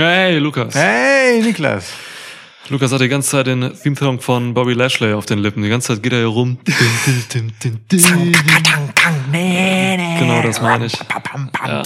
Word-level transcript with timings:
Hey, 0.00 0.38
Lukas. 0.38 0.74
Hey, 0.76 1.42
Niklas. 1.42 1.92
Lukas 2.68 2.92
hat 2.92 3.00
die 3.00 3.08
ganze 3.08 3.30
Zeit 3.30 3.48
den 3.48 3.72
Theme-Song 3.82 4.20
von 4.20 4.54
Bobby 4.54 4.72
Lashley 4.74 5.12
auf 5.12 5.26
den 5.26 5.40
Lippen. 5.40 5.64
Die 5.64 5.68
ganze 5.68 5.88
Zeit 5.88 6.04
geht 6.04 6.12
er 6.12 6.18
hier 6.20 6.28
rum. 6.28 6.58
genau, 10.20 10.42
das 10.42 10.60
meine 10.60 10.86
ich. 10.86 10.92
Ja. 11.66 11.82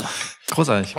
Großartig. 0.51 0.95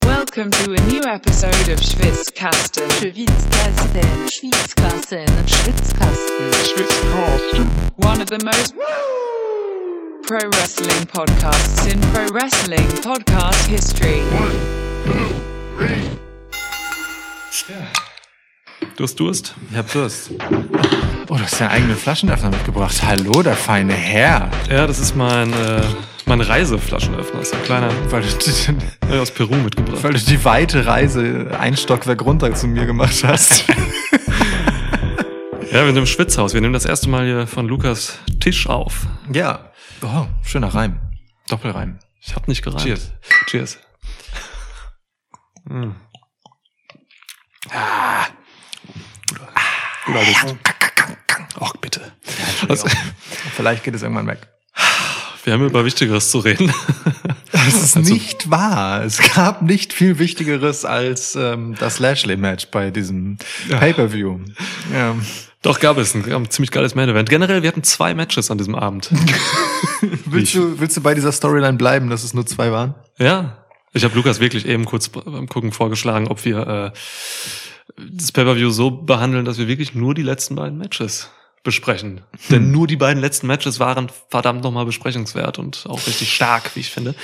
Welcome 0.00 0.50
to 0.52 0.72
a 0.72 0.80
new 0.88 1.02
episode 1.02 1.70
of 1.70 1.82
Schwitzkasten. 1.82 2.90
Schwitzkasten, 2.92 4.28
Schwitzkasten, 4.30 5.26
Schwitzkasten, 5.46 6.52
Schwitzkasten. 6.64 7.70
One 7.96 8.22
of 8.22 8.28
the 8.30 8.38
most 8.42 8.74
pro 10.26 10.38
wrestling 10.48 11.06
podcasts 11.12 11.86
in 11.86 12.00
pro 12.12 12.26
wrestling 12.32 12.88
podcast 13.02 13.66
history. 13.66 14.22
Du 18.96 19.04
hast 19.04 19.18
Durst? 19.20 19.54
Ich 19.70 19.76
hab 19.76 19.90
Durst. 19.92 20.30
Oh, 21.28 21.34
du 21.36 21.40
hast 21.40 21.60
ja 21.60 21.68
eigene 21.68 21.94
Flaschenöffner 21.96 22.50
mitgebracht. 22.50 23.02
Hallo, 23.02 23.42
der 23.42 23.54
feine 23.56 23.92
Herr. 23.92 24.50
Ja, 24.70 24.86
das 24.86 24.98
ist 24.98 25.14
mein, 25.16 25.52
äh, 25.52 25.82
mein 26.24 26.40
Reiseflaschenöffner. 26.40 27.40
Das 27.40 27.48
ist 27.48 27.54
ein 27.54 27.62
kleiner 27.64 27.90
Weil 28.10 28.22
du, 28.22 29.14
äh, 29.14 29.18
aus 29.18 29.30
Peru 29.30 29.54
mitgebracht. 29.56 30.02
weil 30.02 30.14
du 30.14 30.20
die 30.20 30.44
weite 30.44 30.86
Reise 30.86 31.50
ein 31.58 31.76
Stockwerk 31.76 32.22
runter 32.24 32.54
zu 32.54 32.66
mir 32.66 32.86
gemacht 32.86 33.22
hast. 33.24 33.64
Ja, 35.72 35.80
wir 35.82 35.86
sind 35.88 35.96
im 35.98 36.06
Schwitzhaus. 36.06 36.54
Wir 36.54 36.60
nehmen 36.62 36.72
das 36.72 36.86
erste 36.86 37.08
Mal 37.10 37.26
hier 37.26 37.46
von 37.46 37.66
Lukas 37.66 38.18
Tisch 38.40 38.66
auf. 38.66 39.06
ja. 39.32 39.72
Oh, 40.00 40.26
schöner 40.42 40.68
Reim. 40.68 41.00
Doppelreim. 41.50 41.98
Ich 42.22 42.34
hab 42.34 42.48
nicht 42.48 42.62
gereimt. 42.62 42.82
Cheers. 42.82 43.12
Cheers. 43.46 43.78
Mm. 45.68 45.90
Guter 50.06 50.24
Duft. 50.24 50.56
Ach, 51.60 51.72
bitte. 51.80 52.12
Also, 52.68 52.86
Vielleicht 53.56 53.84
geht 53.84 53.94
es 53.94 54.02
irgendwann 54.02 54.26
weg. 54.26 54.46
wir 55.44 55.52
haben 55.52 55.64
über 55.64 55.84
Wichtigeres 55.84 56.30
zu 56.30 56.38
reden. 56.40 56.72
Das 57.52 57.74
ist 57.74 57.96
Also- 57.96 58.12
nicht 58.12 58.50
wahr. 58.50 59.02
Es 59.04 59.18
gab 59.34 59.62
nicht 59.62 59.92
viel 59.92 60.18
Wichtigeres 60.18 60.84
als 60.84 61.34
ähm, 61.36 61.74
das 61.78 61.98
Lashley-Match 61.98 62.68
bei 62.70 62.90
diesem 62.90 63.38
Pay-Per-View. 63.70 64.40
Ja. 64.92 65.16
Doch, 65.62 65.80
gab 65.80 65.96
es 65.98 66.14
ein, 66.14 66.30
ein 66.32 66.50
ziemlich 66.50 66.70
geiles 66.70 66.94
Main-Event. 66.94 67.28
Generell, 67.28 67.62
wir 67.62 67.68
hatten 67.68 67.82
zwei 67.82 68.14
Matches 68.14 68.50
an 68.50 68.58
diesem 68.58 68.74
Abend. 68.76 69.10
Willst, 70.26 70.54
du, 70.54 70.78
willst 70.78 70.96
du 70.96 71.00
bei 71.00 71.14
dieser 71.14 71.32
Storyline 71.32 71.76
bleiben, 71.78 72.10
dass 72.10 72.22
es 72.22 72.34
nur 72.34 72.46
zwei 72.46 72.70
waren? 72.70 72.94
Ja. 73.18 73.65
Ich 73.96 74.04
habe 74.04 74.14
Lukas 74.14 74.40
wirklich 74.40 74.66
eben 74.66 74.84
kurz 74.84 75.08
beim 75.08 75.48
Gucken 75.48 75.72
vorgeschlagen, 75.72 76.28
ob 76.28 76.44
wir 76.44 76.66
äh, 76.66 76.90
das 77.96 78.30
Pay-Per-View 78.30 78.68
so 78.68 78.90
behandeln, 78.90 79.46
dass 79.46 79.56
wir 79.56 79.68
wirklich 79.68 79.94
nur 79.94 80.14
die 80.14 80.22
letzten 80.22 80.54
beiden 80.54 80.76
Matches 80.76 81.30
besprechen. 81.62 82.20
Denn 82.50 82.70
nur 82.70 82.86
die 82.86 82.96
beiden 82.96 83.22
letzten 83.22 83.46
Matches 83.46 83.80
waren 83.80 84.10
verdammt 84.28 84.62
nochmal 84.62 84.84
besprechenswert 84.84 85.58
und 85.58 85.86
auch 85.88 86.06
richtig 86.06 86.34
stark, 86.34 86.76
wie 86.76 86.80
ich 86.80 86.90
finde. 86.90 87.14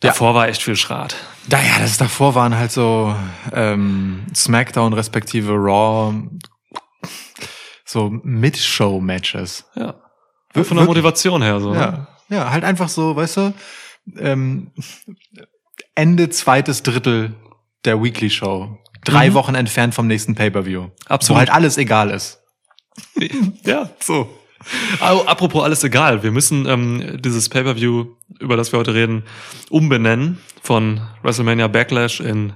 Davor 0.00 0.34
war 0.34 0.48
echt 0.48 0.62
viel 0.62 0.74
Schrat. 0.74 1.14
Naja, 1.48 1.78
das 1.78 1.96
davor 1.96 2.34
waren 2.34 2.56
halt 2.56 2.72
so 2.72 3.14
ähm, 3.52 4.26
SmackDown 4.34 4.94
respektive 4.94 5.52
Raw 5.52 6.12
so 7.84 8.10
Mid-Show-Matches. 8.24 9.64
Ja. 9.76 9.94
Von 10.52 10.76
der 10.76 10.86
Motivation 10.86 11.40
her 11.40 11.60
so. 11.60 11.72
ne? 11.72 11.78
Ja, 11.78 12.36
ja, 12.36 12.50
halt 12.50 12.64
einfach 12.64 12.88
so, 12.88 13.14
weißt 13.14 13.36
du, 13.36 13.54
ähm, 14.18 14.72
Ende 15.94 16.28
zweites 16.30 16.82
Drittel 16.82 17.34
der 17.84 18.02
Weekly 18.02 18.30
Show. 18.30 18.78
Drei 19.04 19.30
Mhm. 19.30 19.34
Wochen 19.34 19.54
entfernt 19.54 19.94
vom 19.94 20.06
nächsten 20.06 20.34
Pay-Per-View. 20.34 20.88
Absolut. 21.06 21.36
Wo 21.36 21.38
halt 21.38 21.50
alles 21.50 21.76
egal 21.78 22.10
ist. 22.10 22.40
Ja, 23.64 23.90
so. 24.00 24.28
Apropos 25.00 25.62
alles 25.62 25.84
egal, 25.84 26.22
wir 26.22 26.30
müssen 26.30 26.64
ähm, 26.66 27.18
dieses 27.20 27.48
Pay-per-View, 27.48 28.06
über 28.40 28.56
das 28.56 28.72
wir 28.72 28.78
heute 28.78 28.94
reden, 28.94 29.24
umbenennen 29.68 30.38
von 30.62 31.02
WrestleMania 31.22 31.68
Backlash 31.68 32.20
in 32.20 32.54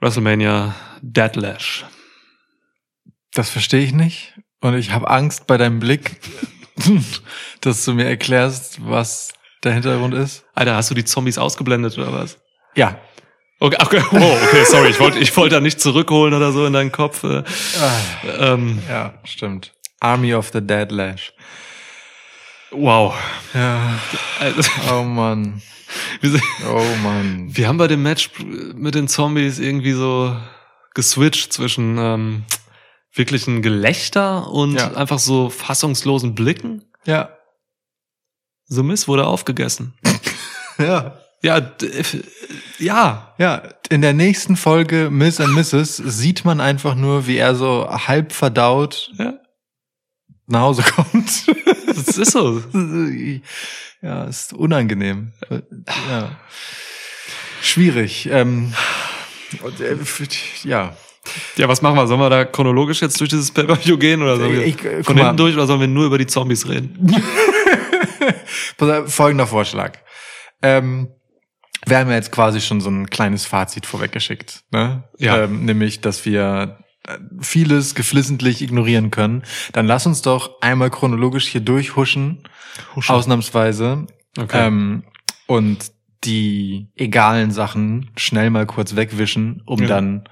WrestleMania 0.00 0.74
Deadlash. 1.02 1.84
Das 3.32 3.50
verstehe 3.50 3.82
ich 3.82 3.92
nicht. 3.92 4.34
Und 4.60 4.74
ich 4.74 4.92
habe 4.92 5.10
Angst 5.10 5.46
bei 5.46 5.56
deinem 5.56 5.80
Blick, 5.80 6.20
dass 7.62 7.84
du 7.84 7.94
mir 7.94 8.04
erklärst, 8.06 8.78
was 8.88 9.32
der 9.64 9.72
Hintergrund 9.72 10.14
ist. 10.14 10.44
Alter, 10.54 10.76
hast 10.76 10.90
du 10.90 10.94
die 10.94 11.04
Zombies 11.04 11.38
ausgeblendet 11.38 11.96
oder 11.98 12.12
was? 12.12 12.38
Ja. 12.74 12.98
Okay, 13.60 13.76
okay, 13.80 14.02
wow, 14.10 14.42
okay, 14.42 14.64
sorry, 14.64 14.90
ich 14.90 15.00
wollte 15.00 15.18
ich 15.18 15.34
wollte 15.36 15.54
da 15.56 15.60
nicht 15.60 15.80
zurückholen 15.80 16.34
oder 16.34 16.52
so 16.52 16.66
in 16.66 16.72
deinen 16.72 16.92
Kopf. 16.92 17.22
Äh, 17.24 17.42
ähm, 18.38 18.82
Ja, 18.88 19.14
stimmt. 19.24 19.72
Army 20.00 20.34
of 20.34 20.50
the 20.52 20.60
Dead 20.60 20.90
Lash. 20.90 21.32
wow. 22.70 23.14
Ja. 23.54 23.98
Oh 24.90 25.02
sind- 26.22 26.42
Oh 26.68 26.84
Mann. 27.02 27.48
wir 27.56 27.68
haben 27.68 27.78
bei 27.78 27.86
dem 27.86 28.02
Match 28.02 28.30
mit 28.74 28.94
den 28.94 29.06
Zombies 29.08 29.58
irgendwie 29.58 29.92
so 29.92 30.36
geswitcht 30.94 31.52
zwischen 31.52 31.96
ähm, 31.98 32.44
wirklichen 33.14 33.62
Gelächter 33.62 34.48
und 34.50 34.74
Ja. 34.74 34.92
einfach 34.94 35.18
so 35.20 35.48
fassungslosen 35.50 36.34
Blicken. 36.34 36.84
Ja. 37.06 37.30
The 38.66 38.82
Miss 38.82 39.06
wurde 39.08 39.26
aufgegessen. 39.26 39.94
Ja. 40.78 41.16
Ja, 41.44 41.58
äh, 41.58 42.02
ja. 42.78 43.34
Ja, 43.38 43.62
in 43.90 44.00
der 44.00 44.14
nächsten 44.14 44.56
Folge 44.56 45.10
Miss 45.10 45.40
and 45.40 45.52
Mrs. 45.54 45.96
sieht 45.98 46.44
man 46.44 46.60
einfach 46.60 46.94
nur, 46.94 47.26
wie 47.26 47.36
er 47.36 47.54
so 47.54 47.88
halb 47.88 48.32
verdaut 48.32 49.12
Ja. 49.18 49.34
nach 50.46 50.60
Hause 50.62 50.82
kommt. 50.94 51.46
Das 51.86 52.18
ist 52.18 52.32
so. 52.32 52.62
ja, 54.02 54.24
ist 54.24 54.52
unangenehm. 54.54 55.32
Ja. 56.10 56.30
Schwierig. 57.62 58.26
Ähm, 58.30 58.72
äh, 59.80 59.96
ja. 60.68 60.96
Ja, 61.56 61.68
was 61.68 61.80
machen 61.80 61.96
wir? 61.96 62.06
Sollen 62.06 62.20
wir 62.20 62.28
da 62.30 62.44
chronologisch 62.44 63.00
jetzt 63.00 63.18
durch 63.20 63.30
dieses 63.30 63.50
Pay-Per-View 63.50 63.96
gehen 63.96 64.20
oder 64.22 64.36
sollen 64.36 64.52
wir 64.52 64.64
Ich- 64.66 64.84
äh, 64.84 64.96
guck 64.96 65.06
von 65.06 65.16
mal. 65.16 65.22
hinten 65.24 65.36
durch 65.38 65.54
oder 65.54 65.66
sollen 65.66 65.80
wir 65.80 65.88
nur 65.88 66.06
über 66.06 66.18
die 66.18 66.26
Zombies 66.26 66.68
reden? 66.68 67.14
Folgender 69.06 69.46
Vorschlag. 69.46 69.98
Ähm, 70.62 71.08
wir 71.86 71.98
haben 71.98 72.08
ja 72.10 72.16
jetzt 72.16 72.32
quasi 72.32 72.60
schon 72.60 72.80
so 72.80 72.90
ein 72.90 73.08
kleines 73.10 73.46
Fazit 73.46 73.86
vorweggeschickt. 73.86 74.64
Ne? 74.70 75.04
Ja. 75.18 75.44
Ähm, 75.44 75.64
nämlich, 75.64 76.00
dass 76.00 76.24
wir 76.24 76.78
äh, 77.06 77.18
vieles 77.40 77.94
geflissentlich 77.94 78.62
ignorieren 78.62 79.10
können. 79.10 79.42
Dann 79.72 79.86
lass 79.86 80.06
uns 80.06 80.22
doch 80.22 80.60
einmal 80.60 80.90
chronologisch 80.90 81.46
hier 81.48 81.60
durchhuschen, 81.60 82.44
ausnahmsweise. 83.08 84.06
Okay. 84.38 84.66
Ähm, 84.66 85.04
und 85.46 85.92
die 86.24 86.88
egalen 86.96 87.50
Sachen 87.50 88.10
schnell 88.16 88.48
mal 88.50 88.66
kurz 88.66 88.96
wegwischen, 88.96 89.62
um 89.66 89.80
Ja. 89.82 89.88
dann 89.88 90.24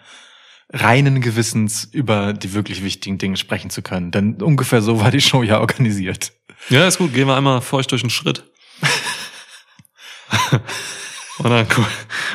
reinen 0.72 1.20
Gewissens 1.20 1.84
über 1.84 2.32
die 2.32 2.54
wirklich 2.54 2.82
wichtigen 2.82 3.18
Dinge 3.18 3.36
sprechen 3.36 3.68
zu 3.68 3.82
können. 3.82 4.10
Denn 4.10 4.40
ungefähr 4.40 4.80
so 4.80 5.00
war 5.00 5.10
die 5.10 5.20
Show 5.20 5.42
ja 5.42 5.60
organisiert. 5.60 6.32
Ja, 6.70 6.86
ist 6.86 6.96
gut. 6.96 7.12
Gehen 7.12 7.26
wir 7.28 7.36
einmal 7.36 7.60
feucht 7.60 7.90
durch 7.92 8.00
den 8.00 8.08
Schritt. 8.10 8.50
und 11.42 11.50
dann 11.50 11.66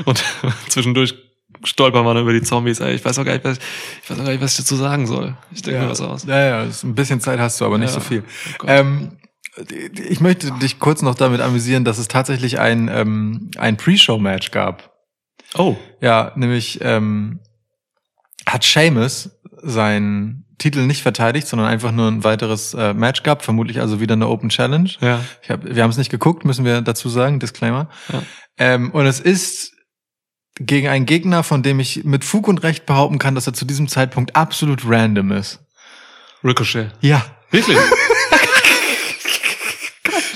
und 0.05 0.23
zwischendurch 0.69 1.15
stolpern 1.63 2.05
wir 2.05 2.13
dann 2.13 2.23
über 2.23 2.33
die 2.33 2.41
Zombies. 2.41 2.79
Ey, 2.79 2.95
ich 2.95 3.03
weiß 3.05 3.17
auch 3.19 3.25
gar 3.25 3.33
nicht, 3.33 3.43
was, 3.45 3.57
ich 4.03 4.09
weiß 4.09 4.19
auch 4.19 4.23
gar 4.23 4.31
nicht, 4.31 4.41
was 4.41 4.51
ich 4.51 4.57
dazu 4.65 4.75
sagen 4.75 5.07
soll. 5.07 5.35
Ich 5.51 5.61
denke 5.61 5.81
mir 5.81 5.89
was 5.89 6.01
aus. 6.01 6.23
Ja, 6.25 6.39
ja, 6.45 6.61
ein 6.83 6.95
bisschen 6.95 7.19
Zeit 7.21 7.39
hast 7.39 7.59
du, 7.61 7.65
aber 7.65 7.77
nicht 7.77 7.89
Ja. 7.89 7.93
so 7.95 7.99
viel. 7.99 8.23
Oh 8.61 8.65
ähm, 8.67 9.17
ich 10.07 10.19
möchte 10.21 10.51
dich 10.59 10.77
kurz 10.79 11.01
noch 11.01 11.15
damit 11.15 11.41
amüsieren, 11.41 11.83
dass 11.83 11.97
es 11.97 12.07
tatsächlich 12.07 12.59
ein, 12.59 12.89
ähm, 12.93 13.49
ein 13.57 13.75
Pre-Show-Match 13.77 14.51
gab. 14.51 14.93
Oh, 15.55 15.75
Ja, 15.99 16.31
nämlich 16.35 16.79
ähm, 16.81 17.39
hat 18.45 18.63
Seamus 18.63 19.31
seinen 19.63 20.45
Titel 20.57 20.81
nicht 20.81 21.03
verteidigt, 21.03 21.47
sondern 21.47 21.67
einfach 21.67 21.91
nur 21.91 22.07
ein 22.07 22.23
weiteres 22.23 22.73
äh, 22.73 22.93
Match 22.93 23.23
gehabt, 23.23 23.43
vermutlich 23.43 23.79
also 23.79 23.99
wieder 23.99 24.13
eine 24.13 24.27
Open 24.27 24.49
Challenge. 24.49 24.89
ja. 25.01 25.23
Ich 25.43 25.49
hab, 25.49 25.63
wir 25.63 25.83
haben 25.83 25.91
es 25.91 25.97
nicht 25.97 26.09
geguckt, 26.09 26.45
müssen 26.45 26.65
wir 26.65 26.81
dazu 26.81 27.09
sagen, 27.09 27.39
Disclaimer. 27.39 27.89
Ja. 28.11 28.23
Ähm, 28.57 28.91
und 28.91 29.05
es 29.05 29.19
ist 29.19 29.73
gegen 30.59 30.87
einen 30.87 31.05
Gegner, 31.05 31.43
von 31.43 31.61
dem 31.61 31.79
ich 31.79 32.03
mit 32.03 32.25
Fug 32.25 32.47
und 32.47 32.63
Recht 32.63 32.85
behaupten 32.85 33.19
kann, 33.19 33.35
dass 33.35 33.45
er 33.45 33.53
zu 33.53 33.65
diesem 33.65 33.87
Zeitpunkt 33.87 34.35
absolut 34.35 34.81
random 34.85 35.31
ist. 35.31 35.59
Ricochet. 36.43 36.91
Ja. 37.01 37.23
Wirklich? 37.51 37.77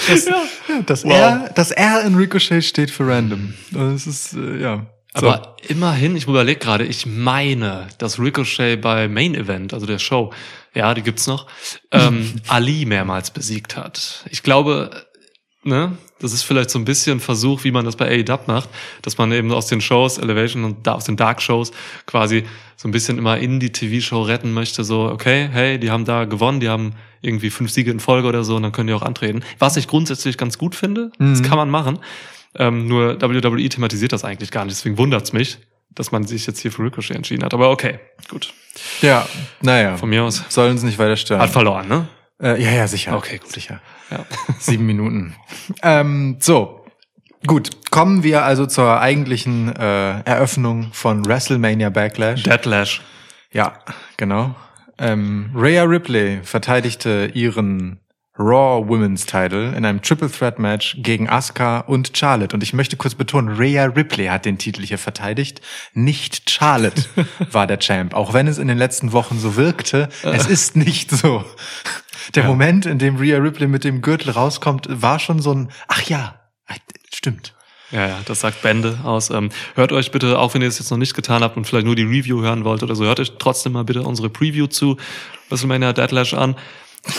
Das, 0.08 0.26
ja, 0.26 0.44
das, 0.86 1.04
Wow. 1.04 1.12
R, 1.12 1.52
das 1.56 1.72
R 1.72 2.04
in 2.04 2.16
Ricochet 2.16 2.64
steht 2.64 2.92
für 2.92 3.08
random. 3.08 3.54
Es 3.96 4.08
ist, 4.08 4.34
äh, 4.34 4.58
ja. 4.58 4.86
So. 5.18 5.28
Aber 5.28 5.58
immerhin, 5.68 6.16
ich 6.16 6.26
überlege 6.26 6.60
gerade, 6.60 6.86
ich 6.86 7.06
meine, 7.06 7.88
dass 7.98 8.18
Ricochet 8.20 8.80
bei 8.82 9.08
Main 9.10 9.36
Event, 9.36 9.74
also 9.74 9.86
der 9.86 10.00
Show, 10.00 10.32
ja, 10.74 10.94
die 10.94 11.02
gibt's 11.02 11.28
noch, 11.28 11.48
ähm, 11.92 12.36
Ali 12.48 12.86
mehrmals 12.86 13.32
besiegt 13.32 13.76
hat. 13.76 14.24
Ich 14.30 14.42
glaube, 14.42 14.90
ne, 15.64 15.98
das 16.20 16.32
ist 16.34 16.44
vielleicht 16.44 16.70
so 16.70 16.80
ein 16.80 16.86
bisschen 16.86 17.20
Versuch, 17.20 17.64
wie 17.66 17.72
man 17.72 17.84
das 17.84 17.96
bei 17.98 18.08
AEW 18.08 18.40
macht, 18.48 18.70
dass 19.02 19.18
man 19.18 19.32
eben 19.34 19.52
aus 19.52 19.68
den 19.68 19.82
Shows, 19.82 20.18
Elevation 20.18 20.64
und 20.64 20.88
da 20.88 20.94
aus 20.94 21.06
den 21.06 21.18
Dark 21.18 21.42
Shows 21.42 21.72
quasi 22.06 22.46
so 22.78 22.88
ein 22.88 22.92
bisschen 22.92 23.18
immer 23.18 23.38
in 23.38 23.60
die 23.60 23.72
TV-Show 23.72 24.22
retten 24.22 24.54
möchte, 24.54 24.84
so, 24.84 25.10
okay, 25.10 25.50
hey, 25.52 25.78
die 25.80 25.92
haben 25.92 26.06
da 26.06 26.26
gewonnen, 26.26 26.60
die 26.62 26.70
haben 26.70 26.94
irgendwie 27.22 27.50
fünf 27.50 27.70
Siege 27.72 27.92
in 27.92 28.00
Folge 28.00 28.28
oder 28.28 28.44
so, 28.44 28.56
und 28.56 28.64
dann 28.64 28.72
können 28.72 28.88
die 28.88 28.94
auch 28.94 29.02
antreten. 29.02 29.44
Was 29.60 29.78
ich 29.78 29.88
grundsätzlich 29.88 30.38
ganz 30.38 30.58
gut 30.58 30.74
finde, 30.76 31.12
das 31.20 31.40
Mhm. 31.40 31.44
kann 31.44 31.58
man 31.58 31.70
machen. 31.70 32.00
Ähm, 32.56 32.88
nur 32.88 33.22
WWE 33.22 33.70
thematisiert 33.70 34.12
das 34.12 34.24
eigentlich 34.24 34.52
gar 34.52 34.66
nicht, 34.66 34.78
deswegen 34.78 34.98
wundert's 34.98 35.34
mich, 35.34 35.60
dass 35.94 36.12
man 36.12 36.26
sich 36.26 36.46
jetzt 36.48 36.60
hier 36.60 36.72
für 36.72 36.84
Ricochet 36.84 37.16
entschieden 37.16 37.44
hat. 37.44 37.54
Aber 37.54 37.70
okay, 37.70 38.00
gut. 38.30 38.54
Ja, 39.02 39.28
naja. 39.62 39.98
Von 39.98 40.10
mir 40.10 40.24
aus. 40.24 40.44
Soll 40.50 40.70
uns 40.70 40.84
nicht 40.84 41.00
weiter 41.00 41.18
stören. 41.18 41.42
Hat 41.42 41.50
verloren, 41.50 41.88
ne? 41.88 42.08
Äh, 42.42 42.62
ja, 42.62 42.72
ja, 42.72 42.88
sicher. 42.88 43.16
Okay, 43.16 43.38
gut. 43.38 43.52
Sicher. 43.52 43.82
Ja. 44.10 44.26
Sieben 44.60 44.86
Minuten. 44.86 45.36
Ähm, 45.84 46.38
so. 46.40 46.86
Gut, 47.48 47.90
kommen 47.90 48.22
wir 48.24 48.44
also 48.44 48.68
zur 48.68 49.02
eigentlichen 49.02 49.76
äh, 49.76 50.22
Eröffnung 50.22 50.90
von 50.94 51.26
WrestleMania 51.26 51.90
Backlash. 51.90 52.44
Deadlash. 52.44 53.02
Ja, 53.52 53.80
genau. 54.16 54.56
Ähm, 55.00 55.50
Rhea 55.56 55.84
Ripley 55.84 56.42
verteidigte 56.44 57.32
ihren 57.34 58.00
Raw 58.40 58.88
Women's 58.88 59.26
Title 59.26 59.76
in 59.76 59.86
einem 59.86 60.02
Triple 60.02 60.32
Threat 60.32 60.58
Match 60.58 60.96
gegen 61.00 61.30
Asuka 61.30 61.82
und 61.82 62.18
Charlotte. 62.18 62.56
Und 62.56 62.64
ich 62.64 62.74
möchte 62.74 62.96
kurz 62.96 63.14
betonen, 63.14 63.56
Rhea 63.58 63.86
Ripley 63.86 64.28
hat 64.28 64.46
den 64.46 64.58
Titel 64.58 64.84
hier 64.84 64.98
verteidigt, 64.98 65.62
nicht 65.94 66.50
Charlotte 66.50 67.04
war 67.52 67.68
der 67.68 67.80
Champ. 67.80 68.14
Auch 68.14 68.34
wenn 68.34 68.48
es 68.48 68.58
in 68.58 68.68
den 68.68 68.78
letzten 68.78 69.12
Wochen 69.12 69.38
so 69.38 69.56
wirkte, 69.58 70.10
es 70.24 70.48
ist 70.48 70.76
nicht 70.76 71.12
so. 71.12 71.44
Der 72.36 72.44
Ja. 72.44 72.50
Moment, 72.50 72.86
in 72.86 73.00
dem 73.00 73.18
Rhea 73.18 73.38
Ripley 73.38 73.68
mit 73.68 73.84
dem 73.84 74.02
Gürtel 74.02 74.32
rauskommt, 74.32 74.88
war 74.90 75.20
schon 75.20 75.42
so 75.42 75.54
ein, 75.54 75.70
ach 75.88 76.04
ja, 76.04 76.36
stimmt. 77.14 77.54
Ja, 77.92 78.08
ja, 78.08 78.20
das 78.24 78.40
sagt 78.40 78.62
Bände 78.62 79.00
aus. 79.04 79.30
Ähm, 79.32 79.50
hört 79.76 79.92
euch 79.92 80.12
bitte, 80.12 80.40
auch 80.40 80.54
wenn 80.54 80.62
ihr 80.62 80.70
es 80.70 80.80
jetzt 80.80 80.92
noch 80.92 80.98
nicht 80.98 81.14
getan 81.14 81.44
habt 81.44 81.58
und 81.58 81.66
vielleicht 81.66 81.86
nur 81.86 81.96
die 81.98 82.04
Review 82.04 82.42
hören 82.42 82.64
wollt 82.64 82.84
oder 82.84 82.96
so, 82.96 83.04
hört 83.04 83.20
euch 83.20 83.34
trotzdem 83.38 83.74
mal 83.74 83.84
bitte 83.84 84.04
unsere 84.04 84.30
Preview 84.30 84.68
zu 84.68 84.96
WrestleMania 85.50 85.92
Deadlash 85.92 86.34
an. 86.34 86.56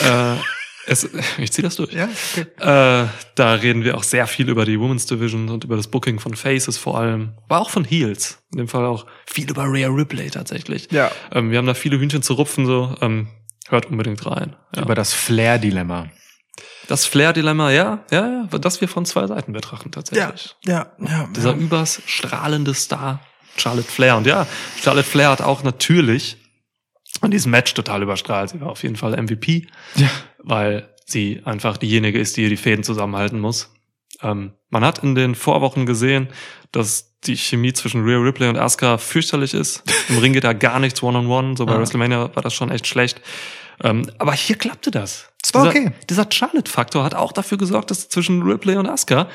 Äh, 0.01 0.37
es, 0.85 1.09
ich 1.37 1.51
zieh 1.51 1.61
das 1.61 1.75
durch. 1.75 1.93
Ja, 1.93 2.09
okay. 2.31 2.45
Äh, 2.59 3.07
da 3.35 3.53
reden 3.53 3.83
wir 3.83 3.97
auch 3.97 4.03
sehr 4.03 4.27
viel 4.27 4.49
über 4.49 4.65
die 4.65 4.79
Women's 4.79 5.05
Division 5.05 5.49
und 5.49 5.63
über 5.63 5.75
das 5.75 5.87
Booking 5.87 6.19
von 6.19 6.35
Faces 6.35 6.77
vor 6.77 6.99
allem, 6.99 7.33
aber 7.45 7.59
auch 7.61 7.69
von 7.69 7.83
Heels. 7.83 8.39
In 8.51 8.59
dem 8.59 8.67
Fall 8.67 8.85
auch 8.85 9.05
viel 9.25 9.49
über 9.49 9.63
Rhea 9.63 9.87
Ripley 9.89 10.29
tatsächlich. 10.29 10.91
Ja. 10.91 11.11
Ähm, 11.31 11.51
wir 11.51 11.57
haben 11.57 11.65
da 11.65 11.73
viele 11.73 11.99
Hühnchen 11.99 12.21
zu 12.21 12.33
rupfen, 12.33 12.65
so. 12.65 12.95
Ähm, 13.01 13.27
hört 13.69 13.85
unbedingt 13.87 14.25
rein. 14.25 14.55
Ja. 14.75 14.83
Über 14.83 14.95
das 14.95 15.13
Flair-Dilemma. 15.13 16.09
das 16.87 17.05
Flair-Dilemma, 17.05 17.71
ja, 17.71 18.03
ja, 18.11 18.47
ja, 18.51 18.59
das 18.59 18.81
wir 18.81 18.87
von 18.87 19.05
zwei 19.05 19.25
Seiten 19.27 19.53
betrachten 19.53 19.91
tatsächlich. 19.91 20.55
ja, 20.65 20.91
ja. 20.99 21.29
Dieser 21.35 21.53
übers 21.53 22.01
strahlende 22.05 22.73
Star, 22.73 23.21
Charlotte 23.55 23.89
Flair. 23.89 24.17
Und 24.17 24.27
ja, 24.27 24.45
Charlotte 24.81 25.07
Flair 25.07 25.29
hat 25.29 25.41
auch 25.41 25.63
natürlich 25.63 26.42
in 27.21 27.31
diesem 27.31 27.51
Match 27.51 27.73
total 27.73 28.01
überstrahlt. 28.01 28.49
Sie 28.49 28.61
war 28.61 28.69
auf 28.69 28.83
jeden 28.83 28.95
Fall 28.95 29.21
MVP, 29.21 29.67
ja. 29.95 30.09
weil 30.39 30.89
sie 31.05 31.41
einfach 31.45 31.77
diejenige 31.77 32.19
ist, 32.19 32.37
die 32.37 32.49
die 32.49 32.57
Fäden 32.57 32.83
zusammenhalten 32.83 33.39
muss. 33.39 33.71
Ähm, 34.21 34.53
man 34.69 34.83
hat 34.83 34.99
in 35.03 35.15
den 35.15 35.35
Vorwochen 35.35 35.85
gesehen, 35.85 36.29
dass 36.71 37.13
die 37.23 37.37
Chemie 37.37 37.73
zwischen 37.73 38.03
Rhea 38.03 38.17
Ripley 38.17 38.49
und 38.49 38.57
Asuka 38.57 38.97
fürchterlich 38.97 39.53
ist. 39.53 39.83
Im 40.09 40.17
Ring 40.17 40.33
geht 40.33 40.43
da 40.43 40.53
gar 40.53 40.79
nichts 40.79 41.01
One-on-One. 41.03 41.55
So 41.57 41.65
bei 41.65 41.73
Ah. 41.73 41.79
WrestleMania 41.79 42.35
war 42.35 42.43
das 42.43 42.53
schon 42.53 42.71
echt 42.71 42.87
schlecht. 42.87 43.21
Ähm, 43.81 44.09
aber 44.17 44.33
hier 44.33 44.55
klappte 44.55 44.91
das. 44.91 45.29
Es 45.43 45.53
war 45.53 45.65
dieser, 45.67 45.85
okay. 45.87 45.91
Dieser 46.09 46.27
Charlotte-Faktor 46.29 47.03
hat 47.03 47.15
auch 47.15 47.31
dafür 47.31 47.57
gesorgt, 47.57 47.91
dass 47.91 48.09
zwischen 48.09 48.43
Ripley 48.43 48.75
und 48.77 48.87
Asuka 48.87 49.27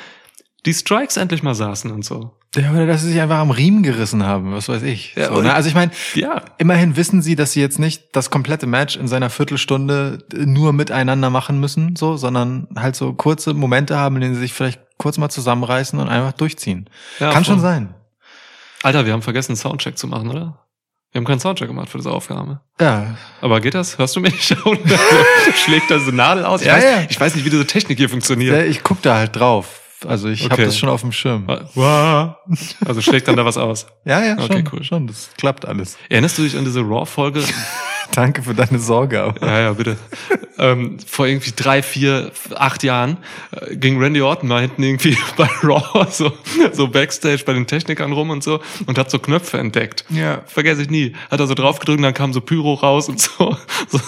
die 0.67 0.75
Strikes 0.75 1.17
endlich 1.17 1.43
mal 1.43 1.55
saßen 1.55 1.91
und 1.91 2.05
so. 2.05 2.38
Ja, 2.56 2.71
oder 2.73 2.87
dass 2.87 3.03
sie 3.03 3.09
sich 3.12 3.21
einfach 3.21 3.39
am 3.39 3.50
Riemen 3.50 3.83
gerissen 3.83 4.25
haben, 4.25 4.53
was 4.55 4.69
weiß 4.71 4.83
ich. 4.83 5.15
Ja, 5.17 5.29
so, 5.29 5.43
ne? 5.43 5.53
Also 5.53 5.69
ich 5.69 5.75
meine, 5.75 5.93
Ja, 6.15 6.43
immerhin 6.56 6.97
wissen 6.97 7.21
sie, 7.21 7.37
dass 7.37 7.53
sie 7.53 7.61
jetzt 7.61 7.79
nicht 7.79 8.05
das 8.15 8.31
komplette 8.31 8.67
Match 8.67 8.97
in 8.97 9.06
seiner 9.06 9.29
Viertelstunde 9.29 10.25
nur 10.35 10.73
miteinander 10.73 11.29
machen 11.29 11.61
müssen, 11.61 11.95
so, 11.95 12.17
sondern 12.17 12.67
halt 12.75 12.97
so 12.97 13.12
kurze 13.12 13.53
Momente 13.53 13.99
haben, 13.99 14.17
in 14.17 14.23
denen 14.23 14.35
sie 14.35 14.41
sich 14.41 14.55
vielleicht 14.55 14.81
kurz 14.97 15.19
mal 15.19 15.29
zusammenreißen 15.29 15.99
und 15.99 16.09
einfach 16.09 16.33
durchziehen. 16.33 16.89
Ja, 17.21 17.33
Kann 17.33 17.45
schon 17.45 17.56
voll. 17.61 17.62
sein. 17.71 17.95
Alter, 18.83 19.05
wir 19.05 19.12
haben 19.12 19.23
vergessen, 19.23 19.53
einen 19.53 19.56
Soundcheck 19.59 19.99
zu 19.99 20.06
machen, 20.06 20.29
oder? 20.31 20.65
Wir 21.12 21.19
haben 21.21 21.27
keinen 21.27 21.41
Soundcheck 21.41 21.69
gemacht 21.69 21.89
für 21.89 21.99
diese 21.99 22.11
Aufgabe. 22.11 22.61
Ja. 22.81 23.17
Aber 23.41 23.61
geht 23.61 23.75
das? 23.75 23.99
Hörst 23.99 24.15
du 24.17 24.21
mich? 24.21 24.43
Schlägt 25.65 25.91
da 25.91 25.99
so 25.99 26.11
Nadel 26.11 26.44
aus? 26.44 26.61
Ich, 26.62 26.67
Ja, 26.67 26.75
weiß, 26.77 26.85
ja. 26.85 27.06
ich 27.09 27.21
weiß 27.21 27.35
nicht, 27.35 27.44
wie 27.44 27.51
diese 27.51 27.67
Technik 27.67 27.99
hier 27.99 28.09
funktioniert. 28.09 28.67
ich 28.69 28.83
guck 28.83 29.03
da 29.03 29.17
halt 29.17 29.37
drauf. 29.37 29.81
Also 30.06 30.29
ich 30.29 30.45
hab 30.45 30.53
Okay. 30.53 30.65
das 30.65 30.79
schon 30.79 30.89
auf 30.89 31.00
dem 31.00 31.12
Schirm. 31.12 31.47
Wow. 31.75 32.37
Also 32.87 33.00
schlägt 33.00 33.27
dann 33.29 33.37
da 33.37 33.45
was 33.45 33.56
aus. 33.56 33.87
Ja, 34.05 34.25
ja, 34.25 34.37
schon, 34.37 34.45
Okay, 34.50 34.65
cool. 34.73 34.85
schon. 34.85 35.06
Das 35.06 35.31
klappt 35.37 35.67
alles. 35.67 35.97
Erinnerst 36.09 36.39
du 36.39 36.43
dich 36.43 36.56
an 36.56 36.65
diese 36.65 36.81
Raw-Folge? 36.83 37.43
Danke 38.12 38.43
für 38.43 38.55
deine 38.55 38.79
Sorge. 38.79 39.23
Aber. 39.23 39.47
Ja, 39.47 39.61
ja, 39.61 39.73
bitte. 39.75 39.97
ähm, 40.59 40.99
vor 41.06 41.27
irgendwie 41.27 41.53
drei, 41.55 41.83
vier, 41.83 42.33
acht 42.55 42.83
Jahren 42.83 43.19
äh, 43.50 43.77
ging 43.77 44.00
Randy 44.00 44.23
Orton 44.23 44.49
mal 44.49 44.62
hinten 44.62 44.83
irgendwie 44.83 45.17
bei 45.37 45.49
Raw 45.62 46.06
so, 46.11 46.33
so 46.73 46.89
Backstage 46.89 47.43
bei 47.44 47.53
den 47.53 47.67
Technikern 47.67 48.12
rum 48.12 48.31
und 48.31 48.43
so 48.43 48.61
und 48.87 48.99
hat 48.99 49.11
so 49.11 49.19
Knöpfe 49.19 49.59
entdeckt. 49.59 50.05
Ja. 50.09 50.41
Vergesse 50.47 50.83
ich 50.83 50.91
nie. 50.91 51.15
Hat 51.31 51.41
er 51.41 51.47
so 51.47 51.55
drauf 51.55 51.81
gedrückt, 51.81 52.03
dann 52.03 52.15
kam 52.15 52.33
so 52.33 52.41
Pyro 52.41 52.75
raus 52.75 53.09
und 53.09 53.21
so. 53.21 53.56
So, 53.91 54.01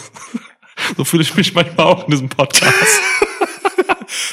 so 0.96 1.04
fühle 1.04 1.22
ich 1.22 1.34
mich 1.36 1.54
manchmal 1.54 1.86
auch 1.86 2.04
in 2.06 2.10
diesem 2.12 2.28
Podcast. 2.30 3.00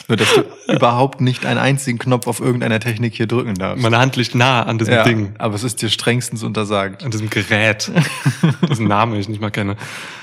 Nur, 0.07 0.17
dass 0.17 0.33
du 0.33 0.43
überhaupt 0.73 1.21
nicht 1.21 1.45
einen 1.45 1.59
einzigen 1.59 1.99
Knopf 1.99 2.27
auf 2.27 2.39
irgendeiner 2.39 2.79
Technik 2.79 3.15
hier 3.15 3.27
drücken 3.27 3.55
darfst. 3.55 3.81
Meine 3.81 3.97
Hand 3.99 4.15
liegt 4.15 4.35
nah 4.35 4.63
an 4.63 4.77
diesem 4.77 4.93
ja, 4.93 5.03
Ding, 5.03 5.35
aber 5.37 5.55
es 5.55 5.63
ist 5.63 5.81
dir 5.81 5.89
strengstens 5.89 6.43
untersagt. 6.43 7.03
an 7.03 7.11
diesem 7.11 7.29
Gerät, 7.29 7.91
dessen 8.69 8.87
Namen 8.87 9.19
ich 9.19 9.29
nicht 9.29 9.41
mal 9.41 9.51
kenne. 9.51 9.75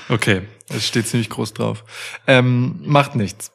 Okay. 0.09 0.41
Es 0.69 0.87
steht 0.87 1.07
ziemlich 1.07 1.29
groß 1.29 1.53
drauf. 1.53 1.83
Ähm, 2.27 2.79
macht 2.83 3.15
nichts. 3.15 3.51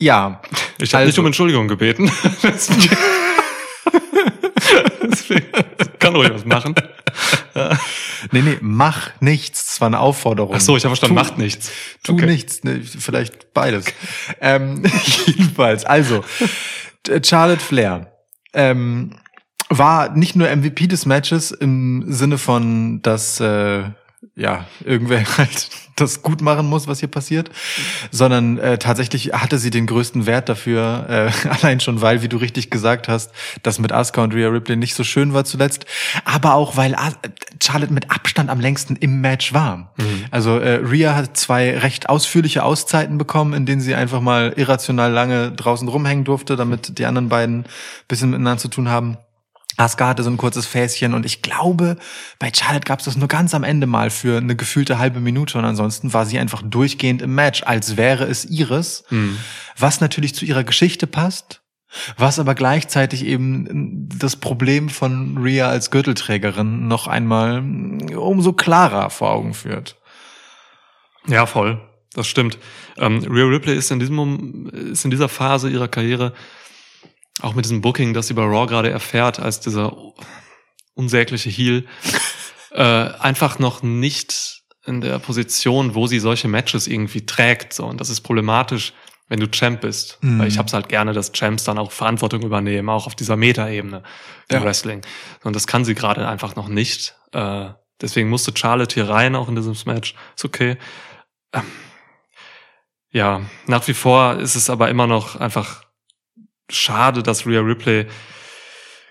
Ja. 0.00 0.40
Ich 0.78 0.94
habe 0.94 1.00
Also- 1.00 1.08
nicht 1.08 1.18
um 1.18 1.26
Entschuldigung 1.26 1.68
gebeten. 1.68 2.10
Deswegen 5.02 5.46
kann 5.98 6.14
ruhig 6.14 6.30
was 6.32 6.44
machen. 6.44 6.74
Nee, 8.32 8.42
nee, 8.42 8.58
mach 8.60 9.10
nichts. 9.20 9.66
Das 9.66 9.80
war 9.80 9.86
eine 9.86 9.98
Aufforderung. 10.00 10.54
Ach 10.56 10.60
so, 10.60 10.76
ich 10.76 10.84
habe 10.84 10.90
verstanden, 10.96 11.16
Tu- 11.16 11.22
macht 11.22 11.38
nichts. 11.38 11.70
Tu 12.02 12.12
Okay. 12.14 12.26
nichts. 12.26 12.62
Nee, 12.64 12.80
vielleicht 12.82 13.52
beides. 13.54 13.86
ähm, 14.40 14.82
jedenfalls. 15.26 15.84
Also, 15.84 16.24
Charlotte 17.24 17.60
Flair. 17.62 18.12
Ähm, 18.54 19.16
war 19.70 20.10
nicht 20.16 20.34
nur 20.36 20.48
MVP 20.54 20.86
des 20.86 21.04
Matches 21.06 21.50
im 21.50 22.04
Sinne 22.08 22.38
von, 22.38 23.02
dass 23.02 23.38
äh, 23.40 23.84
ja 24.34 24.66
irgendwer 24.84 25.24
halt 25.38 25.70
das 25.96 26.22
gut 26.22 26.40
machen 26.40 26.66
muss, 26.66 26.86
was 26.86 27.00
hier 27.00 27.08
passiert, 27.08 27.50
sondern 28.10 28.58
äh, 28.58 28.78
tatsächlich 28.78 29.32
hatte 29.32 29.58
sie 29.58 29.70
den 29.70 29.86
größten 29.86 30.26
Wert 30.26 30.48
dafür, 30.48 31.06
äh, 31.08 31.48
allein 31.48 31.80
schon, 31.80 32.00
weil, 32.00 32.22
wie 32.22 32.28
du 32.28 32.36
richtig 32.36 32.70
gesagt 32.70 33.08
hast, 33.08 33.32
das 33.62 33.78
mit 33.78 33.92
Asuka 33.92 34.22
und 34.22 34.34
Rhea 34.34 34.48
Ripley 34.48 34.76
nicht 34.76 34.94
so 34.94 35.04
schön 35.04 35.34
war 35.34 35.44
zuletzt, 35.44 35.86
aber 36.24 36.54
auch, 36.54 36.76
weil 36.76 36.94
As 36.94 37.18
Charlotte 37.60 37.92
mit 37.92 38.10
Abstand 38.10 38.50
am 38.50 38.60
längsten 38.60 38.96
im 38.96 39.20
Match 39.20 39.52
war. 39.52 39.92
Also 40.30 40.58
äh, 40.58 40.74
Rhea 40.74 41.14
hat 41.16 41.36
zwei 41.36 41.76
recht 41.76 42.08
ausführliche 42.08 42.62
Auszeiten 42.62 43.18
bekommen, 43.18 43.52
in 43.52 43.66
denen 43.66 43.80
sie 43.80 43.94
einfach 43.94 44.20
mal 44.20 44.52
irrational 44.56 45.10
lange 45.10 45.50
draußen 45.52 45.88
rumhängen 45.88 46.24
durfte, 46.24 46.54
damit 46.54 46.98
die 46.98 47.06
anderen 47.06 47.28
beiden 47.28 47.64
bisschen 48.06 48.30
miteinander 48.30 48.60
zu 48.60 48.68
tun 48.68 48.88
haben. 48.88 49.18
Asuka 49.78 50.08
hatte 50.08 50.24
so 50.24 50.30
ein 50.30 50.36
kurzes 50.36 50.66
Fäschen 50.66 51.14
und 51.14 51.24
ich 51.24 51.40
glaube, 51.40 51.96
bei 52.38 52.50
Charlotte 52.54 52.84
gab 52.84 52.98
es 52.98 53.04
das 53.04 53.16
nur 53.16 53.28
ganz 53.28 53.54
am 53.54 53.62
Ende 53.64 53.86
mal 53.86 54.10
für 54.10 54.38
eine 54.38 54.56
gefühlte 54.56 54.98
halbe 54.98 55.20
Minute 55.20 55.56
und 55.56 55.64
ansonsten 55.64 56.12
war 56.12 56.26
sie 56.26 56.38
einfach 56.38 56.62
durchgehend 56.62 57.22
im 57.22 57.34
Match, 57.34 57.62
als 57.62 57.96
wäre 57.96 58.24
es 58.24 58.44
ihres, 58.44 59.04
was 59.78 60.00
natürlich 60.00 60.34
zu 60.34 60.44
ihrer 60.44 60.64
Geschichte 60.64 61.06
passt, 61.06 61.62
was 62.16 62.38
aber 62.40 62.54
gleichzeitig 62.54 63.24
eben 63.24 64.08
das 64.18 64.36
Problem 64.36 64.88
von 64.88 65.38
Rhea 65.38 65.68
als 65.68 65.90
Gürtelträgerin 65.90 66.88
noch 66.88 67.06
einmal 67.06 67.62
umso 68.14 68.52
klarer 68.52 69.10
vor 69.10 69.30
Augen 69.30 69.54
führt. 69.54 69.96
Ja, 71.28 71.46
voll. 71.46 71.80
Das 72.14 72.26
stimmt. 72.26 72.58
Ähm, 72.96 73.22
Rhea 73.30 73.44
Ripley 73.44 73.76
ist 73.76 73.92
in 73.92 74.00
diesem 74.00 74.68
ist 74.70 75.04
in 75.04 75.10
dieser 75.10 75.28
Phase 75.28 75.70
ihrer 75.70 75.88
Karriere 75.88 76.32
auch 77.40 77.54
mit 77.54 77.64
diesem 77.64 77.80
Booking, 77.80 78.14
das 78.14 78.28
sie 78.28 78.34
bei 78.34 78.42
Raw 78.42 78.66
gerade 78.66 78.90
erfährt, 78.90 79.38
als 79.38 79.60
dieser 79.60 79.96
unsägliche 80.94 81.50
Heel, 81.50 81.86
äh, 82.72 82.82
einfach 82.82 83.58
noch 83.58 83.82
nicht 83.82 84.62
in 84.84 85.00
der 85.00 85.18
Position, 85.18 85.94
wo 85.94 86.06
sie 86.06 86.18
solche 86.18 86.48
Matches 86.48 86.86
irgendwie 86.86 87.26
trägt. 87.26 87.72
So. 87.72 87.86
Und 87.86 88.00
das 88.00 88.10
ist 88.10 88.22
problematisch, 88.22 88.94
wenn 89.28 89.38
du 89.38 89.46
Champ 89.50 89.82
bist. 89.82 90.18
Mhm. 90.22 90.38
Weil 90.38 90.48
ich 90.48 90.58
hab's 90.58 90.72
halt 90.72 90.88
gerne, 90.88 91.12
dass 91.12 91.32
Champs 91.32 91.64
dann 91.64 91.78
auch 91.78 91.92
Verantwortung 91.92 92.42
übernehmen, 92.42 92.88
auch 92.88 93.06
auf 93.06 93.14
dieser 93.14 93.36
Meta-Ebene 93.36 94.02
im 94.48 94.56
Ja. 94.56 94.64
Wrestling. 94.64 95.02
Und 95.44 95.54
das 95.54 95.66
kann 95.66 95.84
sie 95.84 95.94
gerade 95.94 96.26
einfach 96.26 96.56
noch 96.56 96.68
nicht. 96.68 97.14
Äh, 97.32 97.66
deswegen 98.00 98.30
musste 98.30 98.52
Charlotte 98.56 98.94
hier 98.94 99.08
rein, 99.08 99.36
auch 99.36 99.48
in 99.48 99.56
diesem 99.56 99.76
Match. 99.84 100.14
Ist 100.34 100.44
okay. 100.44 100.78
Ähm, 101.52 101.64
ja, 103.10 103.42
nach 103.66 103.86
wie 103.88 103.94
vor 103.94 104.36
ist 104.36 104.54
es 104.54 104.70
aber 104.70 104.88
immer 104.88 105.06
noch 105.06 105.36
einfach 105.36 105.82
schade, 106.70 107.22
dass 107.22 107.46
Rhea 107.46 107.60
Ripley 107.60 108.06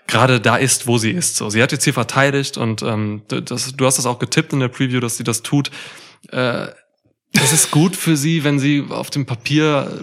gerade 0.06 0.40
da 0.40 0.56
ist, 0.56 0.86
wo 0.86 0.98
sie 0.98 1.10
ist. 1.10 1.36
So, 1.36 1.50
sie 1.50 1.62
hat 1.62 1.72
jetzt 1.72 1.84
hier 1.84 1.94
verteidigt 1.94 2.56
und 2.56 2.82
ähm, 2.82 3.22
das, 3.28 3.74
du 3.76 3.86
hast 3.86 3.98
das 3.98 4.06
auch 4.06 4.18
getippt 4.18 4.52
in 4.52 4.60
der 4.60 4.68
Preview, 4.68 5.00
dass 5.00 5.16
sie 5.16 5.24
das 5.24 5.42
tut. 5.42 5.70
Äh, 6.30 6.68
es 7.32 7.52
ist 7.52 7.70
gut 7.70 7.94
für 7.94 8.16
sie, 8.16 8.42
wenn 8.42 8.58
sie 8.58 8.86
auf 8.88 9.10
dem 9.10 9.26
Papier 9.26 10.00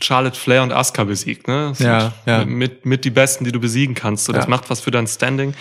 Charlotte 0.00 0.38
Flair 0.38 0.62
und 0.62 0.72
Asuka 0.72 1.02
besiegt. 1.04 1.48
Ne? 1.48 1.70
Das 1.70 1.80
Ja, 1.80 2.12
ja. 2.24 2.44
Mit, 2.44 2.86
mit 2.86 3.04
die 3.04 3.10
Besten, 3.10 3.44
die 3.44 3.50
du 3.50 3.58
besiegen 3.58 3.96
kannst. 3.96 4.26
So, 4.26 4.32
das 4.32 4.44
Ja. 4.44 4.50
macht 4.50 4.70
was 4.70 4.80
für 4.80 4.92
dein 4.92 5.08
Standing. 5.08 5.54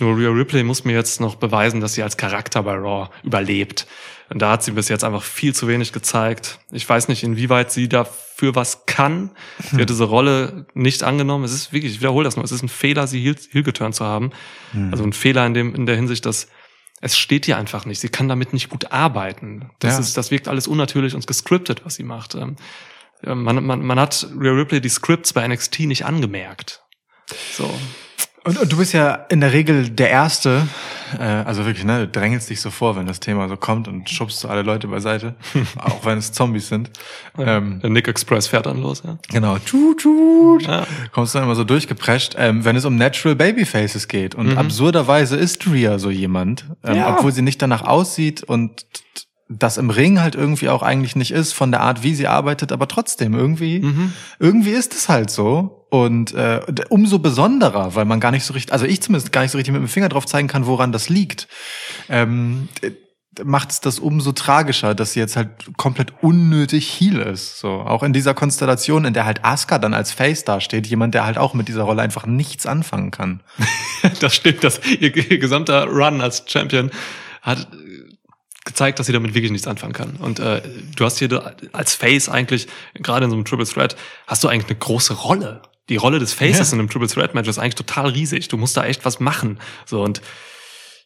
Nur 0.00 0.16
Rhea 0.16 0.30
Ripley 0.30 0.62
muss 0.64 0.84
mir 0.84 0.94
jetzt 0.94 1.20
noch 1.20 1.34
beweisen, 1.36 1.80
dass 1.82 1.92
sie 1.92 2.02
als 2.02 2.16
Charakter 2.16 2.62
bei 2.62 2.74
Raw 2.74 3.10
überlebt. 3.22 3.86
Und 4.30 4.40
da 4.40 4.52
hat 4.52 4.62
sie 4.62 4.70
bis 4.72 4.88
jetzt 4.88 5.04
einfach 5.04 5.22
viel 5.22 5.54
zu 5.54 5.68
wenig 5.68 5.92
gezeigt. 5.92 6.58
Ich 6.70 6.88
weiß 6.88 7.08
nicht, 7.08 7.22
inwieweit 7.22 7.70
sie 7.70 7.88
dafür 7.88 8.54
was 8.54 8.86
kann. 8.86 9.30
Sie 9.70 9.80
hat 9.80 9.90
diese 9.90 10.04
Rolle 10.04 10.66
nicht 10.74 11.02
angenommen. 11.02 11.44
Es 11.44 11.52
ist 11.52 11.72
wirklich, 11.72 11.92
ich 11.94 12.00
wiederhole 12.00 12.24
das 12.24 12.36
nur, 12.36 12.44
es 12.44 12.52
ist 12.52 12.62
ein 12.62 12.68
Fehler, 12.68 13.06
sie 13.06 13.20
heel, 13.20 13.36
heel 13.50 13.62
geturnt 13.62 13.94
zu 13.94 14.04
haben. 14.04 14.30
Also 14.90 15.04
ein 15.04 15.12
Fehler 15.12 15.44
in 15.46 15.54
dem, 15.54 15.74
in 15.74 15.86
der 15.86 15.96
Hinsicht, 15.96 16.24
dass 16.26 16.48
es 17.00 17.18
steht 17.18 17.46
ihr 17.48 17.58
einfach 17.58 17.84
nicht. 17.84 18.00
Sie 18.00 18.08
kann 18.08 18.28
damit 18.28 18.52
nicht 18.52 18.68
gut 18.70 18.92
arbeiten. 18.92 19.70
Das 19.80 19.94
Ja. 19.94 20.00
ist, 20.00 20.16
das 20.16 20.30
wirkt 20.30 20.48
alles 20.48 20.66
unnatürlich 20.68 21.14
und 21.14 21.26
gescriptet, 21.26 21.84
was 21.84 21.96
sie 21.96 22.04
macht. 22.04 22.34
Ähm, 22.36 22.56
Man, 23.24 23.64
man, 23.64 23.84
man 23.84 24.00
hat 24.00 24.26
Rhea 24.38 24.52
Ripley 24.52 24.80
die 24.80 24.88
Scripts 24.88 25.32
bei 25.32 25.46
NXT 25.46 25.80
nicht 25.80 26.04
angemerkt. 26.06 26.82
So. 27.52 27.72
Und, 28.44 28.58
und 28.58 28.72
du 28.72 28.76
bist 28.76 28.92
ja 28.92 29.14
in 29.28 29.40
der 29.40 29.52
Regel 29.52 29.88
der 29.88 30.10
Erste, 30.10 30.66
äh, 31.16 31.22
also 31.22 31.64
wirklich, 31.64 31.84
ne, 31.84 32.00
du 32.00 32.08
drängelst 32.08 32.50
dich 32.50 32.60
so 32.60 32.70
vor, 32.70 32.96
wenn 32.96 33.06
das 33.06 33.20
Thema 33.20 33.48
so 33.48 33.56
kommt 33.56 33.86
und 33.86 34.10
schubst 34.10 34.40
so 34.40 34.48
alle 34.48 34.62
Leute 34.62 34.88
beiseite, 34.88 35.34
auch 35.78 36.04
wenn 36.04 36.18
es 36.18 36.32
Zombies 36.32 36.68
sind. 36.68 36.90
Ähm, 37.38 37.78
Der 37.80 37.90
Nick 37.90 38.08
Express 38.08 38.48
fährt 38.48 38.66
dann 38.66 38.82
los, 38.82 39.02
ja. 39.06 39.16
genau, 39.30 39.58
tschut, 39.64 39.98
tschut, 40.00 40.62
Ja. 40.62 40.86
kommst 41.12 41.36
dann 41.36 41.44
immer 41.44 41.54
so 41.54 41.62
durchgeprescht, 41.62 42.34
ähm, 42.36 42.64
wenn 42.64 42.74
es 42.74 42.84
um 42.84 42.96
Natural 42.96 43.36
Babyfaces 43.36 44.08
geht. 44.08 44.34
Und 44.34 44.58
absurderweise 44.58 45.36
ist 45.36 45.64
Rhea 45.68 46.00
so 46.00 46.10
jemand, 46.10 46.64
ähm, 46.82 46.96
Ja. 46.96 47.16
obwohl 47.16 47.30
sie 47.30 47.42
nicht 47.42 47.62
danach 47.62 47.82
aussieht 47.82 48.42
und 48.42 48.86
das 49.58 49.76
im 49.76 49.90
Ring 49.90 50.20
halt 50.20 50.34
irgendwie 50.34 50.68
auch 50.68 50.82
eigentlich 50.82 51.16
nicht 51.16 51.30
ist 51.32 51.52
von 51.52 51.70
der 51.70 51.80
Art, 51.80 52.02
wie 52.02 52.14
sie 52.14 52.26
arbeitet, 52.26 52.72
aber 52.72 52.88
trotzdem 52.88 53.34
irgendwie, 53.34 53.84
irgendwie 54.38 54.70
ist 54.70 54.94
es 54.94 55.08
halt 55.08 55.30
so. 55.30 55.86
Und 55.90 56.32
äh, 56.32 56.60
umso 56.88 57.18
besonderer, 57.18 57.94
weil 57.94 58.06
man 58.06 58.18
gar 58.18 58.30
nicht 58.30 58.44
so 58.44 58.54
richtig, 58.54 58.72
also 58.72 58.86
ich 58.86 59.02
zumindest 59.02 59.30
gar 59.32 59.42
nicht 59.42 59.50
so 59.50 59.58
richtig 59.58 59.72
mit 59.72 59.82
dem 59.82 59.88
Finger 59.88 60.08
drauf 60.08 60.24
zeigen 60.24 60.48
kann, 60.48 60.66
woran 60.66 60.90
das 60.90 61.08
liegt. 61.08 61.48
Ähm, 62.08 62.68
macht 63.42 63.70
es 63.70 63.80
das 63.80 63.98
umso 63.98 64.32
tragischer, 64.32 64.94
dass 64.94 65.12
sie 65.12 65.20
jetzt 65.20 65.36
halt 65.36 65.48
komplett 65.76 66.12
unnötig 66.22 67.00
Heal 67.00 67.20
ist. 67.20 67.58
So 67.58 67.68
auch 67.68 68.02
in 68.02 68.12
dieser 68.12 68.34
Konstellation, 68.34 69.04
in 69.04 69.14
der 69.14 69.24
halt 69.24 69.44
Asuka 69.44 69.78
dann 69.78 69.94
als 69.94 70.12
Face 70.12 70.44
dasteht, 70.44 70.86
jemand, 70.86 71.14
der 71.14 71.24
halt 71.24 71.38
auch 71.38 71.54
mit 71.54 71.68
dieser 71.68 71.82
Rolle 71.82 72.02
einfach 72.02 72.26
nichts 72.26 72.66
anfangen 72.66 73.10
kann. 73.10 73.40
Das 74.18 74.34
stimmt, 74.34 74.64
dass 74.64 74.80
ihr, 74.84 75.14
ihr 75.14 75.38
gesamter 75.38 75.86
Run 75.86 76.20
als 76.20 76.42
Champion 76.48 76.90
hat 77.40 77.68
gezeigt, 78.64 78.98
dass 78.98 79.06
sie 79.06 79.12
damit 79.12 79.34
wirklich 79.34 79.50
nichts 79.50 79.66
anfangen 79.66 79.92
kann. 79.92 80.16
Und 80.16 80.38
äh, 80.38 80.62
du 80.96 81.04
hast 81.04 81.18
hier 81.18 81.54
als 81.72 81.94
Face 81.94 82.28
eigentlich, 82.28 82.68
gerade 82.94 83.24
in 83.24 83.30
so 83.30 83.36
einem 83.36 83.44
Triple 83.44 83.66
Threat, 83.66 83.96
hast 84.26 84.44
du 84.44 84.48
eigentlich 84.48 84.68
eine 84.70 84.78
große 84.78 85.14
Rolle. 85.14 85.62
Die 85.88 85.96
Rolle 85.96 86.20
des 86.20 86.32
Faces 86.32 86.70
Ja. 86.70 86.74
in 86.74 86.80
einem 86.80 86.88
Triple 86.88 87.08
Threat 87.08 87.34
Match 87.34 87.48
ist 87.48 87.58
eigentlich 87.58 87.74
total 87.74 88.10
riesig. 88.10 88.48
Du 88.48 88.56
musst 88.56 88.76
da 88.76 88.84
echt 88.84 89.04
was 89.04 89.18
machen. 89.20 89.58
So 89.84 90.02
und 90.02 90.22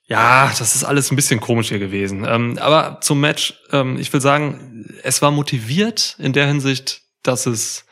ja, 0.08 0.52
das 0.58 0.76
ist 0.76 0.84
alles 0.84 1.10
ein 1.10 1.16
bisschen 1.16 1.40
komisch 1.40 1.68
hier 1.70 1.78
gewesen. 1.80 2.24
Ähm, 2.28 2.58
aber 2.60 3.00
zum 3.00 3.20
Match, 3.20 3.54
ähm, 3.72 3.98
ich 3.98 4.12
will 4.12 4.20
sagen, 4.20 4.86
es 5.02 5.20
war 5.22 5.30
motiviert 5.30 6.14
in 6.18 6.32
der 6.32 6.46
Hinsicht, 6.46 7.00
dass 7.22 7.46
es 7.46 7.86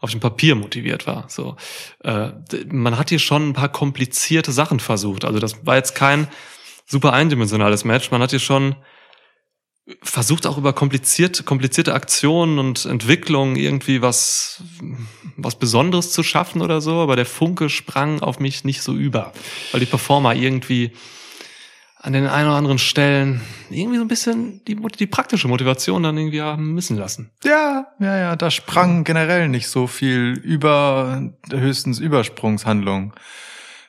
auf 0.00 0.10
dem 0.12 0.20
Papier 0.20 0.54
motiviert 0.54 1.06
war. 1.06 1.26
So, 1.28 1.56
äh, 2.04 2.28
man 2.70 2.96
hat 2.98 3.10
hier 3.10 3.18
schon 3.18 3.50
ein 3.50 3.52
paar 3.52 3.68
komplizierte 3.70 4.50
Sachen 4.52 4.80
versucht. 4.80 5.24
Also 5.24 5.40
das 5.40 5.66
war 5.66 5.76
jetzt 5.76 5.94
kein 5.94 6.26
super 6.86 7.12
eindimensionales 7.12 7.84
Match. 7.84 8.10
Man 8.10 8.22
hat 8.22 8.30
hier 8.30 8.40
schon 8.40 8.74
versucht 10.02 10.46
auch 10.46 10.58
über 10.58 10.72
komplizierte, 10.72 11.42
komplizierte 11.42 11.94
Aktionen 11.94 12.58
und 12.58 12.84
Entwicklungen 12.84 13.56
irgendwie 13.56 14.00
was, 14.00 14.62
was 15.36 15.58
Besonderes 15.58 16.12
zu 16.12 16.22
schaffen 16.22 16.62
oder 16.62 16.80
so, 16.80 17.00
aber 17.00 17.16
der 17.16 17.26
Funke 17.26 17.68
sprang 17.68 18.20
auf 18.20 18.38
mich 18.38 18.64
nicht 18.64 18.82
so 18.82 18.94
über, 18.94 19.32
weil 19.72 19.80
die 19.80 19.86
Performer 19.86 20.34
irgendwie 20.34 20.92
an 22.02 22.12
den 22.12 22.26
ein 22.26 22.46
oder 22.46 22.56
anderen 22.56 22.78
Stellen 22.78 23.42
irgendwie 23.70 23.96
so 23.96 24.02
ein 24.02 24.08
bisschen 24.08 24.64
die, 24.66 24.76
die 24.98 25.06
praktische 25.06 25.46
Motivation 25.46 26.02
dann 26.02 26.18
irgendwie 26.18 26.42
haben 26.42 26.74
müssen 26.74 26.96
lassen. 26.96 27.30
Ja, 27.44 27.86
ja, 28.00 28.18
ja, 28.18 28.36
da 28.36 28.50
sprang 28.50 29.04
generell 29.04 29.48
nicht 29.48 29.68
so 29.68 29.86
viel 29.86 30.40
über 30.42 31.30
höchstens 31.50 32.00
Übersprungshandlung. 32.00 33.14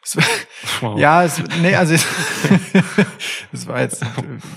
Es, 0.03 0.17
Wow. 0.81 0.97
Ja, 0.99 1.23
es, 1.23 1.41
nee, 1.61 1.75
also 1.75 1.93
es, 1.93 2.05
es 3.53 3.67
war 3.67 3.81
jetzt 3.81 4.01
äh, 4.01 4.05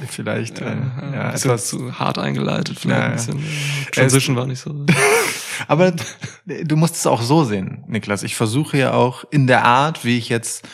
vielleicht 0.08 0.60
äh, 0.60 0.64
ja, 0.64 0.70
ja, 0.70 1.20
ein 1.26 1.32
bisschen 1.32 1.50
etwas 1.50 1.68
zu 1.68 1.98
hart 1.98 2.18
eingeleitet, 2.18 2.78
vielleicht 2.80 2.98
Ja, 2.98 3.04
ein 3.04 3.10
ja. 3.10 3.16
bisschen. 3.16 3.38
äh, 3.38 3.90
Transition 3.92 4.36
war 4.36 4.46
nicht 4.46 4.60
so. 4.60 4.86
Aber 5.68 5.92
du 6.46 6.76
musst 6.76 6.96
es 6.96 7.06
auch 7.06 7.22
so 7.22 7.44
sehen, 7.44 7.84
Niklas. 7.86 8.22
Ich 8.22 8.34
versuche 8.36 8.76
ja 8.78 8.92
auch 8.92 9.24
in 9.30 9.46
der 9.46 9.64
Art, 9.64 10.04
wie 10.04 10.18
ich 10.18 10.28
jetzt 10.28 10.66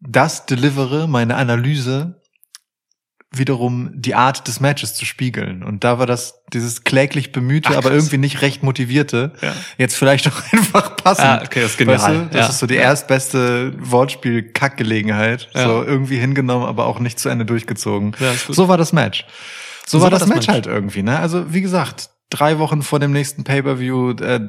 das 0.00 0.46
delivere, 0.46 1.08
meine 1.08 1.36
Analyse, 1.36 2.20
wiederum 3.38 3.90
die 3.94 4.14
Art 4.14 4.46
des 4.48 4.60
Matches 4.60 4.94
zu 4.94 5.04
spiegeln. 5.04 5.62
Und 5.62 5.84
da 5.84 5.98
war 5.98 6.06
das 6.06 6.40
dieses 6.52 6.84
kläglich 6.84 7.32
bemühte, 7.32 7.70
Ach, 7.72 7.76
aber 7.78 7.90
irgendwie 7.92 8.18
nicht 8.18 8.42
recht 8.42 8.62
motivierte, 8.62 9.32
Ja. 9.42 9.52
jetzt 9.78 9.96
vielleicht 9.96 10.28
auch 10.28 10.42
einfach 10.52 10.96
passend. 10.96 11.26
Ah, 11.26 11.42
okay, 11.44 11.60
das 11.62 11.72
ist 11.72 11.78
genial. 11.78 11.98
Weißt 11.98 12.08
du? 12.08 12.26
Das 12.30 12.40
Ja. 12.40 12.48
ist 12.48 12.58
so 12.58 12.66
die 12.66 12.76
erstbeste 12.76 13.72
Wortspiel-Kackgelegenheit. 13.78 15.48
Ja. 15.54 15.64
So 15.64 15.82
irgendwie 15.84 16.18
hingenommen, 16.18 16.66
aber 16.66 16.86
auch 16.86 16.98
nicht 17.00 17.18
zu 17.18 17.28
Ende 17.28 17.44
durchgezogen. 17.44 18.12
Ja, 18.20 18.32
so 18.34 18.68
war 18.68 18.76
das 18.78 18.92
Match. 18.92 19.24
So, 19.86 19.98
So 19.98 20.04
war 20.04 20.10
das, 20.10 20.20
das 20.20 20.28
Match 20.28 20.38
Match. 20.46 20.48
halt 20.48 20.66
irgendwie, 20.66 21.02
ne? 21.02 21.18
Also, 21.18 21.52
wie 21.52 21.60
gesagt, 21.60 22.10
drei 22.30 22.58
Wochen 22.58 22.82
vor 22.82 22.98
dem 22.98 23.12
nächsten 23.12 23.44
Pay-Per-View 23.44 24.12
äh, 24.20 24.40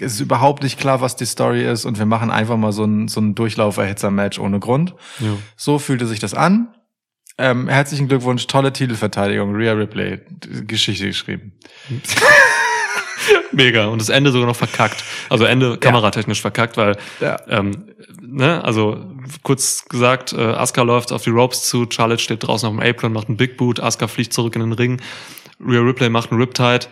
ist 0.00 0.18
überhaupt 0.20 0.62
nicht 0.64 0.78
klar, 0.78 1.00
was 1.00 1.14
die 1.14 1.24
Story 1.26 1.64
ist 1.64 1.84
und 1.84 1.98
wir 1.98 2.06
machen 2.06 2.30
einfach 2.32 2.56
mal 2.56 2.72
so 2.72 2.84
ein, 2.84 3.06
so 3.06 3.20
ein 3.20 3.34
Durchlauferhitzer-Match 3.36 4.38
ohne 4.40 4.58
Grund. 4.58 4.94
Jo. 5.20 5.38
So 5.56 5.78
fühlte 5.78 6.06
sich 6.06 6.18
das 6.18 6.34
an. 6.34 6.68
Ähm, 7.42 7.68
herzlichen 7.68 8.06
Glückwunsch, 8.06 8.46
tolle 8.46 8.72
Titelverteidigung, 8.72 9.52
Rhea 9.56 9.72
Ripley, 9.72 10.20
Geschichte 10.68 11.06
geschrieben. 11.06 11.52
Mega. 13.52 13.86
Und 13.86 14.00
das 14.00 14.08
Ende 14.10 14.30
sogar 14.30 14.46
noch 14.46 14.54
verkackt. 14.56 15.02
Also 15.28 15.44
Ende 15.44 15.76
kameratechnisch 15.76 16.40
verkackt, 16.40 16.76
weil, 16.76 16.96
Ja. 17.20 17.36
ähm, 17.48 17.88
ne, 18.20 18.62
also 18.62 19.04
kurz 19.42 19.84
gesagt, 19.88 20.32
äh, 20.32 20.40
Asuka 20.40 20.82
läuft 20.82 21.12
auf 21.12 21.24
die 21.24 21.30
Ropes 21.30 21.64
zu, 21.68 21.86
Charlotte 21.90 22.22
steht 22.22 22.46
draußen 22.46 22.68
auf 22.68 22.74
dem 22.76 22.80
Apron, 22.80 23.12
macht 23.12 23.26
einen 23.28 23.36
Big 23.36 23.56
Boot, 23.56 23.80
Asuka 23.80 24.06
fliegt 24.06 24.32
zurück 24.32 24.54
in 24.54 24.60
den 24.62 24.72
Ring, 24.72 25.00
Rhea 25.60 25.80
Ripley 25.80 26.10
macht 26.10 26.30
einen 26.30 26.40
Riptide, 26.40 26.86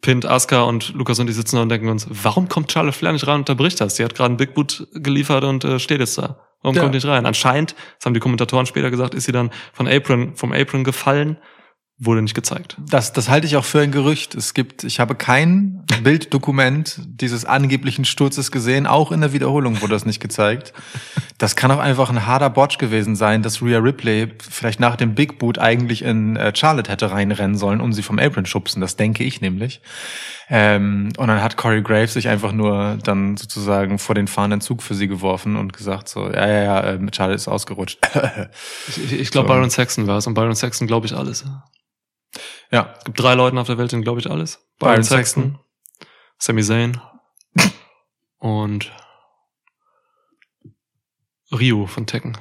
pinnt 0.00 0.24
Asuka 0.26 0.62
und 0.62 0.94
Lukas 0.94 1.18
und 1.18 1.26
die 1.26 1.32
sitzen 1.32 1.56
da 1.56 1.62
und 1.62 1.68
denken 1.70 1.88
uns, 1.88 2.06
warum 2.08 2.48
kommt 2.48 2.70
Charlotte 2.70 2.96
Flair 2.96 3.12
nicht 3.12 3.26
rein 3.26 3.34
und 3.36 3.40
unterbricht 3.50 3.80
das? 3.80 3.96
Sie 3.96 4.04
hat 4.04 4.14
gerade 4.14 4.28
einen 4.28 4.36
Big 4.36 4.54
Boot 4.54 4.86
geliefert 4.94 5.42
und 5.42 5.64
äh, 5.64 5.78
steht 5.80 5.98
jetzt 6.00 6.18
da. 6.18 6.47
Warum 6.62 6.74
Ja. 6.76 6.82
kommt 6.82 6.94
nicht 6.94 7.06
rein? 7.06 7.26
Anscheinend, 7.26 7.74
das 7.98 8.06
haben 8.06 8.14
die 8.14 8.20
Kommentatoren 8.20 8.66
später 8.66 8.90
gesagt, 8.90 9.14
ist 9.14 9.24
sie 9.24 9.32
dann 9.32 9.50
von 9.72 9.86
Apron, 9.88 10.34
vom 10.36 10.52
Apron 10.52 10.84
gefallen, 10.84 11.38
wurde 12.00 12.22
nicht 12.22 12.34
gezeigt. 12.34 12.76
Das, 12.88 13.12
das 13.12 13.28
halte 13.28 13.46
ich 13.48 13.56
auch 13.56 13.64
für 13.64 13.80
ein 13.80 13.90
Gerücht. 13.90 14.36
Es 14.36 14.54
gibt, 14.54 14.84
ich 14.84 15.00
habe 15.00 15.16
kein 15.16 15.84
Bilddokument 16.04 17.00
dieses 17.04 17.44
angeblichen 17.44 18.04
Sturzes 18.04 18.52
gesehen. 18.52 18.86
Auch 18.86 19.10
in 19.10 19.20
der 19.20 19.32
Wiederholung 19.32 19.80
wurde 19.82 19.94
das 19.94 20.06
nicht 20.06 20.20
gezeigt. 20.20 20.72
Das 21.38 21.56
kann 21.56 21.72
auch 21.72 21.80
einfach 21.80 22.08
ein 22.10 22.24
harter 22.24 22.50
Botch 22.50 22.78
gewesen 22.78 23.16
sein, 23.16 23.42
dass 23.42 23.62
Rhea 23.62 23.78
Ripley 23.78 24.28
vielleicht 24.48 24.78
nach 24.78 24.94
dem 24.94 25.16
Big 25.16 25.40
Boot 25.40 25.58
eigentlich 25.58 26.02
in 26.02 26.36
äh, 26.36 26.52
Charlotte 26.54 26.90
hätte 26.90 27.10
reinrennen 27.10 27.56
sollen, 27.56 27.80
um 27.80 27.92
sie 27.92 28.02
vom 28.02 28.20
Apron 28.20 28.46
schubsen. 28.46 28.80
Das 28.80 28.94
denke 28.94 29.24
ich 29.24 29.40
nämlich. 29.40 29.80
Ähm, 30.50 31.12
und 31.18 31.28
dann 31.28 31.42
hat 31.42 31.56
Corey 31.58 31.82
Graves 31.82 32.14
sich 32.14 32.28
einfach 32.28 32.52
nur 32.52 32.96
dann 33.02 33.36
sozusagen 33.36 33.98
vor 33.98 34.14
den 34.14 34.26
fahrenden 34.28 34.62
Zug 34.62 34.82
für 34.82 34.94
sie 34.94 35.06
geworfen 35.06 35.56
und 35.56 35.74
gesagt 35.74 36.08
so, 36.08 36.26
ja, 36.30 36.46
ja, 36.48 36.62
ja, 36.62 36.80
äh, 36.94 36.98
Charlotte 37.14 37.36
ist 37.36 37.48
ausgerutscht. 37.48 37.98
Ich, 38.88 38.98
ich, 39.04 39.12
ich 39.20 39.30
glaube, 39.30 39.48
So. 39.48 39.54
Byron 39.54 39.68
Saxon 39.70 40.06
war 40.06 40.16
es 40.18 40.26
und 40.26 40.32
Byron 40.34 40.54
Saxon 40.54 40.86
glaube 40.86 41.06
ich 41.06 41.14
alles. 41.14 41.44
ja, 42.70 42.94
Es 42.98 43.04
gibt 43.04 43.20
drei 43.20 43.34
Leute 43.34 43.58
auf 43.60 43.66
der 43.66 43.76
Welt, 43.76 43.92
denen 43.92 44.02
glaube 44.02 44.20
ich 44.20 44.30
alles. 44.30 44.56
Byron 44.78 44.92
Byron 44.94 45.02
Saxon, 45.04 45.58
Sami 46.38 46.62
Zayn 46.62 46.98
und 48.38 48.90
Ryu 51.52 51.86
von 51.86 52.06
Tekken. 52.06 52.38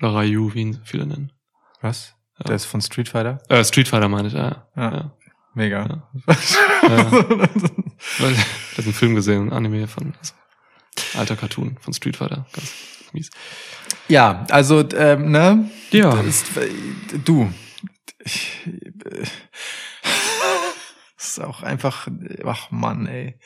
Oder 0.00 0.14
Ryu, 0.20 0.52
wie 0.54 0.60
ihn 0.62 0.80
viele 0.84 1.06
nennen. 1.06 1.32
was? 1.80 2.14
Ja. 2.38 2.44
Der 2.44 2.56
ist 2.56 2.64
von 2.64 2.80
Street 2.80 3.08
Fighter? 3.08 3.38
Äh, 3.50 3.64
Street 3.64 3.86
Fighter 3.88 4.08
meine 4.08 4.28
ich, 4.28 4.34
ja. 4.34 4.66
Ja. 4.74 4.92
ja. 4.94 5.10
Mega. 5.60 6.02
ja. 6.26 6.32
Weil, 8.18 8.32
ich 8.32 8.78
habe 8.78 8.82
einen 8.82 8.94
Film 8.94 9.14
gesehen, 9.14 9.48
ein 9.48 9.52
Anime 9.52 9.86
von, 9.88 10.14
also, 10.18 10.32
alter 11.18 11.36
Cartoon 11.36 11.76
von 11.78 11.92
Street 11.92 12.16
Fighter. 12.16 12.46
Ganz 12.54 12.72
mies. 13.12 13.28
Ja, 14.08 14.46
also, 14.48 14.88
ähm, 14.94 15.30
ne? 15.30 15.70
Ja. 15.90 16.14
Das 16.14 16.26
ist, 16.26 16.56
äh, 16.56 16.70
du. 17.24 17.52
Ich, 18.22 18.66
äh, 18.66 19.24
ist 21.16 21.40
auch 21.40 21.62
einfach, 21.62 22.06
ach 22.44 22.70
Mann, 22.70 23.06
ey. 23.06 23.38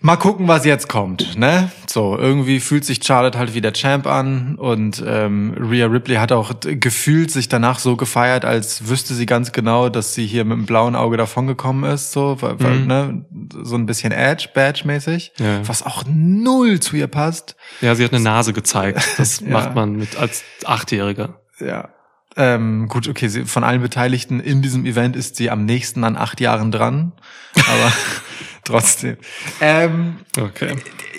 Mal 0.00 0.16
gucken, 0.16 0.46
was 0.46 0.64
jetzt 0.64 0.88
kommt, 0.88 1.36
ne? 1.36 1.72
So, 1.88 2.16
irgendwie 2.16 2.60
fühlt 2.60 2.84
sich 2.84 3.02
Charlotte 3.02 3.36
halt 3.36 3.54
wie 3.54 3.60
der 3.60 3.72
Champ 3.72 4.06
an 4.06 4.54
und 4.54 5.02
ähm, 5.04 5.54
Rhea 5.58 5.86
Ripley 5.86 6.16
hat 6.16 6.30
auch 6.30 6.52
gefühlt 6.62 7.32
sich 7.32 7.48
danach 7.48 7.80
so 7.80 7.96
gefeiert, 7.96 8.44
als 8.44 8.88
wüsste 8.88 9.14
sie 9.14 9.26
ganz 9.26 9.50
genau, 9.50 9.88
dass 9.88 10.14
sie 10.14 10.24
hier 10.24 10.44
mit 10.44 10.56
dem 10.56 10.66
blauen 10.66 10.94
Auge 10.94 11.16
davongekommen 11.16 11.90
ist, 11.90 12.12
so, 12.12 12.36
weil, 12.40 12.60
weil, 12.60 12.74
Mhm. 12.78 12.86
ne? 12.86 13.24
so 13.64 13.74
ein 13.76 13.86
bisschen 13.86 14.12
Edge, 14.12 14.48
Badge-mäßig, 14.54 15.32
Ja. 15.38 15.66
was 15.66 15.82
auch 15.82 16.04
null 16.06 16.78
zu 16.78 16.94
ihr 16.96 17.08
passt. 17.08 17.56
Ja, 17.80 17.94
sie 17.96 18.04
hat 18.04 18.12
eine 18.12 18.22
Nase 18.22 18.52
gezeigt. 18.52 19.02
Das 19.18 19.40
Ja. 19.44 19.48
macht 19.48 19.74
man 19.74 19.96
mit 19.96 20.16
als 20.16 20.44
Achtjähriger. 20.64 21.40
Ja. 21.58 21.88
Ähm, 22.36 22.86
gut, 22.88 23.08
okay, 23.08 23.26
sie, 23.26 23.46
von 23.46 23.64
allen 23.64 23.82
Beteiligten 23.82 24.38
in 24.38 24.62
diesem 24.62 24.86
Event 24.86 25.16
ist 25.16 25.34
sie 25.34 25.50
am 25.50 25.64
nächsten 25.64 26.04
an 26.04 26.16
acht 26.16 26.40
Jahren 26.40 26.70
dran, 26.70 27.12
aber 27.56 27.92
trotzdem. 28.68 29.16
Ähm, 29.60 30.18
Okay. 30.36 30.76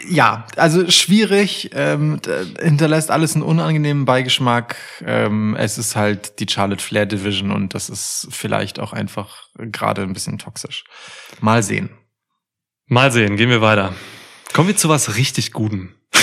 ja, 0.08 0.48
also 0.56 0.90
schwierig, 0.90 1.72
ähm, 1.74 2.20
hinterlässt 2.60 3.12
alles 3.12 3.36
einen 3.36 3.44
unangenehmen 3.44 4.06
Beigeschmack. 4.06 4.76
Ähm, 5.06 5.56
es 5.58 5.78
ist 5.78 5.96
halt 5.96 6.40
die 6.40 6.48
Charlotte 6.50 6.84
Flair 6.84 7.06
Division 7.06 7.52
und 7.52 7.74
das 7.74 7.90
ist 7.90 8.28
vielleicht 8.32 8.80
auch 8.80 8.94
einfach 8.94 9.48
gerade 9.56 10.04
ein 10.04 10.14
bisschen 10.14 10.38
toxisch. 10.38 10.84
Mal 11.42 11.62
sehen. 11.64 11.90
Mal 12.88 13.12
sehen, 13.12 13.36
gehen 13.36 13.50
wir 13.50 13.62
weiter. 13.62 13.94
Kommen 14.54 14.70
wir 14.70 14.78
zu 14.78 14.90
was 14.90 15.16
richtig 15.18 15.52
Gutem. 15.52 15.96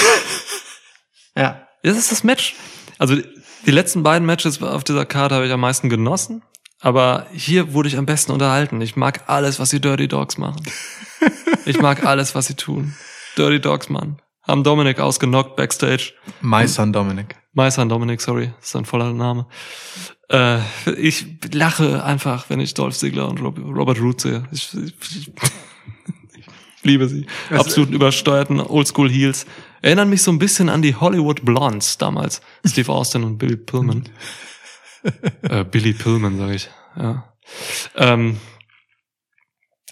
Ja. 1.37 1.68
Das 1.83 1.97
ist 1.99 2.11
das 2.11 2.25
Match. 2.25 2.54
Also 2.99 3.16
die 3.66 3.71
letzten 3.71 4.02
beiden 4.02 4.26
Matches 4.26 4.62
auf 4.62 4.85
dieser 4.85 5.04
Karte 5.04 5.35
habe 5.35 5.47
ich 5.47 5.52
am 5.52 5.61
meisten 5.61 5.88
genossen. 5.90 6.42
Aber 6.80 7.26
hier 7.33 7.73
wurde 7.73 7.88
ich 7.88 7.97
am 7.97 8.06
besten 8.06 8.33
unterhalten. 8.33 8.80
Ich 8.80 8.97
mag 8.97 9.25
alles, 9.28 9.59
was 9.59 9.71
die 9.71 9.80
Dirty 9.80 10.09
Dogs 10.09 10.37
machen. 10.38 10.62
Ich 11.64 11.80
mag 11.80 12.04
alles, 12.04 12.35
was 12.35 12.47
sie 12.47 12.54
tun. 12.54 12.95
Dirty 13.37 13.61
Dogs, 13.61 13.88
Mann. 13.88 14.21
Haben 14.42 14.62
Dominic 14.62 15.00
ausgenockt 15.00 15.56
backstage. 15.56 16.12
My 16.40 16.68
son 16.68 16.92
Dominic. 16.92 17.35
My 17.54 17.71
son 17.71 17.88
Dominic, 17.88 18.21
sorry, 18.21 18.52
ist 18.61 18.71
sein 18.71 18.85
voller 18.85 19.12
Name. 19.12 19.47
Äh, 20.28 20.59
ich 20.97 21.26
lache 21.52 22.04
einfach, 22.04 22.50
wenn 22.50 22.61
ich 22.61 22.75
Dolph 22.75 22.97
Ziggler 22.97 23.28
und 23.28 23.40
Rob 23.40 23.59
Robert 23.59 23.99
Root 24.00 24.21
sehe. 24.21 24.45
Ich, 24.52 24.73
ich, 24.75 24.95
ich 26.37 26.47
liebe 26.83 27.09
sie. 27.09 27.26
Also- 27.50 27.62
Absolut 27.62 27.90
übersteuerten 27.90 28.61
Oldschool 28.61 29.11
Heels. 29.11 29.47
Erinnern 29.83 30.09
mich 30.11 30.23
so 30.23 30.30
ein 30.30 30.38
bisschen 30.38 30.68
an 30.68 30.83
die 30.83 30.95
Hollywood 30.95 31.45
Blondes 31.45 31.99
damals. 31.99 32.40
Steve 32.66 32.92
Austin 32.92 33.25
und 33.25 33.38
Billy 33.38 33.56
Pillman. 33.56 34.09
äh, 35.43 35.65
Billy 35.65 35.93
Pillman, 35.93 36.39
sage 36.39 36.55
ich. 36.55 36.71
Ja. 36.97 37.25
Ähm, 37.97 38.39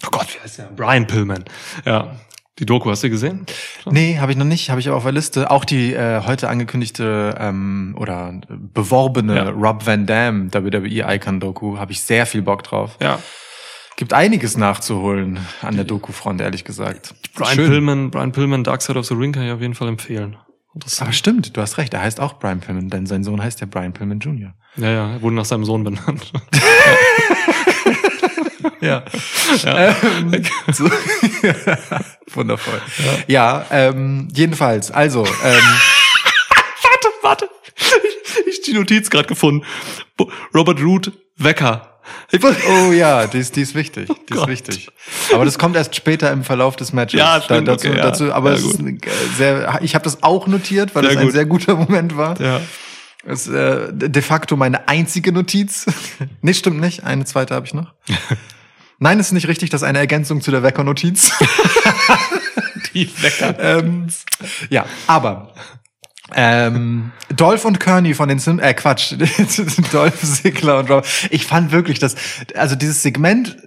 oh 0.05 0.09
Gott, 0.11 0.27
wie 0.33 0.39
heißt 0.41 0.59
der? 0.59 0.65
Brian 0.65 1.07
Pillman. 1.07 1.45
Ja. 1.85 2.15
Die 2.57 2.65
Doku, 2.65 2.89
hast 2.89 3.03
du 3.03 3.09
gesehen? 3.09 3.45
Nee, 3.85 4.17
habe 4.17 4.31
ich 4.31 4.37
noch 4.37 4.45
nicht, 4.45 4.69
habe 4.69 4.79
ich 4.79 4.87
aber 4.87 4.95
auf 4.95 5.03
der 5.03 5.11
Liste. 5.11 5.51
Auch 5.51 5.65
die 5.65 5.93
äh, 5.93 6.21
heute 6.25 6.47
angekündigte 6.47 7.35
ähm, 7.37 7.95
oder 7.99 8.39
beworbene 8.47 9.35
Ja. 9.35 9.49
Rob 9.49 9.85
Van 9.85 10.05
Dam 10.05 10.53
WWE 10.53 11.15
Icon 11.15 11.41
Doku, 11.41 11.77
habe 11.77 11.91
ich 11.91 11.99
sehr 12.01 12.25
viel 12.25 12.41
Bock 12.41 12.63
drauf. 12.63 12.97
Ja. 13.01 13.19
Gibt 13.97 14.13
einiges 14.13 14.55
nachzuholen 14.55 15.39
an 15.61 15.75
der 15.75 15.83
Doku-Front, 15.83 16.39
ehrlich 16.39 16.63
gesagt. 16.63 17.13
Brian 17.33 17.55
Schön. 17.55 17.69
Pillman, 17.69 18.11
Brian 18.11 18.31
Pillman, 18.31 18.63
Dark 18.63 18.81
Side 18.81 18.97
of 18.97 19.05
the 19.05 19.15
Ring 19.15 19.33
kann 19.33 19.43
ich 19.43 19.51
auf 19.51 19.61
jeden 19.61 19.75
Fall 19.75 19.89
empfehlen. 19.89 20.37
Interessant. 20.75 21.07
Aber 21.07 21.13
stimmt, 21.13 21.57
du 21.57 21.61
hast 21.61 21.77
recht, 21.77 21.93
er 21.93 22.01
heißt 22.01 22.19
auch 22.19 22.37
Brian 22.37 22.59
Pillman, 22.59 22.89
denn 22.89 23.05
sein 23.05 23.23
Sohn 23.23 23.41
heißt 23.41 23.61
ja 23.61 23.67
Brian 23.67 23.93
Pillman 23.93 24.19
Jr. 24.19 24.53
Ja, 24.75 24.89
ja, 24.89 25.11
er 25.13 25.21
wurde 25.21 25.35
nach 25.35 25.45
seinem 25.45 25.65
Sohn 25.65 25.83
benannt. 25.83 26.31
Ja. 28.81 29.03
ja. 29.63 29.95
Ähm, 29.99 30.43
so. 30.71 30.85
Wundervoll. 32.33 32.81
Ja, 33.27 33.65
ähm, 33.71 34.27
jedenfalls, 34.33 34.91
also, 34.91 35.25
ähm, 35.25 35.63
warte, 36.83 37.07
warte. 37.21 37.49
Ich, 37.75 38.47
ich 38.47 38.61
die 38.61 38.73
Notiz 38.73 39.09
gerade 39.09 39.27
gefunden. 39.27 39.65
Robert 40.53 40.81
Root, 40.81 41.11
Wecker. 41.37 41.94
Oh 42.69 42.91
ja, 42.91 43.27
die 43.27 43.39
ist, 43.39 43.55
die 43.55 43.61
ist 43.61 43.75
wichtig, 43.75 44.07
die 44.07 44.33
ist 44.33 44.39
Gott. 44.39 44.47
wichtig. 44.49 44.89
Aber 45.33 45.45
das 45.45 45.57
kommt 45.57 45.75
erst 45.75 45.95
später 45.95 46.31
im 46.31 46.43
Verlauf 46.43 46.75
des 46.75 46.93
Matches. 46.93 47.19
Ja, 47.19 47.41
stimmt, 47.41 47.67
dazu, 47.67 47.87
okay, 47.87 47.97
ja. 47.97 48.03
dazu, 48.03 48.33
aber 48.33 48.53
Ja, 48.55 48.57
sehr, 49.37 49.79
ich 49.81 49.95
habe 49.95 50.03
das 50.03 50.23
auch 50.23 50.47
notiert, 50.47 50.93
weil 50.95 51.03
Sehr 51.03 51.11
das 51.13 51.19
ein 51.19 51.25
gut. 51.27 51.33
sehr 51.33 51.45
guter 51.45 51.75
Moment 51.75 52.17
war. 52.17 52.39
ja. 52.39 52.61
Das 53.27 53.47
ist 53.47 53.53
äh, 53.55 53.87
de 53.91 54.21
facto 54.21 54.55
meine 54.55 54.87
einzige 54.87 55.31
Notiz. 55.31 55.87
nee, 56.43 56.53
stimmt 56.53 56.79
nicht. 56.79 57.03
Eine 57.03 57.25
zweite 57.25 57.55
habe 57.55 57.65
ich 57.65 57.73
noch. 57.73 57.91
Nein, 58.99 59.19
ist 59.19 59.31
nicht 59.31 59.47
richtig. 59.47 59.71
Das 59.71 59.81
ist 59.81 59.87
eine 59.87 59.97
Ergänzung 59.97 60.41
zu 60.41 60.51
der 60.51 60.61
Wecker-Notiz. 60.61 61.31
Die 62.93 63.09
Wecker. 63.23 63.55
ähm, 63.59 64.07
ja, 64.69 64.85
aber 65.07 65.53
ähm, 66.33 67.11
Dolph 67.35 67.65
und 67.65 67.79
Kearney 67.79 68.13
von 68.13 68.29
den 68.29 68.39
Sim, 68.39 68.59
äh 68.59 68.73
Quatsch, 68.73 69.13
Dolph 69.91 70.21
Ziggler 70.21 70.79
und 70.79 70.89
Rob. 70.89 71.05
Ich 71.29 71.45
fand 71.45 71.71
wirklich 71.71 71.99
das, 71.99 72.15
also 72.55 72.75
dieses 72.75 73.01
Segment 73.03 73.57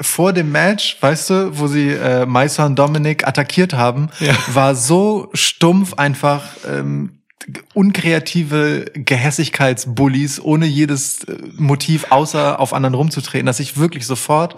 vor 0.00 0.32
dem 0.32 0.52
Match, 0.52 0.96
weißt 1.00 1.30
du, 1.30 1.58
wo 1.58 1.66
sie 1.66 1.88
äh, 1.90 2.24
Meister 2.26 2.66
und 2.66 2.76
Dominic 2.78 3.26
attackiert 3.26 3.74
haben, 3.74 4.10
Ja. 4.20 4.34
war 4.52 4.74
so 4.74 5.30
stumpf 5.34 5.94
einfach. 5.94 6.44
Ähm, 6.68 7.17
unkreative 7.74 8.86
Gehässigkeitsbullies 8.94 10.40
ohne 10.42 10.66
jedes 10.66 11.24
äh, 11.24 11.36
Motiv 11.56 12.06
außer 12.10 12.58
auf 12.60 12.72
anderen 12.74 12.94
rumzutreten, 12.94 13.46
dass 13.46 13.60
ich 13.60 13.76
wirklich 13.76 14.06
sofort 14.06 14.56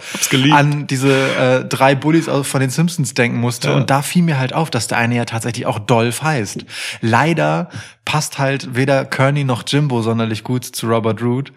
an 0.52 0.86
diese 0.86 1.12
äh, 1.36 1.64
drei 1.64 1.94
Bullies 1.94 2.28
von 2.42 2.60
den 2.60 2.70
Simpsons 2.70 3.14
denken 3.14 3.38
musste 3.38 3.68
Ja. 3.68 3.74
und 3.76 3.90
da 3.90 4.02
fiel 4.02 4.22
mir 4.22 4.38
halt 4.38 4.52
auf, 4.54 4.70
dass 4.70 4.86
der 4.88 4.98
eine 4.98 5.16
ja 5.16 5.24
tatsächlich 5.24 5.66
auch 5.66 5.78
Dolph 5.78 6.22
heißt. 6.22 6.64
Leider 7.00 7.68
passt 8.04 8.38
halt 8.38 8.74
weder 8.74 9.04
Kearney 9.04 9.44
noch 9.44 9.62
Jimbo 9.66 10.02
sonderlich 10.02 10.42
gut 10.44 10.64
zu 10.64 10.86
Robert 10.88 11.22
Root, 11.22 11.52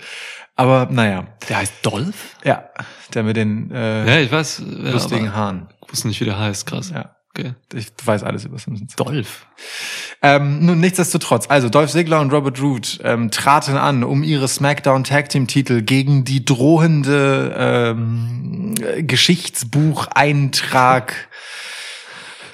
aber 0.56 0.88
naja, 0.92 1.26
Der 1.50 1.58
heißt 1.58 1.74
Dolph? 1.84 2.36
ja, 2.44 2.70
der 3.14 3.24
mit 3.24 3.38
den 3.38 3.72
äh, 3.72 4.08
Ja, 4.08 4.20
ich 4.20 4.32
weiß. 4.32 4.62
Ja, 4.84 4.92
lustigen 4.92 5.28
aber 5.30 5.36
Haaren. 5.38 5.68
Ich 5.86 5.92
wusste 5.94 6.08
nicht, 6.08 6.20
wie 6.22 6.26
der 6.26 6.38
heißt. 6.40 6.66
Krass. 6.66 6.90
Ja. 6.94 7.16
Ich 7.74 7.88
weiß 8.04 8.24
alles 8.24 8.46
über 8.46 8.58
Simpsons. 8.60 8.96
Dolph. 8.96 9.46
Ähm, 10.22 10.66
nun, 10.66 10.80
nichtsdestotrotz, 10.80 11.50
also 11.50 11.68
Dolph 11.70 11.92
Ziggler 11.92 12.22
und 12.22 12.32
Robert 12.32 12.62
Root 12.62 13.00
ähm, 13.04 13.32
traten 13.32 13.76
an, 13.76 14.04
um 14.04 14.22
ihre 14.24 14.48
SmackDown 14.48 15.04
Tag 15.04 15.30
Team 15.30 15.48
Titel 15.48 15.82
gegen 15.82 16.26
die 16.26 16.46
drohende 16.46 17.56
ähm, 17.58 18.76
Geschichtsbucheintrag 19.00 21.28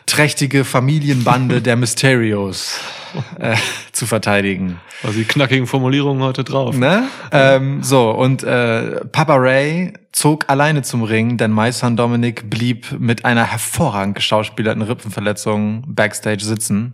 trächtige 0.05 0.63
Familienbande 0.65 1.61
der 1.61 1.75
Mysterios 1.75 2.79
äh, 3.39 3.57
zu 3.99 4.07
verteidigen. 4.07 4.79
Also 5.03 5.19
die 5.19 5.25
knackigen 5.25 5.67
Formulierungen 5.67 6.23
heute 6.23 6.43
drauf. 6.43 6.75
Ne? 6.75 7.07
Ähm, 7.31 7.83
so, 7.83 8.09
und 8.11 8.43
äh, 8.43 9.05
Papa 9.05 9.35
Ray 9.35 9.93
zog 10.11 10.49
alleine 10.49 10.81
zum 10.81 11.03
Ring, 11.03 11.37
denn 11.37 11.53
My 11.53 11.71
Son 11.71 11.95
Dominic 11.95 12.49
blieb 12.49 12.97
mit 12.97 13.25
einer 13.25 13.43
hervorragend 13.43 14.15
geschauspielerten 14.15 14.81
Rippenverletzung 14.81 15.83
backstage 15.87 16.43
sitzen. 16.43 16.93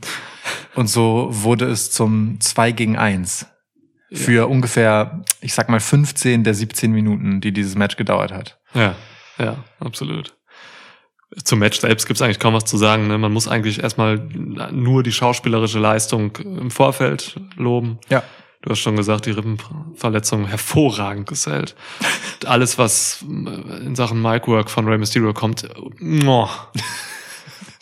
Und 0.73 0.87
so 0.87 1.27
wurde 1.29 1.65
es 1.65 1.91
zum 1.91 2.39
2 2.41 2.71
gegen 2.71 2.97
1 2.97 3.47
für 4.11 4.47
ungefähr, 4.47 5.21
ich 5.41 5.53
sag 5.53 5.69
mal, 5.69 5.79
15 5.79 6.43
der 6.43 6.53
17 6.53 6.91
Minuten, 6.91 7.39
die 7.41 7.51
dieses 7.51 7.75
Match 7.75 7.97
gedauert 7.97 8.31
hat. 8.31 8.59
Ja, 8.73 8.95
ja, 9.37 9.57
absolut. 9.79 10.35
Zum 11.43 11.59
Match 11.59 11.79
selbst 11.79 12.07
gibt's 12.07 12.21
eigentlich 12.21 12.39
kaum 12.39 12.53
was 12.53 12.65
zu 12.65 12.77
sagen. 12.77 13.07
Ne? 13.07 13.17
Man 13.17 13.33
muss 13.33 13.47
eigentlich 13.47 13.83
erstmal 13.83 14.17
nur 14.17 15.03
die 15.03 15.11
schauspielerische 15.11 15.79
Leistung 15.79 16.35
im 16.37 16.71
Vorfeld 16.71 17.35
loben. 17.57 17.99
Ja. 18.09 18.23
Du 18.61 18.71
hast 18.71 18.79
schon 18.79 18.95
gesagt, 18.95 19.27
die 19.27 19.31
Rippenverletzung 19.31 20.47
hervorragend 20.47 21.27
gesellt. 21.27 21.75
Alles, 22.45 22.79
was 22.79 23.21
in 23.21 23.95
Sachen 23.95 24.21
Micwork 24.21 24.71
von 24.71 24.87
Rey 24.87 24.97
Mysterio 24.97 25.33
kommt, 25.33 25.67
oh. 26.25 26.49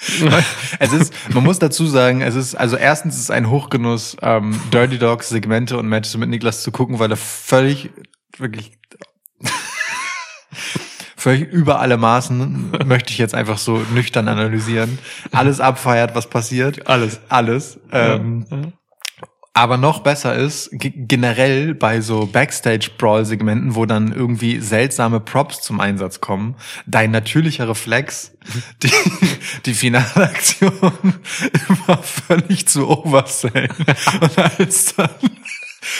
es 0.80 0.92
ist, 0.92 1.14
man 1.34 1.44
muss 1.44 1.60
dazu 1.60 1.88
sagen, 1.88 2.22
es 2.22 2.36
ist, 2.36 2.56
also 2.56 2.76
erstens 2.76 3.16
ist 3.16 3.22
es 3.22 3.32
ein 3.32 3.50
Hochgenuss, 3.50 4.18
ähm, 4.22 4.60
Dirty 4.74 4.98
Dogs 4.98 5.30
Segmente 5.30 5.78
und 5.78 5.88
Matches 5.88 6.18
mit 6.18 6.30
Niklas 6.30 6.64
zu 6.64 6.72
gucken, 6.72 7.00
weil 7.00 7.12
er 7.12 7.18
völlig, 7.18 7.90
wirklich, 8.38 8.74
völlig 11.24 11.52
über 11.52 11.80
alle 11.80 11.98
Maßen, 11.98 12.72
möchte 12.86 13.12
ich 13.12 13.18
jetzt 13.18 13.34
einfach 13.34 13.58
so 13.58 13.78
nüchtern 13.94 14.28
analysieren, 14.28 15.00
alles 15.32 15.60
abfeiert, 15.60 16.16
was 16.16 16.28
passiert. 16.30 16.88
alles. 16.88 17.20
Alles. 17.30 17.80
Ähm, 17.92 18.46
ja. 18.52 18.58
aber 19.54 19.78
noch 19.78 20.00
besser 20.00 20.36
ist, 20.36 20.70
ge- 20.74 20.92
generell 20.96 21.76
bei 21.76 22.02
so 22.02 22.26
Backstage-Brawl-Segmenten, 22.26 23.76
wo 23.76 23.86
dann 23.86 24.12
irgendwie 24.12 24.60
seltsame 24.60 25.20
Props 25.20 25.62
zum 25.62 25.80
Einsatz 25.80 26.20
kommen, 26.22 26.56
dein 26.88 27.12
natürlicher 27.12 27.70
Reflex, 27.70 28.34
die, 28.84 28.92
die 29.66 29.74
Finalaktion 29.74 30.74
immer 31.70 31.98
völlig 32.04 32.68
zu 32.68 32.90
oversellen. 32.90 33.70
Und 34.22 34.38
als 34.38 34.96
dann 34.96 35.10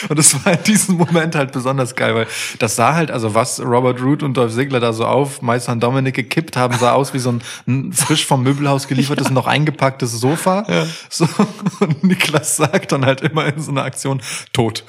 Und 0.08 0.18
das 0.18 0.44
war 0.44 0.52
in 0.52 0.62
diesem 0.64 0.96
Moment 0.96 1.34
halt 1.34 1.52
besonders 1.52 1.94
geil, 1.94 2.14
weil 2.14 2.26
das 2.58 2.76
sah 2.76 2.94
halt, 2.94 3.10
also 3.10 3.34
was 3.34 3.60
Robert 3.60 4.00
Root 4.00 4.22
und 4.22 4.36
Dolph 4.36 4.54
Ziggler 4.54 4.80
da 4.80 4.92
so 4.92 5.06
auf 5.06 5.42
Meister 5.42 5.72
und 5.72 5.82
Dominik 5.82 6.14
gekippt 6.14 6.56
haben, 6.56 6.76
sah 6.78 6.92
aus 6.92 7.14
wie 7.14 7.18
so 7.18 7.32
ein, 7.32 7.42
ein 7.66 7.92
frisch 7.92 8.26
vom 8.26 8.42
Möbelhaus 8.42 8.88
geliefertes, 8.88 9.30
noch 9.30 9.46
eingepacktes 9.46 10.12
Sofa. 10.12 10.64
So, 11.08 11.28
und 11.80 12.04
Niklas 12.04 12.56
sagt 12.56 12.92
dann 12.92 13.04
halt 13.04 13.20
immer 13.20 13.46
in 13.46 13.60
so 13.60 13.70
einer 13.70 13.84
Aktion, 13.84 14.20
tot. 14.52 14.84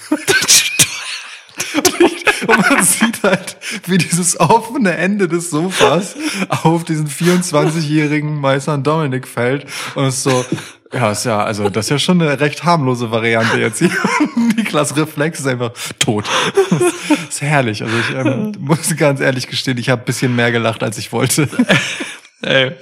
Und 1.79 2.12
man 2.69 2.84
sieht 2.84 3.23
halt, 3.23 3.58
wie 3.86 3.97
dieses 3.97 4.39
offene 4.39 4.95
Ende 4.95 5.27
des 5.27 5.49
Sofas 5.49 6.15
auf 6.49 6.84
diesen 6.84 7.08
24-jährigen 7.08 8.39
Meister 8.39 8.77
Dominik 8.77 9.27
fällt. 9.27 9.65
Und 9.95 10.05
es 10.05 10.17
ist 10.17 10.23
so, 10.23 10.45
ja, 10.93 11.12
ist 11.12 11.25
ja, 11.25 11.43
also 11.43 11.69
das 11.69 11.86
ist 11.86 11.89
ja 11.89 11.99
schon 11.99 12.21
eine 12.21 12.39
recht 12.39 12.63
harmlose 12.63 13.12
Variante 13.12 13.60
jetzt 13.60 13.79
hier. 13.79 13.91
Niklas 14.55 14.95
Reflex 14.95 15.39
ist 15.39 15.47
einfach 15.47 15.71
tot. 15.99 16.25
Das 16.69 16.81
ist 17.29 17.41
herrlich. 17.41 17.84
Also 17.84 17.95
ich 17.97 18.15
ähm, 18.15 18.53
muss 18.60 18.95
ganz 18.95 19.19
ehrlich 19.19 19.47
gestehen, 19.47 19.77
ich 19.77 19.89
habe 19.89 20.01
ein 20.01 20.05
bisschen 20.05 20.36
mehr 20.36 20.51
gelacht, 20.51 20.84
als 20.84 20.97
ich 20.97 21.12
wollte. 21.12 21.49
Ey, 22.41 22.73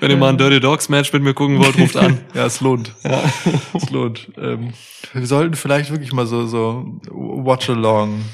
wenn 0.00 0.10
ihr 0.10 0.16
mal 0.16 0.30
ein 0.30 0.38
Dirty 0.38 0.60
Dogs 0.60 0.88
Match 0.88 1.12
mit 1.12 1.22
mir 1.22 1.34
gucken 1.34 1.58
wollt, 1.60 1.78
ruft 1.78 1.96
an. 1.96 2.18
Ja, 2.34 2.46
es 2.46 2.60
lohnt. 2.60 2.92
Ja, 3.04 3.22
es 3.74 3.90
lohnt. 3.90 4.28
Ähm, 4.36 4.72
wir 5.12 5.26
sollten 5.26 5.54
vielleicht 5.54 5.90
wirklich 5.90 6.12
mal 6.12 6.26
so, 6.26 6.46
so 6.46 6.98
Watch-along, 7.10 8.24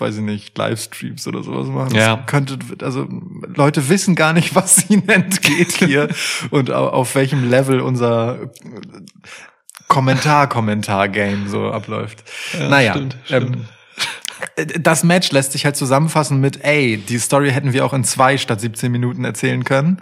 weiß 0.00 0.16
ich 0.16 0.22
nicht, 0.22 0.56
Livestreams 0.58 1.26
oder 1.26 1.42
sowas 1.42 1.66
machen. 1.68 1.94
Ja. 1.94 2.16
Das 2.16 2.26
könnte, 2.26 2.58
also 2.82 3.06
Leute 3.54 3.88
wissen 3.88 4.14
gar 4.14 4.32
nicht, 4.32 4.54
was 4.54 4.88
ihnen 4.90 5.08
entgeht 5.08 5.72
hier 5.78 6.08
und 6.50 6.70
au- 6.70 6.88
auf 6.88 7.14
welchem 7.14 7.48
Level 7.48 7.80
unser 7.80 8.50
Kommentar-Kommentar-Game 9.88 11.48
so 11.48 11.70
abläuft. 11.70 12.24
naja, 12.68 12.92
stimmt, 12.94 13.16
stimmt. 13.24 13.56
Das 14.80 15.04
Match 15.04 15.30
lässt 15.32 15.52
sich 15.52 15.64
halt 15.64 15.76
zusammenfassen 15.76 16.40
mit, 16.40 16.64
ey, 16.64 16.96
die 16.96 17.18
Story 17.18 17.50
hätten 17.50 17.72
wir 17.72 17.84
auch 17.84 17.92
in 17.92 18.04
zwei 18.04 18.36
statt 18.38 18.60
17 18.60 18.90
Minuten 18.90 19.24
erzählen 19.24 19.64
können. 19.64 20.00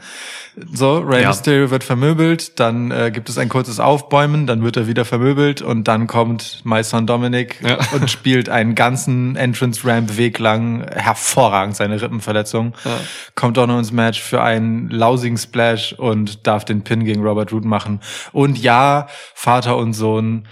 So, 0.72 0.98
Rey 0.98 1.22
Ja. 1.22 1.28
Mysterio 1.28 1.70
wird 1.70 1.82
vermöbelt, 1.84 2.60
dann 2.60 2.90
äh, 2.90 3.10
gibt 3.10 3.28
es 3.30 3.38
ein 3.38 3.48
kurzes 3.48 3.80
Aufbäumen, 3.80 4.46
dann 4.46 4.62
wird 4.62 4.76
er 4.76 4.86
wieder 4.86 5.04
vermöbelt 5.06 5.62
und 5.62 5.88
dann 5.88 6.06
kommt 6.06 6.60
My 6.64 6.82
Son 6.84 7.06
Dominic 7.06 7.60
Ja. 7.62 7.78
und 7.92 8.10
spielt 8.10 8.48
einen 8.50 8.74
ganzen 8.74 9.36
Entrance-Ramp-Weg 9.36 10.38
lang 10.38 10.86
hervorragend 10.90 11.74
seine 11.76 12.00
Rippenverletzung. 12.02 12.74
Ja. 12.84 12.98
Kommt 13.34 13.56
auch 13.58 13.66
noch 13.66 13.78
ins 13.78 13.92
Match 13.92 14.20
für 14.20 14.42
einen 14.42 14.90
lausigen 14.90 15.38
Splash 15.38 15.94
und 15.94 16.46
darf 16.46 16.64
den 16.66 16.82
Pin 16.84 17.04
gegen 17.04 17.22
Robert 17.22 17.52
Root 17.52 17.64
machen. 17.64 18.00
Und 18.32 18.58
ja, 18.58 19.06
Vater 19.34 19.76
und 19.78 19.94
Sohn 19.94 20.46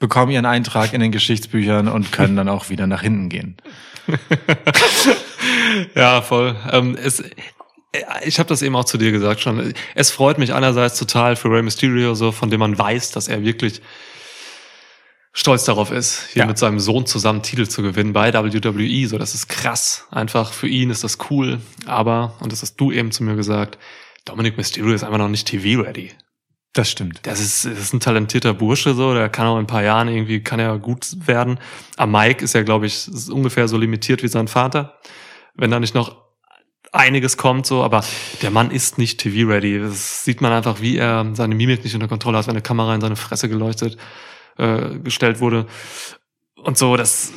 bekommen 0.00 0.32
ihren 0.32 0.46
Eintrag 0.46 0.92
in 0.92 1.00
den 1.00 1.12
Geschichtsbüchern 1.12 1.86
und 1.86 2.10
können 2.10 2.34
dann 2.34 2.48
auch 2.48 2.68
wieder 2.70 2.88
nach 2.88 3.02
hinten 3.02 3.28
gehen. 3.28 3.56
Ja, 5.94 6.20
voll. 6.22 6.56
Ähm, 6.70 6.96
es, 7.00 7.20
äh, 7.20 7.30
ich 8.24 8.38
habe 8.38 8.48
das 8.48 8.62
eben 8.62 8.76
auch 8.76 8.84
zu 8.84 8.98
dir 8.98 9.12
gesagt 9.12 9.40
schon. 9.40 9.72
Es 9.94 10.10
freut 10.10 10.38
mich 10.38 10.52
einerseits 10.52 10.98
total 10.98 11.36
für 11.36 11.50
Rey 11.50 11.62
Mysterio, 11.62 12.14
so 12.14 12.32
von 12.32 12.50
dem 12.50 12.60
man 12.60 12.76
weiß, 12.78 13.12
dass 13.12 13.28
er 13.28 13.42
wirklich 13.44 13.80
stolz 15.32 15.64
darauf 15.64 15.90
ist, 15.92 16.26
hier 16.32 16.40
Ja. 16.42 16.46
mit 16.46 16.58
seinem 16.58 16.80
Sohn 16.80 17.06
zusammen 17.06 17.42
Titel 17.42 17.66
zu 17.68 17.82
gewinnen 17.82 18.12
bei 18.12 18.32
WWE. 18.34 19.06
So, 19.08 19.16
das 19.18 19.34
ist 19.34 19.48
krass. 19.48 20.06
Einfach 20.10 20.52
für 20.52 20.68
ihn 20.68 20.90
ist 20.90 21.04
das 21.04 21.18
cool. 21.30 21.60
Aber, 21.86 22.34
und 22.40 22.52
das 22.52 22.62
hast 22.62 22.76
du 22.76 22.90
eben 22.92 23.12
zu 23.12 23.22
mir 23.22 23.36
gesagt, 23.36 23.78
Dominic 24.24 24.56
Mysterio 24.56 24.92
ist 24.92 25.04
einfach 25.04 25.18
noch 25.18 25.28
nicht 25.28 25.46
TV-ready. 25.48 26.10
Das 26.72 26.88
stimmt. 26.88 27.20
Das 27.24 27.40
ist, 27.40 27.64
das 27.64 27.78
ist 27.78 27.92
ein 27.92 28.00
talentierter 28.00 28.54
Bursche, 28.54 28.94
so, 28.94 29.12
der 29.12 29.28
kann 29.28 29.46
auch 29.46 29.56
in 29.56 29.64
ein 29.64 29.66
paar 29.66 29.82
Jahren 29.82 30.06
irgendwie, 30.08 30.40
kann 30.40 30.60
er 30.60 30.78
gut 30.78 31.26
werden. 31.26 31.58
Am 31.96 32.12
Mike 32.12 32.44
ist 32.44 32.54
er, 32.54 32.62
glaube 32.62 32.86
ich, 32.86 33.08
ungefähr 33.28 33.66
so 33.66 33.76
limitiert 33.76 34.22
wie 34.22 34.28
sein 34.28 34.46
Vater. 34.46 34.98
Wenn 35.54 35.72
da 35.72 35.80
nicht 35.80 35.96
noch 35.96 36.16
einiges 36.92 37.36
kommt, 37.36 37.66
so, 37.66 37.82
aber 37.82 38.04
der 38.42 38.50
Mann 38.50 38.70
ist 38.70 38.98
nicht 38.98 39.18
TV-ready. 39.20 39.80
Das 39.80 40.24
sieht 40.24 40.40
man 40.40 40.52
einfach, 40.52 40.80
wie 40.80 40.96
er 40.96 41.28
seine 41.34 41.56
Mimik 41.56 41.82
nicht 41.82 41.94
unter 41.94 42.08
Kontrolle 42.08 42.38
hat, 42.38 42.46
wenn 42.46 42.54
eine 42.54 42.62
Kamera 42.62 42.94
in 42.94 43.00
seine 43.00 43.16
Fresse 43.16 43.48
geleuchtet, 43.48 43.96
äh, 44.56 44.98
gestellt 44.98 45.40
wurde. 45.40 45.66
Und 46.56 46.78
so, 46.78 46.96
das, 46.96 47.32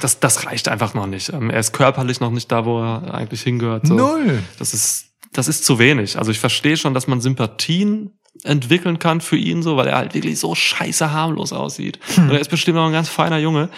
das, 0.00 0.20
das 0.20 0.46
reicht 0.46 0.68
einfach 0.68 0.94
noch 0.94 1.06
nicht. 1.06 1.30
Ähm, 1.30 1.50
er 1.50 1.60
ist 1.60 1.72
körperlich 1.72 2.20
noch 2.20 2.30
nicht 2.30 2.50
da, 2.50 2.64
wo 2.64 2.80
er 2.80 3.12
eigentlich 3.14 3.42
hingehört. 3.42 3.86
So. 3.86 3.94
Null. 3.94 4.42
Das 4.58 4.72
ist, 4.72 5.10
das 5.32 5.48
ist 5.48 5.64
zu 5.64 5.78
wenig. 5.78 6.16
Also 6.16 6.30
ich 6.30 6.38
verstehe 6.38 6.76
schon, 6.76 6.94
dass 6.94 7.06
man 7.06 7.20
Sympathien 7.20 8.17
entwickeln 8.44 8.98
kann 8.98 9.20
für 9.20 9.36
ihn 9.36 9.62
so, 9.62 9.76
weil 9.76 9.88
er 9.88 9.96
halt 9.96 10.14
wirklich 10.14 10.38
so 10.38 10.54
scheiße 10.54 11.12
harmlos 11.12 11.52
aussieht. 11.52 11.98
Und 12.16 12.30
er 12.30 12.40
ist 12.40 12.50
bestimmt 12.50 12.78
auch 12.78 12.86
ein 12.86 12.92
ganz 12.92 13.08
feiner 13.08 13.38
Junge. 13.38 13.68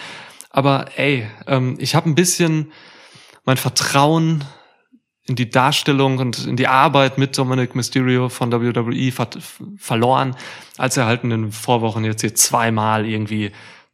Aber 0.49 0.85
ey, 0.97 1.27
ähm, 1.47 1.77
ich 1.79 1.95
habe 1.95 2.09
ein 2.09 2.15
bisschen 2.15 2.71
mein 3.45 3.57
Vertrauen 3.57 4.43
in 5.25 5.35
die 5.35 5.49
Darstellung 5.49 6.17
und 6.17 6.45
in 6.45 6.57
die 6.57 6.67
Arbeit 6.67 7.17
mit 7.17 7.37
Dominic 7.37 7.75
Mysterio 7.75 8.29
von 8.29 8.51
WWE 8.51 9.11
ver 9.11 9.29
verloren, 9.77 10.35
als 10.77 10.97
er 10.97 11.05
halt 11.05 11.23
in 11.23 11.29
den 11.29 11.51
Vorwochen 11.51 12.03
jetzt 12.03 12.21
hier 12.21 12.35
zweimal 12.35 13.05
irgendwie 13.05 13.51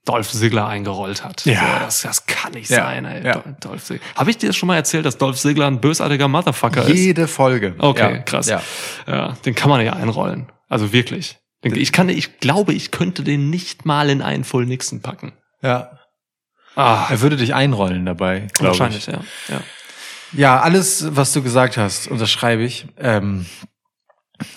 Dolph 0.08 0.32
Ziggler 0.32 0.67
eingerollt 0.67 1.24
hat. 1.24 1.46
Ja. 1.46 1.60
So, 1.62 1.86
das, 1.86 2.02
das 2.02 2.26
kann 2.26 2.54
nicht 2.54 2.70
Ja, 2.70 2.78
sein, 2.78 3.06
ey. 3.06 3.26
ja. 3.26 3.34
Dol- 3.38 3.56
Dolph 3.60 3.84
Ziggler. 3.84 4.06
Habe 4.15 4.30
ich 4.32 4.38
dir 4.38 4.54
schon 4.54 4.67
mal 4.67 4.76
erzählt, 4.76 5.06
dass 5.06 5.17
Dolph 5.17 5.38
Ziggler 5.38 5.67
ein 5.67 5.82
bösartiger 5.82 6.28
Motherfucker 6.28 6.86
ist? 6.88 6.96
Jede 6.96 7.28
Folge. 7.28 7.76
Okay, 7.78 8.13
Ja. 8.13 8.17
krass. 8.20 8.48
Ja. 8.48 8.62
Ja, 9.08 9.34
den 9.46 9.54
kann 9.56 9.70
man 9.70 9.86
ja 9.86 9.93
einrollen. 9.93 10.52
Also 10.70 10.91
wirklich. 10.93 11.38
Ich 11.63 11.91
kann, 11.91 12.08
ich 12.10 12.39
glaube, 12.39 12.74
ich 12.74 12.91
könnte 12.91 13.24
den 13.24 13.50
nicht 13.50 13.86
mal 13.86 14.10
in 14.10 14.22
einen 14.22 14.43
Full 14.43 14.65
Nixon 14.65 15.02
packen. 15.02 15.34
ja. 15.62 15.91
Ah, 16.76 17.08
Er 17.10 17.22
würde 17.22 17.38
dich 17.38 17.56
einrollen 17.56 18.06
dabei, 18.06 18.48
glaube 18.54 18.78
wahrscheinlich, 18.78 19.08
ich. 19.08 19.13
ja. 19.13 19.22
ja. 19.50 19.62
Ja, 20.34 20.60
alles, 20.62 21.08
was 21.15 21.34
du 21.34 21.41
gesagt 21.41 21.76
hast, 21.78 22.08
unterschreibe 22.08 22.62
ich. 22.62 22.86
Ähm, 23.00 23.48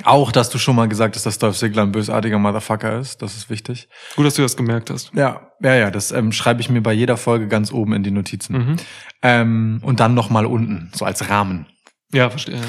auch, 0.04 0.32
dass 0.32 0.50
du 0.50 0.58
schon 0.58 0.76
mal 0.76 0.88
gesagt 0.88 1.16
hast, 1.16 1.24
dass 1.24 1.38
Dolph 1.38 1.56
Ziggler 1.56 1.82
ein 1.82 1.92
bösartiger 1.92 2.38
Motherfucker 2.38 2.98
ist. 2.98 3.22
Das 3.22 3.36
ist 3.36 3.48
wichtig. 3.50 3.88
Gut, 4.16 4.26
dass 4.26 4.34
du 4.34 4.42
das 4.42 4.56
gemerkt 4.56 4.90
hast. 4.90 5.10
Ja, 5.14 5.52
ja, 5.60 5.74
ja. 5.74 5.90
Das 5.90 6.12
ähm, 6.12 6.32
schreibe 6.32 6.60
ich 6.60 6.68
mir 6.68 6.82
bei 6.82 6.92
jeder 6.92 7.16
Folge 7.16 7.48
ganz 7.48 7.72
oben 7.72 7.94
in 7.94 8.02
die 8.02 8.10
Notizen. 8.10 8.56
Mhm. 8.56 8.76
Ähm, 9.22 9.80
und 9.82 10.00
dann 10.00 10.14
noch 10.14 10.30
mal 10.30 10.46
unten, 10.46 10.90
so 10.94 11.04
als 11.04 11.28
Rahmen. 11.28 11.66
Ja, 12.12 12.30
verstehe. 12.30 12.56
Ja. 12.56 12.62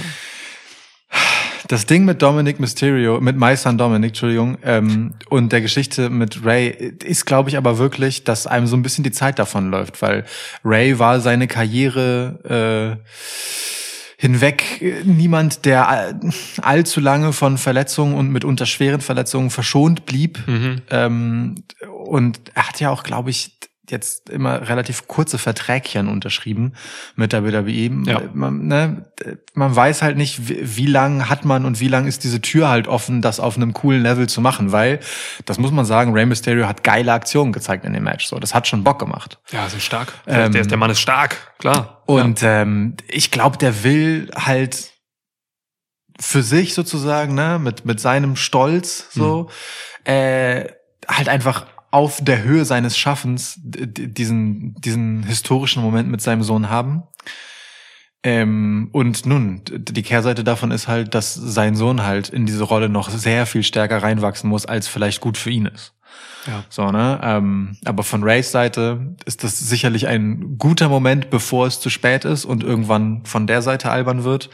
Das 1.67 1.85
Ding 1.85 2.03
mit 2.03 2.21
Dominic 2.21 2.59
Mysterio, 2.59 3.21
mit 3.21 3.37
My 3.37 3.55
Son 3.55 3.77
Dominic, 3.77 4.09
Entschuldigung, 4.09 4.57
ähm, 4.63 5.13
und 5.29 5.53
der 5.53 5.61
Geschichte 5.61 6.09
mit 6.09 6.43
Ray 6.43 6.69
ist, 7.03 7.25
glaube 7.25 7.49
ich, 7.49 7.55
aber 7.55 7.77
wirklich, 7.77 8.25
dass 8.25 8.45
einem 8.45 8.67
so 8.67 8.75
ein 8.75 8.81
bisschen 8.81 9.05
die 9.05 9.11
Zeit 9.11 9.39
davon 9.39 9.71
läuft, 9.71 10.01
weil 10.01 10.25
Ray 10.65 10.99
war 10.99 11.21
seine 11.21 11.47
Karriere 11.47 12.99
äh, 12.99 13.09
hinweg 14.21 14.81
äh, 14.83 15.01
niemand, 15.03 15.65
der 15.65 15.87
all- 15.87 16.19
allzu 16.61 16.99
lange 16.99 17.33
von 17.33 17.57
Verletzungen 17.57 18.13
und 18.13 18.29
mitunter 18.29 18.67
schweren 18.67 19.01
Verletzungen 19.01 19.49
verschont 19.49 20.05
blieb. 20.05 20.39
Mhm. 20.45 20.81
Ähm, 20.91 21.55
und 22.05 22.39
er 22.53 22.67
hat 22.67 22.79
ja 22.79 22.91
auch, 22.91 23.01
glaube 23.01 23.31
ich, 23.31 23.57
jetzt 23.91 24.29
immer 24.29 24.67
relativ 24.67 25.07
kurze 25.07 25.37
Verträgchen 25.37 26.07
unterschrieben 26.07 26.73
mit 27.15 27.33
der 27.33 27.43
WWE. 27.43 27.91
Ja. 28.05 28.21
Man, 28.33 28.67
ne, 28.67 29.05
man 29.53 29.75
weiß 29.75 30.01
halt 30.01 30.17
nicht, 30.17 30.49
wie, 30.49 30.77
wie 30.77 30.85
lang 30.85 31.29
hat 31.29 31.45
man 31.45 31.65
und 31.65 31.79
wie 31.79 31.87
lang 31.87 32.07
ist 32.07 32.23
diese 32.23 32.41
Tür 32.41 32.69
halt 32.69 32.87
offen, 32.87 33.21
das 33.21 33.39
auf 33.39 33.57
einem 33.57 33.73
coolen 33.73 34.01
Level 34.01 34.27
zu 34.27 34.41
machen, 34.41 34.71
weil, 34.71 34.99
das 35.45 35.59
muss 35.59 35.71
man 35.71 35.85
sagen, 35.85 36.13
Rey 36.13 36.25
Mysterio 36.25 36.67
hat 36.67 36.83
geile 36.83 37.13
Aktionen 37.13 37.51
gezeigt 37.51 37.85
in 37.85 37.93
dem 37.93 38.03
Match. 38.03 38.25
So, 38.25 38.39
das 38.39 38.53
hat 38.53 38.67
schon 38.67 38.83
Bock 38.83 38.99
gemacht. 38.99 39.39
Ja, 39.51 39.69
so 39.69 39.79
stark. 39.79 40.13
Ähm, 40.25 40.51
der, 40.51 40.65
der 40.65 40.77
Mann 40.77 40.89
ist 40.89 40.99
stark, 40.99 41.53
klar. 41.59 42.03
Und 42.05 42.41
ähm, 42.43 42.95
ich 43.07 43.31
glaube, 43.31 43.57
der 43.57 43.83
will 43.83 44.29
halt 44.35 44.91
für 46.19 46.43
sich 46.43 46.73
sozusagen, 46.73 47.33
ne, 47.33 47.59
mit, 47.59 47.85
mit 47.85 47.99
seinem 47.99 48.35
Stolz 48.35 49.07
so, 49.11 49.49
äh, 50.03 50.65
halt 51.07 51.29
einfach 51.29 51.65
auf 51.91 52.19
der 52.21 52.43
Höhe 52.43 52.65
seines 52.65 52.97
Schaffens 52.97 53.59
diesen, 53.61 54.75
diesen 54.75 55.23
historischen 55.23 55.83
Moment 55.83 56.09
mit 56.09 56.21
seinem 56.21 56.43
Sohn 56.43 56.69
haben. 56.69 57.03
Ähm, 58.23 58.89
und 58.91 59.25
nun, 59.25 59.61
die 59.67 60.03
Kehrseite 60.03 60.43
davon 60.43 60.71
ist 60.71 60.87
halt, 60.87 61.15
dass 61.15 61.33
sein 61.33 61.75
Sohn 61.75 62.03
halt 62.03 62.29
in 62.29 62.45
diese 62.45 62.63
Rolle 62.63 62.87
noch 62.87 63.09
sehr 63.09 63.45
viel 63.45 63.63
stärker 63.63 64.03
reinwachsen 64.03 64.49
muss, 64.49 64.65
als 64.65 64.87
vielleicht 64.87 65.21
gut 65.21 65.37
für 65.37 65.49
ihn 65.49 65.65
ist. 65.65 65.93
Ja. 66.47 66.63
So, 66.69 66.91
ne? 66.91 67.19
Ähm, 67.23 67.77
aber 67.85 68.03
von 68.03 68.23
Rays 68.23 68.51
Seite 68.51 69.15
ist 69.25 69.43
das 69.43 69.59
sicherlich 69.59 70.07
ein 70.07 70.57
guter 70.57 70.89
Moment, 70.89 71.29
bevor 71.29 71.67
es 71.67 71.79
zu 71.79 71.89
spät 71.89 72.25
ist 72.25 72.45
und 72.45 72.63
irgendwann 72.63 73.25
von 73.25 73.47
der 73.47 73.61
Seite 73.61 73.91
albern 73.91 74.23
wird. 74.23 74.49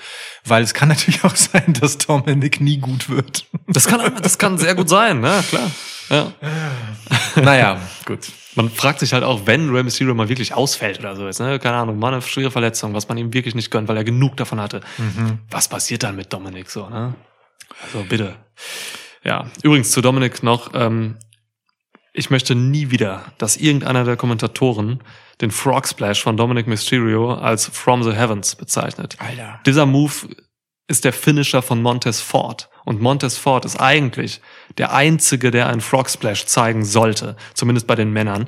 Weil 0.46 0.64
es 0.64 0.74
kann 0.74 0.88
natürlich 0.90 1.24
auch 1.24 1.36
sein, 1.36 1.74
dass 1.80 1.98
Dominic 1.98 2.62
nie 2.62 2.78
gut 2.78 3.10
wird. 3.10 3.48
Das 3.68 3.88
kann, 3.88 4.02
das 4.22 4.38
kann 4.38 4.58
sehr 4.58 4.76
gut 4.76 4.90
sein, 4.90 5.20
ne, 5.20 5.44
klar. 5.50 5.70
Ja. 6.10 6.32
naja, 7.42 7.80
gut. 8.06 8.32
Man 8.56 8.70
fragt 8.70 9.00
sich 9.00 9.14
halt 9.14 9.24
auch, 9.24 9.42
wenn 9.46 9.70
Rey 9.70 9.84
Mysterio 9.84 10.16
mal 10.16 10.30
wirklich 10.30 10.54
ausfällt 10.54 11.00
oder 11.00 11.16
so 11.16 11.28
ist, 11.28 11.40
ne? 11.40 11.60
keine 11.60 11.78
Ahnung, 11.78 12.00
mal 12.00 12.14
eine 12.14 12.22
schwere 12.22 12.50
Verletzung, 12.50 12.94
was 12.94 13.08
man 13.08 13.18
ihm 13.18 13.34
wirklich 13.34 13.54
nicht 13.54 13.70
gönnt, 13.70 13.88
weil 13.88 13.98
er 13.98 14.04
genug 14.04 14.36
davon 14.38 14.60
hatte. 14.60 14.82
Was 15.52 15.68
passiert 15.68 16.04
dann 16.04 16.16
mit 16.16 16.34
Dominik 16.34 16.70
so, 16.70 16.90
ne? 16.90 17.14
Also 17.84 18.04
bitte. 18.08 18.36
Ja, 19.24 19.46
übrigens 19.62 19.92
zu 19.92 20.02
Dominik 20.02 20.42
noch, 20.42 20.72
ähm, 20.74 21.18
Ich 22.14 22.32
möchte 22.32 22.56
nie 22.56 22.90
wieder, 22.90 23.26
dass 23.38 23.58
irgendeiner 23.58 24.04
der 24.04 24.16
Kommentatoren 24.18 25.04
den 25.42 25.52
Frog 25.52 25.88
Splash 25.88 26.24
von 26.24 26.36
Dominic 26.36 26.66
Mysterio 26.66 27.36
als 27.36 27.68
From 27.68 28.02
the 28.02 28.14
Heavens 28.14 28.56
bezeichnet. 28.56 29.18
Alter. 29.20 29.60
Dieser 29.68 29.86
Move 29.86 30.14
ist 30.88 31.06
der 31.06 31.14
Finisher 31.14 31.62
von 31.62 31.82
Montez 31.82 32.22
Ford. 32.22 32.70
Und 32.86 33.02
Montez 33.02 33.38
Ford 33.38 33.66
ist 33.66 33.82
eigentlich 33.82 34.42
der 34.78 34.94
einzige, 34.94 35.52
der 35.52 35.68
einen 35.68 35.82
Frog 35.82 36.10
Splash 36.10 36.46
zeigen 36.46 36.86
sollte. 36.86 37.36
Zumindest 37.54 37.86
bei 37.88 37.96
den 37.96 38.12
Männern. 38.12 38.48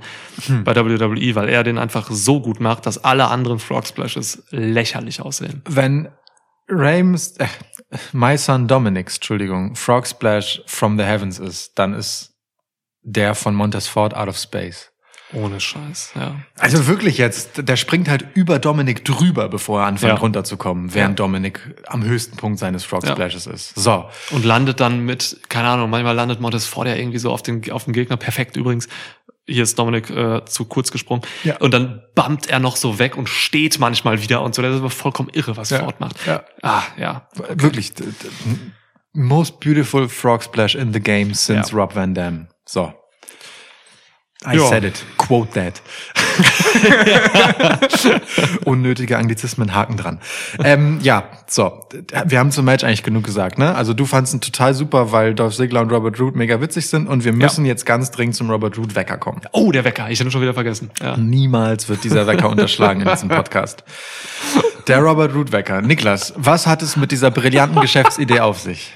Bei 0.64 0.74
WWE, 0.76 1.36
weil 1.36 1.50
er 1.50 1.64
den 1.64 1.78
einfach 1.78 2.10
so 2.10 2.42
gut 2.42 2.62
macht, 2.62 2.86
dass 2.86 3.04
alle 3.04 3.28
anderen 3.28 3.60
Frog 3.60 3.86
Splashes 3.86 4.44
lächerlich 4.52 5.22
aussehen. 5.22 5.62
Wenn 5.66 6.08
Rames, 6.70 7.36
äh, 7.38 7.48
My 8.14 8.38
Son 8.38 8.68
Dominic's, 8.68 9.16
Entschuldigung, 9.16 9.76
Frog 9.76 10.08
Splash 10.08 10.62
from 10.66 10.98
the 10.98 11.04
Heavens 11.04 11.40
ist, 11.40 11.78
dann 11.78 11.94
ist 11.94 12.36
der 13.02 13.36
von 13.36 13.56
Montez 13.56 13.88
Ford 13.88 14.16
out 14.16 14.30
of 14.30 14.38
space. 14.38 14.92
Ohne 15.34 15.60
Scheiß, 15.60 16.14
ja. 16.16 16.36
Also 16.58 16.88
wirklich 16.88 17.18
jetzt, 17.20 17.68
der 17.68 17.76
springt 17.76 18.10
halt 18.10 18.26
über 18.34 18.58
Dominic 18.58 19.06
drüber, 19.06 19.48
bevor 19.48 19.82
er 19.82 19.86
anfängt 19.88 20.14
Ja. 20.14 20.20
runterzukommen, 20.20 20.94
während 20.96 21.20
Ja. 21.20 21.26
Dominic 21.26 21.76
am 21.88 22.04
höchsten 22.04 22.36
Punkt 22.36 22.58
seines 22.58 22.84
Frog 22.84 23.04
Ja. 23.06 23.12
Splashes 23.12 23.46
ist. 23.46 23.76
So. 23.76 24.10
Und 24.32 24.44
landet 24.44 24.80
dann 24.80 25.02
mit, 25.06 25.40
keine 25.50 25.68
Ahnung, 25.70 25.90
manchmal 25.92 26.16
landet 26.16 26.42
Montez 26.42 26.66
Ford 26.66 26.88
ja 26.88 26.96
irgendwie 26.96 27.20
so 27.20 27.32
auf 27.32 27.44
den, 27.44 27.70
auf 27.72 27.84
den 27.86 27.94
Gegner. 27.94 28.18
Perfekt 28.18 28.56
übrigens. 28.58 28.88
Hier 29.46 29.64
ist 29.64 29.78
Dominik 29.80 30.10
äh, 30.12 30.46
zu 30.46 30.66
kurz 30.66 30.92
gesprungen. 30.92 31.24
Ja. 31.44 31.58
Und 31.58 31.74
dann 31.74 32.02
bumpt 32.16 32.48
er 32.48 32.60
noch 32.60 32.76
so 32.76 32.98
weg 33.00 33.16
und 33.18 33.30
steht 33.30 33.80
manchmal 33.80 34.22
wieder 34.22 34.42
und 34.42 34.54
so. 34.56 34.62
Das 34.62 34.74
ist 34.74 34.80
aber 34.80 34.90
vollkommen 34.92 35.30
irre, 35.34 35.58
was 35.58 35.70
Ja. 35.72 35.80
Ford 35.80 36.00
macht. 36.00 36.16
Ja. 36.26 36.44
Ah, 36.64 36.84
ja. 36.98 37.28
Wirklich. 37.54 37.94
d- 37.94 38.04
d- 38.04 38.12
Most 39.14 39.60
beautiful 39.60 40.08
Frog 40.08 40.44
Splash 40.44 40.76
in 40.76 40.94
the 40.94 41.00
game 41.00 41.34
since 41.34 41.72
Ja. 41.72 41.78
Rob 41.78 41.96
Van 41.96 42.14
Dam. 42.14 42.48
So. 42.66 42.94
I 44.48 44.56
Ja. 44.56 44.68
said 44.68 44.86
it. 44.86 45.04
Quote 45.18 45.52
that. 45.52 45.82
Unnötige 48.66 49.18
Anglizismen, 49.18 49.74
Haken 49.76 49.98
dran. 49.98 50.20
Ähm, 50.64 51.00
ja, 51.02 51.26
so. 51.46 51.86
Wir 52.26 52.40
haben 52.40 52.52
zum 52.52 52.64
Match 52.64 52.86
eigentlich 52.86 53.04
genug 53.04 53.26
gesagt, 53.26 53.58
ne? 53.58 53.76
Also 53.76 53.94
du 53.94 54.06
fandst 54.06 54.34
ihn 54.34 54.40
total 54.40 54.74
super, 54.74 55.12
weil 55.12 55.36
Dolph 55.36 55.56
Ziggler 55.56 55.82
und 55.82 55.92
Robert 55.92 56.18
Root 56.22 56.38
mega 56.38 56.62
witzig 56.62 56.88
sind 56.88 57.08
und 57.08 57.26
wir 57.26 57.34
müssen 57.34 57.66
jetzt 57.66 57.86
ganz 57.86 58.12
dringend 58.12 58.36
zum 58.36 58.50
Robert 58.50 58.78
Root 58.78 58.96
Wecker 58.96 59.18
kommen. 59.18 59.42
Oh, 59.52 59.74
der 59.74 59.84
Wecker. 59.84 60.10
Ich 60.10 60.20
hätte 60.20 60.30
ihn 60.30 60.32
schon 60.32 60.42
wieder 60.42 60.54
vergessen. 60.54 60.90
Ja. 61.02 61.18
Niemals 61.18 61.90
wird 61.90 62.04
dieser 62.06 62.26
Wecker 62.26 62.50
unterschlagen 62.50 63.02
in 63.02 63.10
diesem 63.10 63.28
Podcast. 63.28 63.84
Der 64.88 65.00
Robert 65.00 65.36
Root 65.36 65.52
Wecker. 65.52 65.82
Niklas, 65.82 66.34
was 66.38 66.66
hat 66.66 66.82
es 66.82 66.96
mit 66.96 67.12
dieser 67.12 67.30
brillanten 67.30 67.82
Geschäftsidee 67.82 68.40
auf 68.40 68.60
sich? 68.60 68.94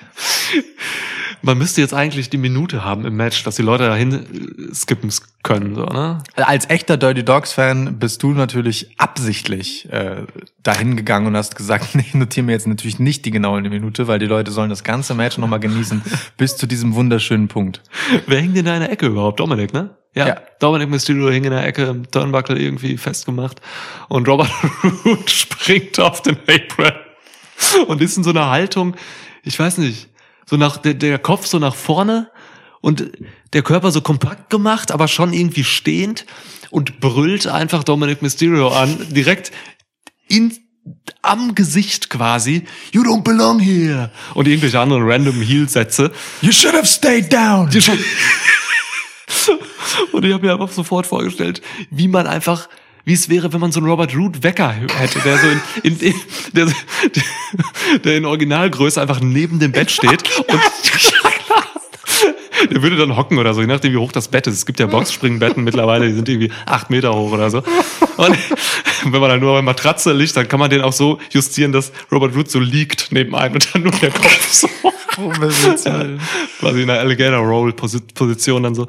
Man 1.46 1.58
müsste 1.58 1.82
jetzt 1.82 1.94
eigentlich 1.94 2.30
die 2.30 2.38
Minute 2.38 2.86
haben 2.86 3.04
im 3.06 3.18
Match, 3.18 3.44
dass 3.44 3.58
die 3.58 3.64
Leute 3.64 3.84
dahin 3.84 4.14
äh, 4.14 4.74
skippen 4.74 5.12
können, 5.44 5.76
so, 5.76 5.84
ne? 5.84 6.24
Als 6.36 6.70
echter 6.70 6.96
Dirty 6.96 7.26
Dogs 7.26 7.52
Fan 7.52 8.00
bist 8.00 8.24
du 8.24 8.32
natürlich 8.32 8.98
absichtlich 8.98 9.92
äh, 9.92 10.24
dahin 10.64 10.96
gegangen 10.96 11.28
und 11.28 11.36
hast 11.36 11.58
gesagt, 11.58 11.90
nee, 11.96 12.06
ich 12.08 12.14
notiere 12.14 12.46
mir 12.46 12.54
jetzt 12.54 12.66
natürlich 12.66 12.98
nicht 12.98 13.26
die 13.26 13.32
genaue 13.32 13.62
Minute, 13.62 14.08
weil 14.08 14.20
die 14.20 14.26
Leute 14.26 14.52
sollen 14.52 14.70
das 14.70 14.86
ganze 14.86 15.16
Match 15.16 15.38
nochmal 15.38 15.60
genießen 15.60 16.02
bis 16.38 16.56
zu 16.56 16.66
diesem 16.66 16.96
wunderschönen 16.96 17.50
Punkt. 17.50 17.82
Wer 18.26 18.42
da 18.42 18.48
in 18.48 18.64
der 18.64 18.92
Ecke 18.92 19.08
überhaupt? 19.08 19.42
Dominik, 19.42 19.74
ne? 19.74 19.90
Ja. 20.16 20.28
Ja. 20.28 20.42
Dominic 20.60 20.90
Mysterio 20.90 21.30
hing 21.30 21.44
in 21.44 21.52
der 21.52 21.66
Ecke 21.66 21.84
im 21.84 22.10
Turnbuckle 22.10 22.58
irgendwie 22.58 22.98
festgemacht 22.98 23.60
und 24.08 24.30
Robert 24.30 24.50
Root 25.06 25.30
springt 25.30 26.00
auf 26.00 26.22
den 26.22 26.38
Apron 26.48 26.94
und 27.88 28.02
ist 28.02 28.16
in 28.16 28.24
so 28.24 28.30
einer 28.30 28.50
Haltung, 28.50 28.96
ich 29.44 29.60
weiß 29.60 29.80
nicht, 29.80 30.08
so 30.46 30.58
nach 30.58 30.78
der, 30.78 30.94
der 30.94 31.20
Kopf 31.20 31.46
so 31.46 31.60
nach 31.60 31.76
vorne 31.76 32.30
und 32.82 33.12
der 33.54 33.62
Körper 33.62 33.92
so 33.92 34.02
kompakt 34.02 34.50
gemacht, 34.50 34.92
aber 34.92 35.08
schon 35.08 35.34
irgendwie 35.34 35.64
stehend 35.64 36.26
und 36.70 37.00
brüllt 37.00 37.48
einfach 37.48 37.84
Dominic 37.84 38.22
Mysterio 38.22 38.70
an, 38.70 38.98
direkt 39.12 39.52
in 40.28 40.58
am 41.22 41.56
Gesicht 41.56 42.10
quasi, 42.10 42.64
you 42.92 43.04
don't 43.04 43.24
belong 43.24 43.60
here. 43.60 44.12
Und 44.34 44.48
irgendwelche 44.48 44.80
anderen 44.80 45.04
random 45.04 45.42
Heel-Sätze. 45.42 46.12
You 46.42 46.52
should 46.52 46.74
have 46.74 46.88
stayed 46.88 47.32
down. 47.32 47.70
Und 50.12 50.26
ich 50.26 50.34
habe 50.34 50.46
mir 50.46 50.54
einfach 50.54 50.72
sofort 50.72 51.08
vorgestellt, 51.08 51.62
wie 51.90 52.08
man 52.08 52.28
einfach, 52.28 52.68
wie 53.06 53.14
es 53.14 53.30
wäre, 53.30 53.52
wenn 53.54 53.60
man 53.60 53.72
so 53.72 53.80
einen 53.80 53.90
Robert 53.90 54.16
Root 54.16 54.44
Wecker 54.44 54.70
hätte, 54.72 55.20
der 55.20 55.38
so 55.38 55.48
in, 55.84 55.98
in, 56.00 56.00
in 56.00 56.16
der, 56.54 56.68
der 58.04 58.18
in 58.18 58.26
Originalgröße 58.26 59.02
einfach 59.02 59.20
neben 59.20 59.60
dem 59.60 59.72
Bett 59.72 59.92
steht 59.92 60.24
und 60.48 60.60
der 62.72 62.82
würde 62.82 62.96
dann 62.96 63.16
hocken 63.18 63.38
oder 63.40 63.54
so, 63.54 63.62
je 63.62 63.68
nachdem 63.68 63.92
wie 63.94 63.98
hoch 63.98 64.12
das 64.14 64.30
Bett 64.30 64.48
ist. 64.48 64.54
Es 64.56 64.66
gibt 64.66 64.80
ja 64.80 64.86
Boxspringbetten 64.86 65.64
mittlerweile, 65.66 66.08
die 66.08 66.14
sind 66.14 66.30
irgendwie 66.30 66.52
acht 66.66 66.90
Meter 66.90 67.14
hoch 67.14 67.32
oder 67.32 67.50
so. 67.50 67.58
Und 68.18 68.38
wenn 69.04 69.20
man 69.20 69.30
dann 69.30 69.40
nur 69.42 69.54
bei 69.54 69.62
Matratze 69.62 70.14
liegt, 70.14 70.38
dann 70.38 70.48
kann 70.48 70.60
man 70.60 70.70
den 70.70 70.82
auch 70.82 70.94
so 70.94 71.20
justieren, 71.32 71.72
dass 71.74 71.92
Robert 72.12 72.36
Root 72.36 72.50
so 72.50 72.60
liegt 72.60 73.12
neben 73.12 73.36
einem 73.36 73.56
und 73.56 73.74
dann 73.74 73.84
nur 73.84 73.92
der 73.92 74.12
Kopf 74.12 74.52
so 74.54 74.70
quasi 76.60 76.84
in 76.84 76.90
einer 76.90 77.00
Alligator 77.00 77.40
Roll 77.40 77.72
Posi- 77.72 78.02
Position 78.14 78.64
dann 78.64 78.76
so. 78.76 78.88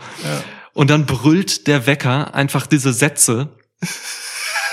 Und 0.72 0.90
dann 0.90 1.04
brüllt 1.06 1.66
der 1.66 1.86
Wecker 1.86 2.32
einfach 2.34 2.66
diese 2.66 2.92
Sätze 2.92 3.48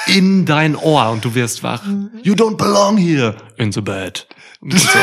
in 0.07 0.45
dein 0.45 0.75
Ohr 0.75 1.09
und 1.11 1.23
du 1.23 1.35
wirst 1.35 1.63
wach. 1.63 1.83
You 2.23 2.33
don't 2.33 2.57
belong 2.57 2.97
here 2.97 3.35
in 3.57 3.71
the 3.71 3.81
bed. 3.81 4.25
So. 4.69 4.87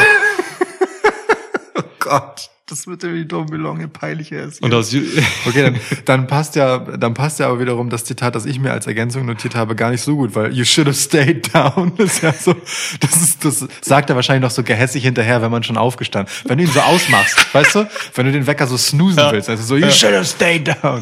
Oh 1.76 1.82
Gott, 2.00 2.50
das 2.66 2.86
wird 2.86 3.02
ja 3.04 3.12
wie 3.12 3.22
Don't 3.22 3.50
Belong 3.50 3.78
hier 3.78 3.86
peinlich 3.88 4.32
ist. 4.32 4.60
und 4.62 4.74
aus 4.74 4.92
Okay, 5.46 5.62
dann, 5.62 5.80
dann 6.04 6.26
passt 6.26 6.56
ja, 6.56 6.78
dann 6.78 7.14
passt 7.14 7.38
ja 7.38 7.46
aber 7.46 7.60
wiederum 7.60 7.88
das 7.88 8.04
Zitat, 8.04 8.34
das 8.34 8.46
ich 8.46 8.58
mir 8.58 8.72
als 8.72 8.86
Ergänzung 8.86 9.26
notiert 9.26 9.54
habe, 9.54 9.76
gar 9.76 9.90
nicht 9.90 10.02
so 10.02 10.16
gut, 10.16 10.34
weil 10.34 10.52
you 10.52 10.64
should 10.64 10.88
have 10.88 10.96
stayed 10.96 11.54
down. 11.54 11.92
Das 11.98 12.14
ist 12.14 12.22
ja 12.22 12.32
so, 12.32 12.54
das 13.00 13.16
ist, 13.16 13.44
das 13.44 13.66
sagt 13.80 14.10
er 14.10 14.16
wahrscheinlich 14.16 14.42
noch 14.42 14.50
so 14.50 14.62
gehässig 14.64 15.04
hinterher, 15.04 15.40
wenn 15.40 15.50
man 15.50 15.62
schon 15.62 15.76
aufgestanden. 15.76 16.32
Wenn 16.46 16.58
du 16.58 16.64
ihn 16.64 16.70
so 16.70 16.80
ausmachst, 16.80 17.54
weißt 17.54 17.74
du, 17.76 17.88
wenn 18.14 18.26
du 18.26 18.32
den 18.32 18.46
Wecker 18.46 18.66
so 18.66 18.76
snoosen 18.76 19.22
willst, 19.30 19.48
also 19.48 19.62
so 19.62 19.76
you 19.76 19.90
should 19.90 20.14
have 20.14 20.24
stayed 20.24 20.66
down. 20.82 21.00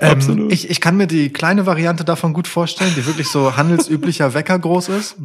Ähm, 0.00 0.48
ich, 0.50 0.68
ich 0.70 0.80
kann 0.80 0.96
mir 0.96 1.06
die 1.06 1.30
kleine 1.32 1.66
Variante 1.66 2.04
davon 2.04 2.32
gut 2.32 2.48
vorstellen, 2.48 2.92
die 2.96 3.06
wirklich 3.06 3.28
so 3.28 3.56
handelsüblicher 3.56 4.34
Wecker 4.34 4.58
groß 4.58 4.88
ist. 4.90 5.16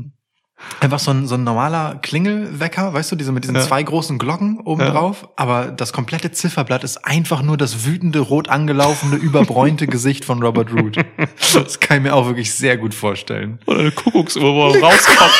Einfach 0.79 0.97
so 0.97 1.11
ein, 1.11 1.27
so 1.27 1.35
ein 1.35 1.43
normaler 1.43 1.99
Klingelwecker, 2.01 2.91
weißt 2.91 3.11
du, 3.11 3.15
diese 3.15 3.31
mit 3.31 3.43
diesen 3.43 3.55
Ja. 3.57 3.61
zwei 3.61 3.83
großen 3.83 4.17
Glocken 4.17 4.59
oben 4.59 4.81
drauf. 4.87 5.29
Aber 5.35 5.67
das 5.67 5.93
komplette 5.93 6.31
Zifferblatt 6.31 6.83
ist 6.83 7.05
einfach 7.05 7.43
nur 7.43 7.57
das 7.57 7.85
wütende, 7.85 8.19
rot 8.19 8.49
angelaufene, 8.49 9.17
überbräunte 9.17 9.85
Gesicht 9.87 10.25
von 10.25 10.41
Robert 10.41 10.73
Root. 10.73 10.97
Das 11.53 11.79
kann 11.79 11.97
ich 11.97 12.03
mir 12.03 12.15
auch 12.15 12.25
wirklich 12.25 12.53
sehr 12.55 12.75
gut 12.77 12.95
vorstellen. 12.95 13.59
Oder 13.67 13.79
eine 13.81 13.91
Kuckucksuhr, 13.91 14.41
wo 14.51 14.69
er 14.69 14.81
rauskommt. 14.83 15.31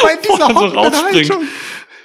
Aber 0.00 0.12
in 0.12 0.18
dieser 0.22 0.48
hockenden 0.48 1.04
Haltung. 1.04 1.42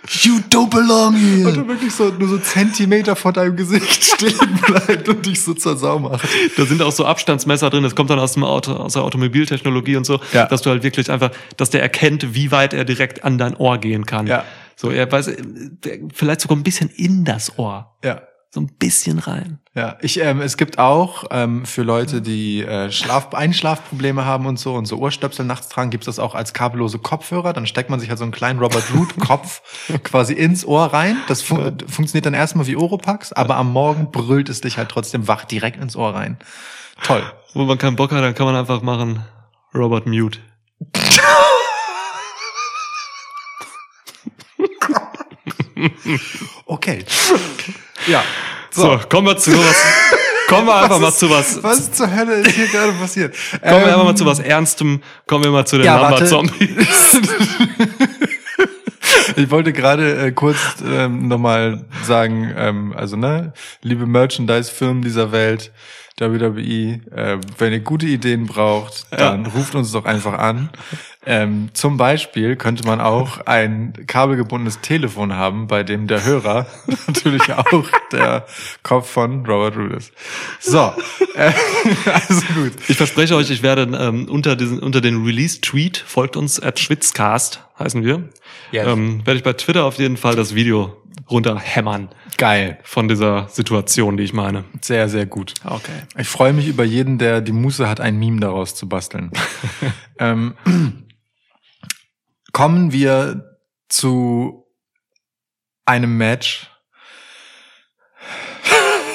You 0.08 0.40
don't 0.50 0.70
belong 0.72 1.16
here. 1.16 1.48
Und 1.48 1.56
du 1.58 1.68
wirklich 1.68 1.94
so, 1.94 2.10
nur 2.10 2.28
so 2.28 2.38
Zentimeter 2.40 3.16
vor 3.16 3.34
deinem 3.34 3.56
Gesicht 3.56 4.04
stehen 4.16 4.60
bleibt 4.66 5.08
und 5.08 5.26
dich 5.26 5.42
so 5.44 5.54
zur 5.54 5.78
Sau 5.78 6.00
macht. 6.00 6.28
Da 6.58 6.66
sind 6.66 6.82
auch 6.82 6.92
so 6.92 7.06
Abstandsmesser 7.06 7.70
drin, 7.70 7.84
das 7.84 7.96
kommt 7.96 8.10
dann 8.10 8.18
aus 8.20 8.34
dem 8.34 8.44
Auto, 8.44 8.74
aus 8.74 8.94
der 8.94 9.04
Automobiltechnologie 9.04 9.96
und 9.98 10.06
so, 10.06 10.20
Ja. 10.34 10.46
dass 10.48 10.64
du 10.64 10.72
halt 10.72 10.82
wirklich 10.84 11.12
einfach, 11.12 11.32
dass 11.58 11.70
der 11.70 11.82
erkennt, 11.84 12.34
wie 12.34 12.52
weit 12.52 12.74
er 12.74 12.84
direkt 12.84 13.24
an 13.24 13.38
dein 13.38 13.56
Ohr 13.56 13.78
gehen 13.78 14.06
kann. 14.08 14.26
Ja. 14.26 14.44
So, 14.76 14.90
er 14.90 15.12
weiß, 15.12 15.30
vielleicht 16.14 16.42
sogar 16.42 16.58
ein 16.58 16.64
bisschen 16.64 16.90
in 16.90 17.24
das 17.24 17.60
Ohr. 17.60 17.96
Ja. 18.04 18.24
So 18.54 18.60
ein 18.60 18.68
bisschen 18.68 19.18
rein. 19.20 19.60
Ja, 19.76 19.98
ich, 20.02 20.20
ähm, 20.20 20.42
es 20.42 20.58
gibt 20.58 20.78
auch 20.78 21.24
ähm, 21.32 21.66
für 21.66 21.84
Leute, 21.84 22.22
die 22.22 22.62
äh, 22.62 22.92
Schlaf 22.92 23.34
Einschlafprobleme 23.34 24.26
haben 24.26 24.46
und 24.46 24.60
so 24.60 24.74
und 24.74 24.88
so 24.88 24.98
Ohrstöpsel 24.98 25.46
nachts 25.46 25.70
tragen, 25.70 25.90
gibt's 25.90 26.08
das 26.08 26.20
auch 26.20 26.36
als 26.36 26.52
kabellose 26.52 27.00
Kopfhörer. 27.00 27.54
Dann 27.54 27.66
steckt 27.66 27.90
man 27.90 28.02
sich 28.02 28.10
halt 28.10 28.20
so 28.20 28.26
einen 28.26 28.34
kleinen 28.34 28.60
Robert 28.60 28.84
Root 28.94 29.18
Kopf 29.22 29.62
quasi 30.04 30.34
ins 30.34 30.66
Ohr 30.66 30.88
rein. 30.88 31.16
Das 31.30 31.42
fun 31.42 31.78
funktioniert 31.88 32.26
dann 32.26 32.34
erstmal 32.34 32.68
wie 32.68 32.76
Oropax, 32.76 33.32
aber 33.32 33.56
am 33.56 33.72
Morgen 33.72 34.12
brüllt 34.12 34.50
es 34.50 34.60
dich 34.60 34.78
halt 34.78 34.90
trotzdem 34.90 35.30
wach 35.30 35.46
direkt 35.46 35.82
ins 35.82 35.96
Ohr 35.96 36.14
rein. 36.14 36.38
Toll. 37.04 37.24
Wo 37.54 37.64
man 37.64 37.78
keinen 37.78 37.96
Bock 37.96 38.12
hat, 38.12 38.22
dann 38.22 38.36
kann 38.36 38.48
man 38.48 38.58
einfach 38.58 38.82
machen, 38.82 39.26
Robert 39.74 40.08
Mute. 40.08 40.40
Okay. 46.66 47.04
Ja. 48.08 48.24
So, 48.72 49.00
kommen 49.10 49.28
wir 49.28 49.38
zu 49.38 49.52
was, 49.52 49.76
kommen 50.48 50.68
wir 50.68 50.76
einfach 50.76 51.00
mal 51.00 51.12
zu 51.12 51.30
was, 51.30 51.62
Was 51.62 51.92
zur 51.92 52.10
Hölle 52.14 52.36
ist 52.36 52.52
hier 52.52 52.68
gerade 52.68 52.94
passiert? 52.94 53.36
kommen 53.62 53.82
wir 53.82 53.88
einfach 53.88 54.04
mal 54.06 54.16
zu 54.16 54.26
was 54.26 54.40
Ernstem, 54.40 55.02
kommen 55.28 55.44
wir 55.44 55.52
mal 55.52 55.66
zu 55.66 55.78
den 55.78 55.86
Ja, 55.86 56.10
Number. 56.10 56.26
Zombies. 56.26 57.20
Ich 59.36 59.50
wollte 59.50 59.72
gerade 59.74 60.28
äh, 60.28 60.32
kurz 60.32 60.58
ähm, 60.86 61.28
nochmal 61.28 61.86
sagen, 62.04 62.54
ähm, 62.56 62.94
also 62.96 63.16
ne, 63.16 63.54
liebe 63.82 64.06
Merchandise-Firmen 64.06 65.02
dieser 65.02 65.32
Welt, 65.32 65.72
WWE. 66.30 67.00
Äh, 67.16 67.38
wenn 67.58 67.74
ihr 67.74 67.80
gute 67.80 68.06
Ideen 68.06 68.46
braucht, 68.46 69.06
dann 69.12 69.46
ruft 69.48 69.76
uns 69.76 69.92
doch 69.92 70.06
einfach 70.06 70.38
an. 70.38 70.70
Ähm, 71.24 71.70
zum 71.74 71.98
Beispiel 71.98 72.56
könnte 72.56 72.84
man 72.84 73.00
auch 73.00 73.46
ein 73.46 73.94
kabelgebundenes 74.08 74.82
Telefon 74.82 75.34
haben, 75.34 75.68
bei 75.68 75.84
dem 75.84 76.08
der 76.08 76.26
Hörer 76.26 76.66
natürlich 77.08 77.54
auch 77.54 77.88
der 78.12 78.48
Kopf 78.82 79.12
von 79.12 79.46
Robert 79.46 79.78
Roode 79.78 79.98
ist. 79.98 80.14
So, 80.60 80.92
äh, 81.36 81.52
also 82.12 82.42
gut. 82.56 82.74
Ich 82.88 82.98
verspreche 82.98 83.36
euch, 83.36 83.52
ich 83.52 83.62
werde 83.62 83.84
ähm, 83.84 84.28
unter, 84.30 84.56
diesen, 84.56 84.80
unter 84.80 85.00
den 85.00 85.24
Release-Tweet, 85.24 85.98
folgt 85.98 86.38
uns 86.38 86.60
at 86.60 86.80
Schwitzcast, 86.80 87.62
heißen 87.78 88.04
wir, 88.04 88.24
Yes. 88.72 88.88
ähm, 88.88 89.26
werde 89.26 89.38
ich 89.38 89.44
bei 89.44 89.54
Twitter 89.54 89.86
auf 89.86 89.98
jeden 89.98 90.18
Fall 90.18 90.36
das 90.36 90.56
Video 90.56 90.98
runterhämmern 91.30 92.10
Geil. 92.38 92.80
von 92.84 93.08
dieser 93.08 93.48
Situation, 93.50 94.18
die 94.18 94.24
ich 94.24 94.34
meine. 94.34 94.66
Sehr, 94.82 95.10
sehr 95.10 95.26
gut. 95.26 95.54
Okay. 95.64 96.04
Ich 96.18 96.28
freue 96.28 96.54
mich 96.54 96.68
über 96.68 96.84
jeden, 96.84 97.18
der 97.18 97.42
die 97.42 97.52
Muße 97.52 97.88
hat, 97.88 98.00
ein 98.00 98.18
Meme 98.18 98.40
daraus 98.40 98.76
zu 98.76 98.88
basteln. 98.88 99.32
ähm, 100.20 100.56
kommen 102.52 102.92
wir 102.92 103.58
zu 103.90 104.66
einem 105.86 106.18
Match. 106.18 106.68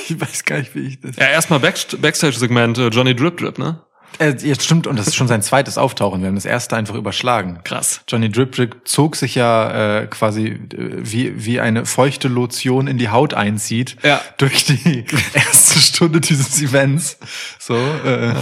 Ich 0.08 0.20
weiß 0.20 0.44
gar 0.44 0.58
nicht, 0.58 0.72
wie 0.76 0.86
ich 0.86 1.00
das. 1.00 1.16
Ja, 1.16 1.26
erstmal 1.26 1.58
Backst 1.58 2.00
Backstage-Segment 2.00 2.78
äh, 2.78 2.88
Johnny 2.90 3.16
Drip 3.16 3.38
Drip, 3.38 3.58
ne? 3.58 3.84
Äh, 4.18 4.34
jetzt 4.40 4.64
stimmt, 4.64 4.86
und 4.86 4.98
das 4.98 5.06
ist 5.08 5.14
schon 5.16 5.28
sein 5.28 5.42
zweites 5.42 5.78
Auftauchen. 5.78 6.20
Wir 6.20 6.28
haben 6.28 6.34
das 6.36 6.44
erste 6.44 6.76
einfach 6.76 6.94
überschlagen. 6.94 7.60
Krass. 7.64 8.00
Johnny 8.08 8.30
Drip 8.30 8.52
Drip 8.52 8.76
zog 8.84 9.16
sich 9.16 9.34
ja 9.34 10.00
äh, 10.00 10.06
quasi 10.06 10.46
äh, 10.48 10.58
wie, 10.76 11.44
wie 11.44 11.60
eine 11.60 11.84
feuchte 11.86 12.28
Lotion 12.28 12.86
in 12.86 12.98
die 12.98 13.08
Haut 13.10 13.34
einzieht 13.34 13.96
Ja. 14.02 14.20
durch 14.38 14.64
die 14.64 15.04
erste 15.34 15.78
Stunde 15.80 16.20
dieses 16.20 16.60
Events 16.62 17.18
so 17.58 17.74
äh, 17.76 18.32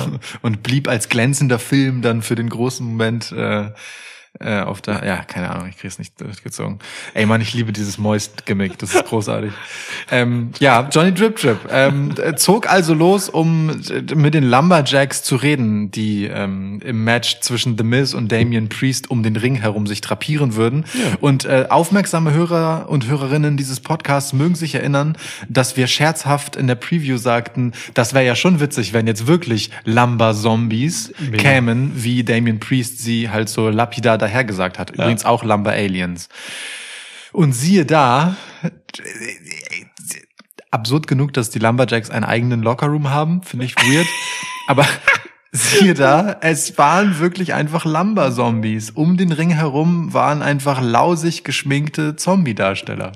und 0.42 0.62
blieb 0.62 0.88
als 0.88 1.08
glänzender 1.08 1.58
Film 1.58 2.02
dann 2.02 2.22
für 2.22 2.34
den 2.34 2.48
großen 2.48 2.86
Moment 2.86 3.32
äh, 3.32 3.70
äh, 4.40 4.60
auf 4.60 4.82
der 4.82 5.04
ja 5.04 5.18
keine 5.18 5.50
Ahnung 5.50 5.68
ich 5.68 5.78
krieg's 5.78 5.98
nicht 5.98 6.20
durchgezogen. 6.20 6.80
Ey 7.14 7.24
Mann 7.24 7.40
ich 7.40 7.54
liebe 7.54 7.72
dieses 7.72 7.98
Moist 7.98 8.46
Gimmick 8.46 8.78
das 8.78 8.94
ist 8.94 9.06
großartig. 9.06 9.52
Ähm, 10.10 10.50
ja 10.58 10.88
Johnny 10.92 11.14
Drip 11.14 11.36
Drip. 11.36 11.58
Ähm, 11.70 12.14
äh, 12.22 12.34
zog 12.34 12.68
also 12.68 12.94
los 12.94 13.28
um 13.28 13.80
mit 14.14 14.34
den 14.34 14.44
Lumberjacks 14.44 15.22
zu 15.22 15.36
reden 15.36 15.90
die 15.90 16.26
ähm, 16.26 16.80
im 16.84 17.04
Match 17.04 17.40
zwischen 17.40 17.78
The 17.78 17.84
Miz 17.84 18.12
und 18.12 18.30
Damian 18.30 18.68
Priest 18.68 19.10
um 19.10 19.22
den 19.22 19.36
Ring 19.36 19.56
herum 19.56 19.86
sich 19.86 20.00
drapieren 20.02 20.56
würden. 20.56 20.84
Und 21.20 21.46
äh, 21.46 21.66
aufmerksame 21.70 22.32
Hörer 22.32 22.86
und 22.88 23.06
Hörerinnen 23.06 23.56
dieses 23.56 23.80
Podcasts 23.80 24.32
mögen 24.32 24.54
sich 24.56 24.74
erinnern 24.74 25.16
dass 25.48 25.76
wir 25.76 25.86
scherzhaft 25.86 26.56
in 26.56 26.66
der 26.66 26.74
Preview 26.74 27.16
sagten 27.16 27.72
das 27.94 28.14
wäre 28.14 28.26
ja 28.26 28.36
schon 28.36 28.60
witzig 28.60 28.92
wenn 28.92 29.06
jetzt 29.06 29.26
wirklich 29.26 29.70
Lumber 29.84 30.34
Zombies 30.34 31.12
Mega. 31.18 31.38
kämen 31.38 31.92
wie 31.94 32.24
Damian 32.24 32.60
Priest 32.60 32.98
sie 32.98 33.30
halt 33.30 33.48
so 33.48 33.70
lapidar 33.70 34.18
dahergesagt 34.24 34.78
hat 34.78 34.90
übrigens 34.90 35.24
auch 35.24 35.44
Lumber 35.44 35.72
Aliens 35.72 36.28
und 37.34 37.52
siehe 37.52 37.84
da, 37.84 38.36
absurd 40.70 41.06
genug, 41.06 41.32
dass 41.32 41.50
die 41.50 41.58
Lumberjacks 41.58 42.10
einen 42.10 42.24
eigenen 42.24 42.62
Lockerroom 42.62 43.10
haben, 43.10 43.42
finde 43.42 43.66
ich 43.66 43.76
weird. 43.76 44.06
Aber 44.68 44.86
siehe 45.52 45.94
da, 45.94 46.38
es 46.40 46.78
waren 46.78 47.18
wirklich 47.18 47.54
einfach 47.54 47.84
Lumber-Zombies. 47.84 48.90
Um 48.90 49.16
den 49.16 49.32
Ring 49.32 49.50
herum 49.50 50.14
waren 50.14 50.42
einfach 50.42 50.80
lausig 50.80 51.44
geschminkte 51.44 52.16
Zombie-Darsteller. 52.16 53.12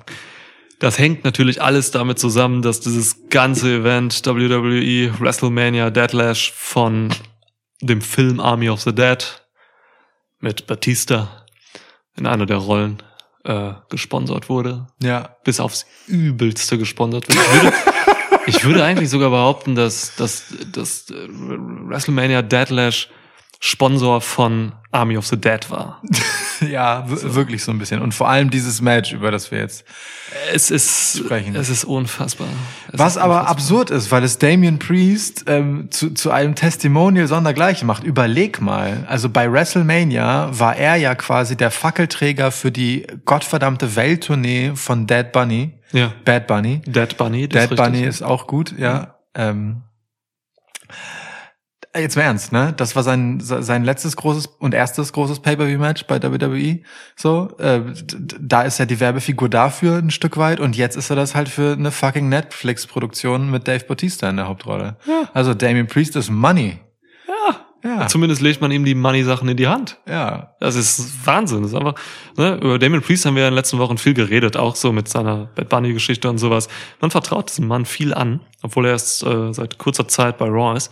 Das 0.80 0.98
hängt 0.98 1.24
natürlich 1.24 1.62
alles 1.62 1.90
damit 1.90 2.18
zusammen, 2.18 2.62
dass 2.62 2.80
dieses 2.80 3.28
ganze 3.30 3.78
Event 3.78 4.24
WWE 4.24 5.18
WrestleMania 5.18 5.90
Deadlash 5.90 6.52
von 6.52 7.08
dem 7.80 8.00
Film 8.00 8.40
Army 8.40 8.68
of 8.68 8.80
the 8.82 8.94
Dead 8.94 9.47
mit 10.40 10.66
Batista 10.66 11.46
in 12.16 12.26
einer 12.26 12.46
der 12.46 12.58
Rollen 12.58 13.02
äh, 13.44 13.72
gesponsert 13.88 14.48
wurde. 14.48 14.86
Ja. 15.02 15.36
Bis 15.44 15.60
aufs 15.60 15.86
Übelste 16.06 16.78
gesponsert 16.78 17.28
wurde. 17.28 17.40
Ich 17.40 17.62
würde, 17.62 17.76
ich 18.46 18.64
würde 18.64 18.84
eigentlich 18.84 19.10
sogar 19.10 19.30
behaupten, 19.30 19.74
dass, 19.74 20.16
dass, 20.16 20.54
dass 20.72 21.10
äh, 21.10 21.28
WrestleMania 21.28 22.42
Deadlash 22.42 23.08
Sponsor 23.60 24.20
von 24.20 24.72
Army 24.92 25.16
of 25.16 25.26
the 25.26 25.36
Dead 25.40 25.70
war. 25.70 26.02
Ja, 26.60 27.08
w- 27.08 27.34
wirklich 27.36 27.62
so 27.62 27.70
ein 27.70 27.78
bisschen. 27.78 28.02
Und 28.02 28.14
vor 28.14 28.28
allem 28.28 28.50
dieses 28.50 28.80
Match, 28.80 29.12
über 29.12 29.30
das 29.30 29.52
wir 29.52 29.58
jetzt. 29.60 29.84
Es 30.52 30.72
ist, 30.72 31.18
Sprechen. 31.18 31.54
es 31.54 31.68
ist 31.68 31.84
unfassbar. 31.84 32.48
Es 32.92 32.98
Was 32.98 33.12
ist 33.12 33.18
aber 33.22 33.34
unfassbar. 33.34 33.50
absurd 33.52 33.90
ist, 33.90 34.10
weil 34.10 34.24
es 34.24 34.38
Damian 34.38 34.80
Priest 34.80 35.44
ähm, 35.46 35.88
zu, 35.92 36.10
zu 36.14 36.32
einem 36.32 36.56
Testimonial 36.56 37.28
sondergleichen 37.28 37.86
macht. 37.86 38.02
Überleg 38.02 38.60
mal. 38.60 39.04
Also 39.08 39.28
bei 39.28 39.52
WrestleMania 39.52 40.48
war 40.58 40.74
er 40.74 40.96
ja 40.96 41.14
quasi 41.14 41.56
der 41.56 41.70
Fackelträger 41.70 42.50
für 42.50 42.72
die 42.72 43.06
gottverdammte 43.24 43.94
Welttournee 43.94 44.72
von 44.74 45.06
Dead 45.06 45.30
Bunny. 45.30 45.78
Ja. 45.92 46.12
Bad 46.24 46.48
Bunny. 46.48 46.80
Dead 46.86 47.16
Bunny. 47.16 47.46
Dead 47.48 47.70
ist. 47.70 47.76
Bunny 47.76 48.02
ist 48.02 48.22
auch 48.22 48.48
gut, 48.48 48.74
ja. 48.76 49.14
Ähm, 49.36 49.82
jetzt 51.98 52.16
mal 52.16 52.22
ernst, 52.22 52.52
ne? 52.52 52.72
Das 52.76 52.96
war 52.96 53.02
sein 53.02 53.38
sein 53.40 53.84
letztes 53.84 54.16
großes 54.16 54.46
und 54.58 54.74
erstes 54.74 55.12
großes 55.12 55.40
Pay-per-view-Match 55.40 56.04
bei 56.06 56.22
WWE. 56.22 56.80
So, 57.16 57.50
äh, 57.58 57.80
da 58.40 58.62
ist 58.62 58.80
er 58.80 58.86
die 58.86 59.00
Werbefigur 59.00 59.48
dafür 59.48 59.98
ein 59.98 60.10
Stück 60.10 60.36
weit 60.36 60.60
und 60.60 60.76
jetzt 60.76 60.96
ist 60.96 61.10
er 61.10 61.16
das 61.16 61.34
halt 61.34 61.48
für 61.48 61.72
eine 61.72 61.90
fucking 61.90 62.28
Netflix-Produktion 62.28 63.50
mit 63.50 63.66
Dave 63.68 63.84
Bautista 63.84 64.28
in 64.30 64.36
der 64.36 64.48
Hauptrolle. 64.48 64.96
Ja. 65.06 65.28
Also 65.34 65.54
Damien 65.54 65.86
Priest 65.86 66.16
ist 66.16 66.30
Money. 66.30 66.78
Ja. 67.26 67.56
Ja, 67.84 68.08
Zumindest 68.08 68.42
legt 68.42 68.60
man 68.60 68.72
ihm 68.72 68.84
die 68.84 68.96
Money-Sachen 68.96 69.48
in 69.48 69.56
die 69.56 69.68
Hand. 69.68 69.98
ja, 70.08 70.54
Das 70.58 70.74
ist 70.74 71.24
Wahnsinn. 71.24 71.62
Das 71.62 71.70
ist 71.70 71.76
einfach, 71.76 71.94
ne, 72.36 72.56
über 72.56 72.76
Damon 72.76 73.02
Priest 73.02 73.24
haben 73.24 73.36
wir 73.36 73.42
ja 73.42 73.48
in 73.48 73.52
den 73.52 73.56
letzten 73.56 73.78
Wochen 73.78 73.98
viel 73.98 74.14
geredet, 74.14 74.56
auch 74.56 74.74
so 74.74 74.92
mit 74.92 75.06
seiner 75.08 75.48
Bad 75.54 75.68
Bunny-Geschichte 75.68 76.28
und 76.28 76.38
sowas. 76.38 76.68
Man 77.00 77.12
vertraut 77.12 77.50
diesem 77.50 77.68
Mann 77.68 77.84
viel 77.84 78.12
an, 78.12 78.40
obwohl 78.62 78.86
er 78.86 78.92
erst 78.92 79.22
äh, 79.24 79.52
seit 79.52 79.78
kurzer 79.78 80.08
Zeit 80.08 80.38
bei 80.38 80.46
Raw 80.46 80.76
ist. 80.76 80.90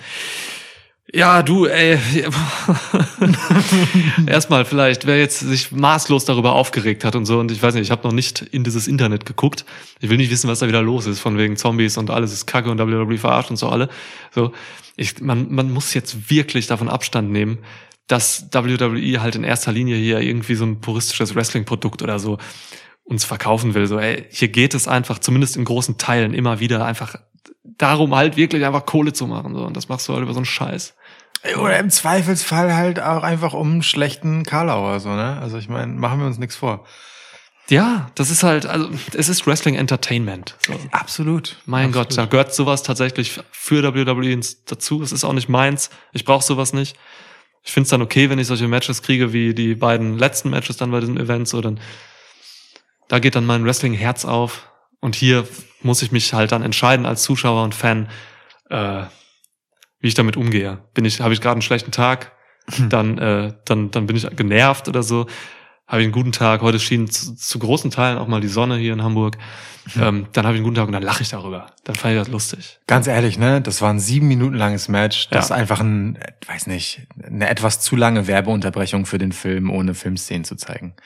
Ja, 1.13 1.43
du, 1.43 1.67
ey. 1.67 1.99
Erstmal 4.27 4.65
vielleicht, 4.65 5.07
wer 5.07 5.19
jetzt 5.19 5.39
sich 5.39 5.71
maßlos 5.71 6.25
darüber 6.25 6.53
aufgeregt 6.55 7.05
hat 7.05 7.15
und 7.15 7.27
so, 7.27 7.39
und 7.39 7.53
ich 7.53 7.63
weiß 7.63 7.75
nicht, 7.75 7.85
ich 7.85 7.91
habe 7.93 8.07
noch 8.07 8.13
nicht 8.13 8.43
in 8.43 8.65
dieses 8.65 8.89
Internet 8.89 9.25
geguckt. 9.25 9.65
Ich 10.01 10.11
will 10.11 10.17
nicht 10.17 10.33
wissen, 10.33 10.51
was 10.51 10.59
da 10.59 10.67
wieder 10.69 10.83
los 10.83 11.07
ist, 11.07 11.21
von 11.21 11.39
wegen 11.39 11.57
Zombies 11.57 11.97
und 11.97 12.11
alles 12.11 12.33
ist 12.33 12.47
Kacke 12.47 12.71
und 12.71 12.81
WWE 12.81 13.19
verarscht 13.19 13.51
und 13.51 13.57
so 13.57 13.69
alle. 13.69 13.89
So, 14.35 14.53
ich, 14.97 15.21
man, 15.21 15.53
man 15.53 15.71
muss 15.71 15.95
jetzt 15.95 16.29
wirklich 16.29 16.67
davon 16.67 16.89
Abstand 16.89 17.31
nehmen, 17.31 17.59
dass 18.09 18.49
WWE 18.53 19.21
halt 19.21 19.37
in 19.37 19.45
erster 19.45 19.71
Linie 19.71 19.97
hier 19.97 20.21
irgendwie 20.21 20.57
so 20.57 20.65
ein 20.65 20.81
puristisches 20.81 21.37
Wrestling-Produkt 21.37 22.03
oder 22.03 22.19
so 22.19 22.39
uns 23.05 23.25
verkaufen 23.25 23.75
will. 23.75 23.87
So, 23.87 24.01
ey, 24.01 24.25
hier 24.31 24.49
geht 24.49 24.75
es 24.75 24.89
einfach, 24.89 25.21
zumindest 25.21 25.57
in 25.57 25.65
großen 25.65 25.99
Teilen, 25.99 26.35
immer 26.35 26.59
wieder 26.59 26.85
einfach 26.85 27.15
darum, 27.79 28.15
halt 28.15 28.37
wirklich 28.37 28.65
einfach 28.65 28.87
Kohle 28.87 29.13
zu 29.13 29.27
machen. 29.27 29.55
So. 29.55 29.65
Und 29.65 29.77
das 29.77 29.89
machst 29.89 30.09
du 30.09 30.13
halt 30.13 30.23
über 30.23 30.33
so 30.33 30.39
einen 30.39 30.47
Scheiß. 30.47 30.95
Oder 31.59 31.79
im 31.79 31.91
Zweifelsfall 31.91 32.75
halt 32.75 33.01
auch 33.01 33.23
einfach 33.23 33.53
um 33.53 33.73
einen 33.73 33.83
schlechten 33.83 34.45
Karlauer, 34.45 35.01
so, 35.01 35.11
ne? 35.11 35.39
Also 35.41 35.59
ich 35.59 35.69
meine, 35.69 35.93
machen 35.93 36.19
wir 36.19 36.27
uns 36.27 36.39
nichts 36.39 36.57
vor. 36.57 36.85
Ja, 37.69 38.11
das 38.15 38.31
ist 38.31 38.43
halt, 38.43 38.67
also 38.67 38.89
es 39.15 39.29
ist 39.29 39.47
Wrestling 39.47 39.75
Entertainment. 39.75 40.57
So. 40.67 40.75
Absolut. 40.93 41.57
Mein 41.67 41.93
Gott, 41.93 42.17
da 42.17 42.27
gehört 42.27 42.55
sowas 42.55 42.83
tatsächlich 42.83 43.41
für 43.51 43.83
WWE 43.83 44.41
dazu. 44.67 45.03
Es 45.03 45.13
ist 45.13 45.25
auch 45.25 45.33
nicht 45.33 45.49
meins. 45.49 45.91
Ich 46.13 46.25
brauche 46.25 46.45
sowas 46.45 46.73
nicht. 46.73 46.97
Ich 47.65 47.73
finde 47.73 47.85
es 47.85 47.91
dann 47.91 48.03
okay, 48.03 48.31
wenn 48.31 48.39
ich 48.39 48.47
solche 48.47 48.69
Matches 48.69 49.03
kriege 49.03 49.33
wie 49.33 49.53
die 49.53 49.75
beiden 49.75 50.17
letzten 50.17 50.51
Matches 50.51 50.77
dann 50.77 50.93
bei 50.93 51.01
diesem 51.01 51.17
Event. 51.17 51.49
So, 51.49 51.61
dann 51.61 51.81
da 53.09 53.19
geht 53.19 53.35
dann 53.35 53.47
mein 53.47 53.65
Wrestling-Herz 53.65 54.25
auf. 54.25 54.69
Und 55.01 55.15
hier 55.15 55.47
muss 55.87 56.03
ich 56.03 56.13
mich 56.13 56.35
halt 56.35 56.53
dann 56.53 56.63
entscheiden 56.63 57.07
als 57.07 57.23
Zuschauer 57.23 57.63
und 57.65 57.75
Fan, 57.75 58.09
äh, 58.69 59.05
wie 60.01 60.09
ich 60.09 60.15
damit 60.15 60.37
umgehe. 60.37 60.79
Bin 60.93 61.05
ich, 61.07 61.21
habe 61.21 61.33
ich 61.33 61.41
gerade 61.41 61.53
einen 61.55 61.63
schlechten 61.63 61.93
Tag, 61.93 62.33
dann, 62.91 63.17
äh, 63.19 63.55
dann, 63.65 63.91
dann 63.91 64.07
bin 64.07 64.17
ich 64.17 64.29
genervt 64.37 64.89
oder 64.89 65.03
so. 65.03 65.27
Habe 65.87 66.01
ich 66.01 66.07
einen 66.07 66.13
guten 66.13 66.33
Tag. 66.33 66.63
Heute 66.63 66.81
schien 66.81 67.09
zu, 67.09 67.37
zu 67.37 67.59
großen 67.61 67.93
Teilen 67.93 68.19
auch 68.19 68.27
mal 68.27 68.41
die 68.41 68.49
Sonne 68.49 68.77
hier 68.77 68.93
in 68.93 69.05
Hamburg. 69.05 69.39
Ähm, 69.95 70.27
dann 70.33 70.45
habe 70.45 70.55
ich 70.57 70.59
einen 70.59 70.65
guten 70.65 70.75
Tag 70.75 70.87
und 70.89 70.93
dann 70.93 71.03
lache 71.05 71.23
ich 71.23 71.29
darüber. 71.29 71.69
Dann 71.85 71.95
fand 71.95 72.15
ich 72.15 72.19
das 72.19 72.27
lustig. 72.29 72.81
Ganz 72.89 73.07
ehrlich, 73.07 73.39
ne? 73.39 73.61
Das 73.61 73.81
war 73.83 73.91
ein 73.91 74.01
sieben 74.01 74.27
Minuten 74.27 74.57
langes 74.57 74.89
Match. 74.89 75.29
Das 75.31 75.49
Ja. 75.49 75.55
ist 75.55 75.61
einfach 75.61 75.79
ein, 75.79 76.19
weiß 76.49 76.67
nicht, 76.67 77.03
eine 77.25 77.49
etwas 77.49 77.81
zu 77.81 77.95
lange 77.95 78.27
Werbeunterbrechung 78.27 79.07
für 79.07 79.19
den 79.19 79.31
Film, 79.31 79.71
ohne 79.71 79.95
Filmszenen 79.95 80.43
zu 80.43 80.57
zeigen. 80.57 80.97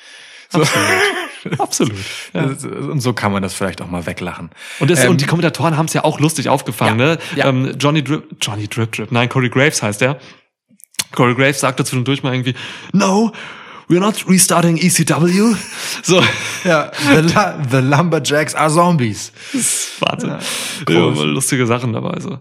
So. 0.50 0.62
Absolut. 1.58 1.94
Ja. 2.34 2.46
Das- 2.46 2.64
Und 2.64 3.00
so 3.00 3.12
kann 3.12 3.32
man 3.32 3.42
das 3.42 3.54
vielleicht 3.54 3.80
auch 3.80 3.88
mal 3.88 4.04
weglachen. 4.06 4.50
Und, 4.78 4.90
das, 4.90 5.04
Ähm, 5.04 5.10
und 5.12 5.20
die 5.20 5.26
Kommentatoren 5.26 5.76
haben 5.76 5.86
es 5.86 5.94
ja 5.94 6.04
auch 6.04 6.20
lustig 6.20 6.48
aufgefangen. 6.48 6.98
Ja, 7.00 7.06
ne? 7.06 7.18
ja. 7.36 7.46
Ähm, 7.48 7.76
Johnny 7.78 8.04
Drip, 8.04 8.24
Johnny 8.42 8.68
Drip 8.68 8.92
Drip, 8.92 9.10
nein, 9.12 9.28
Corey 9.28 9.48
Graves 9.48 9.82
heißt 9.82 10.02
er. 10.02 10.18
Corey 11.12 11.34
Graves 11.34 11.60
sagte 11.60 11.84
zwischendurch 11.84 12.22
mal 12.22 12.34
irgendwie, 12.34 12.54
no, 12.92 13.32
we're 13.90 13.98
not 14.00 14.24
restarting 14.28 14.76
ECW. 14.78 15.56
So, 16.02 16.22
Ja, 16.64 16.90
the, 17.14 17.68
the 17.70 17.80
Lumberjacks 17.80 18.54
are 18.54 18.70
Zombies. 18.70 19.32
Wahnsinn. 19.98 20.34
groß. 20.84 21.18
Ja, 21.18 21.24
lustige 21.24 21.66
Sachen 21.66 21.92
dabei. 21.92 22.20
So. 22.20 22.38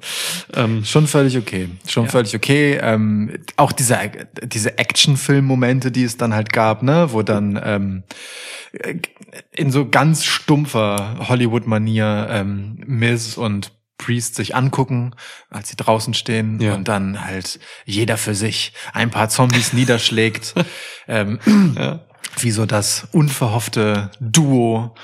Ähm, 0.54 0.86
Schon 0.86 1.08
völlig 1.08 1.38
okay. 1.38 1.70
Schon 1.88 2.06
Ja. 2.06 2.12
völlig 2.12 2.36
okay. 2.36 2.78
Ähm, 2.82 3.32
auch 3.58 3.72
diese, 3.72 3.98
diese 4.44 4.78
Action-Film-Momente, 4.78 5.92
die 5.92 6.04
es 6.04 6.18
dann 6.18 6.34
halt 6.34 6.54
gab, 6.54 6.84
ne, 6.84 7.08
wo 7.12 7.24
dann 7.24 7.60
ähm, 7.64 8.04
in 9.52 9.72
so 9.72 9.90
ganz 9.90 10.26
stumpfer 10.26 11.16
Hollywood-Manier 11.28 12.28
ähm, 12.30 12.78
Miz 12.86 13.38
und 13.38 13.72
Priest 14.00 14.34
sich 14.34 14.56
angucken, 14.56 15.14
als 15.52 15.70
sie 15.70 15.76
draußen 15.76 16.16
stehen 16.16 16.60
Ja. 16.60 16.74
und 16.74 16.88
dann 16.88 17.24
halt 17.24 17.60
jeder 17.86 18.18
für 18.18 18.34
sich 18.34 18.74
ein 18.94 19.12
paar 19.12 19.30
Zombies 19.30 19.74
niederschlägt. 19.74 20.56
Ähm, 21.08 21.40
ja. 21.78 22.00
wie 22.40 22.50
so 22.52 22.66
das 22.66 23.08
unverhoffte 23.12 24.10
Duo 24.20 24.96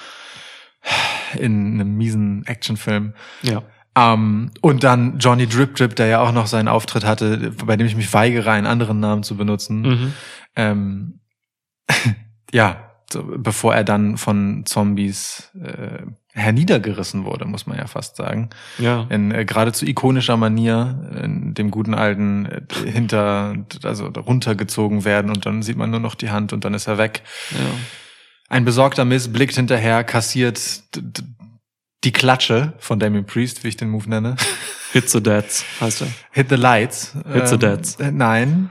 in 1.38 1.74
einem 1.76 1.96
miesen 1.96 2.46
Actionfilm. 2.48 3.14
ja. 3.44 3.62
Ähm, 3.98 4.52
und 4.62 4.84
dann 4.84 5.20
Johnny 5.20 5.48
Drip 5.48 5.74
Drip, 5.76 5.96
der 5.96 6.08
ja 6.08 6.20
auch 6.20 6.34
noch 6.34 6.48
seinen 6.48 6.68
Auftritt 6.68 7.06
hatte, 7.06 7.52
bei 7.66 7.78
dem 7.78 7.88
ich 7.88 7.96
mich 7.96 8.14
weigere, 8.14 8.52
einen 8.52 8.68
anderen 8.68 9.00
Namen 9.00 9.24
zu 9.24 9.38
benutzen. 9.38 9.82
Mhm. 9.84 10.14
Ähm, 10.58 11.20
ja, 12.52 12.92
bevor 13.38 13.76
er 13.76 13.84
dann 13.84 14.18
von 14.18 14.66
Zombies 14.66 15.52
äh, 15.62 16.04
herniedergerissen 16.34 17.24
wurde, 17.26 17.46
muss 17.46 17.66
man 17.66 17.78
ja 17.78 17.88
fast 17.88 18.18
sagen. 18.18 18.50
Ja. 18.78 19.06
In 19.10 19.32
äh, 19.32 19.46
geradezu 19.46 19.86
ikonischer 19.86 20.38
Manier, 20.38 21.12
in 21.24 21.54
dem 21.54 21.72
guten 21.72 21.94
alten 21.94 22.46
äh, 22.46 22.62
hinter, 22.86 23.56
also 23.84 24.08
runtergezogen 24.08 25.06
werden 25.06 25.32
und 25.32 25.46
dann 25.46 25.62
sieht 25.62 25.78
man 25.78 25.92
nur 25.92 26.00
noch 26.02 26.16
die 26.16 26.30
Hand 26.30 26.52
und 26.54 26.66
dann 26.66 26.74
ist 26.74 26.88
er 26.88 26.98
weg. 26.98 27.22
ja. 27.52 27.58
Ein 28.48 28.64
besorgter 28.64 29.06
Miss 29.06 29.32
blickt 29.34 29.56
hinterher, 29.56 30.04
kassiert 30.04 30.84
die 32.04 32.12
Klatsche 32.12 32.74
von 32.78 33.00
Damien 33.00 33.26
Priest, 33.26 33.64
wie 33.64 33.70
ich 33.70 33.78
den 33.78 33.90
Move 33.90 34.08
nenne. 34.08 34.36
Hit 34.92 35.10
the 35.10 35.22
Deads 35.22 35.66
heißt 35.82 36.02
er. 36.04 36.08
Hit 36.32 36.50
the 36.50 36.56
lights. 36.56 37.16
Hit 37.34 37.48
the 37.48 37.58
deads. 37.58 37.96
äh, 37.96 38.12
Nein. 38.12 38.70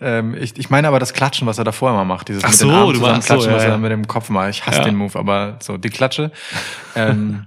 Ähm, 0.00 0.34
ich, 0.34 0.58
ich 0.58 0.70
meine 0.70 0.88
aber 0.88 0.98
das 0.98 1.12
Klatschen, 1.12 1.46
was 1.46 1.58
er 1.58 1.64
davor 1.64 1.90
immer 1.90 2.04
macht. 2.04 2.28
Dieses 2.28 2.44
Ach 2.44 2.50
mit 2.50 2.58
so, 2.58 2.66
den 2.66 2.74
Armen 2.74 2.94
du 2.94 3.00
meinst 3.00 3.28
so, 3.28 3.34
ja, 3.34 3.52
was 3.52 3.64
er 3.64 3.78
mit 3.78 3.90
dem 3.90 4.06
Kopf 4.06 4.28
macht. 4.28 4.50
Ich 4.50 4.66
hasse 4.66 4.78
Ja. 4.78 4.84
den 4.84 4.96
Move, 4.96 5.18
aber 5.18 5.56
so, 5.60 5.76
die 5.76 5.90
Klatsche. 5.90 6.30
ähm, 6.96 7.46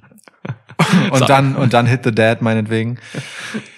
und 1.11 1.29
dann, 1.29 1.55
und 1.55 1.73
dann 1.73 1.85
Hit 1.85 2.01
the 2.03 2.11
Dad, 2.11 2.41
meinetwegen. 2.41 2.99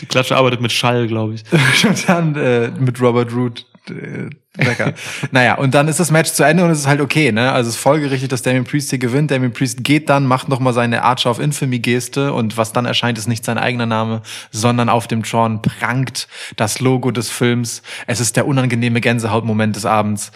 Die 0.01 0.05
Klatsche 0.05 0.35
arbeitet 0.35 0.61
mit 0.61 0.71
Schall, 0.71 1.07
glaube 1.07 1.33
ich. 1.35 1.43
Und 1.85 2.07
dann 2.09 2.35
äh, 2.35 2.71
mit 2.79 3.01
Robert 3.01 3.33
Root. 3.33 3.65
Äh, 3.89 4.29
Becker. 4.57 4.93
naja, 5.31 5.55
und 5.55 5.73
dann 5.73 5.87
ist 5.87 5.99
das 5.99 6.11
Match 6.11 6.31
zu 6.31 6.43
Ende 6.43 6.63
und 6.63 6.71
es 6.71 6.79
ist 6.79 6.87
halt 6.87 7.01
okay, 7.01 7.31
ne? 7.31 7.51
Also 7.51 7.69
es 7.69 7.75
ist 7.75 7.81
folgerichtig, 7.81 8.29
dass 8.29 8.41
Damien 8.41 8.63
Priest 8.63 8.89
hier 8.89 8.99
gewinnt. 8.99 9.31
Damien 9.31 9.53
Priest 9.53 9.83
geht 9.83 10.09
dann, 10.09 10.25
macht 10.25 10.49
nochmal 10.49 10.73
seine 10.73 11.03
Archer 11.03 11.31
of 11.31 11.39
Infamy-Geste 11.39 12.33
und 12.33 12.57
was 12.57 12.73
dann 12.73 12.85
erscheint, 12.85 13.17
ist 13.17 13.27
nicht 13.27 13.45
sein 13.45 13.57
eigener 13.57 13.85
Name, 13.85 14.21
sondern 14.51 14.89
auf 14.89 15.07
dem 15.07 15.23
Tron 15.23 15.61
prangt 15.61 16.27
das 16.55 16.79
Logo 16.79 17.11
des 17.11 17.29
Films. 17.29 17.81
Es 18.07 18.19
ist 18.19 18.35
der 18.35 18.47
unangenehme 18.47 19.01
Gänsehautmoment 19.01 19.75
des 19.75 19.85
Abends. 19.85 20.31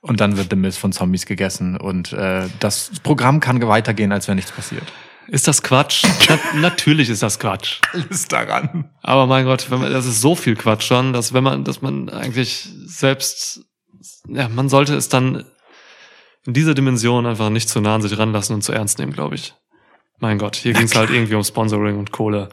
Und 0.00 0.20
dann 0.20 0.36
wird 0.36 0.50
The 0.50 0.56
Miz 0.56 0.76
von 0.76 0.92
Zombies 0.92 1.24
gegessen 1.24 1.78
und 1.78 2.12
äh, 2.12 2.42
das 2.60 2.90
Programm 3.02 3.40
kann 3.40 3.66
weitergehen, 3.66 4.12
als 4.12 4.28
wenn 4.28 4.36
nichts 4.36 4.52
passiert. 4.52 4.84
Ist 5.28 5.48
das 5.48 5.62
Quatsch? 5.62 6.04
Na, 6.28 6.38
natürlich 6.60 7.08
ist 7.08 7.22
das 7.22 7.38
Quatsch. 7.38 7.80
Alles 7.92 8.28
daran. 8.28 8.90
Aber 9.02 9.26
mein 9.26 9.44
Gott, 9.44 9.70
wenn 9.70 9.80
man, 9.80 9.92
das 9.92 10.06
ist 10.06 10.20
so 10.20 10.34
viel 10.34 10.56
Quatsch 10.56 10.84
schon, 10.84 11.12
dass 11.12 11.32
wenn 11.32 11.44
man, 11.44 11.64
dass 11.64 11.82
man 11.82 12.08
eigentlich 12.10 12.68
selbst, 12.84 13.64
ja, 14.28 14.48
man 14.48 14.68
sollte 14.68 14.94
es 14.94 15.08
dann 15.08 15.44
in 16.46 16.52
dieser 16.52 16.74
Dimension 16.74 17.26
einfach 17.26 17.50
nicht 17.50 17.68
zu 17.68 17.80
nah 17.80 17.94
an 17.94 18.02
sich 18.02 18.16
ranlassen 18.18 18.54
und 18.54 18.62
zu 18.62 18.72
ernst 18.72 18.98
nehmen, 18.98 19.12
glaube 19.12 19.34
ich. 19.34 19.54
Mein 20.18 20.38
Gott, 20.38 20.56
hier 20.56 20.72
ging 20.72 20.84
es 20.84 20.94
halt 20.94 21.10
irgendwie 21.10 21.34
um 21.34 21.42
Sponsoring 21.42 21.98
und 21.98 22.12
Kohle. 22.12 22.48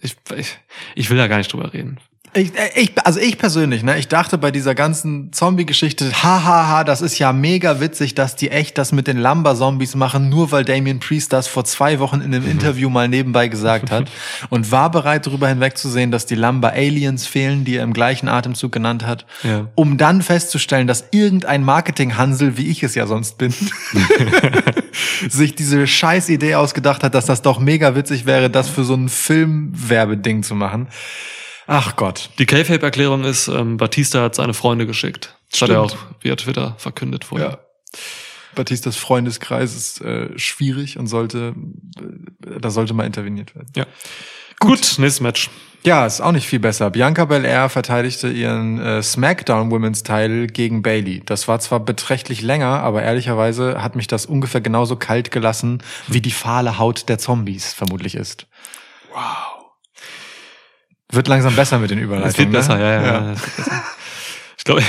Ich, 0.00 0.16
ich, 0.36 0.58
ich 0.94 1.10
will 1.10 1.16
da 1.16 1.28
gar 1.28 1.38
nicht 1.38 1.52
drüber 1.52 1.72
reden. 1.72 1.98
Ich, 2.34 2.56
äh, 2.56 2.70
ich, 2.76 2.92
also 3.04 3.20
ich 3.20 3.36
persönlich, 3.36 3.82
ne, 3.82 3.98
ich 3.98 4.08
dachte 4.08 4.38
bei 4.38 4.50
dieser 4.50 4.74
ganzen 4.74 5.30
Zombie-Geschichte, 5.34 6.10
hahaha, 6.22 6.82
das 6.82 7.02
ist 7.02 7.18
ja 7.18 7.30
mega 7.32 7.78
witzig, 7.80 8.14
dass 8.14 8.36
die 8.36 8.50
echt 8.50 8.78
das 8.78 8.90
mit 8.92 9.06
den 9.06 9.18
Lumber-Zombies 9.18 9.94
machen, 9.96 10.30
nur 10.30 10.50
weil 10.50 10.64
Damien 10.64 10.98
Priest 10.98 11.34
das 11.34 11.46
vor 11.46 11.64
zwei 11.66 11.98
Wochen 11.98 12.22
in 12.22 12.34
einem 12.34 12.48
Interview 12.50 12.88
mal 12.88 13.06
nebenbei 13.08 13.48
gesagt 13.48 13.90
hat 13.90 14.10
und 14.48 14.70
war 14.70 14.90
bereit, 14.90 15.26
darüber 15.26 15.46
hinwegzusehen, 15.48 16.10
dass 16.10 16.24
die 16.24 16.34
Lumber-Aliens 16.34 17.26
fehlen, 17.26 17.64
die 17.66 17.76
er 17.76 17.82
im 17.84 17.92
gleichen 17.92 18.28
Atemzug 18.28 18.72
genannt 18.72 19.04
hat, 19.06 19.26
Ja. 19.42 19.68
um 19.74 19.98
dann 19.98 20.22
festzustellen, 20.22 20.86
dass 20.86 21.04
irgendein 21.10 21.62
Marketing-Hansel, 21.64 22.56
wie 22.56 22.68
ich 22.68 22.82
es 22.82 22.94
ja 22.94 23.06
sonst 23.06 23.36
bin, 23.36 23.52
sich 25.28 25.54
diese 25.54 25.86
scheiß 25.86 26.30
Idee 26.30 26.54
ausgedacht 26.54 27.04
hat, 27.04 27.14
dass 27.14 27.26
das 27.26 27.42
doch 27.42 27.60
mega 27.60 27.94
witzig 27.94 28.24
wäre, 28.24 28.48
das 28.48 28.70
für 28.70 28.84
so 28.84 28.94
ein 28.94 29.10
Filmwerbeding 29.10 30.42
zu 30.42 30.54
machen. 30.54 30.88
Ach 31.66 31.96
Gott. 31.96 32.30
Die 32.38 32.46
K-Fape-Erklärung 32.46 33.24
ist, 33.24 33.48
ähm, 33.48 33.76
Batista 33.76 34.22
hat 34.22 34.34
seine 34.34 34.54
Freunde 34.54 34.86
geschickt. 34.86 35.36
Das 35.50 35.62
hat 35.62 35.70
er 35.70 35.82
auch 35.82 35.90
Stimmt. 35.90 36.04
via 36.20 36.36
Twitter 36.36 36.74
verkündet 36.78 37.24
vorher. 37.24 37.50
Ja. 37.50 37.58
Batistas 38.54 38.96
Freundeskreis 38.96 39.74
ist 39.74 40.00
äh, 40.02 40.38
schwierig 40.38 40.98
und 40.98 41.06
sollte, 41.06 41.54
äh, 41.98 42.60
da 42.60 42.70
sollte 42.70 42.94
mal 42.94 43.06
interveniert 43.06 43.54
werden. 43.54 43.68
ja. 43.76 43.86
Gut, 44.60 44.78
nächstes 44.98 45.20
Match. 45.20 45.50
Ja, 45.84 46.06
ist 46.06 46.20
auch 46.20 46.30
nicht 46.30 46.46
viel 46.46 46.60
besser. 46.60 46.90
Bianca 46.90 47.24
Belair 47.24 47.68
verteidigte 47.68 48.28
ihren 48.28 48.78
äh, 48.78 49.02
SmackDown 49.02 49.72
Women's 49.72 50.04
Title 50.04 50.46
gegen 50.46 50.82
Bailey. 50.82 51.20
Das 51.26 51.48
war 51.48 51.58
zwar 51.58 51.80
beträchtlich 51.80 52.42
länger, 52.42 52.80
aber 52.80 53.02
ehrlicherweise 53.02 53.82
hat 53.82 53.96
mich 53.96 54.06
das 54.06 54.24
ungefähr 54.24 54.60
genauso 54.60 54.94
kalt 54.94 55.32
gelassen, 55.32 55.82
wie 56.06 56.20
die 56.20 56.30
fahle 56.30 56.78
Haut 56.78 57.08
der 57.08 57.18
Zombies 57.18 57.72
vermutlich 57.72 58.14
ist. 58.14 58.46
Wow. 59.12 59.51
Wird 61.12 61.28
langsam 61.28 61.54
besser 61.54 61.78
mit 61.78 61.90
den 61.90 61.98
Überleitungen. 61.98 62.30
Es 62.30 62.38
wird 62.38 62.48
ne? 62.48 62.58
besser, 62.58 62.78
ja, 62.78 62.92
ja. 62.92 63.02
ja. 63.02 63.32
es 63.32 63.42
wird 63.42 63.56
besser. 63.56 63.82
Ich 64.58 64.64
glaube, 64.64 64.82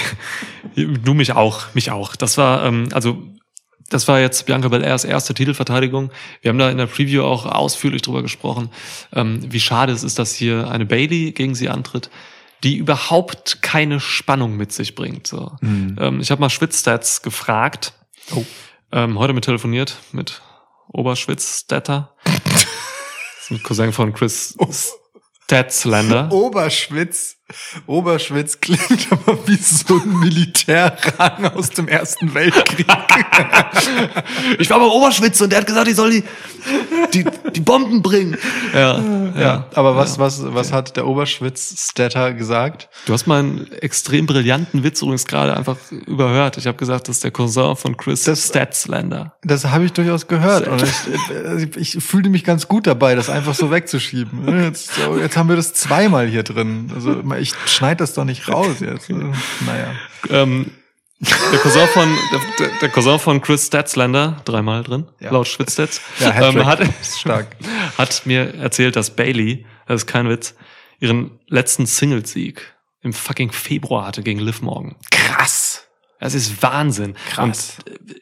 du 0.75 1.13
mich 1.13 1.33
auch, 1.33 1.73
mich 1.73 1.89
auch. 1.89 2.15
Das 2.15 2.37
war, 2.37 2.63
ähm, 2.63 2.89
also, 2.93 3.23
das 3.89 4.07
war 4.07 4.19
jetzt 4.19 4.45
Bianca 4.45 4.67
Belairs 4.67 5.03
erste 5.03 5.33
Titelverteidigung. 5.33 6.11
Wir 6.41 6.49
haben 6.49 6.59
da 6.59 6.69
in 6.69 6.77
der 6.77 6.85
Preview 6.85 7.23
auch 7.23 7.45
ausführlich 7.45 8.03
drüber 8.03 8.21
gesprochen, 8.21 8.69
ähm, 9.13 9.39
wie 9.51 9.59
schade 9.59 9.91
es 9.91 10.03
ist, 10.03 10.19
dass 10.19 10.33
hier 10.33 10.69
eine 10.69 10.85
Bailey 10.85 11.31
gegen 11.31 11.55
sie 11.55 11.69
antritt, 11.69 12.09
die 12.63 12.77
überhaupt 12.77 13.61
keine 13.61 13.99
Spannung 13.99 14.57
mit 14.57 14.71
sich 14.71 14.95
bringt. 14.95 15.27
So. 15.27 15.53
Ähm, 15.99 16.19
ich 16.21 16.31
habe 16.31 16.39
mal 16.39 16.49
Schwitzstats 16.49 17.21
gefragt. 17.21 17.93
Oh. 18.33 18.45
Ähm, 18.91 19.17
heute 19.17 19.33
mit 19.33 19.43
telefoniert 19.43 19.97
mit 20.11 20.41
ist 23.41 23.51
ein 23.51 23.63
Cousin 23.63 23.91
von 23.91 24.13
Chris 24.13 24.55
Statslander. 25.53 26.31
Oberschwitz. 26.31 27.37
Oberschwitz 27.87 28.59
klingt 28.61 29.07
aber 29.11 29.37
wie 29.47 29.55
so 29.57 29.95
ein 29.95 30.19
Militärrang 30.19 31.45
aus 31.55 31.69
dem 31.71 31.87
Ersten 31.87 32.33
Weltkrieg. 32.33 32.85
Ich 34.59 34.69
war 34.69 34.79
bei 34.79 34.85
Oberschwitz 34.85 35.41
und 35.41 35.51
der 35.51 35.59
hat 35.59 35.67
gesagt, 35.67 35.87
ich 35.87 35.95
soll 35.95 36.11
die, 36.11 36.23
die, 37.13 37.25
die 37.53 37.59
Bomben 37.59 38.01
bringen. 38.01 38.37
Ja, 38.73 38.97
ja. 38.99 39.23
Ja, 39.39 39.65
aber 39.73 39.95
was, 39.95 40.19
was, 40.19 40.41
was 40.53 40.71
hat 40.71 40.95
der 40.95 41.05
Oberschwitz-Statter 41.07 42.33
gesagt? 42.33 42.87
Du 43.05 43.13
hast 43.13 43.27
meinen 43.27 43.71
extrem 43.73 44.25
brillanten 44.25 44.83
Witz 44.83 45.01
übrigens 45.01 45.25
gerade 45.25 45.57
einfach 45.57 45.77
überhört. 45.91 46.57
Ich 46.57 46.67
habe 46.67 46.77
gesagt, 46.77 47.07
das 47.07 47.17
ist 47.17 47.23
der 47.23 47.31
Cousin 47.31 47.75
von 47.75 47.97
Chris 47.97 48.23
Das- 48.23 48.47
Statslander. 48.47 49.35
Das 49.43 49.65
habe 49.65 49.85
ich 49.85 49.93
durchaus 49.93 50.27
gehört. 50.27 50.67
Und 50.67 50.83
ich, 51.75 51.95
ich, 51.95 52.03
fühlte 52.03 52.29
mich 52.29 52.43
ganz 52.43 52.67
gut 52.67 52.87
dabei, 52.87 53.15
das 53.15 53.29
einfach 53.29 53.53
so 53.55 53.71
wegzuschieben. 53.71 54.63
Jetzt, 54.63 54.91
jetzt 55.19 55.35
haben 55.35 55.49
wir 55.49 55.55
das 55.55 55.73
zweimal 55.73 56.27
hier 56.27 56.43
drin. 56.43 56.91
Also 56.93 57.11
ich 57.39 57.53
schneide 57.67 57.97
das 57.97 58.13
doch 58.13 58.25
nicht 58.25 58.47
raus 58.47 58.79
jetzt. 58.79 59.09
Naja. 59.09 59.93
Ähm, 60.29 60.71
der 61.19 61.59
Cousin 61.59 61.87
von 61.87 62.17
der, 62.59 62.67
der 62.81 62.89
Cousin 62.89 63.19
von 63.19 63.41
Chris 63.41 63.67
Statslander, 63.67 64.41
dreimal 64.45 64.83
drin, 64.83 65.07
Ja. 65.19 65.31
laut 65.31 65.47
Schwitzstats, 65.47 66.01
Ja, 66.19 66.49
ähm, 66.49 66.65
hat, 66.65 66.81
Stark. 67.03 67.55
hat 67.97 68.25
mir 68.25 68.53
erzählt, 68.55 68.95
dass 68.95 69.15
Bailey, 69.15 69.65
das 69.87 70.01
ist 70.01 70.07
kein 70.07 70.27
Witz, 70.29 70.55
ihren 70.99 71.39
letzten 71.47 71.85
Singlesieg 71.85 72.73
im 73.01 73.13
fucking 73.13 73.51
Februar 73.51 74.07
hatte 74.07 74.21
gegen 74.23 74.39
Liv 74.39 74.61
Morgan. 74.61 74.95
Krass. 75.11 75.87
Das 76.19 76.33
ist 76.33 76.61
Wahnsinn. 76.63 77.15
Krass. 77.29 77.77
Und 77.85 77.93
äh, 77.93 78.15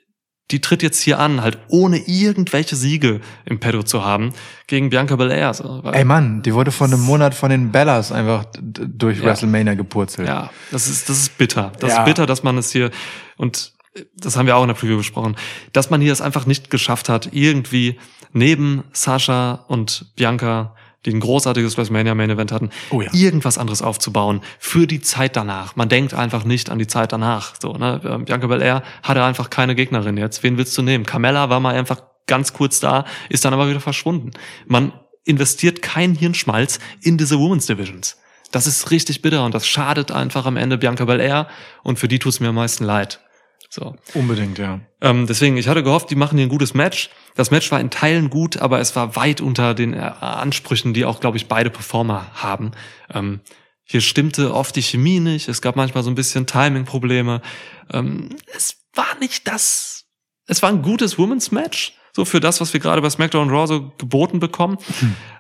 die 0.52 0.60
tritt 0.62 0.84
jetzt 0.84 1.02
hier 1.02 1.20
an, 1.20 1.42
halt 1.42 1.58
ohne 1.68 1.98
irgendwelche 1.98 2.76
Siege 2.76 3.22
im 3.46 3.60
Pedo 3.60 3.84
zu 3.84 4.04
haben, 4.06 4.34
gegen 4.68 4.90
Bianca 4.90 5.16
Belair. 5.16 5.54
So, 5.54 5.80
weil, 5.84 5.96
Ey 5.96 6.04
Mann, 6.06 6.42
die 6.42 6.54
wurde 6.54 6.72
vor 6.72 6.88
einem 6.88 7.02
Monat 7.02 7.34
von 7.34 7.50
den 7.50 7.72
Bellas 7.72 8.12
einfach 8.12 8.46
durch 8.62 9.20
Ja. 9.20 9.26
WrestleMania 9.26 9.74
gepurzelt. 9.76 10.28
ja, 10.28 10.50
das 10.72 10.88
ist, 10.88 11.10
das 11.10 11.18
ist 11.20 11.38
bitter. 11.38 11.72
Das 11.80 11.92
Ja. 11.92 12.00
ist 12.00 12.06
bitter, 12.06 12.26
dass 12.26 12.44
man 12.44 12.58
es 12.58 12.72
hier, 12.72 12.92
und 13.38 13.74
das 14.16 14.38
haben 14.38 14.46
wir 14.46 14.56
auch 14.56 14.62
in 14.62 14.70
der 14.70 14.76
Preview 14.76 14.98
besprochen, 14.98 15.36
dass 15.74 15.90
man 15.90 16.00
hier 16.02 16.14
es 16.14 16.22
einfach 16.22 16.46
nicht 16.46 16.70
geschafft 16.70 17.10
hat, 17.10 17.30
irgendwie 17.32 18.00
neben 18.34 18.84
Sascha 18.94 19.66
und 19.68 20.14
Bianca 20.16 20.76
die 21.06 21.12
ein 21.14 21.20
großartiges 21.20 21.78
WrestleMania 21.78 22.14
Main 22.16 22.30
Event 22.30 22.52
hatten, 22.52 22.70
Oh 22.90 23.02
ja. 23.02 23.10
irgendwas 23.14 23.58
anderes 23.58 23.82
aufzubauen 23.82 24.42
für 24.60 24.88
die 24.88 25.02
Zeit 25.02 25.36
danach. 25.36 25.76
Man 25.76 25.90
denkt 25.90 26.14
einfach 26.14 26.44
nicht 26.44 26.70
an 26.70 26.80
die 26.80 26.88
Zeit 26.88 27.12
danach. 27.12 27.54
So, 27.62 27.74
ne? 27.74 28.02
Ähm, 28.06 28.26
Bianca 28.26 28.48
Belair 28.48 28.84
hatte 29.04 29.24
einfach 29.24 29.50
keine 29.50 29.76
Gegnerin 29.76 30.18
jetzt. 30.18 30.44
Wen 30.44 30.58
willst 30.58 30.78
du 30.78 30.82
nehmen? 30.82 31.06
Carmella 31.06 31.50
war 31.50 31.60
mal 31.60 31.76
einfach 31.76 32.02
ganz 32.28 32.54
kurz 32.54 32.80
da, 32.80 33.06
ist 33.30 33.44
dann 33.46 33.54
aber 33.54 33.70
wieder 33.70 33.80
verschwunden. 33.80 34.32
Man 34.68 34.94
investiert 35.26 35.82
kein 35.82 36.16
Hirnschmalz 36.16 36.80
in 37.02 37.18
diese 37.18 37.40
Women's 37.40 37.66
Divisions. 37.66 38.18
Das 38.52 38.68
ist 38.68 38.92
richtig 38.92 39.22
bitter 39.22 39.46
und 39.46 39.54
das 39.56 39.66
schadet 39.68 40.12
einfach 40.12 40.46
am 40.46 40.58
Ende 40.58 40.78
Bianca 40.78 41.06
Belair 41.06 41.48
und 41.84 42.00
für 42.00 42.08
die 42.08 42.20
tut 42.20 42.34
es 42.34 42.40
mir 42.40 42.50
am 42.50 42.56
meisten 42.56 42.84
leid. 42.84 43.22
So. 43.74 43.96
Unbedingt, 44.14 44.58
ja. 44.58 44.82
Ähm, 45.00 45.28
deswegen, 45.28 45.56
ich 45.56 45.70
hatte 45.70 45.82
gehofft, 45.82 46.10
die 46.10 46.16
machen 46.16 46.38
hier 46.38 46.46
ein 46.46 46.50
gutes 46.50 46.74
Match. 46.74 47.10
Das 47.36 47.52
Match 47.52 47.72
war 47.72 47.80
in 47.80 47.90
Teilen 47.90 48.30
gut, 48.30 48.58
aber 48.58 48.82
es 48.82 48.98
war 48.98 49.16
weit 49.16 49.40
unter 49.40 49.74
den 49.74 49.94
äh, 49.94 50.12
Ansprüchen, 50.20 50.94
die 50.94 51.06
auch, 51.06 51.22
glaube 51.22 51.38
ich, 51.38 51.48
beide 51.48 51.70
Performer 51.70 52.28
haben. 52.34 52.72
Ähm, 53.14 53.40
hier 53.86 54.02
stimmte 54.02 54.54
oft 54.54 54.76
die 54.76 54.82
Chemie 54.82 55.22
nicht. 55.22 55.48
Es 55.48 55.62
gab 55.62 55.78
manchmal 55.78 56.04
so 56.04 56.12
ein 56.12 56.16
bisschen 56.16 56.46
Timing-Probleme. 56.48 57.42
Ähm, 57.94 58.36
es 58.54 58.76
war 58.94 59.18
nicht 59.22 59.48
das. 59.48 60.04
Es 60.48 60.62
war 60.62 60.70
ein 60.70 60.82
gutes 60.82 61.18
Women's 61.18 61.52
Match, 61.52 61.94
so 62.14 62.26
für 62.26 62.42
das, 62.42 62.60
was 62.60 62.74
wir 62.74 62.82
gerade 62.82 63.02
bei 63.02 63.10
SmackDown 63.10 63.48
und 63.48 63.56
Raw 63.56 63.68
so 63.68 63.94
geboten 63.98 64.42
bekommen. 64.42 64.78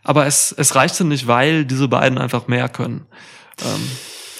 Aber 0.03 0.25
es, 0.25 0.53
es 0.57 0.73
reichte 0.75 1.03
nicht, 1.03 1.27
weil 1.27 1.65
diese 1.65 1.89
beiden 1.89 2.17
einfach 2.17 2.47
mehr 2.47 2.69
können. 2.69 3.07
Ähm, 3.61 3.89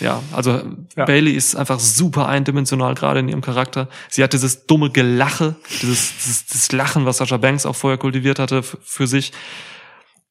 ja, 0.01 0.21
also 0.31 0.61
Ja. 0.95 1.05
Bailey 1.05 1.31
ist 1.31 1.55
einfach 1.55 1.79
super 1.79 2.27
eindimensional 2.27 2.95
gerade 2.95 3.21
in 3.21 3.29
ihrem 3.29 3.41
Charakter. 3.41 3.87
Sie 4.09 4.23
hat 4.23 4.33
dieses 4.33 4.65
dumme 4.65 4.89
Gelache, 4.89 5.55
dieses, 5.81 6.17
dieses, 6.17 6.45
dieses 6.47 6.71
Lachen, 6.71 7.05
was 7.05 7.17
Sasha 7.17 7.37
Banks 7.37 7.65
auch 7.65 7.75
vorher 7.75 7.97
kultiviert 7.97 8.39
hatte 8.39 8.63
für 8.63 9.07
sich, 9.07 9.31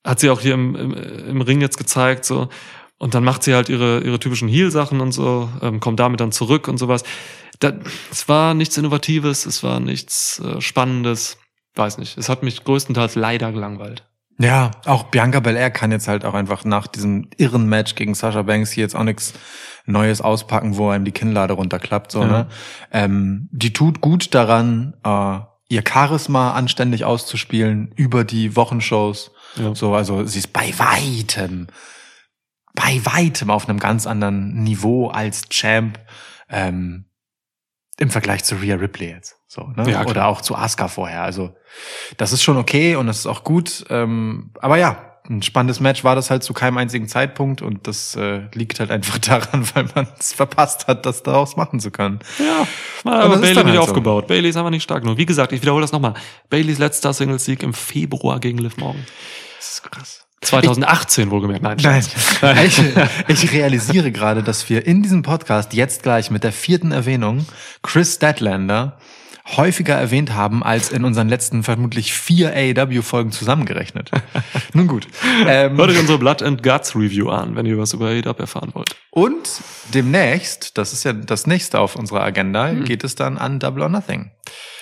hat 0.04 0.20
sie 0.20 0.30
auch 0.30 0.40
hier 0.40 0.54
im, 0.54 0.74
im, 0.76 0.92
im 0.94 1.40
Ring 1.40 1.60
jetzt 1.60 1.78
gezeigt. 1.78 2.24
so 2.24 2.48
Und 2.98 3.14
dann 3.14 3.24
macht 3.24 3.42
sie 3.42 3.54
halt 3.54 3.68
ihre, 3.68 4.00
ihre 4.00 4.18
typischen 4.18 4.48
Heel-Sachen 4.48 5.00
und 5.00 5.12
so, 5.12 5.48
ähm, 5.62 5.80
kommt 5.80 6.00
damit 6.00 6.20
dann 6.20 6.32
zurück 6.32 6.68
und 6.68 6.78
sowas. 6.78 7.02
Da, 7.60 7.72
es 8.10 8.28
war 8.28 8.54
nichts 8.54 8.76
Innovatives, 8.76 9.46
es 9.46 9.62
war 9.62 9.80
nichts 9.80 10.40
äh, 10.40 10.60
Spannendes. 10.60 11.38
Weiß 11.74 11.98
nicht. 11.98 12.18
Es 12.18 12.28
hat 12.28 12.42
mich 12.42 12.64
größtenteils 12.64 13.14
leider 13.14 13.52
gelangweilt. 13.52 14.09
Ja, 14.40 14.70
auch 14.86 15.02
Bianca 15.04 15.40
Belair 15.40 15.70
kann 15.70 15.92
jetzt 15.92 16.08
halt 16.08 16.24
auch 16.24 16.32
einfach 16.32 16.64
nach 16.64 16.86
diesem 16.86 17.28
irren 17.36 17.68
Match 17.68 17.94
gegen 17.94 18.14
Sasha 18.14 18.40
Banks 18.40 18.70
hier 18.70 18.82
jetzt 18.84 18.96
auch 18.96 19.04
nichts 19.04 19.34
Neues 19.84 20.22
auspacken, 20.22 20.78
wo 20.78 20.88
einem 20.88 21.04
die 21.04 21.12
Kinnlade 21.12 21.52
runterklappt. 21.52 22.10
So, 22.10 22.22
Ja. 22.22 22.26
ne? 22.26 22.46
ähm, 22.90 23.48
die 23.52 23.74
tut 23.74 24.00
gut 24.00 24.34
daran, 24.34 24.94
äh, 25.04 25.40
ihr 25.68 25.82
Charisma 25.86 26.52
anständig 26.54 27.04
auszuspielen 27.04 27.92
über 27.96 28.24
die 28.24 28.56
Wochenshows. 28.56 29.30
Ja. 29.56 29.74
So, 29.74 29.94
also 29.94 30.24
sie 30.24 30.38
ist 30.38 30.52
bei 30.54 30.72
weitem, 30.78 31.66
bei 32.74 32.98
weitem 33.04 33.50
auf 33.50 33.68
einem 33.68 33.78
ganz 33.78 34.06
anderen 34.06 34.62
Niveau 34.62 35.08
als 35.08 35.50
Champ 35.50 35.98
ähm, 36.48 37.04
im 37.98 38.10
Vergleich 38.10 38.42
zu 38.44 38.54
Rhea 38.56 38.76
Ripley 38.76 39.10
jetzt. 39.10 39.36
So, 39.52 39.72
ne? 39.74 39.90
Ja. 39.90 40.06
Oder 40.06 40.28
auch 40.28 40.42
zu 40.42 40.54
Asuka 40.54 40.86
vorher. 40.86 41.24
Also 41.24 41.52
das 42.16 42.32
ist 42.32 42.40
schon 42.40 42.56
okay 42.56 42.94
und 42.94 43.08
das 43.08 43.18
ist 43.18 43.26
auch 43.26 43.42
gut. 43.42 43.84
Ähm, 43.90 44.52
aber 44.60 44.76
ja, 44.76 45.18
ein 45.28 45.42
spannendes 45.42 45.80
Match 45.80 46.04
war 46.04 46.14
das 46.14 46.30
halt 46.30 46.44
zu 46.44 46.52
keinem 46.52 46.78
einzigen 46.78 47.08
Zeitpunkt 47.08 47.60
und 47.60 47.88
das 47.88 48.14
äh, 48.14 48.42
liegt 48.54 48.78
halt 48.78 48.92
einfach 48.92 49.18
daran, 49.18 49.68
weil 49.74 49.86
man 49.92 50.06
es 50.20 50.32
verpasst 50.32 50.86
hat, 50.86 51.04
das 51.04 51.24
daraus 51.24 51.56
machen 51.56 51.80
zu 51.80 51.90
können. 51.90 52.20
Ja, 52.38 52.64
Aber 53.02 53.24
aber 53.24 53.36
Bailey 53.38 53.54
nicht 53.54 53.64
halt 53.64 53.74
so. 53.74 53.80
aufgebaut. 53.82 54.28
Bailey 54.28 54.50
ist 54.50 54.56
einfach 54.56 54.70
nicht 54.70 54.84
stark 54.84 55.02
genug. 55.02 55.18
Wie 55.18 55.26
gesagt, 55.26 55.50
ich 55.50 55.62
wiederhole 55.62 55.82
das 55.82 55.90
nochmal. 55.90 56.14
Baileys 56.48 56.78
letzter 56.78 57.12
Singles-Sieg 57.12 57.64
im 57.64 57.74
Februar 57.74 58.38
gegen 58.38 58.58
Liv 58.58 58.76
Morgan. 58.76 59.04
Das 59.56 59.68
ist 59.72 59.82
krass. 59.82 60.26
2018 60.42 61.32
wohlgemerkt. 61.32 61.64
Nein, 61.64 61.76
Nein, 61.82 62.02
Spaß. 62.02 62.56
ich, 62.64 62.82
ich 63.26 63.52
realisiere 63.52 64.12
gerade, 64.12 64.44
dass 64.44 64.70
wir 64.70 64.86
in 64.86 65.02
diesem 65.02 65.22
Podcast 65.22 65.74
jetzt 65.74 66.04
gleich 66.04 66.30
mit 66.30 66.44
der 66.44 66.52
vierten 66.52 66.92
Erwähnung 66.92 67.46
Chris 67.82 68.14
Statlander 68.14 68.96
häufiger 69.56 69.94
erwähnt 69.94 70.34
haben 70.34 70.62
als 70.62 70.90
in 70.90 71.04
unseren 71.04 71.28
letzten 71.28 71.62
vermutlich 71.62 72.12
vier 72.12 72.52
AEW-Folgen 72.54 73.32
zusammengerechnet. 73.32 74.10
Nun 74.74 74.86
gut. 74.86 75.06
Ähm, 75.46 75.76
Hört 75.76 75.90
euch 75.90 75.98
unsere 76.00 76.18
Blood 76.18 76.42
and 76.42 76.62
Guts 76.62 76.94
Review 76.94 77.28
an, 77.30 77.56
wenn 77.56 77.66
ihr 77.66 77.78
was 77.78 77.92
über 77.92 78.06
AEW 78.08 78.38
erfahren 78.38 78.70
wollt. 78.74 78.94
und 79.10 79.48
demnächst, 79.94 80.78
das 80.78 80.92
ist 80.92 81.04
ja 81.04 81.12
das 81.12 81.46
nächste 81.46 81.80
auf 81.80 81.96
unserer 81.96 82.22
Agenda, 82.22 82.72
geht 82.72 83.02
es 83.04 83.14
dann 83.16 83.38
an 83.38 83.58
Double 83.58 83.82
or 83.82 83.88
Nothing. 83.88 84.30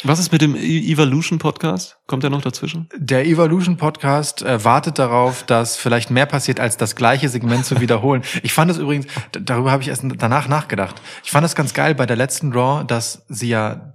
Was 0.04 0.18
ist 0.20 0.30
mit 0.30 0.42
dem 0.42 0.54
E- 0.54 0.92
Evolution 0.92 1.38
Podcast? 1.38 1.96
Kommt 2.06 2.22
der 2.22 2.30
noch 2.30 2.42
dazwischen? 2.42 2.88
Der 2.96 3.26
Evolution 3.26 3.76
Podcast 3.76 4.42
äh, 4.42 4.64
wartet 4.64 4.98
darauf, 4.98 5.42
dass 5.44 5.76
vielleicht 5.76 6.10
mehr 6.10 6.26
passiert, 6.26 6.60
als 6.60 6.76
das 6.76 6.94
gleiche 6.94 7.28
Segment 7.28 7.64
zu 7.64 7.80
wiederholen. 7.80 8.22
Ich 8.42 8.52
fand 8.52 8.70
es 8.70 8.76
übrigens, 8.78 9.06
darüber 9.32 9.72
habe 9.72 9.82
ich 9.82 9.88
erst 9.88 10.04
danach 10.18 10.46
nachgedacht. 10.46 11.00
Ich 11.24 11.30
fand 11.30 11.44
es 11.44 11.54
ganz 11.56 11.74
geil 11.74 11.94
bei 11.94 12.06
der 12.06 12.16
letzten 12.16 12.52
Raw, 12.52 12.84
dass 12.84 13.24
sie 13.28 13.48
ja 13.48 13.87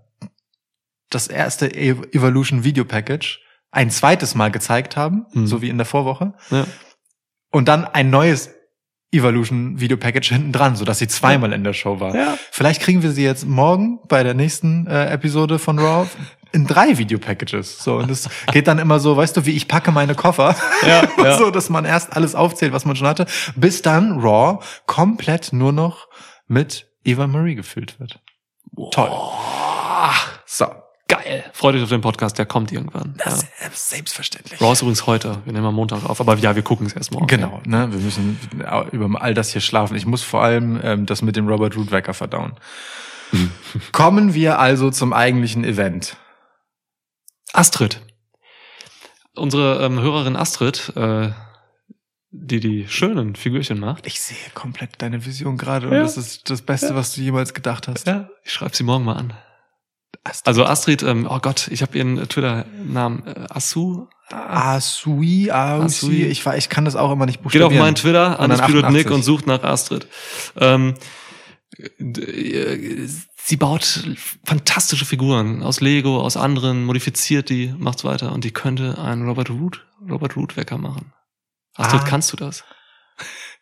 das 1.16 1.28
erste 1.28 1.68
E- 1.68 1.96
Evolution 2.12 2.64
Video 2.64 2.86
Package 2.86 3.40
ein 3.72 3.90
zweites 3.90 4.36
Mal 4.36 4.52
gezeigt 4.52 4.96
haben, 4.98 5.26
Mhm. 5.34 5.48
so 5.48 5.62
wie 5.62 5.70
in 5.70 5.78
der 5.78 5.86
Vorwoche, 5.86 6.34
Ja. 6.52 6.66
und 7.52 7.68
dann 7.68 7.86
ein 7.86 8.10
neues 8.10 8.52
Evolution 9.12 9.80
Video 9.80 9.98
Package 9.98 10.30
hinten 10.30 10.52
dran, 10.52 10.76
so 10.76 10.86
dass 10.86 10.98
sie 11.00 11.08
zweimal 11.08 11.54
in 11.54 11.64
der 11.64 11.74
Show 11.74 12.00
war. 12.00 12.16
Ja. 12.16 12.38
Vielleicht 12.52 12.82
kriegen 12.82 13.04
wir 13.04 13.12
sie 13.12 13.24
jetzt 13.24 13.46
morgen 13.46 14.00
bei 14.08 14.24
der 14.24 14.34
nächsten 14.34 14.88
äh, 14.88 15.12
Episode 15.12 15.60
von 15.60 15.78
Raw 15.78 16.08
in 16.52 16.66
drei 16.68 16.98
Video-Packages. 16.98 17.84
So, 17.84 17.98
und 17.98 18.10
es 18.12 18.28
geht 18.52 18.68
dann 18.68 18.80
immer 18.80 19.00
so, 19.00 19.16
weißt 19.18 19.38
du, 19.38 19.46
wie 19.46 19.52
ich 19.52 19.68
packe 19.68 19.92
meine 19.92 20.16
Koffer. 20.16 20.56
Ja, 20.88 21.04
ja. 21.24 21.38
so, 21.38 21.52
dass 21.52 21.70
man 21.70 21.86
erst 21.86 22.16
alles 22.16 22.34
aufzählt, 22.36 22.74
was 22.74 22.86
man 22.86 22.96
schon 22.96 23.08
hatte, 23.08 23.26
bis 23.56 23.82
dann 23.84 24.20
Raw 24.20 24.60
komplett 24.88 25.54
nur 25.54 25.72
noch 25.72 26.08
mit 26.48 26.88
Eva 27.04 27.28
Marie 27.28 27.56
gefüllt 27.56 28.00
wird. 28.00 28.20
Toll. 28.92 29.12
So. 30.46 30.66
Geil. 31.24 31.44
Freut 31.54 31.76
euch 31.76 31.84
auf 31.84 31.90
den 31.90 32.02
Podcast, 32.02 32.38
der 32.38 32.46
kommt 32.46 32.72
irgendwann. 32.72 33.16
Ja. 33.26 33.32
ist 33.34 33.90
selbstverständlich. 33.90 34.60
Raw 34.62 34.74
ist 34.74 34.82
übrigens 34.82 35.06
heute. 35.08 35.42
Wir 35.46 35.54
nehmen 35.54 35.66
am 35.66 35.76
Montag 35.76 36.04
auf. 36.10 36.20
Aber 36.20 36.36
ja, 36.38 36.56
wir 36.56 36.64
gucken 36.64 36.86
es 36.88 36.94
erst 36.94 37.12
morgen. 37.12 37.28
Genau, 37.28 37.62
ne? 37.66 37.92
Wir 37.92 38.00
müssen 38.00 38.40
über 38.92 39.22
all 39.22 39.34
das 39.34 39.52
hier 39.52 39.62
schlafen. 39.62 39.96
Ich 39.96 40.06
muss 40.06 40.22
vor 40.24 40.44
allem 40.44 40.80
ähm, 40.84 41.06
das 41.06 41.22
mit 41.22 41.36
dem 41.36 41.48
Robert 41.48 41.76
Root 41.78 41.92
Wecker 41.92 42.14
verdauen. 42.14 42.54
Kommen 43.92 44.34
wir 44.34 44.60
also 44.60 44.92
zum 44.92 45.14
eigentlichen 45.14 45.64
Event. 45.64 46.18
Astrid. 47.54 48.02
Unsere 49.36 49.84
ähm, 49.84 50.00
Hörerin 50.00 50.36
Astrid, 50.36 50.92
äh, 50.96 51.30
die 52.32 52.60
die 52.60 52.88
schönen 52.88 53.36
Figürchen 53.36 53.80
macht. 53.80 54.06
Ich 54.08 54.20
sehe 54.22 54.38
komplett 54.54 55.02
deine 55.02 55.26
Vision 55.26 55.58
gerade 55.58 55.88
und 55.88 55.94
Ja. 55.94 56.02
das 56.02 56.18
ist 56.18 56.50
das 56.50 56.62
Beste, 56.62 56.96
was 56.96 57.14
du 57.14 57.22
jemals 57.22 57.54
gedacht 57.54 57.88
hast. 57.88 58.08
Ja, 58.08 58.30
ich 58.44 58.52
schreibe 58.52 58.76
sie 58.76 58.84
morgen 58.84 59.06
mal 59.06 59.16
an. 59.16 59.34
Astrid. 60.24 60.48
Also 60.48 60.66
Astrid, 60.66 61.04
ähm, 61.04 61.28
oh 61.30 61.40
Gott, 61.40 61.68
ich 61.70 61.82
habe 61.82 61.98
ihren 61.98 62.18
Twitter-Namen 62.28 63.28
äh, 63.28 63.46
Asu. 63.50 64.08
Asui, 64.32 65.52
Asui, 65.52 66.24
ich 66.24 66.46
war, 66.46 66.58
ich 66.58 66.70
kann 66.70 66.86
das 66.86 66.96
auch 66.96 67.12
immer 67.12 67.26
nicht 67.26 67.38
Geht 67.38 67.44
buchstabieren. 67.44 67.74
auf 67.74 67.80
meinen 67.80 67.96
Twitter, 67.96 68.40
Undisputed 68.40 68.76
Nick 68.90 69.06
88. 69.08 69.12
und 69.12 69.24
sucht 69.24 69.48
nach 69.48 69.64
Astrid. 69.64 70.08
Ähm, 70.58 70.96
d- 72.00 73.08
sie 73.36 73.58
baut 73.58 74.04
fantastische 74.46 75.06
Figuren 75.06 75.62
aus 75.62 75.82
Lego, 75.82 76.20
aus 76.22 76.38
anderen, 76.38 76.86
modifiziert 76.86 77.50
die, 77.50 77.74
macht's 77.78 78.04
weiter 78.06 78.32
und 78.32 78.44
die 78.44 78.52
könnte 78.52 78.98
einen 78.98 79.28
Robert 79.28 79.50
Root, 79.50 79.86
Robert 80.10 80.36
Root 80.36 80.56
Wecker 80.58 80.78
machen. 80.78 81.14
Astrid, 81.76 82.02
Ah. 82.02 82.06
kannst 82.08 82.32
du 82.32 82.38
das? 82.38 82.64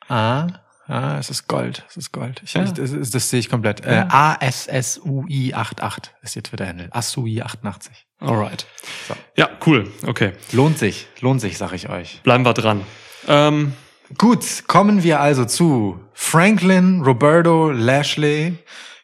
Ah, 0.07 0.47
ah, 0.87 1.17
es 1.19 1.29
ist 1.29 1.47
Gold, 1.47 1.85
es 1.89 1.97
ist 1.97 2.11
Gold. 2.11 2.41
Ich, 2.43 2.53
Ja. 2.53 2.63
ich, 2.63 2.73
das, 2.73 2.91
das 3.11 3.29
sehe 3.29 3.39
ich 3.39 3.49
komplett. 3.49 3.85
Ja. 3.85 4.03
Äh, 4.03 4.45
ASSUI88 4.45 6.09
ist 6.21 6.35
ihr 6.35 6.43
Twitter-Handle. 6.43 6.89
Asui88. 6.91 7.89
Alright. 8.19 8.65
So. 9.07 9.15
Ja, 9.35 9.49
cool. 9.65 9.91
Okay. 10.05 10.33
Lohnt 10.51 10.77
sich, 10.77 11.07
lohnt 11.21 11.41
sich, 11.41 11.57
sag 11.57 11.73
ich 11.73 11.89
euch. 11.89 12.21
Bleiben 12.23 12.45
wir 12.45 12.53
dran. 12.53 12.81
Ähm, 13.27 13.73
Gut, 14.17 14.63
kommen 14.67 15.03
wir 15.03 15.21
also 15.21 15.45
zu 15.45 15.99
Franklin, 16.13 17.01
Roberto, 17.01 17.71
Lashley 17.71 18.57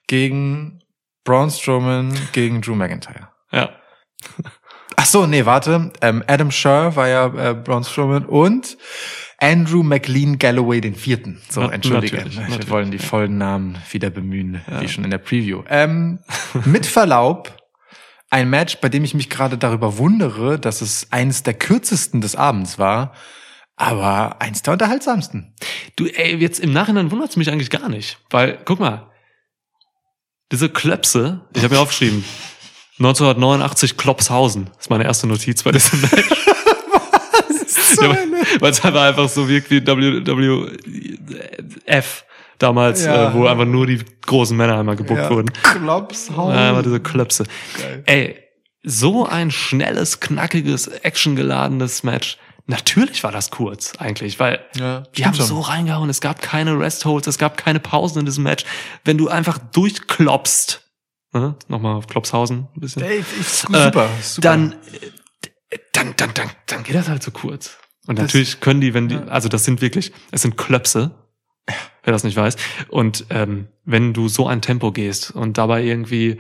gegen 0.07 0.82
Braun 1.23 1.49
Strowman 1.49 2.13
gegen 2.34 2.61
Drew 2.61 2.75
McIntyre. 2.75 3.30
ja. 3.51 3.69
Ach 4.99 5.05
so, 5.05 5.28
nee, 5.28 5.45
warte. 5.45 5.91
Ähm, 6.01 6.23
Adam 6.28 6.49
Scher 6.49 6.95
war 6.95 7.07
ja 7.07 7.28
äh, 7.28 7.53
Braun 7.53 7.84
Strowman 7.84 8.25
und 8.25 8.78
Andrew 9.40 9.84
McLean 9.84 10.40
Galloway 10.40 10.82
den 10.82 10.96
vierten. 10.96 11.40
So, 11.50 11.62
Na- 11.62 11.72
entschuldige. 11.72 12.16
natürlich, 12.18 12.38
Wir 12.38 12.44
natürlich. 12.48 12.70
wollen 12.70 12.92
die 12.92 12.98
vollen 13.00 13.38
Namen 13.38 13.78
wieder 13.92 14.10
bemühen, 14.10 14.62
wie 14.80 14.88
schon 14.90 15.04
in 15.04 15.12
der 15.12 15.20
Preview. 15.20 15.64
Ähm, 15.70 16.20
mit 16.66 16.86
Verlaub, 16.88 17.56
ein 18.30 18.50
Match, 18.50 18.78
bei 18.78 18.90
dem 18.90 19.04
ich 19.04 19.14
mich 19.14 19.30
gerade 19.30 19.58
darüber 19.58 19.98
wundere, 20.00 20.60
dass 20.60 20.82
es 20.82 21.12
eines 21.12 21.44
der 21.44 21.54
kürzesten 21.54 22.20
des 22.22 22.36
Abends 22.36 22.80
war, 22.80 23.14
aber 23.76 24.42
eins 24.42 24.64
der 24.64 24.74
unterhaltsamsten. 24.74 25.54
Du, 25.96 26.08
ey, 26.08 26.36
jetzt 26.38 26.60
im 26.60 26.74
Nachhinein 26.74 27.12
wundert's 27.12 27.36
mich 27.38 27.52
eigentlich 27.52 27.70
gar 27.70 27.90
nicht. 27.90 28.18
Weil, 28.32 28.58
guck 28.66 28.80
mal, 28.80 29.12
diese 30.52 30.68
Klöpse, 30.70 31.42
ich 31.56 31.64
habe 31.64 31.76
mir 31.76 31.82
aufgeschrieben, 31.82 32.24
1989 32.98 33.98
Klopshausen, 33.98 34.72
ist 34.80 34.90
meine 34.90 35.04
erste 35.04 35.28
Notiz 35.28 35.62
bei 35.62 35.72
diesem 35.72 36.02
Match. 36.02 36.14
Ja, 38.01 38.15
Weil 38.59 38.72
es 38.72 38.84
einfach, 38.84 39.01
einfach 39.01 39.30
so 39.30 39.47
wirkt 39.49 39.70
wie 39.72 39.86
WWF 41.07 42.26
damals, 42.59 43.05
Ja. 43.05 43.30
äh, 43.30 43.34
wo 43.34 43.45
einfach 43.45 43.65
nur 43.65 43.86
die 43.88 44.01
großen 44.26 44.55
Männer 44.57 44.80
einmal 44.80 44.95
gebuckt 44.95 45.20
Ja. 45.22 45.30
wurden. 45.30 45.51
Klops, 45.63 46.32
hau. 46.36 46.51
Ja, 46.51 46.82
diese 46.82 46.99
Klöpse. 46.99 47.45
Geil. 47.80 48.03
Ey, 48.05 48.39
so 48.84 49.26
ein 49.28 49.51
schnelles, 49.51 50.20
knackiges, 50.20 50.88
actiongeladenes 50.88 52.03
Match. 52.03 52.38
Natürlich 52.70 53.24
war 53.24 53.32
das 53.32 53.49
kurz 53.51 53.93
eigentlich, 53.97 54.39
weil 54.39 54.59
Ja, 54.76 55.03
die 55.15 55.26
haben 55.26 55.34
schon. 55.36 55.45
so 55.45 55.59
reingehauen. 55.61 56.09
Es 56.09 56.20
gab 56.20 56.41
keine 56.41 56.78
Restholds, 56.78 57.28
es 57.28 57.38
gab 57.38 57.55
keine 57.57 57.80
Pausen 57.80 58.20
in 58.20 58.26
diesem 58.26 58.43
Match. 58.43 58.65
Wenn 59.05 59.18
du 59.18 59.30
einfach 59.30 59.57
durchklopst, 59.57 60.82
ne? 61.34 61.55
nochmal 61.70 61.95
auf 61.95 62.07
Klopshausen 62.07 62.68
ein 62.76 62.80
bisschen, 62.80 63.03
Ey, 63.03 63.24
ist 63.39 63.63
Äh, 63.72 63.84
super, 63.86 64.09
super. 64.22 64.41
dann, 64.41 64.76
dann, 65.93 66.13
dann, 66.18 66.34
dann, 66.34 66.49
dann 66.65 66.84
geht 66.84 66.95
das 66.95 67.07
halt 67.09 67.24
so 67.24 67.32
kurz. 67.32 67.78
Und 68.07 68.18
Das- 68.20 68.24
natürlich 68.28 68.59
können 68.59 68.82
die, 68.82 68.93
wenn 68.93 69.07
die, 69.09 69.15
also 69.18 69.49
das 69.49 69.65
sind 69.65 69.82
wirklich, 69.82 70.11
es 70.32 70.41
sind 70.41 70.57
Klöpse, 70.57 71.11
wer 72.03 72.13
das 72.13 72.24
nicht 72.24 72.38
weiß. 72.38 72.55
Und 72.89 73.26
ähm, 73.30 73.68
wenn 73.84 74.13
du 74.13 74.30
so 74.30 74.47
ein 74.47 74.61
Tempo 74.61 74.91
gehst 74.91 75.32
und 75.32 75.57
dabei 75.57 75.84
irgendwie, 75.84 76.39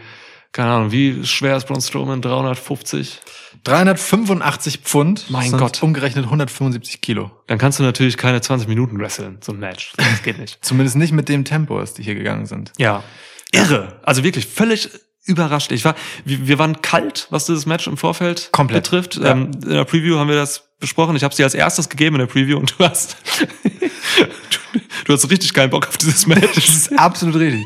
keine 0.53 0.69
Ahnung, 0.71 0.91
wie 0.93 1.25
schwer 1.25 1.57
ist 1.57 1.67
Braun 1.67 1.81
Strowman? 1.81 2.21
350? 2.21 3.19
385 3.65 4.77
Pfund. 4.79 5.29
Mein 5.29 5.51
Gott. 5.51 5.83
Umgerechnet 5.83 6.25
175 6.25 7.01
Kilo. 7.01 7.31
Dann 7.47 7.57
kannst 7.57 7.79
du 7.79 7.83
natürlich 7.83 8.15
keine 8.17 8.39
20 8.41 8.67
Minuten 8.67 8.97
wresteln, 8.99 9.39
so 9.41 9.51
ein 9.51 9.59
Match. 9.59 9.93
Das 9.97 10.23
geht 10.23 10.37
nicht. 10.39 10.59
Zumindest 10.65 10.95
nicht 10.95 11.11
mit 11.11 11.27
dem 11.29 11.43
Tempo, 11.43 11.77
das 11.79 11.93
die 11.93 12.03
hier 12.03 12.15
gegangen 12.15 12.45
sind. 12.45 12.71
Ja. 12.77 13.03
Irre. 13.51 13.99
Also 14.03 14.23
wirklich 14.23 14.45
völlig 14.47 14.89
überrascht. 15.27 15.71
Ich 15.71 15.85
war, 15.85 15.95
wir, 16.25 16.47
wir 16.47 16.59
waren 16.59 16.81
kalt, 16.81 17.27
was 17.29 17.45
dieses 17.45 17.65
Match 17.65 17.87
im 17.87 17.97
Vorfeld 17.97 18.49
Komplett. 18.51 18.83
betrifft. 18.83 19.15
Ja. 19.17 19.31
Ähm, 19.31 19.51
in 19.63 19.69
der 19.69 19.85
Preview 19.85 20.17
haben 20.17 20.29
wir 20.29 20.35
das 20.35 20.63
besprochen. 20.79 21.15
Ich 21.15 21.23
habe 21.23 21.33
sie 21.33 21.43
als 21.43 21.53
erstes 21.53 21.89
gegeben 21.89 22.15
in 22.15 22.19
der 22.19 22.27
Preview 22.27 22.57
und 22.57 22.75
du 22.77 22.85
hast, 22.85 23.17
du, 23.63 24.79
du 25.05 25.13
hast 25.13 25.29
richtig 25.29 25.53
keinen 25.53 25.69
Bock 25.69 25.87
auf 25.87 25.97
dieses 25.97 26.27
Match. 26.27 26.55
Das 26.55 26.69
ist 26.69 26.99
absolut 26.99 27.35
richtig. 27.35 27.65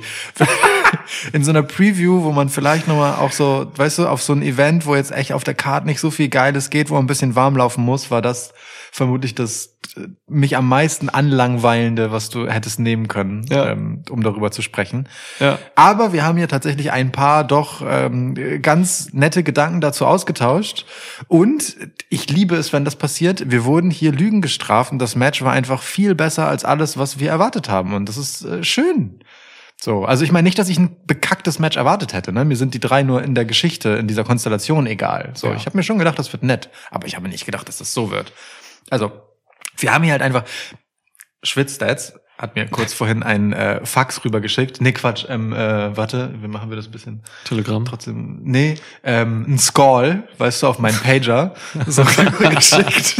In 1.33 1.43
so 1.43 1.51
einer 1.51 1.63
Preview, 1.63 2.23
wo 2.23 2.31
man 2.31 2.49
vielleicht 2.49 2.87
nochmal 2.87 3.15
auch 3.15 3.31
so, 3.31 3.71
weißt 3.75 3.99
du, 3.99 4.07
auf 4.07 4.21
so 4.21 4.33
ein 4.33 4.41
Event, 4.41 4.85
wo 4.85 4.95
jetzt 4.95 5.11
echt 5.11 5.33
auf 5.33 5.43
der 5.43 5.53
Karte 5.53 5.87
nicht 5.87 5.99
so 5.99 6.09
viel 6.09 6.29
Geiles 6.29 6.69
geht, 6.69 6.89
wo 6.89 6.95
man 6.95 7.03
ein 7.03 7.07
bisschen 7.07 7.35
warm 7.35 7.57
laufen 7.57 7.83
muss, 7.83 8.11
war 8.11 8.21
das 8.21 8.53
vermutlich 8.93 9.33
das 9.35 9.77
äh, 9.95 10.01
mich 10.27 10.57
am 10.57 10.67
meisten 10.67 11.07
anlangweilende, 11.09 12.11
was 12.11 12.29
du 12.29 12.47
hättest 12.47 12.79
nehmen 12.79 13.07
können, 13.07 13.45
Ja. 13.49 13.69
ähm, 13.69 14.03
um 14.09 14.21
darüber 14.21 14.51
zu 14.51 14.61
sprechen. 14.61 15.07
Ja. 15.39 15.57
Aber 15.75 16.11
wir 16.13 16.23
haben 16.25 16.37
hier 16.37 16.49
tatsächlich 16.49 16.91
ein 16.91 17.11
paar 17.13 17.45
doch 17.45 17.81
ähm, 17.87 18.61
ganz 18.61 19.13
nette 19.13 19.43
Gedanken 19.43 19.79
dazu 19.81 20.05
ausgetauscht. 20.05 20.85
Und 21.29 21.77
ich 22.09 22.29
liebe 22.29 22.55
es, 22.55 22.73
wenn 22.73 22.83
das 22.85 22.97
passiert. 22.97 23.49
Wir 23.49 23.63
wurden 23.63 23.91
hier 23.91 24.11
Lügen 24.11 24.41
gestraft 24.41 24.91
und 24.91 24.99
das 24.99 25.15
Match 25.15 25.41
war 25.41 25.53
einfach 25.53 25.81
viel 25.81 26.13
besser 26.13 26.47
als 26.47 26.65
alles, 26.65 26.97
was 26.97 27.17
wir 27.19 27.29
erwartet 27.29 27.69
haben. 27.69 27.93
Und 27.93 28.09
das 28.09 28.17
ist 28.17 28.43
äh, 28.43 28.63
schön. 28.63 29.21
So, 29.83 30.05
also 30.05 30.23
ich 30.23 30.31
meine 30.31 30.43
nicht, 30.45 30.59
dass 30.59 30.69
ich 30.69 30.77
ein 30.77 30.95
bekacktes 31.07 31.57
Match 31.57 31.75
erwartet 31.75 32.13
hätte. 32.13 32.31
Ne? 32.31 32.45
Mir 32.45 32.55
sind 32.57 32.75
die 32.75 32.79
drei 32.79 33.01
nur 33.01 33.23
in 33.23 33.33
der 33.33 33.45
Geschichte, 33.45 33.89
in 33.91 34.07
dieser 34.07 34.23
Konstellation 34.23 34.85
egal. 34.85 35.31
So, 35.33 35.47
Ja. 35.47 35.55
ich 35.55 35.65
habe 35.65 35.75
mir 35.75 35.81
schon 35.83 35.97
gedacht, 35.97 36.19
das 36.19 36.31
wird 36.33 36.43
nett, 36.43 36.69
aber 36.91 37.07
ich 37.07 37.15
habe 37.15 37.27
nicht 37.27 37.45
gedacht, 37.47 37.67
dass 37.67 37.77
das 37.79 37.91
so 37.91 38.11
wird. 38.11 38.31
Also, 38.89 39.11
wir 39.77 39.93
haben 39.93 40.03
hier 40.03 40.13
halt 40.13 40.21
einfach 40.21 40.43
Schwitzstats 41.43 42.13
hat 42.41 42.55
mir 42.55 42.65
kurz 42.65 42.91
vorhin 42.91 43.21
ein 43.21 43.53
äh, 43.53 43.85
Fax 43.85 44.25
rübergeschickt. 44.25 44.81
Nee, 44.81 44.93
Quatsch, 44.93 45.25
ähm, 45.29 45.53
äh, 45.53 45.95
warte, 45.95 46.33
wie 46.41 46.47
machen 46.47 46.71
wir 46.71 46.75
das 46.75 46.87
ein 46.87 46.91
bisschen 46.91 47.21
Telegramm. 47.45 47.85
trotzdem? 47.85 48.39
Nee, 48.41 48.75
ähm, 49.03 49.45
ein 49.47 49.59
Scroll, 49.59 50.23
weißt 50.39 50.63
du, 50.63 50.67
auf 50.67 50.79
meinen 50.79 50.97
Pager 50.97 51.53
so 51.87 52.01
rübergeschickt. 52.01 53.15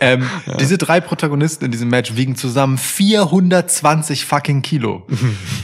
ähm, 0.00 0.28
Diese 0.58 0.78
drei 0.78 1.00
Protagonisten 1.00 1.64
in 1.64 1.70
diesem 1.70 1.88
Match 1.90 2.16
wiegen 2.16 2.34
zusammen 2.34 2.76
420 2.76 4.24
fucking 4.24 4.62
Kilo. 4.62 5.06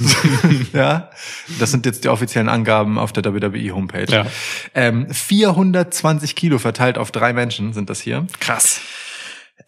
ja, 0.72 1.10
das 1.58 1.72
sind 1.72 1.86
jetzt 1.86 2.04
die 2.04 2.08
offiziellen 2.08 2.48
Angaben 2.48 2.98
auf 2.98 3.12
der 3.12 3.24
WWE 3.24 3.74
Homepage. 3.74 4.12
Ja. 4.12 4.26
Ähm, 4.74 5.12
420 5.12 6.36
Kilo 6.36 6.58
verteilt 6.58 6.98
auf 6.98 7.10
drei 7.10 7.32
Menschen 7.32 7.72
sind 7.72 7.90
das 7.90 8.00
hier. 8.00 8.28
Krass. 8.38 8.80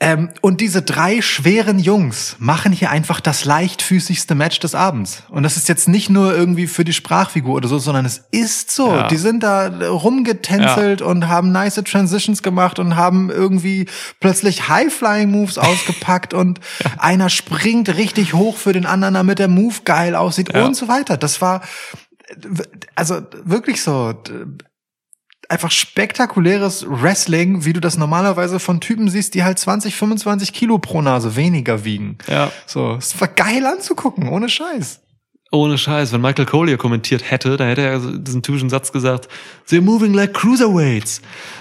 Ähm, 0.01 0.31
und 0.41 0.61
diese 0.61 0.83
drei 0.83 1.21
schweren 1.23 1.79
Jungs 1.79 2.37
machen 2.39 2.73
hier 2.73 2.91
einfach 2.91 3.21
das 3.21 3.45
leichtfüßigste 3.45 4.35
Match 4.35 4.59
des 4.59 4.75
Abends. 4.75 5.23
Und 5.29 5.43
das 5.45 5.57
ist 5.57 5.69
jetzt 5.69 5.89
nicht 5.89 6.11
nur 6.11 6.35
irgendwie 6.35 6.67
für 6.67 6.85
die 6.85 6.93
Sprachfigur 6.93 7.55
oder 7.55 7.69
so, 7.69 7.79
sondern 7.79 8.05
es 8.05 8.25
ist 8.31 8.71
so. 8.71 8.89
Ja. 8.89 9.09
Die 9.09 9.17
sind 9.17 9.43
da 9.43 9.69
rumgetänzelt 9.69 11.03
und 11.03 11.29
haben 11.29 11.53
nice 11.53 11.81
Transitions 11.85 12.43
gemacht 12.43 12.79
und 12.79 12.97
haben 12.97 13.31
irgendwie 13.31 13.87
plötzlich 14.21 14.69
High-Flying-Moves 14.69 15.59
ausgepackt 15.59 16.35
und 16.35 16.61
einer 16.99 17.29
springt 17.29 17.89
richtig 17.97 18.35
hoch 18.35 18.57
für 18.57 18.73
den 18.73 18.87
anderen, 18.87 19.15
damit 19.15 19.39
der 19.39 19.49
Move 19.49 19.77
geil 19.85 20.15
aussieht 20.15 20.53
Ja. 20.55 20.65
und 20.65 20.75
so 20.75 20.89
weiter. 20.89 21.17
Das 21.17 21.41
war 21.41 21.63
also 22.95 23.23
wirklich 23.45 23.83
so 23.83 24.15
einfach 25.53 25.71
spektakuläres 25.71 26.87
Wrestling, 26.89 27.65
wie 27.65 27.75
du 27.75 27.81
das 27.81 27.99
normalerweise 27.99 28.59
von 28.59 28.81
Typen 28.81 29.09
siehst, 29.09 29.35
die 29.35 29.45
halt 29.45 29.59
20, 29.59 29.95
25 29.95 30.53
Kilo 30.53 30.79
pro 30.79 31.03
Nase 31.03 31.37
weniger 31.37 31.85
wiegen. 31.85 32.17
Ja. 32.27 32.51
So, 32.67 32.95
es 32.95 33.21
war 33.21 33.29
geil 33.29 33.65
anzugucken, 33.67 34.29
ohne 34.29 34.49
Scheiß. 34.49 35.01
Ohne 35.55 35.77
Scheiß, 35.77 36.13
wenn 36.15 36.23
Michael 36.23 36.47
Cole 36.47 36.71
hier 36.71 36.79
kommentiert 36.79 37.31
hätte, 37.31 37.59
dann 37.59 37.69
hätte 37.69 37.83
er 37.83 37.99
diesen 37.99 38.43
typischen 38.43 38.71
Satz 38.71 38.91
gesagt, 38.91 39.29
they're 39.69 39.83
moving 39.83 40.15
like 40.15 40.33
cruiserweights. 40.33 41.21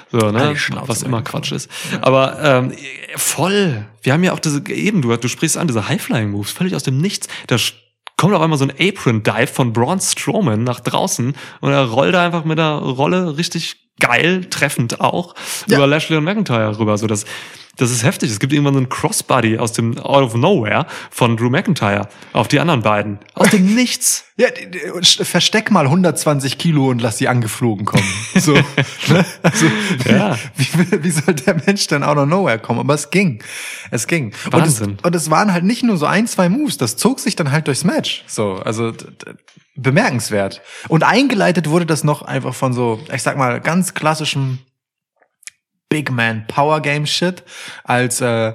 So, 0.10 0.32
ne? 0.32 0.56
Was 0.86 1.04
immer 1.04 1.22
Quatsch 1.22 1.52
ist. 1.52 1.70
Aber 2.00 2.40
ähm, 2.42 2.72
voll. 3.18 3.86
Wir 4.02 4.14
haben 4.14 4.24
ja 4.24 4.32
auch 4.32 4.40
diese, 4.40 4.66
eben, 4.70 5.02
du, 5.02 5.14
du 5.18 5.28
sprichst 5.28 5.58
an, 5.58 5.68
diese 5.68 5.90
High-Flying-Moves, 5.90 6.52
völlig 6.52 6.74
aus 6.76 6.84
dem 6.84 7.00
Nichts. 7.00 7.28
Da 7.48 7.58
kommt 8.22 8.36
auf 8.36 8.42
einmal 8.42 8.60
so 8.60 8.66
ein 8.66 8.72
Apron-Dive 8.80 9.48
von 9.48 9.74
Braun 9.74 10.00
Strowman 10.00 10.64
nach 10.64 10.80
draußen 10.80 11.36
und 11.60 11.72
er 11.72 11.86
rollt 11.86 12.14
da 12.14 12.24
einfach 12.24 12.46
mit 12.46 12.60
der 12.60 12.74
Rolle 12.76 13.36
richtig 13.36 13.81
geil, 14.02 14.46
treffend 14.50 15.00
auch, 15.00 15.34
Ja. 15.68 15.78
über 15.78 15.88
Lashley 15.88 16.18
und 16.18 16.26
McIntyre 16.26 16.78
rüber. 16.78 16.98
So, 16.98 17.08
das, 17.08 17.24
das 17.78 17.90
ist 17.90 18.04
heftig. 18.04 18.30
Es 18.30 18.40
gibt 18.40 18.52
irgendwann 18.52 18.74
so 18.74 18.80
einen 18.80 18.90
Crossbody 18.90 19.58
aus 19.58 19.72
dem 19.72 19.98
Out 19.98 20.24
of 20.24 20.36
Nowhere 20.36 20.86
von 21.10 21.38
Drew 21.38 21.50
McIntyre 21.50 22.10
auf 22.34 22.50
die 22.50 22.60
anderen 22.60 22.82
beiden. 22.82 23.20
Aus 23.34 23.50
dem 23.52 23.74
Nichts. 23.76 24.26
Ja, 24.36 24.48
versteck 25.24 25.72
mal 25.72 25.86
120 25.86 26.58
Kilo 26.58 26.90
und 26.90 27.02
lass 27.02 27.18
sie 27.20 27.28
angeflogen 27.30 27.86
kommen. 27.86 28.04
So, 28.36 28.54
ne? 28.54 29.26
also, 29.44 29.66
Ja. 30.10 30.38
wie, 30.58 30.68
wie, 30.92 31.04
wie 31.04 31.12
soll 31.12 31.34
der 31.36 31.56
Mensch 31.66 31.86
denn 31.88 32.04
out 32.04 32.18
of 32.18 32.28
nowhere 32.28 32.60
kommen? 32.60 32.80
Aber 32.80 32.94
es 32.96 33.10
ging. 33.12 33.42
Es 33.92 34.08
ging. 34.08 34.34
Wahnsinn. 34.50 34.88
Und 34.92 35.00
es, 35.00 35.06
und 35.06 35.16
es 35.16 35.30
waren 35.32 35.54
halt 35.54 35.64
nicht 35.64 35.84
nur 35.84 35.98
so 35.98 36.06
ein, 36.08 36.28
zwei 36.28 36.50
Moves, 36.50 36.78
das 36.78 36.98
zog 36.98 37.20
sich 37.20 37.36
dann 37.36 37.52
halt 37.52 37.68
durchs 37.68 37.84
Match. 37.84 38.24
So, 38.28 38.56
also 38.56 38.94
bemerkenswert. 39.76 40.62
Und 40.88 41.04
eingeleitet 41.04 41.70
wurde 41.70 41.86
das 41.86 42.04
noch 42.04 42.22
einfach 42.22 42.54
von 42.54 42.74
so, 42.74 43.00
ich 43.14 43.24
sag 43.24 43.38
mal, 43.38 43.62
ganz 43.62 43.94
klassischem 43.94 44.60
Big 45.90 46.12
Man 46.12 46.46
Power 46.48 46.82
Game 46.82 47.06
Shit, 47.06 47.44
als 47.84 48.22
äh, 48.22 48.54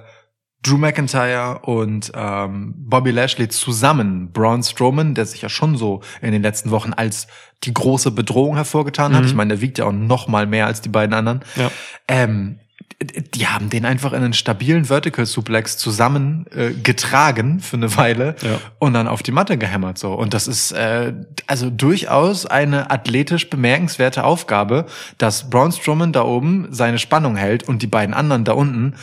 Drew 0.63 0.79
McIntyre 0.79 1.61
und 1.61 2.11
ähm, 2.15 2.75
Bobby 2.77 3.13
Lashley 3.13 3.49
zusammen 3.49 4.33
Braun 4.33 4.63
Strowman, 4.63 5.15
der 5.15 5.27
sich 5.27 5.43
ja 5.43 5.49
schon 5.49 5.77
so 5.77 6.03
in 6.21 6.33
den 6.33 6.43
letzten 6.43 6.71
Wochen 6.71 6.93
als 6.93 7.29
die 7.65 7.73
große 7.73 8.11
Bedrohung 8.11 8.57
hervorgetan 8.57 9.15
hat. 9.15 9.23
Mhm. 9.23 9.29
Ich 9.29 9.35
meine, 9.35 9.55
der 9.55 9.61
wiegt 9.61 9.79
ja 9.79 9.85
auch 9.85 9.93
noch 9.93 10.29
mal 10.29 10.47
mehr 10.47 10.67
als 10.67 10.81
die 10.81 10.89
beiden 10.89 11.15
anderen. 11.15 11.45
Ja. 11.55 11.71
Ähm, 12.09 12.59
die 13.35 13.47
haben 13.47 13.69
den 13.69 13.85
einfach 13.85 14.13
in 14.13 14.23
einen 14.23 14.33
stabilen 14.33 14.87
Vertical 14.87 15.27
Suplex 15.27 15.77
zusammen 15.77 16.47
äh, 16.51 16.71
getragen 16.73 17.61
für 17.61 17.77
eine 17.77 17.95
Weile 17.97 18.37
Ja. 18.41 18.59
und 18.79 18.95
dann 18.95 19.07
auf 19.07 19.23
die 19.23 19.33
Matte 19.33 19.59
gehämmert 19.59 19.99
so 19.99 20.15
und 20.15 20.33
das 20.33 20.49
ist 20.49 20.73
äh, 20.73 21.13
also 21.47 21.69
durchaus 21.69 22.47
eine 22.47 22.91
athletisch 22.91 23.51
bemerkenswerte 23.51 24.25
Aufgabe, 24.25 24.87
dass 25.19 25.51
Braun 25.51 25.73
Strowman 25.73 26.13
da 26.13 26.23
oben 26.23 26.69
seine 26.71 26.99
Spannung 26.99 27.37
hält 27.37 27.65
und 27.69 27.83
die 27.83 27.87
beiden 27.87 28.15
anderen 28.15 28.45
da 28.45 28.53
unten 28.53 28.95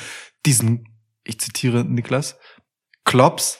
diesen 0.45 0.85
ich 1.23 1.39
zitiere 1.39 1.85
Niklas 1.85 2.37
Klops 3.05 3.59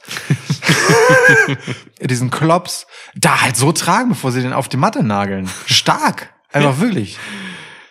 diesen 2.02 2.30
Klops 2.32 2.88
da 3.16 3.42
halt 3.42 3.56
so 3.56 3.72
tragen, 3.72 4.10
bevor 4.10 4.32
sie 4.32 4.42
den 4.42 4.54
auf 4.54 4.70
die 4.70 4.78
Matte 4.78 5.04
nageln. 5.04 5.50
Stark, 5.66 6.34
einfach 6.52 6.80
wirklich. 6.80 7.18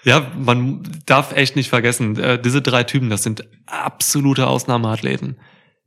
Ja, 0.05 0.27
man 0.37 0.83
darf 1.07 1.33
echt 1.33 1.55
nicht 1.57 1.69
vergessen, 1.69 2.19
äh, 2.19 2.41
diese 2.41 2.61
drei 2.63 2.83
Typen, 2.85 3.09
das 3.11 3.23
sind 3.23 3.45
absolute 3.67 4.47
Ausnahmeathleten. 4.49 5.39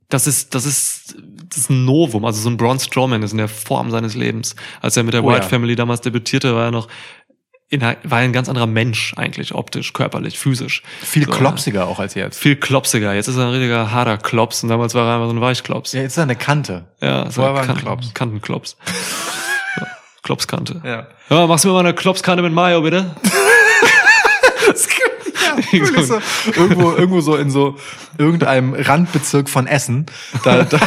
Das 0.08 0.26
ist, 0.26 0.54
das 0.54 0.64
ist, 0.66 1.16
das 1.48 1.58
ist 1.58 1.70
ein 1.70 1.84
Novum. 1.84 2.24
Also 2.24 2.40
so 2.40 2.48
ein 2.48 2.56
Braun 2.56 2.78
Strowman 2.78 3.22
ist 3.22 3.32
in 3.32 3.38
der 3.38 3.48
Form 3.48 3.90
seines 3.90 4.14
Lebens. 4.14 4.54
Als 4.80 4.96
er 4.96 5.02
mit 5.02 5.14
der 5.14 5.24
Oh 5.24 5.28
White 5.28 5.42
ja. 5.42 5.48
Family 5.48 5.74
damals 5.74 6.00
debütierte, 6.00 6.54
war 6.54 6.66
er 6.66 6.70
noch 6.70 6.88
in, 7.68 7.80
war 7.80 8.18
ein 8.18 8.32
ganz 8.32 8.48
anderer 8.48 8.68
Mensch 8.68 9.12
eigentlich, 9.16 9.52
optisch, 9.52 9.92
körperlich, 9.92 10.38
physisch. 10.38 10.84
Viel 11.02 11.24
So, 11.24 11.32
klopsiger 11.32 11.88
auch 11.88 11.98
als 11.98 12.14
jetzt. 12.14 12.38
Viel 12.38 12.54
klopsiger. 12.54 13.12
Jetzt 13.14 13.26
ist 13.26 13.36
er 13.36 13.46
ein 13.46 13.50
richtiger 13.50 13.90
harter 13.90 14.16
Klops 14.18 14.62
und 14.62 14.68
damals 14.68 14.94
war 14.94 15.08
er 15.08 15.14
einfach 15.16 15.26
so 15.28 15.34
ein 15.34 15.40
Weichklops. 15.40 15.92
Ja, 15.92 16.02
jetzt 16.02 16.12
ist 16.12 16.18
er 16.18 16.22
eine 16.22 16.36
Kante. 16.36 16.86
Ja, 17.02 17.28
Vorher 17.28 17.54
war 17.54 17.62
ein 17.62 17.66
Kanten- 17.66 17.82
Klops. 17.82 18.14
Kantenklops. 18.14 18.76
ja, 19.80 19.86
Klopskante. 20.22 20.80
Ja. 20.84 21.08
Ja, 21.28 21.46
machst 21.48 21.64
du 21.64 21.68
mir 21.68 21.74
mal 21.74 21.80
eine 21.80 21.94
Klopskante 21.94 22.42
mit 22.44 22.52
Mayo, 22.52 22.80
bitte? 22.82 23.16
so, 26.04 26.18
irgendwo, 26.54 26.92
irgendwo 26.92 27.20
so 27.20 27.36
in 27.36 27.50
so 27.50 27.76
irgendeinem 28.18 28.74
Randbezirk 28.74 29.48
von 29.48 29.66
Essen. 29.66 30.06
Da, 30.44 30.62
da, 30.64 30.78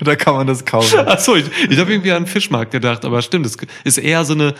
da 0.00 0.16
kann 0.16 0.34
man 0.34 0.46
das 0.46 0.64
kaufen. 0.64 0.98
Achso, 1.00 1.34
ich, 1.36 1.46
ich 1.68 1.78
habe 1.78 1.92
irgendwie 1.92 2.12
an 2.12 2.26
Fischmarkt 2.26 2.70
gedacht, 2.72 3.04
aber 3.04 3.22
stimmt, 3.22 3.46
das 3.46 3.56
ist 3.84 3.98
eher 3.98 4.24
so 4.24 4.34
eine 4.34 4.54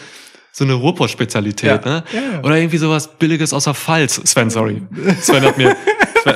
so 0.55 0.65
eine 0.65 0.75
Ruhrpott-Spezialität, 0.75 1.83
Ja. 1.87 1.91
ne? 1.91 2.05
Ja. 2.13 2.41
Oder 2.43 2.59
irgendwie 2.59 2.77
sowas 2.77 3.09
Billiges 3.09 3.55
aus 3.55 3.65
der 3.65 3.73
Pfalz. 3.73 4.21
Sven, 4.25 4.51
sorry. 4.51 4.83
Sven 5.23 5.43
hat 5.45 5.57
mir. 5.57 5.75
Sven, 6.23 6.35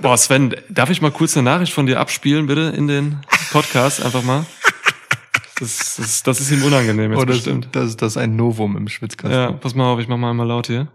boah, 0.00 0.16
Sven, 0.16 0.54
darf 0.68 0.88
ich 0.90 1.02
mal 1.02 1.10
kurz 1.10 1.36
eine 1.36 1.42
Nachricht 1.50 1.72
von 1.72 1.84
dir 1.86 1.98
abspielen, 1.98 2.46
bitte, 2.46 2.72
in 2.76 2.86
den 2.86 3.16
Podcast? 3.50 4.04
Einfach 4.04 4.22
mal. 4.22 4.46
Das, 5.58 5.96
das, 5.96 6.22
das 6.22 6.40
ist 6.40 6.52
ihm 6.52 6.62
unangenehm 6.62 7.10
jetzt 7.12 7.20
Oder 7.20 7.32
bestimmt. 7.32 7.68
das, 7.72 7.86
ist- 7.88 8.02
das 8.02 8.12
ist 8.12 8.16
ein 8.18 8.36
Novum 8.36 8.76
im 8.76 8.86
Schwitzkasten. 8.88 9.36
Ja, 9.36 9.50
pass 9.52 9.74
mal 9.74 9.90
auf, 9.92 9.98
ich 9.98 10.06
mach 10.06 10.16
mal 10.18 10.30
einmal 10.30 10.46
laut 10.46 10.66
hier. 10.68 10.86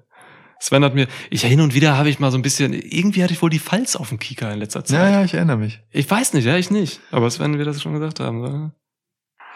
Sven 0.61 0.85
hat 0.85 0.93
mir, 0.93 1.07
ich 1.31 1.41
hin 1.41 1.59
und 1.59 1.73
wieder 1.73 1.97
habe 1.97 2.09
ich 2.09 2.19
mal 2.19 2.29
so 2.29 2.37
ein 2.37 2.43
bisschen, 2.43 2.71
irgendwie 2.73 3.23
hatte 3.23 3.33
ich 3.33 3.41
wohl 3.41 3.49
die 3.49 3.59
Pfalz 3.59 3.95
auf 3.95 4.09
dem 4.09 4.19
Kika 4.19 4.51
in 4.51 4.59
letzter 4.59 4.85
Zeit. 4.85 4.99
ja, 4.99 5.09
ja, 5.09 5.23
ich 5.23 5.33
erinnere 5.33 5.57
mich. 5.57 5.79
Ich 5.89 6.09
weiß 6.09 6.33
nicht, 6.33 6.45
ja, 6.45 6.55
ich 6.55 6.69
nicht. 6.69 7.01
Aber 7.09 7.31
Sven 7.31 7.57
wird 7.57 7.67
das 7.67 7.81
schon 7.81 7.93
gesagt 7.93 8.19
haben. 8.19 8.41
Oder? 8.45 8.69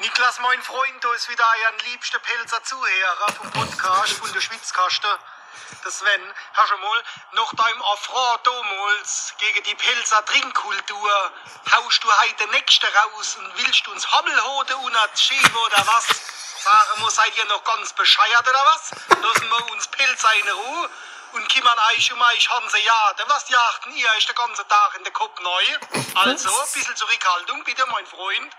Niklas, 0.01 0.39
mein 0.41 0.59
Freund, 0.61 0.97
da 1.01 1.13
ist 1.13 1.29
wieder 1.29 1.43
euer 1.45 1.91
liebster 1.93 2.17
Pelzer 2.17 2.57
Zuhörer 2.63 3.31
vom 3.37 3.51
Podcast 3.51 4.13
von 4.13 4.33
der 4.33 4.41
Schwitzkaste. 4.41 5.07
Der 5.85 5.91
Sven, 5.91 6.25
hast 6.53 6.71
du 6.71 6.77
mal 6.81 6.99
nach 7.37 7.53
deinem 7.53 7.81
Affront 7.83 8.41
damals 8.43 9.35
gegen 9.37 9.63
die 9.63 9.75
Pelzer 9.75 10.25
Trinkkultur 10.25 11.11
haust 11.71 12.03
du 12.03 12.07
heute 12.09 12.45
den 12.45 12.51
nächste 12.51 12.87
raus 12.87 13.37
und 13.37 13.63
willst 13.63 13.87
uns 13.87 14.07
die 14.09 15.21
Schiebe 15.21 15.57
oder 15.69 15.85
was? 15.85 16.44
Sagen 16.65 16.99
wir, 16.99 17.11
seid 17.11 17.37
ihr 17.37 17.45
noch 17.45 17.63
ganz 17.63 17.93
bescheuert 17.93 18.41
oder 18.41 18.65
was? 18.73 18.89
Lassen 19.21 19.47
wir 19.47 19.71
uns 19.71 19.87
Pelzer 19.87 20.29
in 20.41 20.49
Ruhe 20.49 20.89
und 21.33 21.47
kümmern 21.47 21.77
euch 21.93 22.11
um 22.11 22.19
euch 22.19 22.49
Hansejade. 22.49 23.23
Was 23.27 23.47
jachten 23.47 23.93
ihr 23.93 24.07
euch 24.17 24.25
den 24.25 24.33
ganzen 24.33 24.67
Tag 24.67 24.95
in 24.97 25.03
den 25.03 25.13
Kopf 25.13 25.39
neu? 25.41 25.63
Also, 26.15 26.49
ein 26.49 26.65
bisschen 26.73 26.95
Zurückhaltung, 26.95 27.63
bitte, 27.65 27.83
mein 27.91 28.07
Freund. 28.07 28.51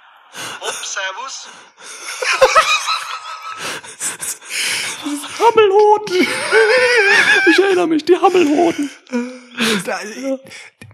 Hopp, 0.60 0.86
servus. 0.86 1.48
Hammelhoden! 5.40 6.28
Ich 7.50 7.58
erinnere 7.58 7.88
mich, 7.88 8.04
die 8.04 8.16
Hammelhoden. 8.16 8.88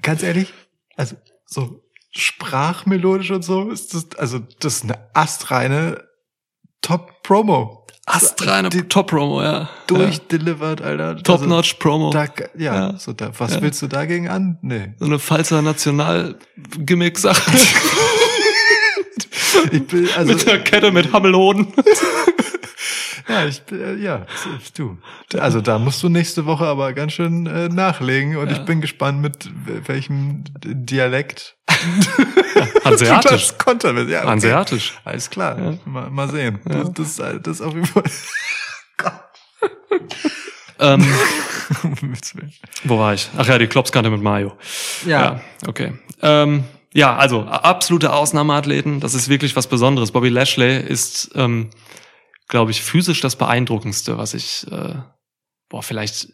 Ganz 0.00 0.22
ehrlich, 0.22 0.54
also 0.96 1.16
so 1.44 1.84
sprachmelodisch 2.10 3.32
und 3.32 3.42
so 3.42 3.70
ist 3.70 3.92
das, 3.92 4.18
also 4.18 4.38
das 4.60 4.76
ist 4.76 4.84
eine 4.84 5.10
astreine 5.12 6.11
Top-Promo. 6.82 7.78
Astreine 8.06 8.68
Top-Promo, 8.88 9.42
ja. 9.42 9.68
Durchdelivered, 9.86 10.82
Alter. 10.82 11.22
Top-Notch 11.22 11.78
Promo. 11.78 12.10
Da, 12.10 12.24
ja, 12.58 12.74
Ja. 12.90 12.98
so 12.98 13.12
da, 13.12 13.30
was 13.38 13.54
Ja. 13.54 13.62
willst 13.62 13.80
du 13.80 13.86
dagegen 13.86 14.28
an? 14.28 14.58
Nee. 14.60 14.94
So 14.98 15.06
eine 15.06 15.18
Pfalzer 15.20 15.62
National-Gimmick-Sache. 15.62 17.50
Ich 19.70 19.86
bin, 19.86 20.08
also, 20.16 20.32
mit 20.32 20.46
der 20.46 20.58
Kette 20.64 20.90
mit 20.90 21.12
Hammelhoden. 21.12 21.68
ja, 23.28 23.44
ich 23.46 23.62
bin, 23.62 23.80
äh, 23.80 23.94
ja, 23.94 24.26
du. 24.76 24.98
Also 25.38 25.60
da 25.60 25.78
musst 25.78 26.02
du 26.02 26.08
nächste 26.08 26.46
Woche 26.46 26.64
aber 26.66 26.92
ganz 26.92 27.12
schön 27.12 27.46
äh, 27.46 27.68
nachlegen 27.68 28.36
und 28.36 28.50
ich 28.50 28.58
bin 28.64 28.80
gespannt 28.80 29.20
mit 29.20 29.50
welchem 29.86 30.44
Dialekt 30.64 31.56
Hanseatisch. 32.84 33.52
das. 33.66 33.82
Ja, 34.08 34.20
okay. 34.20 34.26
Hanseatisch. 34.28 34.94
Alles 35.04 35.30
klar, 35.30 35.58
Ja. 35.58 35.74
mal, 35.84 36.10
mal 36.10 36.28
sehen. 36.30 36.58
Das, 36.64 36.92
das, 36.92 37.08
ist- 37.08 37.46
das 37.46 37.54
ist 37.56 37.60
auf 37.62 37.74
jeden 37.74 37.86
Fall. 37.86 38.02
Ähm, 40.80 41.06
wo 42.84 42.98
war 42.98 43.14
ich? 43.14 43.28
Ach 43.36 43.46
ja, 43.46 43.56
die 43.58 43.68
Klopskante 43.68 44.10
mit 44.10 44.20
Mario. 44.20 44.52
Ja, 45.06 45.40
okay. 45.68 45.92
Ähm, 46.22 46.64
ja, 46.92 47.14
also 47.16 47.42
absolute 47.42 48.12
Ausnahmeathleten. 48.12 48.98
Das 48.98 49.14
ist 49.14 49.28
wirklich 49.28 49.54
was 49.54 49.68
Besonderes. 49.68 50.10
Bobby 50.10 50.28
Lashley 50.28 50.76
ist, 50.80 51.30
ähm, 51.36 51.70
glaube 52.52 52.70
ich, 52.70 52.82
physisch 52.82 53.22
das 53.22 53.36
beeindruckendste, 53.36 54.18
was 54.18 54.34
ich, 54.34 54.70
äh, 54.70 54.96
boah, 55.70 55.82
vielleicht 55.82 56.28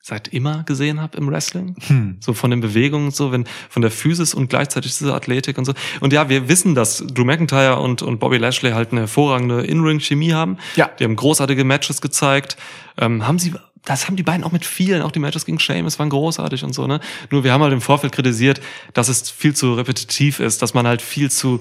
seit 0.00 0.28
immer 0.28 0.62
gesehen 0.62 1.00
habe 1.00 1.18
im 1.18 1.28
Wrestling. 1.28 1.74
Hm. 1.88 2.18
So 2.20 2.34
von 2.34 2.52
den 2.52 2.60
Bewegungen 2.60 3.06
und 3.06 3.16
so, 3.16 3.32
wenn 3.32 3.46
von 3.68 3.82
der 3.82 3.90
Physis 3.90 4.32
und 4.32 4.48
gleichzeitig 4.48 4.96
diese 4.96 5.12
Athletik 5.12 5.58
und 5.58 5.64
so. 5.64 5.74
Und 5.98 6.12
ja, 6.12 6.28
wir 6.28 6.48
wissen, 6.48 6.76
dass 6.76 7.04
Drew 7.08 7.24
McIntyre 7.24 7.80
und, 7.80 8.00
und 8.02 8.20
Bobby 8.20 8.36
Lashley 8.36 8.70
halt 8.70 8.92
eine 8.92 9.00
hervorragende 9.00 9.66
In-Ring-Chemie 9.66 10.34
haben. 10.34 10.56
Ja. 10.76 10.88
Die 11.00 11.02
haben 11.02 11.16
großartige 11.16 11.64
Matches 11.64 12.00
gezeigt. 12.00 12.56
Ähm, 12.96 13.26
haben 13.26 13.40
sie, 13.40 13.52
das 13.84 14.06
haben 14.06 14.14
die 14.14 14.22
beiden 14.22 14.44
auch 14.44 14.52
mit 14.52 14.64
vielen, 14.64 15.02
auch 15.02 15.10
die 15.10 15.18
Matches 15.18 15.46
gegen 15.46 15.58
Sheamus 15.58 15.98
waren 15.98 16.10
großartig 16.10 16.62
und 16.62 16.74
so, 16.74 16.86
ne? 16.86 17.00
Nur 17.30 17.42
wir 17.42 17.52
haben 17.52 17.62
halt 17.62 17.72
im 17.72 17.80
Vorfeld 17.80 18.12
kritisiert, 18.12 18.60
dass 18.94 19.08
es 19.08 19.28
viel 19.28 19.56
zu 19.56 19.74
repetitiv 19.74 20.38
ist, 20.38 20.62
dass 20.62 20.74
man 20.74 20.86
halt 20.86 21.02
viel 21.02 21.28
zu 21.28 21.60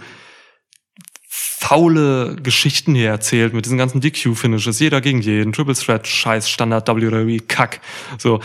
faule 1.37 2.37
Geschichten 2.41 2.95
hier 2.95 3.09
erzählt 3.09 3.53
mit 3.53 3.65
diesen 3.65 3.77
ganzen 3.77 3.99
DQ-Finishes, 3.99 4.79
jeder 4.79 5.01
gegen 5.01 5.19
jeden, 5.19 5.51
Triple 5.51 5.73
Threat, 5.73 6.07
Scheiß, 6.07 6.49
Standard 6.49 6.87
WWE, 6.87 7.39
Kack, 7.39 7.81
so. 8.17 8.39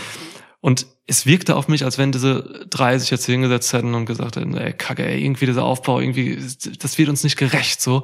Und 0.60 0.86
es 1.06 1.24
wirkte 1.24 1.54
auf 1.54 1.68
mich, 1.68 1.84
als 1.84 1.98
wenn 1.98 2.12
diese 2.12 2.66
drei 2.68 2.98
sich 2.98 3.10
jetzt 3.10 3.26
hingesetzt 3.26 3.72
hätten 3.72 3.94
und 3.94 4.06
gesagt 4.06 4.36
hätten, 4.36 4.56
ey, 4.56 4.72
kacke, 4.72 5.06
ey, 5.06 5.22
irgendwie 5.24 5.46
dieser 5.46 5.64
Aufbau, 5.64 6.00
irgendwie, 6.00 6.36
das 6.78 6.98
wird 6.98 7.08
uns 7.08 7.22
nicht 7.22 7.36
gerecht, 7.36 7.80
so. 7.80 8.02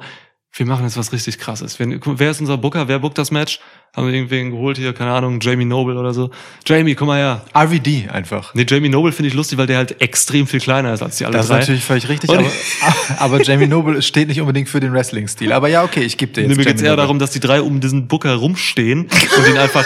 Wir 0.57 0.65
machen 0.65 0.83
jetzt 0.85 0.97
was 0.97 1.11
richtig 1.13 1.37
krasses. 1.37 1.77
Wer, 1.79 1.87
wer 2.03 2.31
ist 2.31 2.41
unser 2.41 2.57
Booker? 2.57 2.87
Wer 2.87 2.97
bookt 2.99 3.17
das 3.19 3.29
Match? 3.29 3.59
Haben 3.95 4.07
wir 4.07 4.13
irgendwen 4.13 4.49
geholt 4.51 4.77
hier? 4.77 4.91
Keine 4.93 5.11
Ahnung, 5.11 5.39
Jamie 5.39 5.65
Noble 5.65 5.97
oder 5.97 6.13
so. 6.13 6.31
Jamie, 6.65 6.95
komm 6.95 7.07
mal 7.07 7.17
her. 7.19 7.45
RVD 7.55 8.09
einfach. 8.11 8.53
Nee, 8.55 8.65
Jamie 8.67 8.89
Noble 8.89 9.11
finde 9.11 9.27
ich 9.29 9.35
lustig, 9.35 9.57
weil 9.59 9.67
der 9.67 9.77
halt 9.77 10.01
extrem 10.01 10.47
viel 10.47 10.59
kleiner 10.59 10.93
ist 10.93 11.03
als 11.03 11.17
die 11.17 11.25
alle 11.25 11.33
Das 11.33 11.45
ist 11.45 11.51
drei. 11.51 11.59
natürlich 11.59 11.83
völlig 11.83 12.09
richtig, 12.09 12.29
aber, 12.31 12.43
aber 13.19 13.41
Jamie 13.43 13.67
Noble 13.67 14.01
steht 14.01 14.27
nicht 14.29 14.41
unbedingt 14.41 14.67
für 14.67 14.79
den 14.79 14.93
Wrestling-Stil. 14.93 15.51
Aber 15.53 15.67
ja, 15.69 15.83
okay, 15.83 16.01
ich 16.01 16.17
gebe 16.17 16.33
dir 16.33 16.41
jetzt 16.41 16.49
Nee, 16.49 16.55
mir 16.55 16.63
Jamie 16.63 16.79
eher 16.81 16.89
Noble. 16.91 16.97
darum, 17.03 17.19
dass 17.19 17.31
die 17.31 17.39
drei 17.39 17.61
um 17.61 17.79
diesen 17.79 18.07
Booker 18.07 18.33
rumstehen 18.35 19.01
und 19.01 19.47
ihn 19.47 19.57
einfach 19.57 19.85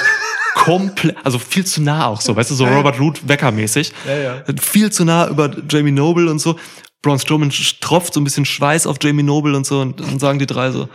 komplett, 0.55 1.15
also 1.23 1.37
viel 1.39 1.65
zu 1.65 1.81
nah 1.81 2.07
auch 2.07 2.21
so, 2.21 2.35
weißt 2.35 2.51
du, 2.51 2.55
so 2.55 2.65
Robert 2.65 2.99
Root 2.99 3.27
Wecker-mäßig. 3.27 3.91
Ja, 4.07 4.17
ja. 4.17 4.43
Viel 4.61 4.91
zu 4.91 5.05
nah 5.05 5.27
über 5.27 5.51
Jamie 5.69 5.91
Noble 5.91 6.29
und 6.29 6.39
so. 6.39 6.57
Braun 7.01 7.19
Strowman 7.19 7.51
tropft 7.79 8.13
so 8.13 8.19
ein 8.19 8.23
bisschen 8.23 8.45
Schweiß 8.45 8.87
auf 8.87 8.97
Jamie 9.01 9.23
Noble 9.23 9.55
und 9.55 9.65
so 9.65 9.81
und 9.81 9.99
dann 9.99 10.19
sagen 10.19 10.39
die 10.39 10.45
drei 10.45 10.71
so, 10.71 10.87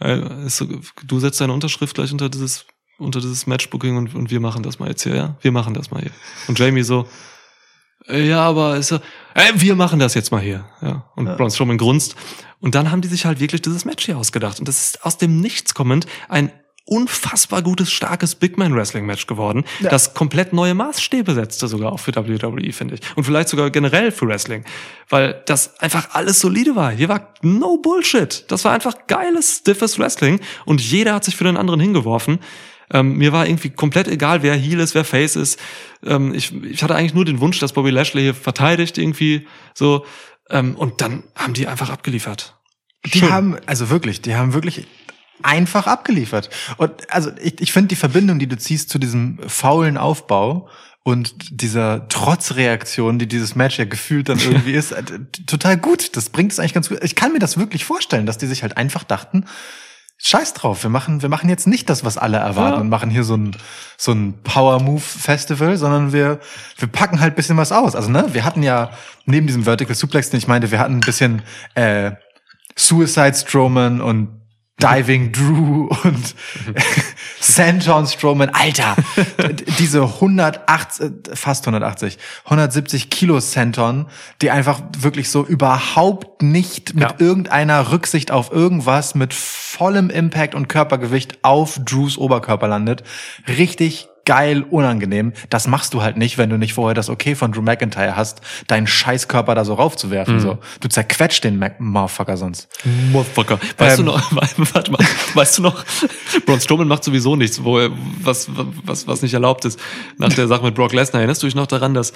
äh, 0.00 0.48
so, 0.48 0.66
du 1.04 1.20
setzt 1.20 1.40
deine 1.40 1.52
Unterschrift 1.52 1.94
gleich 1.94 2.12
unter 2.12 2.28
dieses, 2.28 2.66
unter 2.98 3.20
dieses 3.20 3.46
Matchbooking 3.46 3.96
und, 3.96 4.14
und 4.14 4.30
wir 4.30 4.40
machen 4.40 4.62
das 4.62 4.78
mal 4.78 4.88
jetzt 4.88 5.02
hier, 5.02 5.16
ja? 5.16 5.36
Wir 5.40 5.52
machen 5.52 5.74
das 5.74 5.90
mal 5.90 6.00
hier. 6.00 6.12
Und 6.48 6.58
Jamie 6.58 6.82
so, 6.82 7.08
äh, 8.08 8.26
ja, 8.28 8.42
aber 8.42 8.76
ist 8.76 8.88
so, 8.88 8.96
äh, 9.34 9.52
wir 9.54 9.74
machen 9.74 9.98
das 9.98 10.14
jetzt 10.14 10.30
mal 10.30 10.40
hier, 10.40 10.64
ja. 10.82 11.10
Und 11.16 11.36
Braun 11.36 11.50
Strowman 11.50 11.78
grunzt. 11.78 12.14
Und 12.60 12.74
dann 12.74 12.90
haben 12.90 13.00
die 13.00 13.08
sich 13.08 13.26
halt 13.26 13.40
wirklich 13.40 13.62
dieses 13.62 13.84
Match 13.84 14.04
hier 14.06 14.16
ausgedacht. 14.16 14.58
Und 14.58 14.68
das 14.68 14.80
ist 14.80 15.04
aus 15.04 15.18
dem 15.18 15.40
Nichts 15.40 15.74
kommend 15.74 16.06
ein 16.28 16.52
unfassbar 16.86 17.62
gutes, 17.62 17.90
starkes 17.92 18.36
Big 18.36 18.56
Man 18.56 18.74
Wrestling 18.74 19.06
Match 19.06 19.26
geworden, 19.26 19.64
das 19.82 20.14
komplett 20.14 20.52
neue 20.52 20.74
Maßstäbe 20.74 21.34
setzte 21.34 21.66
sogar 21.66 21.92
auch 21.92 21.98
für 22.00 22.14
WWE, 22.14 22.72
finde 22.72 22.94
ich. 22.94 23.00
Und 23.16 23.24
vielleicht 23.24 23.48
sogar 23.48 23.70
generell 23.70 24.12
für 24.12 24.26
Wrestling. 24.28 24.64
Weil 25.08 25.42
das 25.46 25.78
einfach 25.80 26.10
alles 26.12 26.40
solide 26.40 26.76
war. 26.76 26.92
Hier 26.92 27.08
war 27.08 27.34
no 27.42 27.78
Bullshit. 27.78 28.44
Das 28.48 28.64
war 28.64 28.72
einfach 28.72 29.06
geiles, 29.08 29.58
stiffes 29.58 29.98
Wrestling. 29.98 30.40
Und 30.64 30.80
jeder 30.80 31.14
hat 31.14 31.24
sich 31.24 31.36
für 31.36 31.44
den 31.44 31.56
anderen 31.56 31.80
hingeworfen. 31.80 32.38
Ähm, 32.92 33.16
mir 33.16 33.32
war 33.32 33.46
irgendwie 33.46 33.70
komplett 33.70 34.06
egal, 34.06 34.42
wer 34.44 34.54
Heel 34.54 34.78
ist, 34.78 34.94
wer 34.94 35.04
Face 35.04 35.34
ist. 35.34 35.58
Ähm, 36.04 36.34
ich, 36.34 36.54
ich 36.64 36.84
hatte 36.84 36.94
eigentlich 36.94 37.14
nur 37.14 37.24
den 37.24 37.40
Wunsch, 37.40 37.58
dass 37.58 37.72
Bobby 37.72 37.90
Lashley 37.90 38.22
hier 38.22 38.34
verteidigt 38.34 38.96
irgendwie 38.96 39.46
so. 39.74 40.06
Ähm, 40.50 40.76
und 40.76 41.00
dann 41.00 41.24
haben 41.34 41.54
die 41.54 41.66
einfach 41.66 41.90
abgeliefert. 41.90 42.54
Die 43.12 43.18
Schön. 43.18 43.30
haben, 43.32 43.56
also 43.66 43.90
wirklich, 43.90 44.22
die 44.22 44.36
haben 44.36 44.52
wirklich 44.52 44.86
einfach 45.42 45.86
abgeliefert. 45.86 46.50
Und 46.76 46.92
also 47.10 47.30
ich, 47.40 47.60
ich 47.60 47.72
finde 47.72 47.88
die 47.88 47.96
Verbindung, 47.96 48.38
die 48.38 48.46
du 48.46 48.56
ziehst 48.56 48.90
zu 48.90 48.98
diesem 48.98 49.38
faulen 49.46 49.96
Aufbau 49.96 50.68
und 51.02 51.34
dieser 51.60 52.08
Trotzreaktion, 52.08 53.18
die 53.18 53.28
dieses 53.28 53.54
Match 53.54 53.78
ja 53.78 53.84
gefühlt 53.84 54.28
dann 54.28 54.38
irgendwie 54.38 54.72
ist, 54.74 54.92
äh, 54.92 55.02
total 55.46 55.76
gut. 55.76 56.16
Das 56.16 56.30
bringt 56.30 56.52
es 56.52 56.58
eigentlich 56.58 56.74
ganz 56.74 56.88
gut. 56.88 56.98
Ich 57.02 57.14
kann 57.14 57.32
mir 57.32 57.38
das 57.38 57.56
wirklich 57.58 57.84
vorstellen, 57.84 58.26
dass 58.26 58.38
die 58.38 58.46
sich 58.46 58.62
halt 58.62 58.76
einfach 58.76 59.04
dachten, 59.04 59.44
Scheiß 60.18 60.54
drauf, 60.54 60.82
wir 60.82 60.88
machen, 60.88 61.20
wir 61.20 61.28
machen 61.28 61.50
jetzt 61.50 61.66
nicht 61.66 61.90
das, 61.90 62.02
was 62.02 62.16
alle 62.16 62.38
erwarten 62.38 62.76
Ja. 62.76 62.80
und 62.80 62.88
machen 62.88 63.10
hier 63.10 63.22
so 63.22 63.36
ein, 63.36 63.54
so 63.98 64.12
ein 64.12 64.40
Power 64.42 64.80
Move 64.80 64.98
Festival, 64.98 65.76
sondern 65.76 66.14
wir, 66.14 66.40
wir 66.78 66.88
packen 66.88 67.20
halt 67.20 67.36
bisschen 67.36 67.58
was 67.58 67.70
aus. 67.70 67.94
Also, 67.94 68.10
ne, 68.10 68.24
wir 68.32 68.42
hatten 68.42 68.62
ja 68.62 68.90
neben 69.26 69.46
diesem 69.46 69.64
Vertical 69.64 69.94
Suplex, 69.94 70.30
den 70.30 70.38
ich 70.38 70.48
meinte, 70.48 70.70
wir 70.70 70.78
hatten 70.78 70.94
ein 70.94 71.00
bisschen, 71.00 71.42
äh, 71.74 72.12
Suicide 72.78 73.34
Strowman 73.34 74.00
und 74.00 74.35
Diving 74.80 75.32
Drew 75.32 75.88
und 76.04 76.34
Santon 77.40 78.06
Strowman. 78.06 78.50
Alter, 78.50 78.94
diese 79.78 80.02
180, 80.02 81.06
äh, 81.30 81.36
fast 81.36 81.64
180, 81.66 82.18
170 82.44 83.08
Kilo 83.10 83.40
Santon, 83.40 84.06
die 84.42 84.50
einfach 84.50 84.80
wirklich 84.98 85.30
so 85.30 85.44
überhaupt 85.44 86.42
nicht 86.42 86.94
mit 86.94 87.02
Ja. 87.04 87.14
irgendeiner 87.18 87.90
Rücksicht 87.92 88.30
auf 88.30 88.52
irgendwas 88.52 89.14
mit 89.14 89.32
vollem 89.34 90.10
Impact 90.10 90.54
und 90.54 90.68
Körpergewicht 90.68 91.38
auf 91.42 91.78
Drews 91.84 92.18
Oberkörper 92.18 92.68
landet. 92.68 93.02
Richtig 93.48 94.08
geil 94.26 94.62
unangenehm. 94.68 95.32
Das 95.48 95.66
machst 95.66 95.94
du 95.94 96.02
halt 96.02 96.18
nicht, 96.18 96.36
wenn 96.36 96.50
du 96.50 96.58
nicht 96.58 96.74
vorher 96.74 96.94
das 96.94 97.08
Okay 97.08 97.34
von 97.34 97.52
Drew 97.52 97.62
McIntyre 97.62 98.16
hast, 98.16 98.42
deinen 98.66 98.86
Scheißkörper 98.86 99.54
da 99.54 99.64
so 99.64 99.72
raufzuwerfen. 99.74 100.40
So. 100.40 100.58
Du 100.80 100.88
zerquetscht 100.88 101.44
den 101.44 101.58
Mac 101.58 101.80
Motherfucker 101.80 102.36
sonst. 102.36 102.68
Motherfucker. 103.12 103.58
Weißt 103.78 103.98
Ähm. 103.98 104.06
du 104.06 104.12
noch, 104.12 104.32
warte 104.74 104.90
mal, 104.90 104.98
weißt 105.34 105.58
du 105.58 105.62
noch, 105.62 105.82
Braun 106.44 106.60
Strowman 106.60 106.88
macht 106.88 107.04
sowieso 107.04 107.36
nichts, 107.36 107.64
wo 107.64 107.78
er, 107.78 107.90
was, 108.20 108.48
was, 108.84 109.06
was 109.06 109.22
nicht 109.22 109.32
erlaubt 109.32 109.64
ist. 109.64 109.80
Nach 110.18 110.32
der 110.32 110.48
Sache 110.48 110.64
mit 110.64 110.74
Brock 110.74 110.92
Lesnar, 110.92 111.20
erinnerst 111.20 111.42
du 111.42 111.46
dich 111.46 111.54
noch 111.54 111.66
daran, 111.66 111.94
dass, 111.94 112.12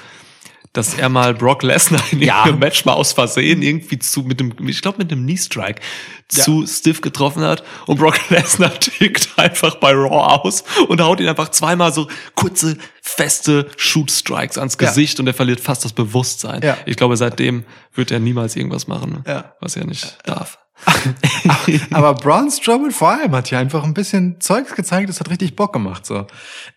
dass 0.72 0.94
er 0.94 1.08
mal 1.08 1.34
Brock 1.34 1.62
Lesnar 1.64 2.00
in 2.12 2.20
Ja. 2.22 2.38
irgendeinem 2.46 2.58
Match 2.60 2.84
mal 2.84 2.92
aus 2.92 3.12
Versehen 3.12 3.60
irgendwie 3.60 3.98
zu, 3.98 4.22
mit 4.22 4.38
dem, 4.38 4.54
ich 4.68 4.80
glaube 4.82 4.98
mit 4.98 5.10
einem 5.10 5.24
Knee 5.24 5.36
Strike 5.36 5.80
zu 6.28 6.64
stiff 6.66 7.00
getroffen 7.00 7.42
hat 7.42 7.64
und 7.86 7.98
Brock 7.98 8.18
Lesnar 8.30 8.78
tickt 8.78 9.30
einfach 9.36 9.74
bei 9.76 9.92
Raw 9.92 10.38
aus 10.40 10.62
und 10.88 11.00
haut 11.00 11.18
ihn 11.18 11.26
einfach 11.28 11.48
zweimal 11.48 11.92
so 11.92 12.06
kurze, 12.36 12.78
feste 13.02 13.68
Shoot 13.76 14.12
Strikes 14.12 14.58
ans 14.58 14.76
Ja. 14.80 14.86
Gesicht 14.88 15.18
und 15.18 15.26
er 15.26 15.34
verliert 15.34 15.58
fast 15.60 15.84
das 15.84 15.92
Bewusstsein. 15.92 16.60
Ja. 16.62 16.76
Ich 16.86 16.96
glaube, 16.96 17.16
seitdem 17.16 17.64
wird 17.94 18.12
er 18.12 18.20
niemals 18.20 18.54
irgendwas 18.54 18.86
machen, 18.86 19.24
Ja. 19.26 19.54
was 19.60 19.74
er 19.76 19.86
nicht 19.86 20.18
darf. 20.24 20.58
Aber 21.92 22.14
Braun 22.14 22.50
Strowman 22.50 22.90
vor 22.90 23.10
allem 23.10 23.34
hat 23.34 23.48
hier 23.48 23.58
einfach 23.58 23.84
ein 23.84 23.92
bisschen 23.94 24.40
Zeugs 24.40 24.74
gezeigt, 24.74 25.08
das 25.08 25.20
hat 25.20 25.30
richtig 25.30 25.56
Bock 25.56 25.72
gemacht, 25.72 26.06
so. 26.06 26.26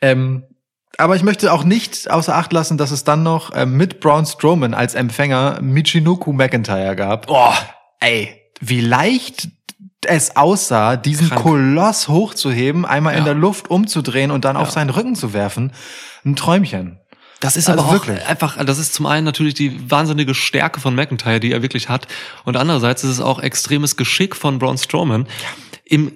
Ähm, 0.02 0.44
aber 0.98 1.16
ich 1.16 1.24
möchte 1.24 1.52
auch 1.52 1.64
nicht 1.64 2.10
außer 2.10 2.36
Acht 2.36 2.54
lassen, 2.54 2.78
dass 2.78 2.92
es 2.92 3.04
dann 3.04 3.24
noch 3.24 3.52
ähm, 3.56 3.76
mit 3.78 4.00
Braun 4.00 4.26
Strowman 4.26 4.74
als 4.74 4.94
Empfänger 4.96 5.60
Michinoku 5.62 6.34
McIntyre 6.34 6.96
gab. 6.96 7.30
Oh, 7.30 7.54
ey, 8.00 8.42
wie 8.60 8.82
leicht 8.82 9.48
es 10.06 10.36
aussah, 10.36 10.98
diesen 10.98 11.30
Krank. 11.30 11.42
Koloss 11.44 12.10
hochzuheben, 12.10 12.86
einmal 12.86 13.14
in 13.14 13.20
Ja. 13.20 13.26
der 13.26 13.34
Luft 13.36 13.70
umzudrehen 13.70 14.32
und 14.32 14.44
dann 14.46 14.58
auf 14.58 14.70
seinen 14.70 14.90
Rücken 14.90 15.16
zu 15.16 15.34
werfen. 15.34 15.72
Ein 16.26 16.36
Träumchen. 16.36 17.00
Das 17.40 17.56
ist 17.58 17.70
Also 17.70 17.82
aber 17.82 17.90
auch 17.90 17.94
wirklich. 17.94 18.26
einfach, 18.28 18.58
das 18.66 18.78
ist 18.80 18.94
zum 18.94 19.06
einen 19.06 19.26
natürlich 19.26 19.54
die 19.54 19.90
wahnsinnige 19.92 20.34
Stärke 20.34 20.80
von 20.80 20.96
McIntyre, 20.96 21.40
die 21.40 21.52
er 21.52 21.62
wirklich 21.62 21.90
hat. 21.90 22.08
Und 22.46 22.56
andererseits 22.58 23.04
ist 23.04 23.10
es 23.12 23.20
auch 23.22 23.40
extremes 23.42 23.98
Geschick 23.98 24.36
von 24.36 24.60
Braun 24.60 24.78
Strowman. 24.78 25.28
Im, 25.86 26.14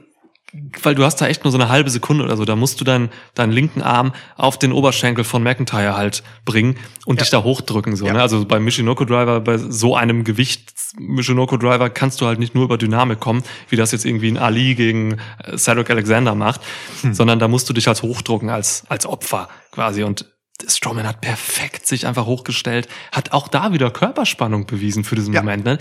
weil 0.84 0.96
du 0.96 1.04
hast 1.04 1.18
da 1.18 1.28
echt 1.28 1.44
nur 1.44 1.52
so 1.52 1.58
eine 1.58 1.70
halbe 1.70 1.90
Sekunde 1.90 2.24
oder 2.24 2.38
so, 2.38 2.46
da 2.46 2.56
musst 2.56 2.80
du 2.80 2.84
deinen, 2.84 3.10
deinen 3.36 3.52
linken 3.52 3.82
Arm 3.82 4.14
auf 4.36 4.60
den 4.60 4.72
Oberschenkel 4.72 5.24
von 5.24 5.42
McIntyre 5.44 5.96
halt 5.98 6.24
bringen 6.46 6.76
und 7.06 7.22
dich 7.22 7.30
da 7.30 7.44
hochdrücken. 7.44 7.96
So, 7.96 8.06
Ja. 8.08 8.14
ne? 8.14 8.22
Also 8.22 8.46
beim 8.46 8.64
Michinoku 8.64 9.06
Driver, 9.06 9.40
bei 9.40 9.58
so 9.58 9.96
einem 9.96 10.24
Gewicht 10.24 10.74
Michinoku 11.00 11.58
Driver 11.58 11.90
kannst 11.90 12.22
du 12.22 12.26
halt 12.26 12.40
nicht 12.40 12.56
nur 12.56 12.64
über 12.64 12.78
Dynamik 12.78 13.20
kommen, 13.20 13.44
wie 13.70 13.76
das 13.76 13.92
jetzt 13.92 14.06
irgendwie 14.06 14.30
ein 14.30 14.38
Ali 14.38 14.76
gegen 14.76 15.18
äh, 15.44 15.58
Cedric 15.58 15.90
Alexander 15.90 16.34
macht, 16.36 16.62
Hm. 17.02 17.14
sondern 17.14 17.40
da 17.40 17.48
musst 17.48 17.70
du 17.70 17.74
dich 17.74 17.88
halt 17.88 18.02
hochdrucken 18.02 18.50
als, 18.50 18.84
als 18.90 19.06
Opfer 19.06 19.50
quasi. 19.72 20.04
Und 20.04 20.26
Strowman 20.68 21.06
hat 21.08 21.22
perfekt 21.22 21.86
sich 21.86 22.08
einfach 22.08 22.26
hochgestellt, 22.26 22.88
hat 23.12 23.32
auch 23.32 23.48
da 23.48 23.74
wieder 23.74 23.92
Körperspannung 23.92 24.66
bewiesen 24.66 25.04
für 25.04 25.16
diesen 25.16 25.34
Ja. 25.34 25.42
Moment. 25.42 25.66
Ne? 25.66 25.78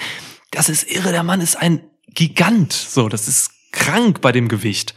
Das 0.50 0.68
ist 0.68 0.90
irre, 0.90 1.12
der 1.12 1.22
Mann 1.22 1.40
ist 1.40 1.56
ein 1.56 1.80
Gigant. 2.08 2.72
So, 2.72 3.08
das 3.08 3.28
ist 3.28 3.50
krank 3.72 4.20
bei 4.20 4.32
dem 4.32 4.48
Gewicht. 4.48 4.94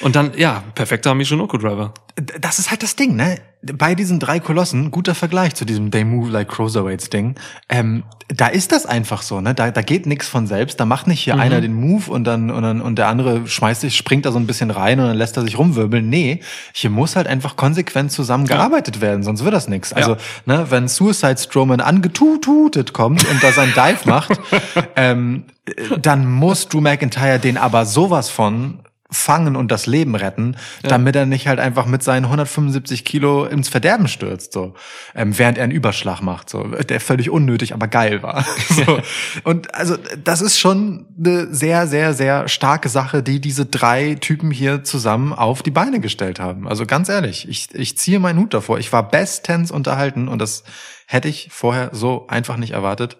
Und 0.00 0.16
dann, 0.16 0.32
ja, 0.36 0.62
perfekter 0.74 1.14
Michinoku 1.14 1.56
Driver. 1.58 1.92
das 2.40 2.58
ist 2.58 2.70
halt 2.70 2.82
das 2.82 2.96
Ding, 2.96 3.16
ne? 3.16 3.36
Bei 3.62 3.94
diesen 3.94 4.18
drei 4.18 4.40
Kolossen, 4.40 4.90
guter 4.90 5.14
Vergleich 5.14 5.54
zu 5.54 5.66
diesem 5.66 5.90
They 5.90 6.04
Move 6.04 6.30
Like 6.30 6.48
Cruiserweights 6.48 7.10
Ding, 7.10 7.34
ähm, 7.68 8.04
da 8.28 8.46
ist 8.46 8.72
das 8.72 8.86
einfach 8.86 9.20
so, 9.20 9.40
ne? 9.40 9.54
Da, 9.54 9.70
da 9.70 9.82
geht 9.82 10.06
nix 10.06 10.28
von 10.28 10.46
selbst. 10.46 10.80
Da 10.80 10.86
macht 10.86 11.06
nicht 11.06 11.20
hier 11.20 11.38
einer 11.38 11.60
den 11.60 11.74
Move 11.74 12.10
und 12.10 12.24
dann, 12.24 12.50
und 12.50 12.62
dann 12.62 12.80
und 12.80 12.96
der 12.96 13.08
andere 13.08 13.46
schmeißt 13.46 13.82
sich, 13.82 13.96
springt 13.96 14.24
da 14.24 14.32
so 14.32 14.38
ein 14.38 14.46
bisschen 14.46 14.70
rein 14.70 14.98
und 15.00 15.06
dann 15.06 15.16
lässt 15.16 15.36
er 15.36 15.42
sich 15.42 15.58
rumwirbeln. 15.58 16.08
Nee, 16.08 16.40
hier 16.72 16.90
muss 16.90 17.16
halt 17.16 17.26
einfach 17.26 17.56
konsequent 17.56 18.12
zusammengearbeitet 18.12 19.00
werden, 19.00 19.22
sonst 19.22 19.44
wird 19.44 19.54
das 19.54 19.68
nix. 19.68 19.92
Also, 19.92 20.16
ne, 20.46 20.66
wenn 20.70 20.88
Suicide 20.88 21.38
Strowman 21.38 21.80
angetututet 21.80 22.92
kommt 22.92 23.28
und 23.28 23.42
da 23.42 23.52
sein 23.52 23.72
Dive 23.74 24.08
macht, 24.08 24.40
ähm, 24.96 25.44
äh, 25.66 25.98
dann 25.98 26.30
muss 26.30 26.68
Drew 26.68 26.80
McIntyre 26.80 27.38
den 27.38 27.56
aber 27.56 27.84
sowas 27.84 28.30
von 28.30 28.80
fangen 29.10 29.56
und 29.56 29.70
das 29.70 29.86
Leben 29.86 30.14
retten, 30.14 30.56
damit 30.82 31.16
er 31.16 31.26
nicht 31.26 31.48
halt 31.48 31.58
einfach 31.58 31.86
mit 31.86 32.02
seinen 32.02 32.24
175 32.24 33.04
Kilo 33.04 33.44
ins 33.44 33.68
Verderben 33.68 34.08
stürzt, 34.08 34.52
so, 34.52 34.74
ähm, 35.14 35.36
während 35.38 35.58
er 35.58 35.64
einen 35.64 35.72
Überschlag 35.72 36.20
macht, 36.22 36.48
so, 36.48 36.64
der 36.64 37.00
völlig 37.00 37.30
unnötig, 37.30 37.74
aber 37.74 37.88
geil 37.88 38.22
war. 38.22 38.44
so. 38.68 39.00
Und 39.44 39.74
also 39.74 39.96
das 40.22 40.40
ist 40.40 40.58
schon 40.58 41.06
eine 41.18 41.52
sehr, 41.52 41.86
sehr, 41.86 42.14
sehr 42.14 42.48
starke 42.48 42.88
Sache, 42.88 43.22
die 43.22 43.40
diese 43.40 43.66
drei 43.66 44.16
Typen 44.20 44.50
hier 44.50 44.84
zusammen 44.84 45.32
auf 45.32 45.62
die 45.62 45.70
Beine 45.70 46.00
gestellt 46.00 46.40
haben. 46.40 46.68
Also 46.68 46.86
ganz 46.86 47.08
ehrlich, 47.08 47.48
ich, 47.48 47.74
ich 47.74 47.98
ziehe 47.98 48.20
meinen 48.20 48.38
Hut 48.38 48.54
davor. 48.54 48.78
Ich 48.78 48.92
war 48.92 49.08
bestens 49.08 49.70
unterhalten 49.70 50.28
und 50.28 50.40
das 50.40 50.64
hätte 51.06 51.28
ich 51.28 51.48
vorher 51.50 51.90
so 51.92 52.26
einfach 52.28 52.56
nicht 52.56 52.72
erwartet. 52.72 53.16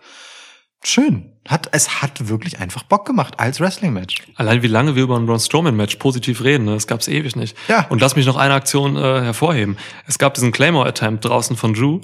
Schön. 0.82 1.32
Hat, 1.48 1.68
es 1.72 2.00
hat 2.02 2.28
wirklich 2.28 2.58
einfach 2.60 2.82
Bock 2.84 3.06
gemacht 3.06 3.34
als 3.38 3.60
Wrestling-Match. 3.60 4.22
Allein 4.36 4.62
wie 4.62 4.66
lange 4.66 4.94
wir 4.94 5.02
über 5.02 5.16
ein 5.16 5.26
Braun 5.26 5.40
Strowman-Match 5.40 5.96
positiv 5.96 6.42
reden, 6.42 6.64
ne? 6.64 6.74
das 6.74 6.86
gab's 6.86 7.08
ewig 7.08 7.36
nicht. 7.36 7.56
Ja. 7.68 7.86
Und 7.88 8.00
lass 8.00 8.16
mich 8.16 8.26
noch 8.26 8.36
eine 8.36 8.54
Aktion 8.54 8.96
äh, 8.96 9.00
hervorheben. 9.00 9.76
Es 10.06 10.18
gab 10.18 10.34
diesen 10.34 10.52
Claymore-Attempt 10.52 11.24
draußen 11.24 11.56
von 11.56 11.74
Drew 11.74 12.00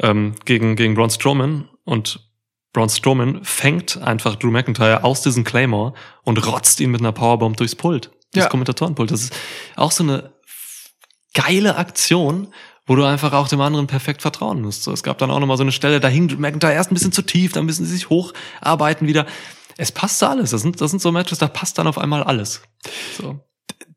ähm, 0.00 0.34
gegen, 0.44 0.76
gegen 0.76 0.94
Braun 0.94 1.10
Strowman 1.10 1.68
und 1.84 2.20
Braun 2.72 2.88
Strowman 2.88 3.44
fängt 3.44 3.98
einfach 4.02 4.36
Drew 4.36 4.50
McIntyre 4.50 5.04
aus 5.04 5.22
diesem 5.22 5.44
Claymore 5.44 5.94
und 6.22 6.44
rotzt 6.46 6.80
ihn 6.80 6.90
mit 6.90 7.00
einer 7.00 7.12
Powerbomb 7.12 7.56
durchs 7.56 7.76
Pult, 7.76 8.06
durchs 8.32 8.46
Ja. 8.46 8.48
Kommentatorenpult. 8.48 9.10
Das 9.10 9.22
ist 9.22 9.36
auch 9.76 9.92
so 9.92 10.02
eine 10.02 10.32
geile 11.34 11.76
Aktion, 11.76 12.48
wo 12.86 12.96
du 12.96 13.04
einfach 13.04 13.32
auch 13.32 13.48
dem 13.48 13.60
anderen 13.60 13.86
perfekt 13.86 14.22
vertrauen 14.22 14.60
musst. 14.60 14.82
So, 14.82 14.92
es 14.92 15.02
gab 15.02 15.18
dann 15.18 15.30
auch 15.30 15.40
nochmal 15.40 15.56
so 15.56 15.62
eine 15.62 15.72
Stelle, 15.72 16.00
da 16.00 16.08
hing 16.08 16.38
McIntyre 16.38 16.72
erst 16.72 16.90
ein 16.90 16.94
bisschen 16.94 17.12
zu 17.12 17.22
tief, 17.22 17.52
dann 17.52 17.64
müssen 17.66 17.86
sie 17.86 17.92
sich 17.92 18.10
hocharbeiten 18.10 19.08
wieder. 19.08 19.26
Es 19.76 19.90
passte 19.90 20.28
alles. 20.28 20.50
Das 20.50 20.62
sind, 20.62 20.80
das 20.80 20.90
sind 20.90 21.00
so 21.00 21.10
Matches, 21.10 21.38
da 21.38 21.48
passt 21.48 21.78
dann 21.78 21.86
auf 21.86 21.98
einmal 21.98 22.22
alles. 22.22 22.62
So. 23.16 23.40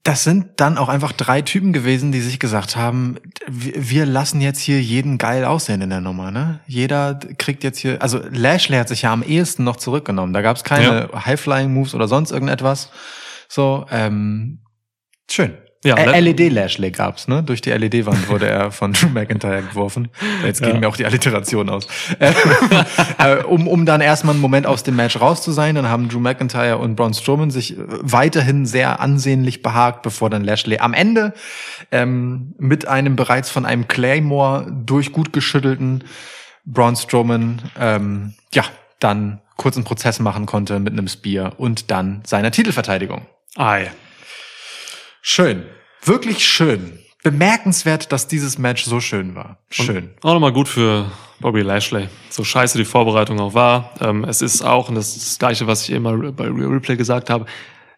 Das 0.03 0.23
sind 0.23 0.51
dann 0.55 0.77
auch 0.77 0.87
einfach 0.87 1.11
drei 1.11 1.41
Typen 1.41 1.73
gewesen, 1.73 2.13
die 2.13 2.21
sich 2.21 2.39
gesagt 2.39 2.77
haben, 2.77 3.17
wir 3.45 4.05
lassen 4.05 4.39
jetzt 4.39 4.59
hier 4.59 4.81
jeden 4.81 5.17
geil 5.17 5.43
aussehen 5.43 5.81
in 5.81 5.89
der 5.89 5.99
Nummer, 5.99 6.31
ne? 6.31 6.61
Jeder 6.65 7.15
kriegt 7.37 7.65
jetzt 7.65 7.79
hier, 7.79 8.01
also 8.01 8.21
Lashley 8.31 8.77
hat 8.77 8.87
sich 8.87 9.01
ja 9.01 9.11
am 9.11 9.21
ehesten 9.21 9.65
noch 9.65 9.75
zurückgenommen. 9.75 10.31
Da 10.31 10.41
gab 10.41 10.55
es 10.55 10.63
keine 10.63 11.09
High-Flying-Moves 11.13 11.93
oder 11.93 12.07
sonst 12.07 12.31
irgendetwas. 12.31 12.89
So, 13.49 13.85
ähm, 13.91 14.59
schön. 15.29 15.57
Ja, 15.83 15.95
LED-Lashley 15.95 16.91
gab's, 16.91 17.27
ne? 17.27 17.43
Durch 17.43 17.61
die 17.61 17.69
LED-Wand 17.69 18.29
wurde 18.29 18.47
er 18.47 18.71
von 18.71 18.93
Drew 18.93 19.09
McIntyre 19.09 19.61
geworfen. 19.61 20.09
Jetzt 20.43 20.61
ging 20.61 20.73
Ja. 20.73 20.79
mir 20.79 20.89
auch 20.89 20.97
die 20.97 21.05
Alliteration 21.05 21.69
aus. 21.69 21.87
Äh, 22.19 22.33
äh, 23.19 23.43
um, 23.43 23.67
um 23.67 23.85
dann 23.85 24.01
erstmal 24.01 24.33
einen 24.33 24.41
Moment 24.41 24.65
aus 24.65 24.83
dem 24.83 24.95
Match 24.95 25.19
raus 25.21 25.43
zu 25.43 25.51
sein, 25.51 25.75
dann 25.75 25.87
haben 25.87 26.09
Drew 26.09 26.19
McIntyre 26.19 26.77
und 26.79 26.95
Braun 26.95 27.13
Strowman 27.13 27.51
sich 27.51 27.77
äh, 27.77 27.83
weiterhin 27.87 28.65
sehr 28.65 28.99
ansehnlich 28.99 29.61
behagt, 29.61 30.01
bevor 30.01 30.29
dann 30.29 30.43
Lashley 30.43 30.79
am 30.79 30.93
Ende 30.93 31.33
ähm, 31.91 32.55
mit 32.57 32.87
einem 32.87 33.15
bereits 33.15 33.49
von 33.49 33.65
einem 33.65 33.87
Claymore 33.87 34.65
durch 34.85 35.11
gut 35.11 35.31
geschüttelten 35.31 36.03
Braun 36.65 36.95
Strowman 36.95 37.61
ähm, 37.79 38.33
ja 38.53 38.63
dann 38.99 39.41
kurzen 39.57 39.83
Prozess 39.83 40.19
machen 40.19 40.45
konnte 40.47 40.79
mit 40.79 40.93
einem 40.93 41.07
Spear 41.07 41.53
und 41.59 41.91
dann 41.91 42.21
seiner 42.25 42.51
Titelverteidigung. 42.51 43.25
Ei. 43.55 43.89
Schön. 45.21 45.65
Wirklich 46.03 46.45
schön. 46.45 46.99
Bemerkenswert, 47.23 48.11
dass 48.11 48.27
dieses 48.27 48.57
Match 48.57 48.85
so 48.85 49.01
schön 49.01 49.35
war. 49.35 49.57
Schön. 49.69 50.11
Auch 50.21 50.33
nochmal 50.33 50.53
gut 50.53 50.67
für 50.67 51.11
Bobby 51.39 51.61
Lashley. 51.61 52.07
So 52.29 52.43
scheiße 52.43 52.77
die 52.77 52.85
Vorbereitung 52.85 53.39
auch 53.39 53.53
war. 53.53 53.93
Ähm, 53.99 54.23
es 54.23 54.41
ist 54.41 54.61
auch, 54.61 54.89
und 54.89 54.95
das 54.95 55.15
ist 55.15 55.27
das 55.27 55.39
Gleiche, 55.39 55.67
was 55.67 55.83
ich 55.83 55.91
immer 55.91 56.15
bei 56.31 56.45
Real 56.45 56.71
Replay 56.71 56.95
gesagt 56.95 57.29
habe, 57.29 57.45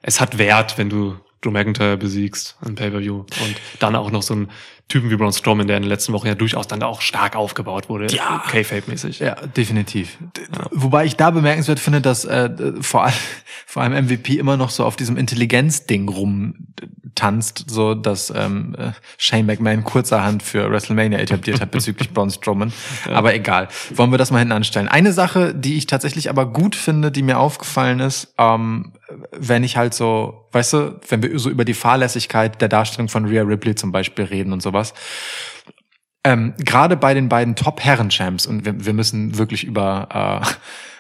es 0.01 0.19
hat 0.19 0.37
Wert, 0.37 0.77
wenn 0.77 0.89
du 0.89 1.19
Drew 1.41 1.51
McIntyre 1.51 1.97
besiegst 1.97 2.57
im 2.65 2.75
Pay-Per-View. 2.75 3.17
Und 3.17 3.55
dann 3.79 3.95
auch 3.95 4.11
noch 4.11 4.23
so 4.23 4.33
einen 4.33 4.51
Typen 4.89 5.09
wie 5.11 5.15
Braun 5.15 5.31
Strowman, 5.31 5.67
der 5.67 5.77
in 5.77 5.83
den 5.83 5.89
letzten 5.89 6.11
Wochen 6.13 6.27
ja 6.27 6.35
durchaus 6.35 6.67
dann 6.67 6.83
auch 6.83 6.99
stark 7.01 7.35
aufgebaut 7.35 7.87
wurde. 7.89 8.07
Ja. 8.13 8.43
K-Fape-mäßig. 8.49 9.19
Ja, 9.19 9.35
definitiv. 9.35 10.17
D- 10.35 10.41
Wobei 10.71 11.05
ich 11.05 11.15
da 11.15 11.29
bemerkenswert 11.29 11.79
finde, 11.79 12.01
dass 12.01 12.25
äh, 12.25 12.49
vor, 12.81 13.03
allem, 13.05 13.13
vor 13.67 13.83
allem 13.83 14.05
MVP 14.05 14.37
immer 14.39 14.57
noch 14.57 14.71
so 14.71 14.83
auf 14.83 14.95
diesem 14.95 15.15
Intelligenz-Ding 15.15 16.09
rumtanzt, 16.09 17.65
so 17.69 17.93
dass 17.95 18.33
ähm, 18.35 18.75
äh, 18.77 18.91
Shane 19.17 19.45
McMahon 19.45 19.83
kurzerhand 19.83 20.43
für 20.43 20.69
WrestleMania 20.71 21.19
etabliert 21.19 21.61
hat 21.61 21.71
bezüglich 21.71 22.09
Braun 22.13 22.29
Strowman. 22.29 22.73
Aber 23.13 23.33
egal. 23.33 23.67
Wollen 23.93 24.11
wir 24.11 24.17
das 24.17 24.31
mal 24.31 24.39
hinten 24.39 24.53
anstellen. 24.53 24.87
Eine 24.87 25.13
Sache, 25.13 25.53
die 25.53 25.77
ich 25.77 25.85
tatsächlich 25.87 26.29
aber 26.29 26.45
gut 26.47 26.75
finde, 26.75 27.11
die 27.11 27.21
mir 27.23 27.39
aufgefallen 27.39 27.99
ist, 27.99 28.33
ähm, 28.37 28.93
wenn 29.31 29.63
ich 29.63 29.77
halt 29.77 29.93
so, 29.93 30.47
weißt 30.51 30.73
du, 30.73 30.99
wenn 31.07 31.23
wir 31.23 31.37
so 31.39 31.49
über 31.49 31.65
die 31.65 31.73
Fahrlässigkeit 31.73 32.61
der 32.61 32.69
Darstellung 32.69 33.09
von 33.09 33.25
Rhea 33.25 33.43
Ripley 33.43 33.75
zum 33.75 33.91
Beispiel 33.91 34.25
reden 34.25 34.53
und 34.53 34.61
sowas, 34.61 34.93
ähm, 36.23 36.53
gerade 36.57 36.97
bei 36.97 37.13
den 37.13 37.29
beiden 37.29 37.55
Top-Herren-Champs, 37.55 38.45
und 38.45 38.65
wir, 38.65 38.85
wir 38.85 38.93
müssen 38.93 39.37
wirklich 39.37 39.63
über 39.63 40.41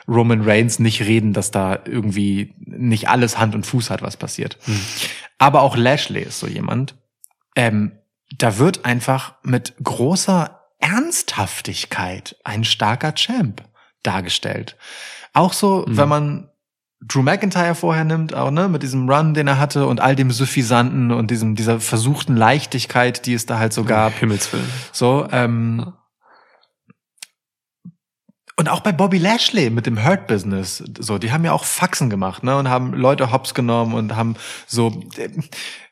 äh, 0.07 0.11
Roman 0.11 0.41
Reigns 0.41 0.79
nicht 0.79 1.01
reden, 1.01 1.33
dass 1.33 1.51
da 1.51 1.79
irgendwie 1.85 2.55
nicht 2.57 3.09
alles 3.09 3.37
Hand 3.37 3.53
und 3.53 3.65
Fuß 3.65 3.89
hat, 3.89 4.01
was 4.01 4.17
passiert. 4.17 4.57
Aber 5.37 5.61
auch 5.61 5.75
Lashley 5.75 6.21
ist 6.23 6.39
so 6.39 6.47
jemand. 6.47 6.95
Ähm, 7.55 7.91
da 8.37 8.57
wird 8.57 8.85
einfach 8.85 9.35
mit 9.43 9.75
großer 9.83 10.59
Ernsthaftigkeit 10.79 12.37
ein 12.43 12.63
starker 12.63 13.13
Champ 13.13 13.63
dargestellt. 14.03 14.77
Auch 15.33 15.53
so, 15.53 15.85
Mhm. 15.87 15.97
wenn 15.97 16.09
man 16.09 16.48
Drew 17.01 17.21
McIntyre 17.21 17.75
vorher 17.75 18.03
nimmt, 18.03 18.33
auch 18.33 18.51
ne, 18.51 18.67
mit 18.67 18.83
diesem 18.83 19.09
Run, 19.09 19.33
den 19.33 19.47
er 19.47 19.57
hatte 19.57 19.87
und 19.87 20.01
all 20.01 20.15
dem 20.15 20.31
Suffisanten 20.31 21.11
und 21.11 21.31
diesem 21.31 21.55
dieser 21.55 21.79
versuchten 21.79 22.35
Leichtigkeit, 22.35 23.25
die 23.25 23.33
es 23.33 23.45
da 23.45 23.57
halt 23.57 23.71
so 23.71 23.85
gab. 23.85 24.13
Himmelswillen. 24.13 24.69
So, 24.91 25.27
ähm, 25.31 25.93
und 28.59 28.67
auch 28.67 28.81
bei 28.81 28.91
Bobby 28.91 29.19
Lashley 29.19 29.69
mit 29.69 29.85
dem 29.85 30.03
Hurt 30.03 30.27
Business, 30.27 30.83
so, 30.99 31.17
die 31.17 31.31
haben 31.31 31.45
ja 31.45 31.53
auch 31.53 31.63
Faxen 31.63 32.09
gemacht, 32.09 32.43
ne, 32.43 32.57
und 32.57 32.67
haben 32.67 32.93
Leute 32.93 33.31
hops 33.31 33.53
genommen 33.53 33.93
und 33.93 34.17
haben 34.17 34.35
so, 34.67 35.01
äh, 35.15 35.29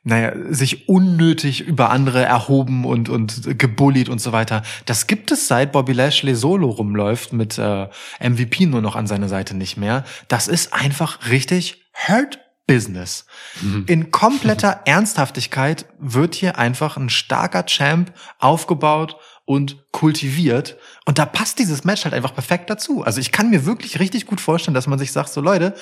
naja, 0.08 0.32
sich 0.50 0.88
unnötig 0.88 1.60
über 1.60 1.90
andere 1.90 2.24
erhoben 2.24 2.86
und, 2.86 3.10
und 3.10 3.60
gebullied 3.60 4.08
und 4.08 4.22
so 4.22 4.32
weiter. 4.32 4.64
Das 4.86 5.06
gibt 5.06 5.32
es 5.32 5.50
seit 5.50 5.74
Bobby 5.74 5.92
Lashley 5.92 6.34
solo 6.34 6.70
rumläuft 6.70 7.34
mit 7.34 7.58
äh, 7.58 7.88
MVP 8.22 8.68
nur 8.68 8.82
noch 8.82 8.96
an 8.96 9.06
seiner 9.06 9.28
Seite 9.28 9.54
nicht 9.54 9.76
mehr. 9.76 10.06
Das 10.30 10.48
ist 10.48 10.74
einfach 10.74 11.30
richtig 11.30 11.84
Hurt 11.94 12.40
Business. 12.68 13.26
In 13.88 14.12
kompletter 14.12 14.82
Ernsthaftigkeit 14.86 15.86
wird 16.00 16.36
hier 16.36 16.58
einfach 16.58 16.98
ein 16.98 17.10
starker 17.10 17.66
Champ 17.66 18.12
aufgebaut 18.40 19.16
und 19.46 19.78
kultiviert. 19.94 20.76
Und 21.06 21.18
da 21.18 21.26
passt 21.26 21.60
dieses 21.60 21.86
Match 21.86 22.04
halt 22.04 22.14
einfach 22.14 22.34
perfekt 22.34 22.70
dazu. 22.70 23.04
Also 23.04 23.22
ich 23.22 23.32
kann 23.32 23.50
mir 23.50 23.66
wirklich 23.66 24.00
richtig 24.00 24.26
gut 24.26 24.42
vorstellen, 24.42 24.76
dass 24.76 24.88
man 24.88 25.00
sich 25.00 25.14
sagt, 25.14 25.30
so 25.30 25.40
Leute, 25.40 25.74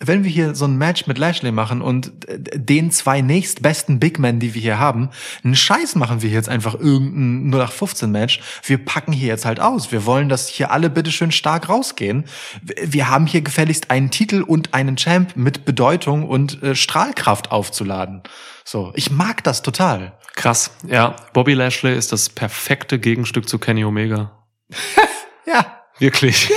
wenn 0.00 0.24
wir 0.24 0.30
hier 0.30 0.54
so 0.54 0.64
ein 0.64 0.76
Match 0.76 1.06
mit 1.06 1.18
Lashley 1.18 1.50
machen 1.50 1.82
und 1.82 2.28
äh, 2.28 2.38
den 2.38 2.90
zwei 2.90 3.20
nächstbesten 3.20 3.98
Big 3.98 4.18
Men, 4.18 4.38
die 4.38 4.54
wir 4.54 4.62
hier 4.62 4.78
haben, 4.78 5.10
einen 5.42 5.56
Scheiß 5.56 5.94
machen 5.96 6.22
wir 6.22 6.30
jetzt 6.30 6.48
einfach 6.48 6.74
irgendein 6.74 7.50
0815 7.50 8.10
Match. 8.10 8.40
Wir 8.62 8.78
packen 8.78 9.12
hier 9.12 9.28
jetzt 9.28 9.44
halt 9.44 9.60
aus. 9.60 9.90
Wir 9.90 10.06
wollen, 10.06 10.28
dass 10.28 10.48
hier 10.48 10.70
alle 10.70 10.90
bitteschön 10.90 11.32
stark 11.32 11.68
rausgehen. 11.68 12.24
Wir 12.62 13.08
haben 13.08 13.26
hier 13.26 13.40
gefälligst 13.40 13.90
einen 13.90 14.10
Titel 14.10 14.42
und 14.42 14.74
einen 14.74 14.96
Champ 14.96 15.36
mit 15.36 15.64
Bedeutung 15.64 16.28
und 16.28 16.62
äh, 16.62 16.74
Strahlkraft 16.74 17.50
aufzuladen. 17.50 18.22
So, 18.64 18.92
ich 18.94 19.10
mag 19.10 19.42
das 19.44 19.62
total. 19.62 20.18
Krass. 20.36 20.70
Ja, 20.86 21.16
Bobby 21.32 21.54
Lashley 21.54 21.96
ist 21.96 22.12
das 22.12 22.28
perfekte 22.28 22.98
Gegenstück 22.98 23.48
zu 23.48 23.58
Kenny 23.58 23.84
Omega. 23.84 24.32
Ja, 25.46 25.78
Wirklich. 25.98 26.50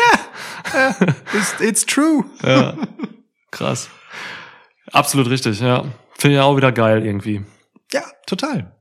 it's, 1.34 1.62
it's 1.62 1.86
true. 1.86 2.26
Ja. 2.44 2.76
Krass. 3.52 3.90
Absolut 4.92 5.30
richtig, 5.30 5.60
ja. 5.60 5.86
Finde 6.18 6.38
ich 6.38 6.42
auch 6.42 6.56
wieder 6.58 6.72
geil 6.72 7.06
irgendwie. 7.06 7.44
Ja, 7.94 8.04
total. 8.26 8.76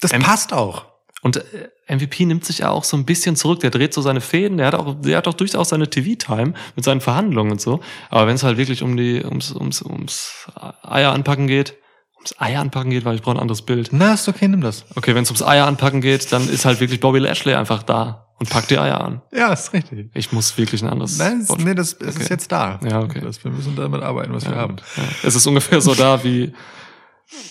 Das 0.00 0.12
Ähm, 0.12 0.22
passt 0.22 0.52
auch. 0.52 0.86
Und 1.22 1.38
äh, 1.38 1.70
MVP 1.88 2.24
nimmt 2.26 2.44
sich 2.44 2.58
ja 2.58 2.70
auch 2.70 2.84
so 2.84 2.96
ein 2.96 3.04
bisschen 3.04 3.36
zurück. 3.36 3.60
Der 3.60 3.70
dreht 3.70 3.94
so 3.94 4.02
seine 4.02 4.20
Fäden. 4.20 4.58
Der 4.58 4.66
hat 4.68 4.74
auch, 4.74 4.94
der 5.00 5.16
hat 5.16 5.28
auch 5.28 5.34
durchaus 5.34 5.70
seine 5.70 5.88
TV-Time 5.88 6.54
mit 6.74 6.84
seinen 6.84 7.00
Verhandlungen 7.00 7.52
und 7.52 7.60
so. 7.60 7.80
Aber 8.10 8.26
wenn 8.26 8.34
es 8.34 8.42
halt 8.42 8.58
wirklich 8.58 8.82
um 8.82 8.96
die, 8.96 9.24
ums, 9.24 9.52
ums, 9.52 9.82
ums 9.82 10.48
Eier 10.82 11.12
anpacken 11.12 11.46
geht, 11.46 11.74
ums 12.16 12.38
Eier 12.40 12.60
anpacken 12.60 12.90
geht, 12.90 13.04
weil 13.04 13.14
ich 13.16 13.22
brauche 13.22 13.36
ein 13.36 13.40
anderes 13.40 13.62
Bild. 13.62 13.88
Na, 13.92 14.14
ist 14.14 14.28
okay, 14.28 14.46
nimm 14.48 14.60
das. 14.60 14.84
Okay, 14.94 15.14
wenn 15.14 15.22
es 15.22 15.30
ums 15.30 15.42
Eier 15.42 15.66
anpacken 15.66 16.00
geht, 16.00 16.30
dann 16.32 16.48
ist 16.48 16.64
halt 16.64 16.80
wirklich 16.80 17.00
Bobby 17.00 17.18
Lashley 17.18 17.54
einfach 17.54 17.82
da 17.82 18.25
und 18.38 18.50
packt 18.50 18.70
die 18.70 18.78
Eier 18.78 19.00
an. 19.00 19.22
Ja, 19.32 19.52
ist 19.52 19.72
richtig. 19.72 20.10
Ich 20.14 20.30
muss 20.32 20.56
wirklich 20.58 20.82
ein 20.82 20.88
anderes. 20.90 21.16
Nein, 21.18 21.40
es, 21.40 21.56
nee, 21.56 21.74
das, 21.74 21.94
es 21.94 22.08
ist 22.08 22.16
Okay. 22.16 22.26
jetzt 22.30 22.52
da. 22.52 22.78
Ja, 22.88 23.00
okay. 23.00 23.20
Das, 23.22 23.42
wir 23.42 23.50
müssen 23.50 23.74
damit 23.76 24.02
arbeiten, 24.02 24.32
was 24.34 24.44
wir 24.44 24.52
Ja, 24.52 24.58
haben. 24.58 24.76
ja. 24.96 25.02
Es 25.22 25.34
ist 25.34 25.46
ungefähr 25.46 25.80
so 25.80 25.94
da 25.94 26.22
wie 26.22 26.52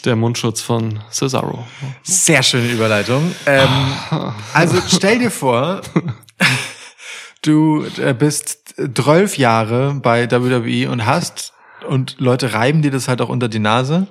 der 0.06 0.16
Mundschutz 0.16 0.62
von 0.62 1.00
Cesaro. 1.12 1.66
Sehr 2.04 2.44
schöne 2.44 2.72
Überleitung. 2.72 3.34
Ähm, 3.46 3.68
also 4.54 4.82
stell 4.88 5.20
dir 5.20 5.32
vor, 5.32 5.82
du 7.42 7.86
äh, 7.98 8.14
bist 8.14 8.76
zwölf 8.96 9.38
Jahre 9.38 9.96
bei 9.96 10.30
WWE 10.32 10.90
und 10.92 11.06
hast, 11.06 11.54
und 11.88 12.16
Leute 12.20 12.54
reiben 12.54 12.82
dir 12.82 12.92
das 12.92 13.08
halt 13.08 13.22
auch 13.22 13.30
unter 13.30 13.48
die 13.50 13.60
Nase, 13.60 14.08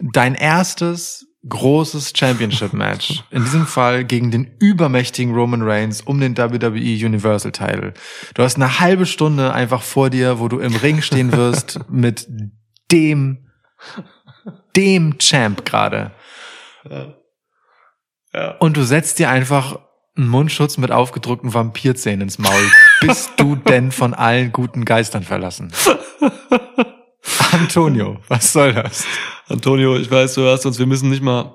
dein 0.00 0.34
erstes 0.34 1.27
großes 1.48 2.12
Championship-Match. 2.16 3.24
In 3.30 3.42
diesem 3.44 3.66
Fall 3.66 4.04
gegen 4.04 4.30
den 4.30 4.50
übermächtigen 4.58 5.34
Roman 5.34 5.62
Reigns 5.62 6.00
um 6.00 6.20
den 6.20 6.36
WWE 6.36 7.06
Universal 7.06 7.52
Title. 7.52 7.94
Du 8.34 8.42
hast 8.42 8.56
eine 8.56 8.80
halbe 8.80 9.06
Stunde 9.06 9.52
einfach 9.52 9.82
vor 9.82 10.10
dir, 10.10 10.40
wo 10.40 10.48
du 10.48 10.58
im 10.58 10.74
Ring 10.76 11.02
stehen 11.02 11.32
wirst 11.32 11.80
mit 11.88 12.26
dem, 12.90 13.48
dem 14.76 15.18
Champ 15.18 15.64
gerade. 15.64 16.12
Und 18.60 18.76
du 18.76 18.82
setzt 18.82 19.18
dir 19.18 19.30
einfach 19.30 19.78
einen 20.16 20.28
Mundschutz 20.28 20.78
mit 20.78 20.90
aufgedruckten 20.90 21.54
Vampirzähnen 21.54 22.22
ins 22.22 22.38
Maul. 22.38 22.70
Bist 23.00 23.32
du 23.36 23.54
denn 23.56 23.92
von 23.92 24.14
allen 24.14 24.52
guten 24.52 24.84
Geistern 24.84 25.22
verlassen? 25.22 25.72
Antonio, 27.52 28.18
was 28.28 28.52
soll 28.52 28.72
das? 28.72 29.04
Antonio, 29.48 29.96
ich 29.96 30.10
weiß, 30.10 30.34
du 30.34 30.42
hörst 30.42 30.66
uns, 30.66 30.78
wir 30.78 30.86
müssen 30.86 31.10
nicht 31.10 31.22
mal 31.22 31.54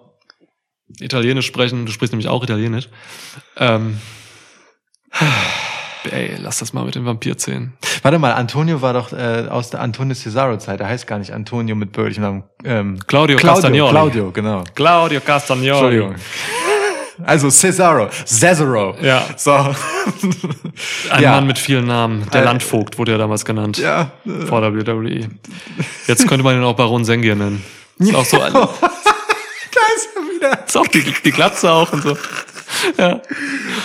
Italienisch 1.00 1.48
sprechen. 1.48 1.86
Du 1.86 1.92
sprichst 1.92 2.14
nämlich 2.14 2.28
auch 2.28 2.44
Italienisch. 2.44 2.90
Ähm, 3.58 4.00
ey, 6.12 6.36
lass 6.40 6.60
das 6.60 6.74
mal 6.74 6.86
mit 6.86 6.96
den 6.96 7.06
Vampirzähnen. 7.06 7.74
Warte 8.02 8.20
mal, 8.20 8.34
Antonio 8.34 8.82
war 8.82 8.94
doch 8.94 9.14
äh, 9.14 9.48
aus 9.50 9.70
der 9.70 9.82
Antonio 9.82 10.14
Cesaro-Zeit. 10.14 10.80
Er 10.82 10.88
heißt 10.88 11.08
gar 11.08 11.20
nicht 11.20 11.32
Antonio 11.32 11.76
mit 11.76 11.92
bürgerlichem 11.92 12.24
Namen. 12.24 12.44
Ähm, 12.64 13.00
Claudio 13.08 13.38
Claudio, 13.38 13.56
Castagnoli. 13.56 13.92
Claudio, 13.92 14.32
genau. 14.32 14.64
Claudio 14.76 15.22
Castagnoli. 15.22 15.70
Entschuldigung. 15.70 16.16
Also 17.26 17.50
Cesaro, 17.50 18.10
Cesaro. 18.26 18.96
Ja. 19.02 19.24
So. 19.38 19.52
Ein 21.12 21.22
Ja. 21.22 21.32
Mann 21.32 21.48
mit 21.48 21.60
vielen 21.60 21.86
Namen. 21.86 22.28
Der 22.34 22.42
Äh, 22.42 22.46
Landvogt 22.46 22.98
wurde 22.98 23.12
ja 23.14 23.18
damals 23.18 23.46
genannt. 23.46 23.78
Ja. 23.78 24.12
Vor 24.48 24.62
WWE. 24.62 25.30
Jetzt 26.08 26.28
könnte 26.28 26.44
man 26.44 26.56
ihn 26.58 26.64
auch 26.64 26.76
Baron 26.76 27.06
Sengier 27.06 27.36
nennen. 27.36 27.64
Ist 28.00 28.16
auch 28.16 28.26
so 28.26 28.42
ein, 28.42 28.54
Da 28.54 28.62
ist 29.96 30.10
er 30.16 30.22
wieder. 30.36 30.66
ist 30.66 30.78
auch 30.78 30.88
die, 30.88 31.04
die 31.24 31.32
Glatze 31.32 31.72
auch 31.72 31.92
und 31.94 32.02
so. 32.04 32.18
Ja. 32.98 33.22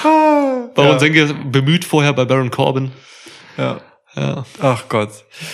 Baron 0.02 0.92
Ja. 0.92 0.98
Sengier 0.98 1.34
bemüht 1.34 1.84
vorher 1.84 2.12
bei 2.12 2.24
Baron 2.24 2.50
Corbin. 2.50 2.92
Ja. 3.56 3.80
Ja. 4.14 4.44
Ach 4.60 4.84
Gott. 4.88 5.10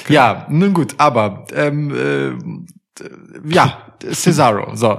Ja, 0.08 0.46
nun 0.48 0.72
gut, 0.72 0.94
aber 0.98 1.44
ähm, 1.54 1.90
äh, 1.94 2.64
ja, 3.44 3.94
Cesaro. 4.12 4.76
So, 4.76 4.98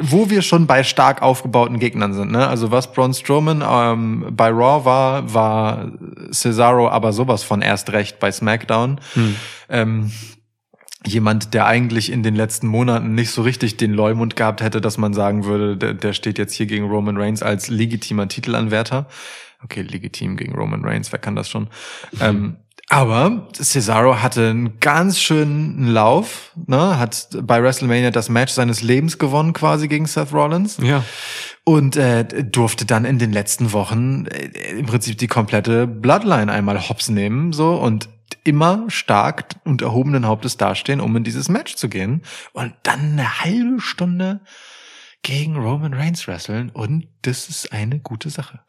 wo 0.00 0.30
wir 0.30 0.42
schon 0.42 0.66
bei 0.66 0.82
stark 0.82 1.22
aufgebauten 1.22 1.78
Gegnern 1.78 2.12
sind, 2.12 2.32
ne? 2.32 2.48
Also 2.48 2.70
was 2.70 2.92
Braun 2.92 3.14
Strowman 3.14 3.62
ähm, 3.66 4.26
bei 4.30 4.48
Raw 4.48 4.84
war, 4.84 5.32
war 5.32 5.92
Cesaro 6.32 6.88
aber 6.88 7.12
sowas 7.12 7.44
von 7.44 7.62
erst 7.62 7.92
recht 7.92 8.18
bei 8.18 8.32
SmackDown. 8.32 9.00
Ähm, 9.68 10.10
jemand, 11.06 11.54
der 11.54 11.66
eigentlich 11.66 12.10
in 12.10 12.22
den 12.22 12.34
letzten 12.34 12.66
Monaten 12.66 13.14
nicht 13.14 13.30
so 13.30 13.42
richtig 13.42 13.76
den 13.76 13.92
Leumund 13.92 14.36
gehabt 14.36 14.60
hätte, 14.60 14.80
dass 14.80 14.98
man 14.98 15.14
sagen 15.14 15.44
würde, 15.44 15.76
der, 15.76 15.94
der 15.94 16.12
steht 16.12 16.38
jetzt 16.38 16.54
hier 16.54 16.66
gegen 16.66 16.88
Roman 16.88 17.16
Reigns 17.16 17.42
als 17.42 17.68
legitimer 17.68 18.28
Titelanwärter. 18.28 19.06
Okay, 19.62 19.82
legitim 19.82 20.36
gegen 20.36 20.54
Roman 20.54 20.84
Reigns, 20.84 21.12
wer 21.12 21.18
kann 21.18 21.36
das 21.36 21.48
schon? 21.48 21.68
Ähm, 22.20 22.56
aber 22.90 23.48
Cesaro 23.52 24.22
hatte 24.22 24.48
einen 24.50 24.80
ganz 24.80 25.20
schönen 25.20 25.86
Lauf, 25.88 26.52
ne? 26.66 26.98
hat 26.98 27.28
bei 27.42 27.62
WrestleMania 27.62 28.10
das 28.10 28.28
Match 28.28 28.52
seines 28.52 28.82
Lebens 28.82 29.18
gewonnen 29.18 29.52
quasi 29.52 29.88
gegen 29.88 30.06
Seth 30.06 30.32
Rollins 30.32 30.78
Ja. 30.82 31.04
und 31.64 31.96
äh, 31.96 32.24
durfte 32.44 32.86
dann 32.86 33.04
in 33.04 33.18
den 33.18 33.32
letzten 33.32 33.72
Wochen 33.72 34.26
äh, 34.26 34.46
im 34.78 34.86
Prinzip 34.86 35.18
die 35.18 35.26
komplette 35.26 35.86
Bloodline 35.86 36.50
einmal 36.50 36.88
hops 36.88 37.08
nehmen 37.10 37.52
so 37.52 37.74
und 37.74 38.08
immer 38.44 38.84
stark 38.88 39.56
und 39.64 39.82
erhobenen 39.82 40.26
Hauptes 40.26 40.56
dastehen, 40.56 41.00
um 41.00 41.14
in 41.16 41.24
dieses 41.24 41.48
Match 41.50 41.74
zu 41.74 41.88
gehen 41.90 42.22
und 42.52 42.72
dann 42.84 43.00
eine 43.12 43.40
halbe 43.40 43.80
Stunde 43.80 44.40
gegen 45.22 45.56
Roman 45.56 45.92
Reigns 45.92 46.26
wresteln 46.26 46.70
und 46.70 47.06
das 47.22 47.48
ist 47.50 47.72
eine 47.72 47.98
gute 47.98 48.30
Sache. 48.30 48.60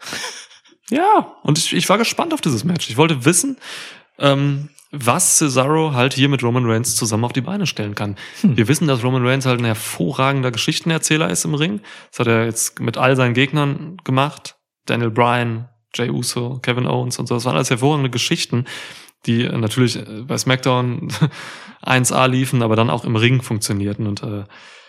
Ja, 0.90 1.34
und 1.44 1.58
ich, 1.60 1.74
ich 1.74 1.88
war 1.88 2.00
gespannt 2.00 2.34
auf 2.34 2.42
dieses 2.42 2.64
Match. 2.64 2.90
Ich 2.90 2.98
wollte 2.98 3.24
wissen, 3.24 3.58
ähm, 4.20 4.70
was 4.92 5.38
Cesaro 5.38 5.94
halt 5.94 6.14
hier 6.14 6.30
mit 6.30 6.42
Roman 6.44 6.66
Reigns 6.66 6.96
zusammen 6.96 7.24
auf 7.26 7.34
die 7.34 7.42
Beine 7.42 7.68
stellen 7.68 7.94
kann. 7.94 8.16
Wir 8.42 8.68
wissen, 8.68 8.88
dass 8.88 9.04
Roman 9.04 9.26
Reigns 9.26 9.46
halt 9.46 9.60
ein 9.60 9.66
hervorragender 9.66 10.52
Geschichtenerzähler 10.52 11.30
ist 11.30 11.46
im 11.46 11.54
Ring. 11.54 11.82
Das 12.12 12.20
hat 12.20 12.28
er 12.28 12.46
jetzt 12.46 12.80
mit 12.80 12.98
all 12.98 13.16
seinen 13.16 13.34
Gegnern 13.36 13.98
gemacht. 14.04 14.56
Daniel 14.88 15.12
Bryan, 15.12 15.70
Jay 15.94 16.10
Uso, 16.10 16.58
Kevin 16.64 16.88
Owens 16.88 17.20
und 17.20 17.28
so. 17.28 17.36
Das 17.36 17.46
waren 17.46 17.56
alles 17.56 17.70
hervorragende 17.70 18.10
Geschichten, 18.10 18.66
die 19.28 19.44
äh, 19.44 19.58
natürlich 19.58 19.96
äh, 19.98 20.24
bei 20.26 20.38
SmackDown 20.38 21.10
1A 21.86 22.28
liefen, 22.28 22.64
aber 22.64 22.76
dann 22.76 22.90
auch 22.90 23.06
im 23.06 23.16
Ring 23.16 23.42
funktionierten 23.44 24.08
und 24.08 24.24
äh, 24.24 24.46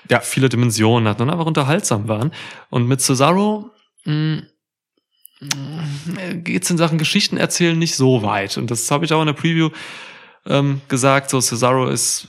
Ja. 0.09 0.21
viele 0.21 0.49
Dimensionen 0.49 1.07
hatten 1.09 1.23
und 1.23 1.31
einfach 1.31 1.45
unterhaltsam 1.47 2.09
waren. 2.09 2.33
Und 2.71 2.87
mit 2.89 3.03
Cesaro 3.03 3.71
mh, 4.07 4.43
geht 6.45 6.65
es 6.65 6.71
in 6.71 6.79
Sachen 6.79 6.99
Geschichten 6.99 7.37
erzählen 7.37 7.79
nicht 7.79 7.97
so 7.97 8.23
weit. 8.23 8.59
Und 8.59 8.71
das 8.71 8.91
habe 8.91 9.05
ich 9.05 9.13
auch 9.13 9.21
in 9.21 9.27
der 9.27 9.33
Preview 9.33 9.71
ähm, 10.47 10.81
gesagt. 10.89 11.31
So, 11.31 11.41
Cesaro 11.41 11.89
ist 11.89 12.29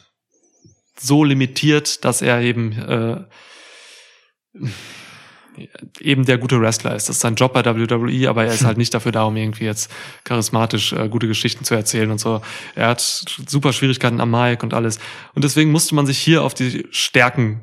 so 1.00 1.24
limitiert, 1.24 2.06
dass 2.06 2.22
er 2.22 2.42
eben 2.42 2.72
äh, 2.74 3.24
eben 6.00 6.26
der 6.26 6.38
gute 6.38 6.60
Wrestler 6.62 6.96
ist. 6.96 7.10
Das 7.10 7.18
ist 7.18 7.22
sein 7.22 7.36
Job 7.36 7.54
bei 7.54 7.66
WWE, 7.66 8.30
aber 8.30 8.46
er 8.46 8.54
ist 8.54 8.64
halt 8.64 8.78
nicht 8.78 8.94
dafür 8.94 9.12
da, 9.12 9.24
um 9.24 9.36
irgendwie 9.36 9.66
jetzt 9.66 9.92
charismatisch 10.24 10.94
äh, 10.94 11.10
gute 11.10 11.28
Geschichten 11.28 11.66
zu 11.66 11.76
erzählen 11.76 12.10
und 12.10 12.20
so. 12.20 12.42
Er 12.76 12.88
hat 12.88 13.02
super 13.02 13.74
Schwierigkeiten 13.74 14.22
am 14.22 14.32
Mic 14.32 14.64
und 14.64 14.74
alles. 14.74 15.00
Und 15.34 15.44
deswegen 15.44 15.72
musste 15.72 15.96
man 15.96 16.06
sich 16.06 16.18
hier 16.18 16.44
auf 16.44 16.54
die 16.54 16.88
Stärken 16.92 17.62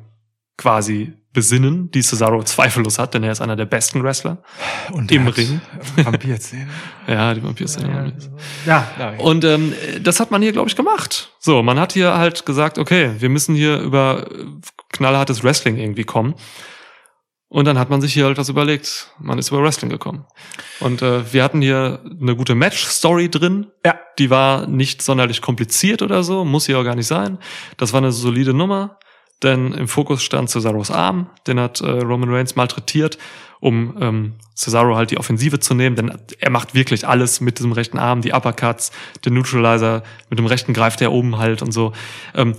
quasi 0.59 1.13
besinnen, 1.31 1.89
die 1.91 2.01
Cesaro 2.01 2.43
zweifellos 2.43 2.99
hat, 2.99 3.13
denn 3.13 3.23
er 3.23 3.31
ist 3.31 3.39
einer 3.39 3.55
der 3.55 3.65
besten 3.65 4.03
Wrestler 4.03 4.43
Und 4.91 5.11
im 5.11 5.27
Ring. 5.27 5.61
Vampirzähne. 5.95 6.67
Ja, 7.07 7.33
die 7.33 7.41
Vampir-Szene. 7.41 8.13
Ja, 8.67 8.87
ja. 8.99 9.09
Und 9.17 9.43
ähm, 9.43 9.73
das 10.01 10.19
hat 10.19 10.29
man 10.29 10.43
hier, 10.43 10.51
glaube 10.51 10.69
ich, 10.69 10.75
gemacht. 10.75 11.31
So, 11.39 11.63
man 11.63 11.79
hat 11.79 11.93
hier 11.93 12.17
halt 12.17 12.45
gesagt, 12.45 12.77
okay, 12.77 13.13
wir 13.17 13.29
müssen 13.29 13.55
hier 13.55 13.79
über 13.79 14.27
knallhartes 14.91 15.43
Wrestling 15.43 15.77
irgendwie 15.77 16.03
kommen. 16.03 16.35
Und 17.47 17.65
dann 17.65 17.79
hat 17.79 17.89
man 17.89 17.99
sich 17.99 18.13
hier 18.13 18.25
halt 18.25 18.37
was 18.37 18.49
überlegt. 18.49 19.11
Man 19.17 19.39
ist 19.39 19.49
über 19.49 19.63
Wrestling 19.63 19.89
gekommen. 19.89 20.25
Und 20.81 21.01
äh, 21.01 21.33
wir 21.33 21.43
hatten 21.43 21.61
hier 21.61 21.99
eine 22.21 22.35
gute 22.35 22.53
Match-Story 22.53 23.29
drin. 23.29 23.67
Ja. 23.83 23.99
Die 24.19 24.29
war 24.29 24.67
nicht 24.67 25.01
sonderlich 25.01 25.41
kompliziert 25.41 26.03
oder 26.03 26.21
so, 26.21 26.45
muss 26.45 26.65
sie 26.65 26.75
auch 26.75 26.83
gar 26.83 26.95
nicht 26.95 27.07
sein. 27.07 27.39
Das 27.77 27.91
war 27.91 28.01
eine 28.01 28.11
solide 28.11 28.53
Nummer, 28.53 28.99
denn 29.43 29.73
im 29.73 29.87
Fokus 29.87 30.23
stand 30.23 30.49
Cesaros 30.49 30.91
Arm. 30.91 31.29
Den 31.47 31.59
hat 31.59 31.81
äh, 31.81 31.89
Roman 31.89 32.29
Reigns 32.29 32.55
malträtiert, 32.55 33.17
um 33.59 33.95
ähm, 33.99 34.33
Cesaro 34.55 34.95
halt 34.95 35.11
die 35.11 35.17
Offensive 35.17 35.59
zu 35.59 35.73
nehmen, 35.73 35.95
denn 35.95 36.11
er 36.39 36.49
macht 36.49 36.73
wirklich 36.73 37.07
alles 37.07 37.39
mit 37.39 37.59
diesem 37.59 37.71
rechten 37.71 37.97
Arm, 37.97 38.21
die 38.21 38.33
Uppercuts, 38.33 38.91
den 39.23 39.33
Neutralizer, 39.33 40.03
mit 40.29 40.37
dem 40.37 40.45
rechten 40.45 40.73
greift 40.73 41.01
er 41.01 41.11
oben 41.13 41.37
halt 41.37 41.61
und 41.61 41.71
so. 41.71 41.93
Ähm, 42.35 42.55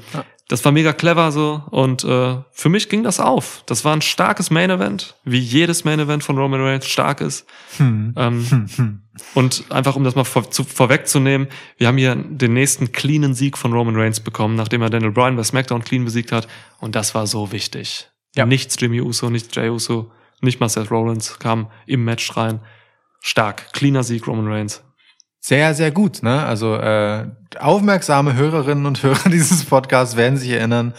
Das 0.51 0.65
war 0.65 0.73
mega 0.73 0.93
clever 0.93 1.31
so 1.31 1.63
und 1.71 2.03
äh, 2.03 2.39
für 2.51 2.69
mich 2.69 2.89
ging 2.89 3.05
das 3.05 3.21
auf. 3.21 3.63
Das 3.67 3.85
war 3.85 3.95
ein 3.95 4.03
starkes 4.03 4.51
Main 4.51 4.69
Event, 4.69 5.15
wie 5.23 5.39
jedes 5.39 5.85
Main 5.85 6.01
Event 6.01 6.25
von 6.25 6.37
Roman 6.37 6.61
Reigns 6.61 6.89
stark 6.89 7.21
ist. 7.21 7.47
Hm. 7.77 8.15
Ähm, 8.17 9.03
und 9.35 9.65
einfach 9.71 9.95
um 9.95 10.03
das 10.03 10.17
mal 10.17 10.25
vor, 10.25 10.51
zu, 10.51 10.65
vorwegzunehmen, 10.65 11.47
wir 11.77 11.87
haben 11.87 11.99
hier 11.99 12.17
den 12.17 12.53
nächsten 12.53 12.91
cleanen 12.91 13.33
Sieg 13.33 13.57
von 13.57 13.73
Roman 13.73 13.95
Reigns 13.95 14.19
bekommen, 14.19 14.57
nachdem 14.57 14.83
er 14.83 14.91
Daniel 14.91 15.13
Bryan 15.13 15.37
bei 15.37 15.45
SmackDown 15.45 15.85
clean 15.85 16.05
besiegt 16.05 16.33
hat. 16.33 16.49
Und 16.81 16.97
das 16.97 17.15
war 17.15 17.29
so 17.29 17.53
wichtig. 17.53 18.09
Ja. 18.35 18.45
Nichts 18.45 18.75
Jimmy 18.77 19.01
Uso, 19.01 19.31
nichts 19.31 19.55
Jay 19.55 19.69
Uso, 19.69 20.11
nicht 20.41 20.59
mal 20.59 20.69
Seth 20.69 20.91
Rollins 20.91 21.39
kam 21.39 21.71
im 21.87 22.05
Match 22.05 22.37
rein. 22.37 22.59
Stark, 23.21 23.73
cleaner 23.73 24.03
Sieg 24.03 24.27
Roman 24.27 24.49
Reigns. 24.49 24.83
Sehr, 25.41 25.74
sehr 25.74 25.91
gut. 25.91 26.22
Ne? 26.22 26.45
Also 26.45 26.76
äh, 26.76 27.26
aufmerksame 27.59 28.34
Hörerinnen 28.34 28.84
und 28.84 29.03
Hörer 29.03 29.28
dieses 29.30 29.64
Podcasts 29.64 30.16
werden 30.16 30.36
sich 30.36 30.51
erinnern, 30.51 30.95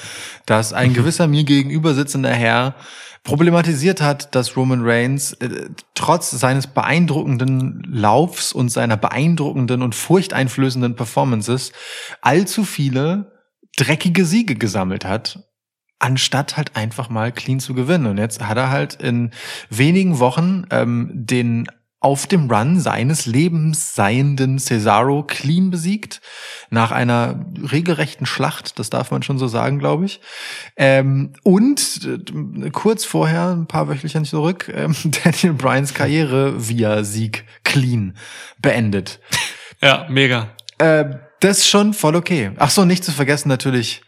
dass 0.46 0.74
ein 0.74 0.94
gewisser 0.94 1.28
mir 1.28 1.44
gegenüber 1.44 1.94
sitzender 1.94 2.32
Herr 2.32 2.76
problematisiert 3.24 4.02
hat, 4.02 4.34
dass 4.34 4.58
Roman 4.58 4.82
Reigns 4.84 5.34
äh, 5.34 5.70
trotz 5.94 6.32
seines 6.32 6.66
beeindruckenden 6.66 7.84
Laufs 7.88 8.52
und 8.52 8.70
seiner 8.70 8.98
beeindruckenden 8.98 9.84
und 9.84 9.94
furchteinflößenden 9.94 10.96
Performances 10.96 11.72
allzu 12.22 12.64
viele 12.64 13.40
dreckige 13.78 14.26
Siege 14.26 14.56
gesammelt 14.56 15.06
hat, 15.06 15.48
anstatt 16.00 16.58
halt 16.58 16.76
einfach 16.76 17.10
mal 17.10 17.32
clean 17.32 17.60
zu 17.60 17.76
gewinnen. 17.76 18.08
Und 18.08 18.18
jetzt 18.18 18.42
hat 18.42 18.58
er 18.58 18.72
halt 18.72 18.96
in 18.96 19.30
wenigen 19.70 20.18
Wochen 20.18 20.66
ähm, 20.72 21.12
den 21.14 21.68
auf 22.02 22.26
dem 22.26 22.50
Run 22.50 22.80
seines 22.80 23.28
Lebens 23.28 23.96
seienden 23.96 24.58
Cesaro 24.58 25.24
clean 25.24 25.70
besiegt, 25.70 26.20
nach 26.72 26.92
einer 26.92 27.46
regelrechten 27.72 28.26
Schlacht, 28.26 28.80
das 28.80 28.90
darf 28.90 29.12
man 29.12 29.22
schon 29.22 29.38
so 29.38 29.48
sagen, 29.48 29.78
glaube 29.78 30.06
ich. 30.06 30.20
Ähm, 30.76 31.34
und 31.44 32.02
äh, 32.04 32.72
kurz 32.72 33.06
vorher, 33.06 33.50
ein 33.50 33.68
paar 33.68 33.88
Wöchelchen 33.88 34.26
zurück, 34.26 34.70
ähm, 34.74 34.96
Daniel 35.24 35.54
Bryans 35.54 35.94
Karriere 35.94 36.68
via 36.68 37.04
Sieg 37.04 37.46
clean 37.64 38.18
beendet. 38.60 39.20
Ja, 39.80 40.08
mega. 40.10 40.50
Äh, 40.80 41.06
das 41.40 41.60
ist 41.60 41.70
schon 41.70 41.94
voll 41.94 42.16
okay. 42.16 42.52
Ach 42.58 42.72
so, 42.72 42.84
nicht 42.84 43.04
zu 43.04 43.12
vergessen 43.12 43.48
natürlich 43.48 44.02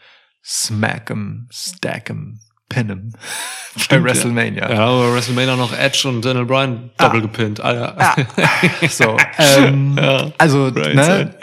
Smack'em, 0.44 1.48
Stack'em, 1.52 2.39
Bei 3.76 3.80
Stimmt, 3.82 4.05
WrestleMania. 4.05 4.69
Ja, 4.71 4.86
aber 4.86 5.13
WrestleMania 5.15 5.55
noch 5.55 5.74
Edge 5.76 6.07
und 6.07 6.24
Daniel 6.24 6.45
Bryan 6.45 6.91
doppel 6.97 7.21
gepinnt. 7.21 7.59
Alter. 7.59 8.15
So, 8.89 9.17
ähm, 9.39 9.97
Ja. 9.97 10.32
also 10.38 10.69
ne, 10.69 11.36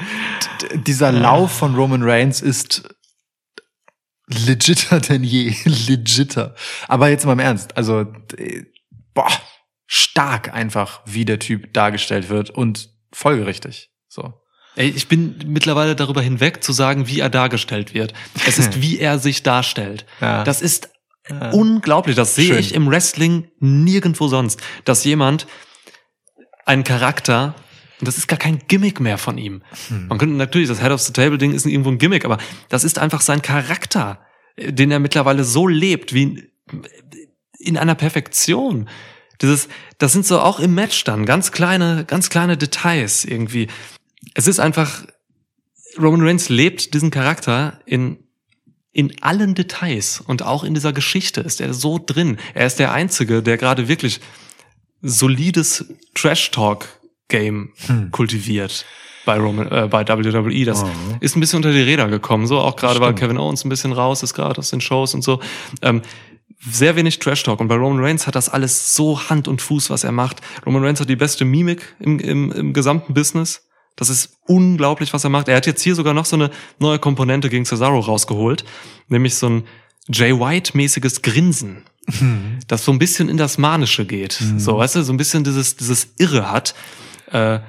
dieser 0.87 1.11
Lauf 1.11 1.51
von 1.53 1.75
Roman 1.75 2.03
Reigns 2.05 2.41
ist 2.41 2.83
legitter 4.29 5.01
denn 5.09 5.25
je, 5.25 5.55
legitter. 5.65 6.55
Aber 6.89 7.09
jetzt 7.09 7.27
mal 7.27 7.33
im 7.33 7.41
Ernst, 7.41 7.77
also 7.77 8.07
boah, 9.15 9.29
stark 9.87 10.55
einfach, 10.55 11.01
wie 11.07 11.25
der 11.25 11.41
Typ 11.41 11.73
dargestellt 11.75 12.29
wird 12.29 12.51
und 12.51 12.91
folgerichtig. 13.13 13.91
So. 14.09 14.35
Ey, 14.77 14.89
ich 14.89 15.09
bin 15.09 15.37
mittlerweile 15.47 15.97
darüber 15.97 16.23
hinweg 16.23 16.63
zu 16.63 16.73
sagen, 16.73 17.09
wie 17.09 17.19
er 17.19 17.29
dargestellt 17.29 17.93
wird. 17.93 18.15
Es 18.47 18.59
ist, 18.59 18.81
wie 18.81 19.01
er 19.01 19.19
sich 19.19 19.43
darstellt. 19.43 20.07
Ja. 20.21 20.45
Das 20.45 20.63
ist 20.63 20.91
Ja. 21.29 21.51
unglaublich. 21.51 22.17
Das 22.17 22.35
sehe 22.35 22.49
Schön. 22.49 22.59
ich 22.59 22.75
im 22.75 22.89
Wrestling 22.89 23.51
nirgendwo 23.59 24.29
sonst. 24.29 24.61
Dass 24.85 25.05
jemand 25.05 25.47
einen 26.65 26.85
Charakter, 26.85 27.55
und 27.99 28.09
das 28.09 28.17
ist 28.17 28.27
gar 28.27 28.39
kein 28.39 28.59
Gimmick 28.69 29.01
mehr 29.01 29.19
von 29.19 29.39
ihm. 29.39 29.63
Hm. 29.89 30.09
Man 30.09 30.19
könnte 30.19 30.37
natürlich, 30.37 30.69
das 30.69 30.81
Head 30.81 30.93
of 30.93 31.01
the 31.01 31.13
Table 31.13 31.39
Ding 31.39 31.53
ist 31.53 31.67
irgendwo 31.67 31.91
ein 31.91 31.99
Gimmick, 31.99 32.25
aber 32.25 32.39
das 32.69 32.85
ist 32.85 32.99
einfach 32.99 33.21
sein 33.21 33.43
Charakter, 33.43 34.21
äh, 34.57 34.73
den 34.73 34.91
er 34.91 34.99
mittlerweile 34.99 35.45
so 35.45 35.67
lebt, 35.67 36.15
wie 36.15 36.51
in 37.59 37.77
einer 37.77 37.95
Perfektion. 37.95 38.89
Dieses, 39.43 39.69
das 39.99 40.13
sind 40.13 40.27
so 40.27 40.41
auch 40.41 40.61
im 40.61 40.75
Match 40.75 41.05
dann 41.05 41.27
ganz 41.27 41.53
kleine, 41.53 42.05
ganz 42.07 42.31
kleine 42.31 42.57
Details 42.57 43.25
irgendwie. 43.25 43.69
Es 44.35 44.47
ist 44.47 44.61
einfach, 44.61 45.05
Roman 45.99 46.23
Reigns 46.23 46.49
lebt 46.49 46.95
diesen 46.95 47.11
Charakter 47.11 47.81
in, 47.87 48.25
in 48.93 49.23
allen 49.23 49.55
Details 49.55 50.21
und 50.21 50.43
auch 50.43 50.65
in 50.65 50.75
dieser 50.75 50.93
Geschichte 50.93 51.41
ist 51.41 51.61
er 51.61 51.75
so 51.75 52.01
drin. 52.05 52.39
Er 52.55 52.67
ist 52.67 52.79
der 52.79 52.93
Einzige, 52.93 53.43
der 53.43 53.57
gerade 53.57 53.89
wirklich 53.89 54.21
solides 55.01 55.93
Trash-Talk-Game 56.15 57.73
kultiviert 58.11 58.85
bei 59.25 59.39
Roman, 59.39 59.71
äh, 59.71 59.89
bei 59.89 60.07
WWE. 60.07 60.65
Das 60.65 60.85
ist 61.21 61.37
ein 61.37 61.41
bisschen 61.41 61.59
unter 61.59 61.73
die 61.73 61.83
Räder 61.83 62.09
gekommen. 62.09 62.47
So 62.47 62.59
auch 62.59 62.77
gerade, 62.77 63.01
weil 63.01 63.15
Kevin 63.15 63.39
Owens 63.39 63.65
ein 63.65 63.69
bisschen 63.69 63.93
raus 63.93 64.23
ist 64.23 64.35
gerade 64.35 64.59
aus 64.59 64.71
den 64.71 64.81
Shows 64.81 65.15
und 65.15 65.23
so. 65.23 65.41
Ähm, 65.83 66.03
sehr 66.69 66.97
wenig 66.97 67.19
Trash 67.19 67.43
Talk 67.43 67.61
und 67.61 67.69
bei 67.69 67.77
Roman 67.77 68.05
Reigns 68.05 68.27
hat 68.27 68.35
das 68.35 68.49
alles 68.49 68.95
so 68.95 69.31
Hand 69.31 69.49
und 69.49 69.63
Fuß, 69.63 69.89
was 69.89 70.05
er 70.05 70.13
macht. 70.13 70.41
Roman 70.67 70.85
Reigns 70.85 71.01
hat 71.01 71.09
die 71.09 71.17
beste 71.17 71.45
Mimik 71.45 71.95
im, 72.01 72.19
im, 72.19 72.53
im 72.53 72.73
gesamten 72.73 73.15
Business. 73.15 73.67
Das 73.97 74.09
ist 74.09 74.39
unglaublich, 74.47 75.13
was 75.13 75.25
er 75.25 75.31
macht. 75.31 75.49
Er 75.49 75.57
hat 75.57 75.67
jetzt 75.67 75.83
hier 75.83 75.95
sogar 75.95 76.15
noch 76.15 76.25
so 76.25 76.37
eine 76.37 76.51
neue 76.79 76.99
Komponente 76.99 77.51
gegen 77.51 77.65
Cesaro 77.65 78.01
rausgeholt, 78.01 78.65
nämlich 79.09 79.35
so 79.35 79.49
ein 79.49 79.65
Jay 80.09 80.33
White-mäßiges 80.33 81.23
Grinsen, 81.23 81.85
das 82.67 82.85
so 82.85 82.93
ein 82.93 82.99
bisschen 82.99 83.29
in 83.29 83.37
das 83.37 83.59
Manische 83.59 84.07
geht. 84.07 84.33
So, 84.57 84.79
weißt 84.79 84.97
du, 84.97 85.03
so 85.03 85.13
ein 85.13 85.19
bisschen 85.19 85.45
dieses, 85.45 85.77
dieses 85.77 86.15
Irre 86.19 86.51
hat. 86.51 86.75
Äh, 87.31 87.61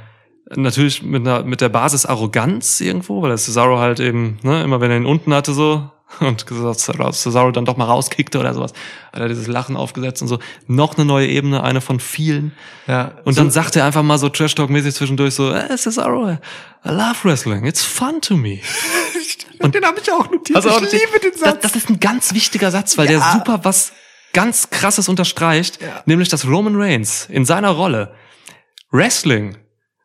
natürlich 0.55 1.03
mit, 1.03 1.21
einer, 1.21 1.43
mit 1.43 1.61
der 1.61 1.69
Basis 1.69 2.05
Arroganz 2.05 2.81
irgendwo, 2.81 3.21
weil 3.21 3.29
der 3.29 3.37
Cesaro 3.37 3.79
halt 3.79 3.99
eben, 3.99 4.39
ne, 4.43 4.63
immer 4.63 4.81
wenn 4.81 4.91
er 4.91 4.97
ihn 4.97 5.05
unten 5.05 5.33
hatte 5.33 5.53
so 5.53 5.89
und 6.19 6.45
gesagt, 6.45 6.79
Cesaro 7.15 7.51
dann 7.51 7.65
doch 7.65 7.77
mal 7.77 7.85
rauskickte 7.85 8.39
oder 8.39 8.53
sowas, 8.53 8.73
hat 9.11 9.19
er 9.21 9.27
dieses 9.27 9.47
Lachen 9.47 9.75
aufgesetzt 9.77 10.21
und 10.21 10.27
so. 10.27 10.39
Noch 10.67 10.95
eine 10.97 11.05
neue 11.05 11.27
Ebene, 11.27 11.63
eine 11.63 11.81
von 11.81 11.99
vielen. 11.99 12.51
Ja. 12.87 13.13
Und 13.23 13.37
dann 13.37 13.49
sagt 13.51 13.75
er 13.75 13.85
einfach 13.85 14.03
mal 14.03 14.17
so 14.17 14.29
Trash 14.29 14.55
Talk 14.55 14.69
mäßig 14.69 14.93
zwischendurch 14.95 15.33
so, 15.35 15.51
äh, 15.51 15.75
Cesaro, 15.77 16.31
I 16.31 16.37
love 16.85 17.15
wrestling, 17.23 17.65
it's 17.65 17.83
fun 17.83 18.21
to 18.21 18.35
me. 18.35 18.59
und 19.59 19.73
den 19.73 19.85
habe 19.85 19.99
ich 20.01 20.11
auch 20.11 20.29
notiert. 20.29 20.55
Also 20.55 20.69
auch 20.69 20.81
ich 20.81 20.91
liebe 20.91 21.19
den 21.23 21.31
Das, 21.31 21.39
Satz. 21.39 21.61
das 21.61 21.75
ist 21.75 21.89
ein 21.89 21.99
ganz 21.99 22.33
wichtiger 22.33 22.71
Satz, 22.71 22.97
weil 22.97 23.07
der 23.07 23.19
Ja. 23.19 23.31
super 23.33 23.61
was 23.63 23.93
ganz 24.33 24.69
krasses 24.69 25.09
unterstreicht, 25.09 25.81
Ja. 25.81 26.01
nämlich 26.05 26.29
dass 26.29 26.47
Roman 26.47 26.75
Reigns 26.75 27.27
in 27.29 27.45
seiner 27.45 27.69
Rolle 27.69 28.13
Wrestling 28.91 29.57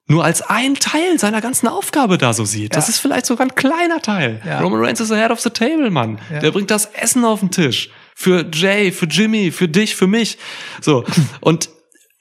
nur 0.09 0.24
als 0.24 0.43
ein 0.43 0.74
Teil 0.77 1.19
seiner 1.19 1.41
ganzen 1.41 1.66
Aufgabe 1.69 2.16
da 2.19 2.33
so 2.33 2.45
sieht. 2.45 2.77
Das 2.77 2.87
Ja. 2.87 2.91
ist 2.91 2.99
vielleicht 3.01 3.27
sogar 3.27 3.47
ein 3.47 3.55
kleiner 3.55 4.01
Teil. 4.01 4.41
Ja. 4.47 4.61
Roman 4.61 4.81
Reigns 4.85 5.01
ist 5.01 5.11
der 5.11 5.19
Head 5.19 5.31
of 5.31 5.41
the 5.41 5.51
Table, 5.51 5.91
Mann. 5.91 6.19
Ja. 6.33 6.39
Der 6.41 6.51
bringt 6.53 6.70
das 6.70 6.87
Essen 6.87 7.24
auf 7.24 7.41
den 7.41 7.51
Tisch. 7.51 7.91
Für 8.15 8.47
Jay, 8.53 8.93
für 8.93 9.07
Jimmy, 9.07 9.51
für 9.51 9.69
dich, 9.69 9.95
für 9.97 10.07
mich. 10.07 10.39
So. 10.81 11.05
Und 11.41 11.69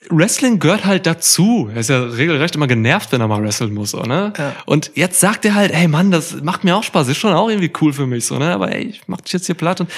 Wrestling 0.10 0.60
gehört 0.60 0.86
halt 0.86 1.06
dazu. 1.08 1.70
Er 1.74 1.80
ist 1.80 1.90
ja 1.90 2.00
regelrecht 2.04 2.56
immer 2.56 2.68
genervt, 2.68 3.12
wenn 3.12 3.22
er 3.22 3.28
mal 3.28 3.42
wresteln 3.44 3.74
muss, 3.74 3.92
so, 3.92 4.02
ne? 4.04 4.34
Ja. 4.38 4.56
Und 4.66 4.92
jetzt 4.96 5.20
sagt 5.20 5.46
er 5.46 5.56
halt, 5.56 5.74
hey 5.74 5.88
Mann, 5.88 6.12
das 6.12 6.42
macht 6.44 6.64
mir 6.64 6.76
auch 6.76 6.84
Spaß, 6.84 7.08
ist 7.08 7.18
schon 7.18 7.34
auch 7.34 7.50
irgendwie 7.50 7.72
cool 7.82 7.92
für 7.94 8.06
mich, 8.06 8.26
so, 8.26 8.38
ne? 8.38 8.54
Aber 8.54 8.72
ey, 8.72 8.84
ich 8.84 9.02
mach 9.08 9.22
dich 9.22 9.34
jetzt 9.34 9.46
hier 9.48 9.56
platt 9.56 9.82
und 9.82 9.90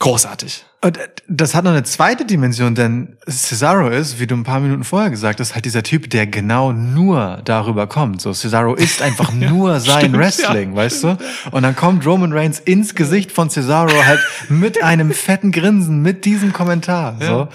großartig. 0.00 0.64
Und 0.82 0.96
äh, 0.96 1.08
das 1.28 1.54
hat 1.54 1.64
noch 1.64 1.70
eine 1.70 1.84
zweite 1.84 2.24
Dimension, 2.24 2.74
denn 2.74 3.16
Cesaro 3.28 3.88
ist, 3.88 4.18
wie 4.18 4.26
du 4.26 4.34
ein 4.34 4.42
paar 4.42 4.58
Minuten 4.58 4.82
vorher 4.82 5.10
gesagt 5.10 5.38
hast, 5.38 5.54
halt 5.54 5.64
dieser 5.64 5.84
Typ, 5.84 6.10
der 6.10 6.26
genau 6.26 6.72
nur 6.72 7.40
darüber 7.44 7.86
kommt. 7.86 8.20
So, 8.20 8.32
Cesaro 8.32 8.74
ist 8.74 9.00
einfach 9.02 9.32
nur 9.32 9.78
sein 9.78 10.00
stimmt, 10.00 10.16
Wrestling, 10.16 10.70
ja, 10.70 10.76
weißt 10.76 11.04
du? 11.04 11.18
Und 11.52 11.62
dann 11.62 11.76
kommt 11.76 12.04
Roman 12.04 12.32
Reigns 12.32 12.58
ins 12.58 12.94
Gesicht 12.96 13.30
von 13.30 13.48
Cesaro 13.50 13.92
halt 14.04 14.20
mit 14.48 14.82
einem 14.82 15.12
fetten 15.12 15.52
Grinsen, 15.52 16.02
mit 16.02 16.24
diesem 16.24 16.52
Kommentar. 16.52 17.16
So. 17.20 17.48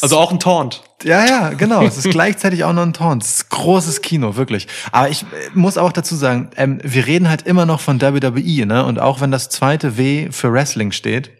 Also 0.00 0.18
auch 0.18 0.30
ein 0.30 0.38
Taunt. 0.38 0.82
Ja, 1.02 1.24
ja, 1.24 1.50
genau. 1.50 1.82
Es 1.82 1.96
ist 1.96 2.10
gleichzeitig 2.10 2.64
auch 2.64 2.72
noch 2.72 2.82
ein 2.82 2.92
Taunt. 2.92 3.22
Es 3.22 3.36
ist 3.36 3.50
großes 3.50 4.02
Kino, 4.02 4.36
wirklich. 4.36 4.68
Aber 4.92 5.08
ich 5.08 5.22
äh, 5.22 5.26
muss 5.54 5.78
auch 5.78 5.92
dazu 5.92 6.14
sagen, 6.14 6.50
ähm, 6.56 6.78
wir 6.82 7.06
reden 7.06 7.28
halt 7.28 7.42
immer 7.42 7.66
noch 7.66 7.80
von 7.80 8.00
WWE, 8.00 8.66
ne? 8.66 8.84
Und 8.84 8.98
auch 9.00 9.20
wenn 9.20 9.30
das 9.30 9.48
zweite 9.48 9.96
W 9.96 10.28
für 10.30 10.52
Wrestling 10.52 10.92
steht, 10.92 11.30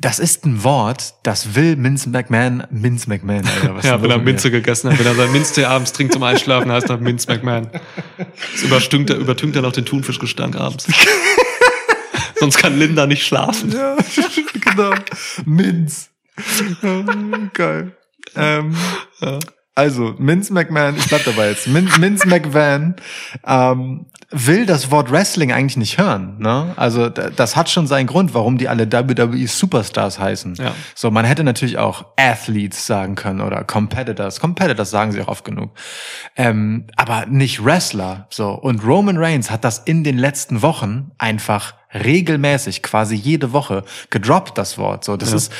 das 0.00 0.20
ist 0.20 0.44
ein 0.46 0.62
Wort, 0.62 1.14
das 1.24 1.56
will 1.56 1.76
Vince 1.82 2.08
McMahon, 2.08 2.62
Vince 2.70 3.08
McMahon, 3.08 3.44
Alter, 3.44 3.74
was 3.74 3.84
ist 3.84 3.90
Ja, 3.90 4.00
wenn 4.00 4.10
er? 4.12 4.18
Minze 4.18 4.50
gegessen 4.50 4.90
hat, 4.92 4.98
wenn 4.98 5.06
er 5.06 5.14
sein 5.16 5.32
Minztee 5.32 5.64
abends 5.64 5.92
trinkt 5.92 6.12
zum 6.12 6.22
Einschlafen, 6.22 6.70
heißt 6.70 6.88
er 6.88 6.98
Minz 6.98 7.26
McMahon. 7.26 7.68
Das 8.52 8.62
überstinkt 8.62 9.10
er, 9.10 9.16
übertünkt 9.16 9.56
er 9.56 9.62
noch 9.62 9.72
den 9.72 9.84
Thunfischgestank 9.84 10.54
abends. 10.56 10.86
Sonst 12.36 12.58
kann 12.58 12.78
Linda 12.78 13.06
nicht 13.06 13.26
schlafen. 13.26 13.72
Ja, 13.72 13.96
genau. 14.60 14.94
Minz. 15.44 16.10
Ja, 16.82 17.02
Geil. 17.52 17.96
Ähm, 18.36 18.76
Also, 19.74 20.14
Vince 20.18 20.52
McMahon, 20.52 20.96
ich 20.96 21.06
bleib 21.06 21.24
dabei 21.24 21.50
jetzt. 21.50 21.66
Min, 21.66 21.88
Vince 22.00 22.28
McMahon 22.28 22.94
ähm, 23.44 24.06
will 24.30 24.66
das 24.66 24.90
Wort 24.90 25.10
Wrestling 25.10 25.52
eigentlich 25.52 25.78
nicht 25.78 25.96
hören. 25.96 26.36
Ne? 26.38 26.74
Also 26.76 27.08
das 27.08 27.56
hat 27.56 27.70
schon 27.70 27.86
seinen 27.86 28.06
Grund, 28.06 28.34
warum 28.34 28.58
die 28.58 28.68
alle 28.68 28.90
WWE 28.92 29.46
Superstars 29.46 30.18
heißen. 30.18 30.56
Ja. 30.56 30.74
So, 30.94 31.10
man 31.10 31.24
hätte 31.24 31.44
natürlich 31.44 31.78
auch 31.78 32.04
Athletes 32.16 32.86
sagen 32.86 33.14
können 33.14 33.40
oder 33.40 33.64
Competitors. 33.64 34.38
Competitors 34.38 34.90
sagen 34.90 35.12
sie 35.12 35.22
auch 35.22 35.28
oft 35.28 35.44
genug. 35.44 35.70
Ähm, 36.36 36.88
aber 36.96 37.24
nicht 37.26 37.64
Wrestler. 37.64 38.26
So. 38.28 38.50
Und 38.50 38.84
Roman 38.84 39.16
Reigns 39.16 39.50
hat 39.50 39.64
das 39.64 39.78
in 39.78 40.04
den 40.04 40.18
letzten 40.18 40.60
Wochen 40.60 41.10
einfach 41.16 41.74
regelmäßig, 41.94 42.82
quasi 42.82 43.14
jede 43.14 43.52
Woche, 43.54 43.82
gedroppt, 44.10 44.58
das 44.58 44.76
Wort. 44.76 45.04
So, 45.04 45.16
das 45.16 45.32
ist 45.32 45.52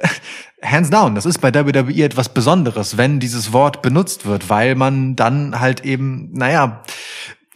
hands 0.62 0.90
down, 0.90 1.14
das 1.14 1.26
ist 1.26 1.38
bei 1.38 1.54
WWE 1.54 2.02
etwas 2.02 2.28
Besonderes, 2.28 2.96
wenn 2.96 3.20
dieses 3.20 3.52
Wort 3.52 3.82
benutzt 3.82 4.26
wird, 4.26 4.48
weil 4.50 4.74
man 4.74 5.14
dann 5.14 5.60
halt 5.60 5.84
eben, 5.84 6.32
naja, 6.32 6.82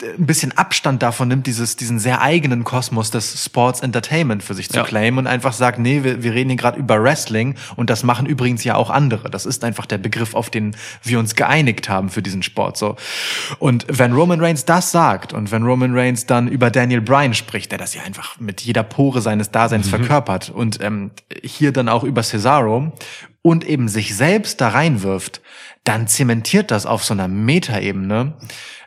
ein 0.02 0.26
bisschen 0.26 0.56
Abstand 0.56 1.02
davon 1.02 1.28
nimmt, 1.28 1.46
dieses, 1.46 1.76
diesen 1.76 1.98
sehr 1.98 2.20
eigenen 2.20 2.64
Kosmos 2.64 3.10
des 3.10 3.44
Sports 3.44 3.80
Entertainment 3.80 4.42
für 4.42 4.54
sich 4.54 4.68
zu 4.68 4.78
Ja. 4.78 4.84
claimen 4.84 5.18
und 5.18 5.26
einfach 5.26 5.52
sagt, 5.52 5.78
nee, 5.78 6.02
wir, 6.02 6.22
wir 6.22 6.32
reden 6.32 6.50
hier 6.50 6.56
gerade 6.56 6.78
über 6.78 7.02
Wrestling 7.02 7.54
und 7.76 7.90
das 7.90 8.02
machen 8.02 8.26
übrigens 8.26 8.64
ja 8.64 8.74
auch 8.74 8.90
andere. 8.90 9.30
Das 9.30 9.46
ist 9.46 9.64
einfach 9.64 9.86
der 9.86 9.98
Begriff, 9.98 10.34
auf 10.34 10.50
den 10.50 10.76
wir 11.02 11.18
uns 11.18 11.34
geeinigt 11.34 11.88
haben 11.88 12.08
für 12.10 12.22
diesen 12.22 12.42
Sport. 12.42 12.76
So. 12.76 12.96
Und 13.58 13.86
wenn 13.88 14.12
Roman 14.12 14.40
Reigns 14.40 14.64
das 14.64 14.90
sagt 14.90 15.32
und 15.32 15.50
wenn 15.52 15.62
Roman 15.64 15.96
Reigns 15.96 16.26
dann 16.26 16.48
über 16.48 16.70
Daniel 16.70 17.00
Bryan 17.00 17.34
spricht, 17.34 17.70
der 17.70 17.78
das 17.78 17.94
ja 17.94 18.02
einfach 18.02 18.38
mit 18.40 18.60
jeder 18.62 18.82
Pore 18.82 19.20
seines 19.20 19.50
Daseins 19.50 19.88
verkörpert 19.88 20.50
und 20.50 20.80
ähm, 20.82 21.10
hier 21.42 21.72
dann 21.72 21.88
auch 21.88 22.04
über 22.04 22.22
Cesaro 22.22 22.92
und 23.42 23.64
eben 23.66 23.88
sich 23.88 24.14
selbst 24.14 24.60
da 24.60 24.68
reinwirft, 24.68 25.40
dann 25.84 26.06
zementiert 26.06 26.70
das 26.70 26.84
auf 26.84 27.04
so 27.04 27.14
einer 27.14 27.28
Metaebene 27.28 28.36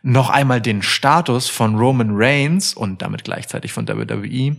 noch 0.04 0.30
einmal 0.30 0.62
den 0.62 0.82
Status 0.82 1.50
von 1.50 1.76
Roman 1.76 2.12
Reigns 2.12 2.74
und 2.74 3.02
damit 3.02 3.24
gleichzeitig 3.24 3.72
von 3.72 3.88
WWE 3.88 4.58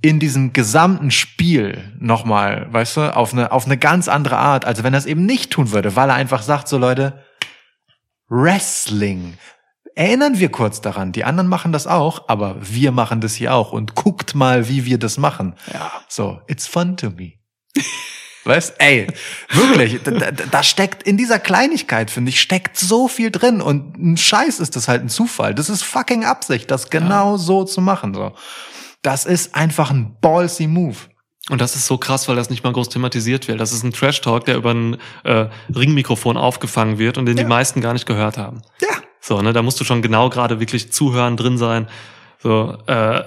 in 0.00 0.18
diesem 0.18 0.52
gesamten 0.52 1.10
Spiel 1.10 1.92
nochmal, 1.98 2.66
weißt 2.72 2.96
du, 2.96 3.16
auf 3.16 3.32
eine, 3.32 3.52
auf 3.52 3.66
eine 3.66 3.76
ganz 3.76 4.08
andere 4.08 4.38
Art, 4.38 4.64
als 4.64 4.82
wenn 4.82 4.94
er 4.94 4.98
es 4.98 5.06
eben 5.06 5.26
nicht 5.26 5.52
tun 5.52 5.70
würde, 5.70 5.94
weil 5.96 6.08
er 6.08 6.16
einfach 6.16 6.42
sagt, 6.42 6.66
so 6.68 6.78
Leute, 6.78 7.22
Wrestling. 8.28 9.34
Erinnern 9.94 10.38
wir 10.38 10.50
kurz 10.50 10.80
daran, 10.80 11.12
die 11.12 11.24
anderen 11.24 11.48
machen 11.48 11.72
das 11.72 11.86
auch, 11.86 12.28
aber 12.28 12.56
wir 12.60 12.90
machen 12.90 13.20
das 13.20 13.34
hier 13.34 13.54
auch 13.54 13.72
und 13.72 13.94
guckt 13.94 14.34
mal, 14.34 14.68
wie 14.68 14.84
wir 14.84 14.98
das 14.98 15.18
machen. 15.18 15.54
Ja. 15.72 15.92
So, 16.08 16.40
it's 16.48 16.66
fun 16.66 16.96
to 16.96 17.10
me. 17.10 17.34
Weißt, 18.46 18.76
ey, 18.78 19.08
wirklich, 19.50 20.00
da, 20.04 20.30
da, 20.30 20.62
steckt 20.62 21.02
in 21.02 21.16
dieser 21.16 21.40
Kleinigkeit, 21.40 22.12
finde 22.12 22.30
ich, 22.30 22.40
steckt 22.40 22.78
so 22.78 23.08
viel 23.08 23.32
drin 23.32 23.60
und 23.60 23.98
ein 23.98 24.16
Scheiß 24.16 24.60
ist 24.60 24.76
das 24.76 24.86
halt 24.86 25.02
ein 25.02 25.08
Zufall. 25.08 25.54
Das 25.54 25.68
ist 25.68 25.82
fucking 25.82 26.24
Absicht, 26.24 26.70
das 26.70 26.88
genau 26.88 27.36
so 27.36 27.64
zu 27.64 27.80
machen, 27.80 28.14
so. 28.14 28.32
Das 29.02 29.24
ist 29.24 29.54
einfach 29.54 29.90
ein 29.90 30.16
ballsy 30.20 30.66
Move. 30.68 30.96
Und 31.48 31.60
das 31.60 31.76
ist 31.76 31.86
so 31.86 31.96
krass, 31.98 32.28
weil 32.28 32.36
das 32.36 32.50
nicht 32.50 32.64
mal 32.64 32.72
groß 32.72 32.88
thematisiert 32.88 33.46
wird. 33.46 33.60
Das 33.60 33.72
ist 33.72 33.84
ein 33.84 33.92
Trash-Talk, 33.92 34.44
der 34.46 34.56
über 34.56 34.72
ein 34.72 34.96
äh, 35.24 35.46
Ringmikrofon 35.74 36.36
aufgefangen 36.36 36.98
wird 36.98 37.18
und 37.18 37.26
den 37.26 37.36
die 37.36 37.44
meisten 37.44 37.80
gar 37.80 37.92
nicht 37.92 38.06
gehört 38.06 38.36
haben. 38.36 38.62
Ja. 38.80 38.88
So, 39.20 39.40
ne, 39.42 39.52
da 39.52 39.62
musst 39.62 39.80
du 39.80 39.84
schon 39.84 40.02
genau 40.02 40.28
gerade 40.28 40.60
wirklich 40.60 40.92
zuhören, 40.92 41.36
drin 41.36 41.58
sein. 41.58 41.88
So, 42.38 42.76
äh, 42.86 43.22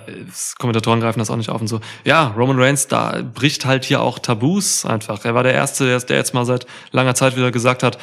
Kommentatoren 0.57 0.99
greifen 0.99 1.19
das 1.19 1.29
auch 1.29 1.35
nicht 1.35 1.49
auf 1.49 1.61
und 1.61 1.67
so. 1.67 1.81
Ja, 2.05 2.27
Roman 2.37 2.59
Reigns, 2.59 2.87
da 2.87 3.21
bricht 3.21 3.65
halt 3.65 3.85
hier 3.85 4.01
auch 4.01 4.19
Tabus 4.19 4.85
einfach. 4.85 5.25
Er 5.25 5.35
war 5.35 5.43
der 5.43 5.53
Erste, 5.53 5.85
der, 5.85 5.99
der 5.99 6.17
jetzt 6.17 6.33
mal 6.33 6.45
seit 6.45 6.67
langer 6.91 7.15
Zeit 7.15 7.35
wieder 7.35 7.51
gesagt 7.51 7.83
hat, 7.83 7.97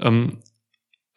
ähm, 0.00 0.38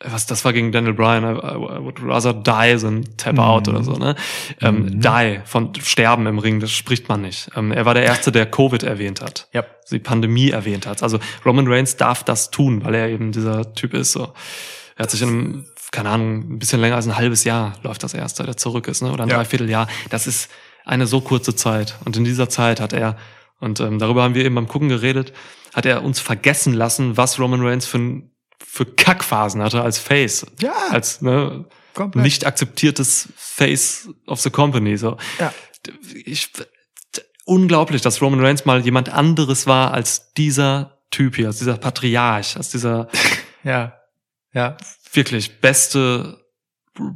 was, 0.03 0.25
das 0.25 0.43
war 0.45 0.53
gegen 0.53 0.71
Daniel 0.71 0.93
Bryan, 0.93 1.23
I, 1.23 1.37
I 1.37 1.83
would 1.83 2.01
rather 2.01 2.33
die 2.33 2.75
than 2.77 3.05
tap 3.17 3.37
out 3.37 3.67
oder 3.67 3.83
so, 3.83 3.93
ne? 3.93 4.15
Ähm, 4.59 4.99
Die, 4.99 5.41
von 5.45 5.73
Sterben 5.75 6.25
im 6.27 6.39
Ring, 6.39 6.59
das 6.59 6.71
spricht 6.71 7.07
man 7.09 7.21
nicht. 7.21 7.49
Ähm, 7.55 7.71
er 7.71 7.85
war 7.85 7.93
der 7.93 8.03
Erste, 8.03 8.31
der 8.31 8.45
Covid 8.45 8.83
erwähnt 8.83 9.21
hat. 9.21 9.47
Ja. 9.53 9.63
Die 9.91 9.99
Pandemie 9.99 10.49
erwähnt 10.49 10.87
hat. 10.87 11.03
Also 11.03 11.19
Roman 11.45 11.67
Reigns 11.67 11.97
darf 11.97 12.23
das 12.23 12.49
tun, 12.49 12.83
weil 12.83 12.95
er 12.95 13.09
eben 13.09 13.31
dieser 13.31 13.73
Typ 13.73 13.93
ist, 13.93 14.13
so. 14.13 14.33
Er 14.95 15.03
hat 15.03 15.11
sich 15.11 15.21
in 15.21 15.29
einem, 15.29 15.65
keine 15.91 16.09
Ahnung, 16.09 16.53
ein 16.55 16.59
bisschen 16.59 16.79
länger 16.79 16.95
als 16.95 17.05
ein 17.07 17.17
halbes 17.17 17.43
Jahr 17.43 17.73
läuft 17.83 18.03
das 18.03 18.13
erst, 18.13 18.37
seit 18.37 18.47
er 18.47 18.57
zurück 18.57 18.87
ist, 18.87 19.01
ne? 19.01 19.11
Oder 19.11 19.23
ein 19.23 19.29
Ja. 19.29 19.35
Dreivierteljahr. 19.37 19.87
Das 20.09 20.25
ist 20.27 20.49
eine 20.85 21.05
so 21.05 21.21
kurze 21.21 21.55
Zeit. 21.55 21.95
Und 22.05 22.15
in 22.17 22.23
dieser 22.23 22.49
Zeit 22.49 22.79
hat 22.79 22.93
er, 22.93 23.17
und 23.59 23.79
ähm, 23.81 23.99
darüber 23.99 24.23
haben 24.23 24.33
wir 24.33 24.45
eben 24.45 24.55
beim 24.55 24.67
Gucken 24.67 24.89
geredet, 24.89 25.33
hat 25.73 25.85
er 25.85 26.03
uns 26.03 26.19
vergessen 26.19 26.73
lassen, 26.73 27.17
was 27.17 27.39
Roman 27.39 27.61
Reigns 27.61 27.85
für, 27.85 28.21
für 28.59 28.85
Kackphasen 28.85 29.61
hatte 29.61 29.81
als 29.81 29.97
Face. 29.99 30.45
Ja. 30.61 30.73
Als 30.89 31.21
ne, 31.21 31.65
Komplett. 31.93 32.23
nicht 32.23 32.45
akzeptiertes 32.45 33.29
Face 33.35 34.09
of 34.27 34.39
the 34.41 34.49
Company. 34.49 34.97
So. 34.97 35.17
Ja. 35.39 35.53
Ich, 36.25 36.49
unglaublich, 37.45 38.01
dass 38.01 38.21
Roman 38.21 38.43
Reigns 38.43 38.65
mal 38.65 38.81
jemand 38.81 39.09
anderes 39.09 39.67
war 39.67 39.93
als 39.93 40.33
dieser 40.33 40.97
Typ 41.11 41.35
hier, 41.35 41.47
als 41.47 41.57
dieser 41.59 41.77
Patriarch, 41.77 42.55
als 42.55 42.69
dieser 42.69 43.07
Ja. 43.63 43.93
Ja. 44.53 44.77
Wirklich 45.13 45.59
beste 45.59 46.45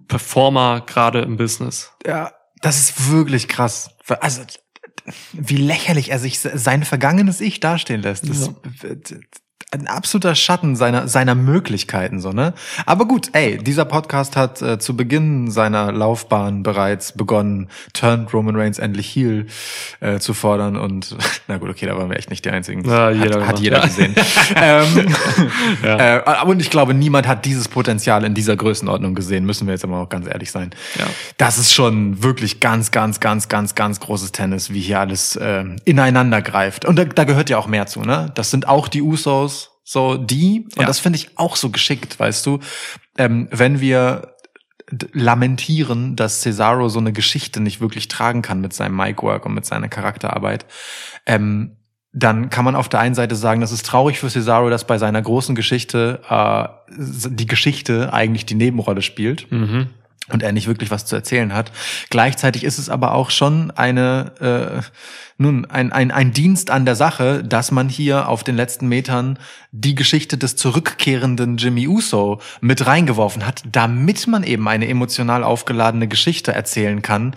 Performer 0.07 0.81
gerade 0.81 1.21
im 1.21 1.37
Business. 1.37 1.91
Ja, 2.05 2.33
das 2.61 2.77
ist 2.77 3.09
wirklich 3.11 3.47
krass. 3.47 3.89
Also, 4.21 4.43
wie 5.33 5.57
lächerlich 5.57 6.09
er 6.09 6.19
sich 6.19 6.39
sein 6.39 6.83
vergangenes 6.83 7.41
Ich 7.41 7.59
dastehen 7.59 8.01
lässt. 8.01 8.27
Das 8.27 8.39
ist 8.39 8.51
ein 9.81 9.87
absoluter 9.87 10.35
Schatten 10.35 10.75
seiner, 10.75 11.07
seiner 11.07 11.35
Möglichkeiten, 11.35 12.19
so, 12.19 12.31
ne? 12.31 12.53
Aber 12.85 13.05
gut, 13.05 13.29
ey, 13.33 13.57
dieser 13.57 13.85
Podcast 13.85 14.35
hat 14.35 14.61
äh, 14.61 14.79
zu 14.79 14.95
Beginn 14.95 15.51
seiner 15.51 15.91
Laufbahn 15.91 16.63
bereits 16.63 17.11
begonnen, 17.11 17.69
Turned 17.93 18.33
Roman 18.33 18.55
Reigns 18.55 18.79
endlich 18.79 19.07
Heel 19.07 19.47
äh, 19.99 20.19
zu 20.19 20.33
fordern 20.33 20.75
und, 20.75 21.15
na 21.47 21.57
gut, 21.57 21.69
okay, 21.69 21.85
da 21.85 21.97
waren 21.97 22.09
wir 22.09 22.17
echt 22.17 22.29
nicht 22.29 22.45
die 22.45 22.49
Einzigen. 22.49 22.87
Ja, 22.87 23.09
jeder 23.11 23.41
hat, 23.41 23.47
hat 23.47 23.59
jeder 23.59 23.77
ja. 23.77 23.85
gesehen. 23.85 24.15
ähm, 24.55 25.15
Ja. 25.83 26.17
äh, 26.17 26.45
und 26.45 26.61
ich 26.61 26.69
glaube, 26.69 26.93
niemand 26.93 27.27
hat 27.27 27.45
dieses 27.45 27.67
Potenzial 27.67 28.23
in 28.23 28.33
dieser 28.33 28.55
Größenordnung 28.55 29.15
gesehen, 29.15 29.45
müssen 29.45 29.67
wir 29.67 29.73
jetzt 29.73 29.83
aber 29.83 29.99
auch 29.99 30.09
ganz 30.09 30.27
ehrlich 30.27 30.51
sein. 30.51 30.71
Ja. 30.97 31.05
Das 31.37 31.57
ist 31.57 31.73
schon 31.73 32.23
wirklich 32.23 32.59
ganz, 32.59 32.91
ganz, 32.91 33.19
ganz, 33.19 33.47
ganz, 33.47 33.75
ganz 33.75 33.99
großes 33.99 34.31
Tennis, 34.31 34.71
wie 34.71 34.79
hier 34.79 34.99
alles 34.99 35.35
äh, 35.35 35.63
ineinander 35.85 36.41
greift. 36.41 36.85
Und 36.85 36.97
da, 36.97 37.05
da 37.05 37.23
gehört 37.23 37.49
ja 37.49 37.57
auch 37.57 37.67
mehr 37.67 37.87
zu, 37.87 38.01
ne? 38.01 38.31
Das 38.35 38.51
sind 38.51 38.67
auch 38.67 38.87
die 38.87 39.01
Usos, 39.01 39.64
so 39.87 40.17
die. 40.17 40.65
Und 40.75 40.81
Ja. 40.81 40.85
das 40.85 40.99
finde 40.99 41.17
ich 41.17 41.37
auch 41.37 41.55
so 41.55 41.69
geschickt, 41.69 42.19
weißt 42.19 42.45
du. 42.45 42.59
Ähm, 43.17 43.47
wenn 43.51 43.79
wir 43.79 44.33
lamentieren, 45.13 46.15
dass 46.15 46.41
Cesaro 46.41 46.89
so 46.89 46.99
eine 46.99 47.13
Geschichte 47.13 47.59
nicht 47.59 47.81
wirklich 47.81 48.07
tragen 48.07 48.41
kann 48.41 48.61
mit 48.61 48.73
seinem 48.73 48.95
Mic-Work 48.97 49.45
und 49.45 49.53
mit 49.53 49.65
seiner 49.65 49.87
Charakterarbeit, 49.87 50.65
ähm, 51.25 51.77
dann 52.11 52.49
kann 52.49 52.63
man 52.65 52.75
auf 52.75 52.87
der 52.87 52.99
einen 53.01 53.15
Seite 53.15 53.35
sagen, 53.35 53.61
das 53.61 53.71
ist 53.71 53.85
traurig 53.85 54.19
für 54.19 54.29
Cesaro, 54.29 54.69
dass 54.69 54.87
bei 54.87 54.97
seiner 54.97 55.21
großen 55.21 55.53
Geschichte 55.55 56.21
äh, 56.29 56.67
die 56.97 57.45
Geschichte 57.47 58.13
eigentlich 58.13 58.45
die 58.45 58.55
Nebenrolle 58.55 59.01
spielt 59.01 59.51
Mhm. 59.51 59.87
Und 60.29 60.41
er 60.41 60.51
nicht 60.51 60.67
wirklich 60.67 60.91
was 60.91 61.05
zu 61.05 61.15
erzählen 61.15 61.53
hat. 61.53 61.71
Gleichzeitig 62.09 62.63
ist 62.63 62.79
es 62.79 62.89
aber 62.89 63.13
auch 63.13 63.29
schon 63.29 63.71
eine, 63.71 64.33
äh, 64.39 64.81
nun, 65.37 65.65
ein, 65.65 65.91
ein, 65.91 66.11
ein 66.11 66.31
Dienst 66.31 66.71
an 66.71 66.85
der 66.85 66.95
Sache, 66.95 67.43
dass 67.43 67.71
man 67.71 67.89
hier 67.89 68.27
auf 68.27 68.43
den 68.43 68.55
letzten 68.55 68.87
Metern 68.87 69.37
die 69.71 69.93
Geschichte 69.93 70.37
des 70.37 70.55
zurückkehrenden 70.55 71.57
Jimmy 71.57 71.87
Uso 71.87 72.41
mit 72.59 72.87
reingeworfen 72.87 73.45
hat, 73.45 73.63
damit 73.71 74.25
man 74.27 74.43
eben 74.43 74.67
eine 74.67 74.87
emotional 74.87 75.43
aufgeladene 75.43 76.07
Geschichte 76.07 76.53
erzählen 76.53 77.01
kann, 77.01 77.35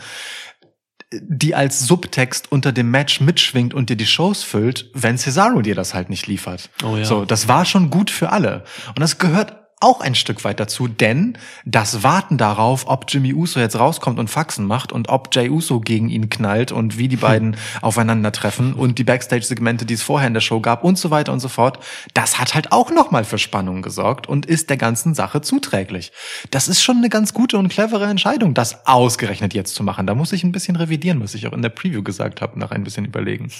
die 1.13 1.55
als 1.55 1.87
Subtext 1.87 2.53
unter 2.53 2.73
dem 2.73 2.91
Match 2.91 3.21
mitschwingt 3.21 3.73
und 3.73 3.89
dir 3.89 3.97
die 3.97 4.07
Shows 4.07 4.43
füllt, 4.43 4.91
wenn 4.95 5.17
Cesaro 5.17 5.63
dir 5.63 5.75
das 5.75 5.95
halt 5.95 6.11
nicht 6.11 6.27
liefert. 6.27 6.71
Oh 6.85 6.97
ja. 6.97 7.05
So, 7.05 7.25
das 7.25 7.49
war 7.49 7.65
schon 7.65 7.89
gut 7.89 8.11
für 8.11 8.31
alle. 8.31 8.65
Und 8.89 9.01
das 9.01 9.19
gehört 9.19 9.58
auch 9.81 10.01
ein 10.01 10.15
Stück 10.15 10.45
weit 10.45 10.59
dazu, 10.61 10.89
denn 10.89 11.39
das 11.65 12.03
Warten 12.03 12.37
darauf, 12.37 12.87
ob 12.89 13.05
Jimmy 13.09 13.33
Uso 13.33 13.61
jetzt 13.61 13.79
rauskommt 13.79 14.19
und 14.19 14.29
Faxen 14.29 14.67
macht 14.67 14.93
und 14.93 15.09
ob 15.09 15.35
Jay 15.35 15.49
Uso 15.49 15.81
gegen 15.81 16.09
ihn 16.09 16.31
knallt 16.31 16.73
und 16.73 16.99
wie 16.99 17.09
die 17.09 17.17
beiden 17.17 17.57
aufeinandertreffen 17.81 18.75
und 18.75 18.99
die 18.99 19.05
Backstage-Segmente, 19.05 19.87
die 19.87 19.95
es 19.95 20.03
vorher 20.03 20.27
in 20.27 20.35
der 20.35 20.41
Show 20.41 20.61
gab 20.61 20.83
und 20.83 20.99
so 20.99 21.11
weiter 21.11 21.33
und 21.33 21.41
so 21.41 21.49
fort, 21.49 21.79
das 22.15 22.39
hat 22.39 22.55
halt 22.55 22.73
auch 22.73 22.91
nochmal 22.91 23.25
für 23.25 23.39
Spannung 23.39 23.83
gesorgt 23.83 24.27
und 24.27 24.47
ist 24.47 24.71
der 24.71 24.77
ganzen 24.77 25.15
Sache 25.15 25.43
zuträglich. 25.43 26.13
Das 26.51 26.69
ist 26.69 26.83
schon 26.83 26.97
eine 26.97 27.09
ganz 27.09 27.33
gute 27.33 27.59
und 27.59 27.69
clevere 27.69 28.07
Entscheidung, 28.07 28.55
das 28.55 28.87
ausgerechnet 28.87 29.55
jetzt 29.55 29.75
zu 29.75 29.85
machen. 29.85 30.07
Da 30.07 30.15
muss 30.15 30.33
ich 30.33 30.43
ein 30.43 30.53
bisschen 30.53 30.77
revidieren, 30.77 31.23
was 31.23 31.35
ich 31.35 31.47
auch 31.47 31.53
in 31.53 31.63
der 31.63 31.69
Preview 31.69 32.03
gesagt 32.03 32.41
habe, 32.41 32.59
nach 32.59 32.73
ein 32.73 32.85
bisschen 32.85 33.05
überlegen. 33.05 33.51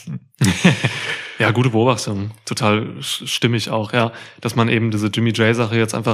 Ja, 1.39 1.53
gute 1.53 1.70
Beobachtung. 1.70 2.32
Total 2.45 2.97
stimmig 3.01 3.70
auch, 3.70 3.93
ja. 3.93 4.11
Dass 4.40 4.57
man 4.57 4.69
eben 4.69 4.90
diese 4.90 5.07
Jimmy 5.07 5.31
J-Sache 5.31 5.77
jetzt 5.77 5.95
einfach 5.95 6.07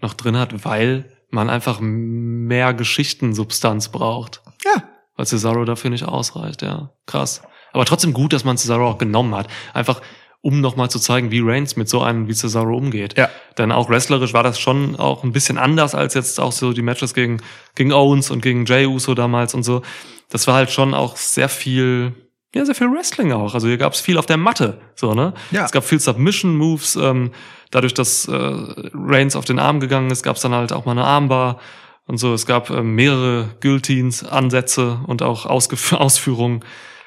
noch 0.00 0.14
drin 0.14 0.36
hat, 0.36 0.64
weil 0.64 1.04
man 1.30 1.50
einfach 1.50 1.78
mehr 1.80 2.74
Geschichtensubstanz 2.74 3.88
braucht. 3.88 4.42
Ja, 4.64 4.82
Weil 5.16 5.26
Cesaro 5.26 5.64
dafür 5.64 5.90
nicht 5.90 6.04
ausreicht, 6.04 6.62
ja. 6.62 6.90
Krass. 7.06 7.42
Aber 7.72 7.84
trotzdem 7.84 8.12
gut, 8.12 8.32
dass 8.32 8.44
man 8.44 8.56
Cesaro 8.56 8.88
auch 8.88 8.98
genommen 8.98 9.34
hat. 9.34 9.48
Einfach, 9.74 10.00
um 10.40 10.60
nochmal 10.60 10.90
zu 10.90 10.98
zeigen, 10.98 11.30
wie 11.30 11.40
Reigns 11.40 11.76
mit 11.76 11.88
so 11.88 12.02
einem 12.02 12.28
wie 12.28 12.34
Cesaro 12.34 12.76
umgeht. 12.76 13.18
Ja. 13.18 13.28
Denn 13.58 13.72
auch 13.72 13.90
wrestlerisch 13.90 14.32
war 14.32 14.42
das 14.42 14.58
schon 14.60 14.96
auch 14.96 15.24
ein 15.24 15.32
bisschen 15.32 15.58
anders 15.58 15.94
als 15.94 16.14
jetzt 16.14 16.40
auch 16.40 16.52
so 16.52 16.72
die 16.72 16.82
Matches 16.82 17.14
gegen, 17.14 17.42
gegen 17.74 17.92
Owens 17.92 18.30
und 18.30 18.42
gegen 18.42 18.64
Jay 18.64 18.86
Uso 18.86 19.14
damals 19.14 19.54
und 19.54 19.62
so. 19.62 19.82
Das 20.30 20.46
war 20.46 20.54
halt 20.54 20.70
schon 20.70 20.94
auch 20.94 21.16
sehr 21.16 21.48
viel, 21.48 22.14
ja, 22.56 22.64
sehr 22.64 22.74
viel 22.74 22.90
Wrestling 22.90 23.32
auch. 23.32 23.54
Also 23.54 23.68
hier 23.68 23.76
gab 23.78 23.92
es 23.92 24.00
viel 24.00 24.18
auf 24.18 24.26
der 24.26 24.36
Matte, 24.36 24.78
so, 24.94 25.14
ne? 25.14 25.32
Ja. 25.50 25.64
Es 25.64 25.72
gab 25.72 25.84
viel 25.84 26.00
Submission-Moves, 26.00 26.96
ähm, 26.96 27.30
dadurch, 27.70 27.94
dass 27.94 28.26
äh, 28.28 28.32
Reigns 28.34 29.36
auf 29.36 29.44
den 29.44 29.58
Arm 29.58 29.80
gegangen 29.80 30.10
ist, 30.10 30.22
gab 30.22 30.36
es 30.36 30.42
dann 30.42 30.54
halt 30.54 30.72
auch 30.72 30.84
mal 30.84 30.92
eine 30.92 31.04
Armbar 31.04 31.58
und 32.06 32.18
so. 32.18 32.32
Es 32.34 32.46
gab 32.46 32.70
ähm, 32.70 32.94
mehrere 32.94 33.48
Guillotines, 33.60 34.24
Ansätze 34.24 34.98
und 35.06 35.22
auch 35.22 35.46
Ausgef 35.46 35.92
Ausführungen. 35.92 36.60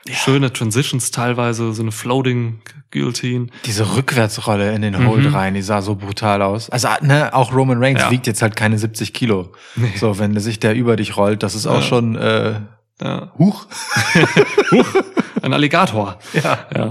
Schöne 0.10 0.52
Transitions 0.52 1.12
teilweise, 1.12 1.74
so 1.74 1.82
eine 1.84 1.92
Floating 1.92 2.62
Guillotine. 2.90 3.48
diese 3.66 3.96
Rückwärtsrolle 3.96 4.74
in 4.74 4.82
den 4.82 5.06
Hold 5.06 5.32
rein, 5.34 5.54
die 5.54 5.62
sah 5.62 5.82
so 5.84 5.94
brutal 5.96 6.42
aus. 6.42 6.70
Also, 6.72 6.88
ne, 7.02 7.32
auch 7.34 7.54
Roman 7.54 7.78
Reigns 7.84 8.02
Ja. 8.02 8.10
wiegt 8.10 8.26
jetzt 8.26 8.42
halt 8.42 8.56
keine 8.56 8.80
70 8.80 9.14
Kilo. 9.14 9.52
So, 9.98 10.18
wenn 10.18 10.40
sich 10.40 10.60
der 10.60 10.74
über 10.74 10.96
dich 10.96 11.16
rollt, 11.18 11.44
das 11.44 11.54
ist 11.54 11.68
auch 11.68 11.76
Ja. 11.76 11.82
schon, 11.84 12.16
äh, 12.16 12.62
Ja. 13.02 13.32
huch. 13.38 13.66
Ein 15.42 15.54
Alligator. 15.54 16.20
Ja. 16.34 16.60
Ja. 16.76 16.90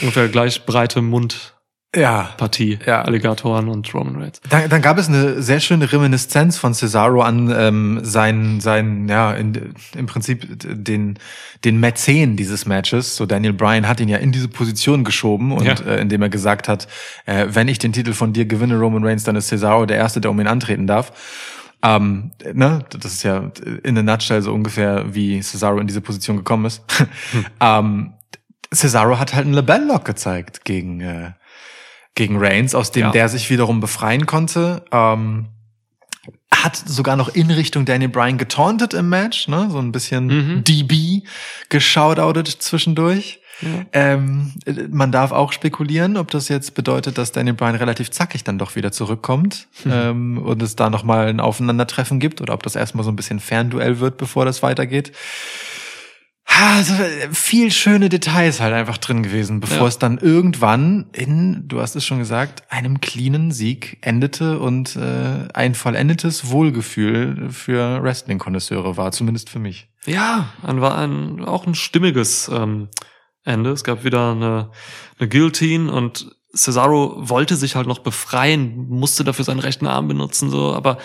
Ungefähr 0.00 0.28
gleich 0.28 0.64
breite 0.66 1.00
Mundpartie. 1.00 1.48
Ja. 1.94 2.86
Ja. 2.86 3.02
Alligatoren 3.02 3.68
und 3.70 3.92
Roman 3.94 4.16
Reigns. 4.20 4.42
Dann, 4.50 4.68
dann 4.68 4.82
gab 4.82 4.98
es 4.98 5.08
eine 5.08 5.40
sehr 5.40 5.60
schöne 5.60 5.90
Reminiszenz 5.90 6.58
von 6.58 6.74
Cesaro 6.74 7.22
an 7.22 7.50
ähm, 7.56 8.00
seinen, 8.02 8.60
seinen, 8.60 9.08
ja, 9.08 9.32
in, 9.32 9.74
im 9.96 10.04
Prinzip 10.04 10.46
den, 10.62 11.18
den 11.64 11.80
Mäzen 11.80 12.36
dieses 12.36 12.66
Matches. 12.66 13.16
So 13.16 13.24
Daniel 13.24 13.54
Bryan 13.54 13.88
hat 13.88 14.00
ihn 14.00 14.08
ja 14.10 14.18
in 14.18 14.32
diese 14.32 14.48
Position 14.48 15.02
geschoben 15.04 15.52
und 15.52 15.64
Ja. 15.64 15.74
äh, 15.86 15.98
indem 16.02 16.20
er 16.20 16.28
gesagt 16.28 16.68
hat, 16.68 16.86
äh, 17.24 17.46
wenn 17.48 17.68
ich 17.68 17.78
den 17.78 17.94
Titel 17.94 18.12
von 18.12 18.34
dir 18.34 18.44
gewinne, 18.44 18.78
Roman 18.78 19.02
Reigns, 19.02 19.24
dann 19.24 19.36
ist 19.36 19.48
Cesaro 19.48 19.86
der 19.86 19.96
Erste, 19.96 20.20
der 20.20 20.30
um 20.30 20.38
ihn 20.38 20.46
antreten 20.46 20.86
darf. 20.86 21.12
Ähm, 21.82 22.32
ne, 22.52 22.84
das 22.90 23.12
ist 23.12 23.22
ja 23.22 23.50
in 23.84 23.98
a 23.98 24.02
nutshell 24.02 24.42
so 24.42 24.52
ungefähr, 24.52 25.14
wie 25.14 25.40
Cesaro 25.40 25.78
in 25.78 25.86
diese 25.86 26.00
Position 26.00 26.36
gekommen 26.36 26.64
ist. 26.64 26.82
ähm, 27.60 28.14
Cesaro 28.74 29.18
hat 29.18 29.34
halt 29.34 29.44
einen 29.44 29.54
Labell-Lock 29.54 30.04
gezeigt 30.04 30.64
gegen, 30.64 31.00
äh, 31.00 31.32
gegen 32.14 32.38
Reigns, 32.38 32.74
aus 32.74 32.90
dem 32.90 33.02
Ja. 33.04 33.10
der 33.10 33.28
sich 33.28 33.50
wiederum 33.50 33.80
befreien 33.80 34.26
konnte. 34.26 34.84
Ähm, 34.90 35.48
hat 36.52 36.76
sogar 36.76 37.16
noch 37.16 37.28
in 37.28 37.50
Richtung 37.50 37.84
Daniel 37.84 38.08
Bryan 38.10 38.38
getauntet 38.38 38.94
im 38.94 39.08
Match, 39.08 39.46
ne? 39.46 39.68
so 39.70 39.78
ein 39.78 39.92
bisschen 39.92 40.26
Mhm. 40.26 40.64
DB 40.64 41.22
geshoutoutet 41.68 42.48
zwischendurch. 42.48 43.40
Ähm, 43.92 44.52
man 44.90 45.12
darf 45.12 45.32
auch 45.32 45.52
spekulieren, 45.52 46.16
ob 46.16 46.30
das 46.30 46.48
jetzt 46.48 46.74
bedeutet, 46.74 47.16
dass 47.18 47.32
Daniel 47.32 47.54
Bryan 47.54 47.74
relativ 47.76 48.10
zackig 48.10 48.44
dann 48.44 48.58
doch 48.58 48.76
wieder 48.76 48.92
zurückkommt 48.92 49.68
ähm, 49.86 50.38
und 50.38 50.62
es 50.62 50.76
da 50.76 50.90
nochmal 50.90 51.28
ein 51.28 51.40
Aufeinandertreffen 51.40 52.20
gibt 52.20 52.40
oder 52.40 52.52
ob 52.54 52.62
das 52.62 52.76
erstmal 52.76 53.04
so 53.04 53.10
ein 53.10 53.16
bisschen 53.16 53.40
Fernduell 53.40 53.98
wird, 54.00 54.18
bevor 54.18 54.44
das 54.44 54.62
weitergeht. 54.62 55.12
Also 56.48 56.94
viel 57.32 57.72
schöne 57.72 58.08
Details 58.08 58.60
halt 58.60 58.72
einfach 58.72 58.98
drin 58.98 59.22
gewesen, 59.24 59.58
bevor 59.60 59.78
Ja. 59.82 59.86
es 59.88 59.98
dann 59.98 60.16
irgendwann 60.18 61.06
in, 61.12 61.66
du 61.66 61.80
hast 61.80 61.96
es 61.96 62.04
schon 62.04 62.18
gesagt, 62.18 62.62
einem 62.70 63.00
cleanen 63.00 63.50
Sieg 63.50 63.98
endete 64.00 64.60
und 64.60 64.94
äh, 64.96 65.48
ein 65.52 65.74
vollendetes 65.74 66.48
Wohlgefühl 66.50 67.50
für 67.50 68.00
Wrestling-Konnoisseure 68.02 68.96
war, 68.96 69.10
zumindest 69.10 69.50
für 69.50 69.58
mich. 69.58 69.88
Ja, 70.06 70.50
ein, 70.62 70.80
war 70.80 70.96
ein, 70.96 71.44
auch 71.44 71.66
ein 71.66 71.74
stimmiges 71.74 72.48
ähm, 72.48 72.88
Ende. 73.46 73.70
Es 73.70 73.84
gab 73.84 74.04
wieder 74.04 74.32
eine, 74.32 74.70
eine 75.18 75.28
Guillotine 75.28 75.90
und 75.90 76.30
Cesaro 76.54 77.14
wollte 77.16 77.56
sich 77.56 77.76
halt 77.76 77.86
noch 77.86 78.00
befreien, 78.00 78.88
musste 78.88 79.24
dafür 79.24 79.44
seinen 79.44 79.60
rechten 79.60 79.86
Arm 79.86 80.08
benutzen, 80.08 80.50
so, 80.50 80.74
aber 80.74 80.98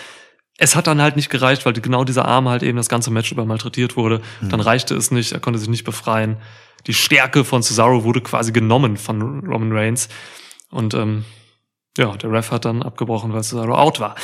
es 0.58 0.76
hat 0.76 0.86
dann 0.86 1.00
halt 1.00 1.16
nicht 1.16 1.30
gereicht, 1.30 1.64
weil 1.66 1.72
genau 1.72 2.04
dieser 2.04 2.26
Arm 2.26 2.48
halt 2.48 2.62
eben 2.62 2.76
das 2.76 2.88
ganze 2.88 3.10
Match 3.10 3.32
über 3.32 3.44
malträtiert 3.44 3.96
wurde. 3.96 4.20
Dann 4.42 4.60
reichte 4.60 4.94
es 4.94 5.10
nicht, 5.10 5.32
er 5.32 5.40
konnte 5.40 5.58
sich 5.58 5.68
nicht 5.68 5.84
befreien. 5.84 6.36
Die 6.86 6.94
Stärke 6.94 7.44
von 7.44 7.62
Cesaro 7.62 8.04
wurde 8.04 8.20
quasi 8.20 8.52
genommen 8.52 8.96
von 8.96 9.40
Roman 9.40 9.72
Reigns. 9.72 10.08
Und 10.70 10.94
ähm, 10.94 11.24
ja, 11.96 12.16
der 12.16 12.30
Ref 12.30 12.50
hat 12.50 12.64
dann 12.64 12.82
abgebrochen, 12.82 13.32
weil 13.32 13.42
Cesaro 13.42 13.74
out 13.74 13.98
war. 13.98 14.14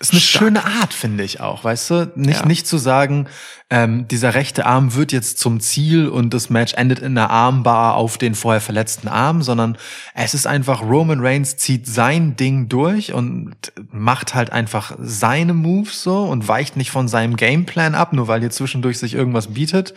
Ist 0.00 0.12
eine 0.12 0.20
Stark. 0.20 0.44
schöne 0.44 0.64
Art, 0.64 0.94
finde 0.94 1.24
ich 1.24 1.40
auch, 1.40 1.62
weißt 1.62 1.90
du? 1.90 2.12
Nicht, 2.14 2.40
Ja. 2.40 2.46
nicht 2.46 2.66
zu 2.66 2.78
sagen, 2.78 3.26
ähm, 3.68 4.08
dieser 4.08 4.34
rechte 4.34 4.64
Arm 4.66 4.94
wird 4.94 5.12
jetzt 5.12 5.38
zum 5.38 5.60
Ziel 5.60 6.08
und 6.08 6.32
das 6.34 6.48
Match 6.50 6.74
endet 6.74 6.98
in 7.00 7.16
einer 7.18 7.30
Armbar 7.30 7.94
auf 7.94 8.16
den 8.18 8.34
vorher 8.34 8.60
verletzten 8.60 9.08
Arm, 9.08 9.42
sondern 9.42 9.76
es 10.14 10.32
ist 10.34 10.46
einfach, 10.46 10.82
Roman 10.82 11.20
Reigns 11.20 11.56
zieht 11.56 11.86
sein 11.86 12.34
Ding 12.34 12.68
durch 12.68 13.12
und 13.12 13.52
macht 13.92 14.34
halt 14.34 14.50
einfach 14.50 14.96
seine 14.98 15.52
Moves 15.54 16.02
so 16.02 16.24
und 16.24 16.48
weicht 16.48 16.76
nicht 16.76 16.90
von 16.90 17.06
seinem 17.06 17.36
Gameplan 17.36 17.94
ab, 17.94 18.12
nur 18.12 18.26
weil 18.26 18.42
ihr 18.42 18.50
zwischendurch 18.50 18.98
sich 18.98 19.14
irgendwas 19.14 19.48
bietet. 19.48 19.94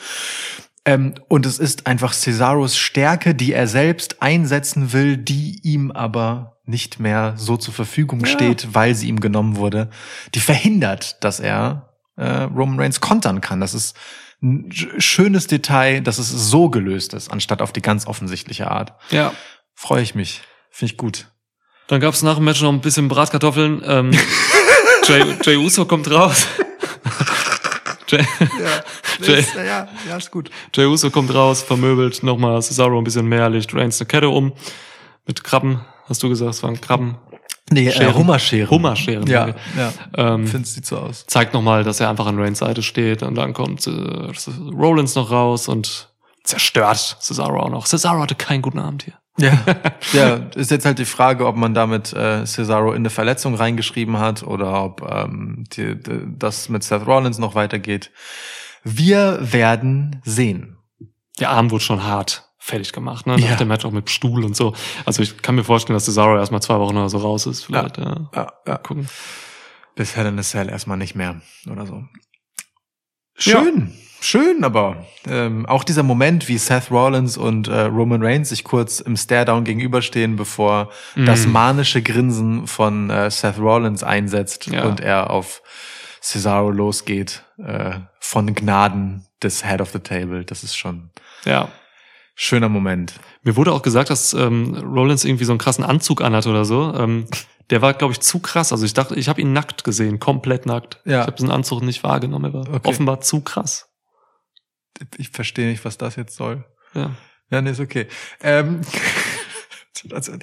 Ähm, 0.86 1.14
und 1.30 1.46
es 1.46 1.60
ist 1.60 1.88
einfach 1.88 2.12
Cesaros 2.14 2.76
Stärke, 2.78 3.34
die 3.36 3.54
er 3.54 3.68
selbst 3.68 4.22
einsetzen 4.22 4.92
will, 4.92 5.16
die 5.16 5.62
ihm 5.64 5.92
aber 5.92 6.53
nicht 6.66 7.00
mehr 7.00 7.34
so 7.38 7.58
zur 7.58 7.74
Verfügung 7.74 8.22
Ja. 8.22 8.28
steht, 8.28 8.74
weil 8.74 8.96
sie 8.96 9.08
ihm 9.10 9.20
genommen 9.20 9.58
wurde, 9.58 9.90
die 10.34 10.40
verhindert, 10.40 11.24
dass 11.24 11.40
er 11.40 11.90
äh, 12.16 12.44
Roman 12.44 12.80
Reigns 12.80 13.02
kontern 13.02 13.42
kann. 13.42 13.60
Das 13.60 13.74
ist 13.74 13.96
ein 14.42 14.70
sch- 14.72 15.02
schönes 15.02 15.48
Detail, 15.48 16.02
dass 16.02 16.20
es 16.20 16.30
so 16.30 16.70
gelöst 16.70 17.14
ist, 17.14 17.32
anstatt 17.32 17.62
auf 17.62 17.74
die 17.74 17.82
ganz 17.82 18.08
offensichtliche 18.08 18.70
Art. 18.72 18.94
Ja. 19.10 19.34
Freue 19.76 20.04
ich 20.04 20.16
mich. 20.16 20.42
Finde 20.70 20.94
ich 20.94 20.98
gut. 20.98 21.28
Dann 21.88 22.00
gab's 22.00 22.22
nach 22.22 22.36
dem 22.36 22.46
Match 22.46 22.62
noch 22.62 22.72
ein 22.72 22.82
bisschen 22.82 23.08
Bratkartoffeln. 23.10 23.82
Ähm, 23.86 24.12
Jay, 25.08 25.36
Jay 25.44 25.58
Uso 25.58 25.86
kommt 25.86 26.10
raus. 26.10 26.48
Jay, 28.08 28.26
Jay, 29.22 29.44
ja, 29.66 29.88
ja, 30.08 30.18
ist 30.18 30.32
gut. 30.32 30.50
Jay 30.74 30.86
Uso 30.86 31.10
kommt 31.10 31.34
raus, 31.34 31.62
vermöbelt 31.64 32.22
nochmal 32.24 32.62
Cesaro 32.62 32.98
ein 32.98 33.04
bisschen 33.04 33.28
mehr, 33.28 33.50
legt 33.50 33.74
Reigns 33.74 34.00
eine 34.00 34.08
Kette 34.08 34.30
um. 34.30 34.54
Mit 35.26 35.44
Krabben, 35.44 35.82
hast 36.06 36.24
du 36.24 36.30
gesagt, 36.30 36.52
es 36.52 36.64
waren 36.64 36.80
Krabben. 36.80 37.18
Nee, 37.72 37.88
äh, 37.88 37.92
Scheren. 37.92 38.16
Hummerscheren. 38.16 38.70
Hummerscheren, 38.70 39.28
Ja, 39.28 39.48
okay. 39.48 39.56
ja. 39.78 39.94
Ähm, 40.16 40.48
Finde 40.48 40.68
sieht 40.68 40.86
so 40.86 40.98
aus. 40.98 41.26
zeigt 41.28 41.54
nochmal, 41.54 41.84
dass 41.84 42.00
er 42.00 42.10
einfach 42.10 42.26
an 42.26 42.40
Reigns 42.40 42.60
Seite 42.60 42.84
steht 42.84 43.24
und 43.24 43.36
dann 43.36 43.54
kommt 43.54 43.88
äh, 43.88 43.92
Rollins 44.72 45.16
noch 45.16 45.32
raus 45.32 45.68
und 45.68 46.10
zerstört 46.44 47.18
Cesaro 47.22 47.60
auch 47.60 47.70
noch. 47.70 47.86
Cesaro 47.86 48.22
hatte 48.22 48.36
keinen 48.36 48.62
guten 48.62 48.80
Abend 48.80 49.04
hier. 49.04 49.14
Ja, 49.40 49.64
ja, 50.14 50.36
ist 50.56 50.70
jetzt 50.70 50.86
halt 50.86 51.00
die 51.00 51.06
Frage, 51.06 51.48
ob 51.48 51.56
man 51.56 51.74
damit 51.74 52.14
äh, 52.14 52.46
Cesaro 52.46 52.92
in 52.92 52.98
eine 52.98 53.10
Verletzung 53.10 53.56
reingeschrieben 53.56 54.20
hat 54.20 54.44
oder 54.44 54.84
ob 54.84 55.02
ähm, 55.10 55.64
die, 55.72 55.98
die, 56.00 56.22
das 56.38 56.70
mit 56.70 56.84
Seth 56.84 57.08
Rollins 57.08 57.40
noch 57.40 57.56
weitergeht. 57.56 58.12
Wir 58.84 59.40
werden 59.42 60.22
sehen. 60.24 60.78
Der 61.40 61.50
Arm 61.50 61.72
wurde 61.72 61.84
schon 61.84 62.04
hart 62.04 62.52
fertig 62.66 62.94
gemacht, 62.94 63.28
ne? 63.28 63.34
Nach 63.36 63.50
Ja. 63.50 63.56
dem 63.58 63.68
Match 63.68 63.84
auch 63.84 63.92
mit 63.92 64.10
Stuhl 64.10 64.46
und 64.46 64.56
so. 64.56 64.74
Also 65.06 65.22
ich 65.22 65.42
kann 65.42 65.56
mir 65.56 65.64
vorstellen, 65.66 65.96
dass 65.96 66.06
Cesaro 66.06 66.38
erstmal 66.38 66.62
zwei 66.62 66.80
Wochen 66.80 66.96
oder 66.96 67.10
so 67.10 67.18
raus 67.18 67.46
ist. 67.46 67.66
Vielleicht, 67.66 67.98
ja. 67.98 68.30
Ja, 68.34 68.54
ja. 68.66 68.78
Gucken. 68.78 69.10
Bis 69.96 70.16
Hell 70.16 70.28
in 70.28 70.40
a 70.40 70.42
Cell 70.44 70.70
erstmal 70.70 70.98
nicht 70.98 71.14
mehr 71.16 71.42
oder 71.70 71.86
so. 71.86 72.04
Schön, 73.36 73.94
schön, 74.22 74.64
aber 74.64 75.06
ähm, 75.28 75.66
auch 75.66 75.84
dieser 75.84 76.04
Moment, 76.04 76.48
wie 76.48 76.58
Seth 76.58 76.92
Rollins 76.92 77.36
und 77.36 77.68
äh, 77.68 77.82
Roman 77.82 78.24
Reigns 78.24 78.50
sich 78.50 78.64
kurz 78.64 79.00
im 79.00 79.18
Stare-Down 79.18 79.64
gegenüberstehen, 79.64 80.36
bevor 80.36 80.90
das 81.16 81.46
Mm. 81.48 81.52
manische 81.52 82.02
Grinsen 82.02 82.68
von 82.68 83.10
äh, 83.10 83.30
Seth 83.32 83.58
Rollins 83.60 84.04
einsetzt 84.04 84.68
Ja. 84.68 84.86
und 84.86 85.00
er 85.00 85.32
auf 85.32 85.62
Cesaro 86.22 86.70
losgeht, 86.70 87.44
äh, 87.58 87.96
von 88.20 88.54
Gnaden 88.56 89.26
des 89.42 89.66
Head 89.68 89.82
of 89.82 89.90
the 89.92 90.00
Table. 90.00 90.46
Das 90.46 90.64
ist 90.64 90.78
schon 90.78 91.10
Ja. 91.44 91.70
Schöner 92.36 92.70
Moment. 92.70 93.14
Mir 93.44 93.56
wurde 93.56 93.72
auch 93.74 93.82
gesagt, 93.82 94.10
dass 94.10 94.34
ähm, 94.34 94.76
Rollins 94.76 95.24
irgendwie 95.26 95.46
so 95.46 95.52
einen 95.52 95.60
krassen 95.60 95.84
Anzug 95.84 96.22
anhat 96.22 96.48
oder 96.48 96.66
so. 96.66 96.94
Ähm, 96.96 97.28
der 97.70 97.82
war, 97.82 97.94
glaube 97.94 98.12
ich, 98.14 98.20
zu 98.20 98.40
krass. 98.40 98.72
Also 98.72 98.86
ich 98.86 98.94
dachte, 98.94 99.16
ich 99.16 99.30
habe 99.30 99.40
ihn 99.42 99.54
nackt 99.54 99.84
gesehen, 99.84 100.20
komplett 100.20 100.66
nackt. 100.66 101.00
Ja. 101.06 101.22
Ich 101.22 101.28
habe 101.28 101.38
diesen 101.38 101.52
Anzug 101.52 101.82
nicht 101.84 102.04
wahrgenommen. 102.04 102.46
Er 102.46 102.54
war 102.54 102.74
Okay. 102.76 102.90
offenbar 102.90 103.22
zu 103.22 103.42
krass. 103.42 103.90
Ich 105.18 105.30
verstehe 105.30 105.68
nicht, 105.70 105.86
was 105.86 105.98
das 105.98 106.16
jetzt 106.16 106.36
soll. 106.36 106.66
Ja. 106.94 107.12
Ja, 107.50 107.62
nee, 107.62 107.72
ist 107.72 107.80
okay. 107.80 108.08
Ähm, 108.42 108.82
also, 110.12 110.34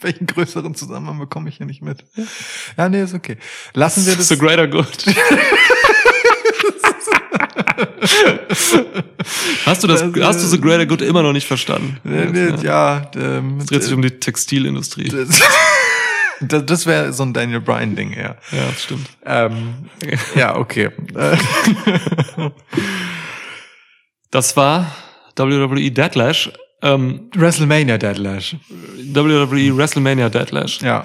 welchen 0.00 0.26
größeren 0.26 0.74
Zusammenhang 0.74 1.18
bekomme 1.18 1.48
ich 1.48 1.56
hier 1.58 1.66
nicht 1.66 1.82
mit? 1.82 2.04
Ja, 2.76 2.88
nee, 2.88 3.02
ist 3.02 3.14
okay. 3.14 3.38
Lassen 3.74 4.06
wir 4.06 4.16
das. 4.16 4.28
The 4.28 4.38
greater 4.38 4.68
good. 4.68 4.88
hast 9.66 9.82
du 9.82 9.86
das, 9.86 10.00
Das, 10.00 10.16
äh, 10.16 10.22
hast 10.22 10.42
du 10.42 10.46
The 10.46 10.60
Greater 10.60 10.86
Good 10.86 11.02
immer 11.02 11.22
noch 11.22 11.32
nicht 11.32 11.46
verstanden? 11.46 11.98
Nee, 12.04 12.26
nee, 12.26 12.54
ja, 12.62 13.10
ähm, 13.14 13.58
Es 13.60 13.66
dreht 13.66 13.82
sich 13.84 13.92
um 13.92 14.02
die 14.02 14.10
Textilindustrie. 14.10 15.08
das, 15.08 15.40
das, 16.40 16.66
das 16.66 16.86
wäre 16.86 17.12
so 17.12 17.22
ein 17.24 17.32
Daniel 17.32 17.60
Bryan 17.60 17.94
Ding, 17.96 18.12
ja. 18.12 18.36
Ja, 18.52 18.66
das 18.70 18.82
stimmt. 18.84 19.08
Ähm, 19.24 19.74
ja, 20.34 20.56
okay. 20.56 20.90
Äh, 21.14 21.36
Das 24.30 24.56
war 24.56 24.94
WWE 25.36 25.90
Deadlash. 25.90 26.50
Ähm, 26.82 27.30
WrestleMania 27.34 27.98
Deadlash. 27.98 28.56
WWE 28.98 29.76
WrestleMania 29.76 30.28
Deadlash. 30.28 30.80
Ja. 30.82 31.04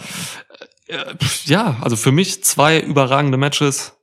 Äh, 0.87 0.97
Ja, 1.45 1.77
also 1.81 1.95
für 1.95 2.11
mich 2.11 2.43
zwei 2.43 2.79
überragende 2.81 3.37
Matches 3.37 3.93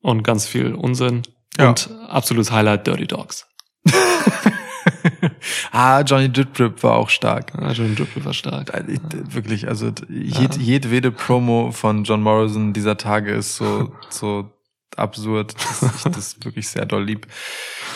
und 0.00 0.22
ganz 0.24 0.46
viel 0.46 0.74
Unsinn. 0.74 1.22
Ja. 1.56 1.70
Und 1.70 1.90
absolutes 2.08 2.52
Highlight 2.52 2.86
Dirty 2.86 3.06
Dogs. 3.06 3.46
ah, 5.72 6.00
Johnny 6.02 6.30
Drip 6.30 6.82
war 6.82 6.96
auch 6.96 7.10
stark. 7.10 7.52
Ja, 7.60 7.72
John 7.72 7.94
Dripple 7.94 8.24
war 8.24 8.34
stark. 8.34 8.72
Ich, 8.88 9.00
Wirklich, 9.34 9.68
also 9.68 9.92
jed, 10.08 10.56
jedwede 10.56 11.10
Promo 11.10 11.72
von 11.72 12.04
John 12.04 12.22
Morrison 12.22 12.72
dieser 12.72 12.96
Tage 12.96 13.32
ist 13.32 13.56
so, 13.56 13.92
so 14.10 14.50
absurd, 14.96 15.54
dass 15.54 15.82
ich 16.06 16.12
das 16.12 16.36
wirklich 16.44 16.68
sehr 16.68 16.86
doll 16.86 17.04
lieb. 17.04 17.26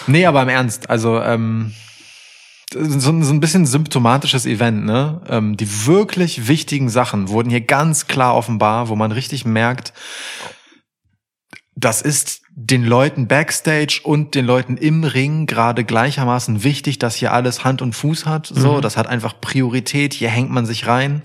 Nee, 0.06 0.26
aber 0.26 0.42
im 0.42 0.48
Ernst, 0.48 0.90
also 0.90 1.20
ähm, 1.20 1.72
so, 2.72 3.22
so 3.22 3.32
ein 3.32 3.40
bisschen 3.40 3.66
symptomatisches 3.66 4.46
Event, 4.46 4.84
ne? 4.84 5.20
Ähm, 5.28 5.56
die 5.56 5.86
wirklich 5.86 6.48
wichtigen 6.48 6.88
Sachen 6.88 7.28
wurden 7.28 7.50
hier 7.50 7.60
ganz 7.60 8.06
klar 8.06 8.34
offenbar, 8.34 8.88
wo 8.88 8.96
man 8.96 9.12
richtig 9.12 9.44
merkt, 9.44 9.92
das 11.74 12.02
ist 12.02 12.41
den 12.54 12.84
Leuten 12.84 13.28
backstage 13.28 14.00
und 14.04 14.34
den 14.34 14.44
Leuten 14.44 14.76
im 14.76 15.04
Ring 15.04 15.46
gerade 15.46 15.84
gleichermaßen 15.84 16.62
wichtig, 16.64 16.98
dass 16.98 17.14
hier 17.16 17.32
alles 17.32 17.64
Hand 17.64 17.80
und 17.80 17.94
Fuß 17.94 18.26
hat. 18.26 18.46
So, 18.46 18.76
Mhm. 18.76 18.80
das 18.82 18.96
hat 18.96 19.06
einfach 19.06 19.40
Priorität. 19.40 20.12
Hier 20.12 20.28
hängt 20.28 20.50
man 20.50 20.66
sich 20.66 20.86
rein. 20.86 21.22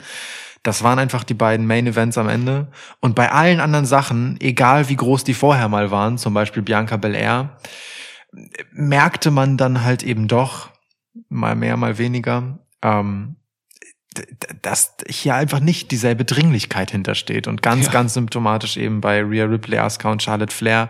Das 0.64 0.84
waren 0.84 0.99
einfach 0.99 1.24
die 1.24 1.34
beiden 1.34 1.66
Main 1.68 1.88
Events 1.88 2.18
am 2.18 2.30
Ende. 2.30 2.68
Und 2.99 3.16
bei 3.16 3.32
allen 3.32 3.60
anderen 3.60 3.86
Sachen, 3.86 4.38
egal 4.41 4.90
wie 4.90 4.95
groß 4.95 5.24
die 5.24 5.34
vorher 5.34 5.70
mal 5.70 5.91
waren, 5.91 6.18
zum 6.18 6.34
Beispiel 6.34 6.64
Bianca 6.64 6.98
Belair, 6.98 7.58
merkte 8.74 9.32
man 9.32 9.58
dann 9.58 9.84
halt 9.84 10.04
eben 10.04 10.28
doch, 10.28 10.70
mal 11.30 11.56
mehr, 11.56 11.78
mal 11.78 11.98
weniger, 11.98 12.60
ähm, 12.82 13.37
dass 14.62 14.96
hier 15.08 15.36
einfach 15.36 15.60
nicht 15.60 15.92
dieselbe 15.92 16.26
Dringlichkeit 16.26 16.92
hintersteht. 16.92 17.48
Und 17.48 17.62
ganz, 17.62 17.86
Ja. 17.88 17.92
ganz 17.92 18.14
symptomatisch 18.14 18.78
eben 18.78 19.02
bei 19.02 19.22
Rhea 19.22 19.46
Ripley, 19.46 19.78
Asuka 19.78 20.12
und 20.12 20.24
Charlotte 20.24 20.54
Flair, 20.56 20.90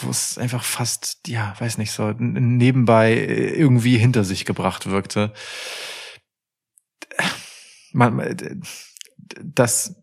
wo 0.00 0.10
es 0.10 0.38
einfach 0.38 0.64
fast, 0.64 1.18
ja, 1.26 1.54
weiß 1.58 1.78
nicht, 1.78 1.92
so 1.92 2.12
nebenbei 2.18 3.12
äh, 3.12 3.50
irgendwie 3.54 3.98
hinter 3.98 4.24
sich 4.24 4.44
gebracht 4.44 4.86
wirkte. 4.86 5.32
Man, 7.92 8.18
äh, 8.20 8.56
das 9.42 10.01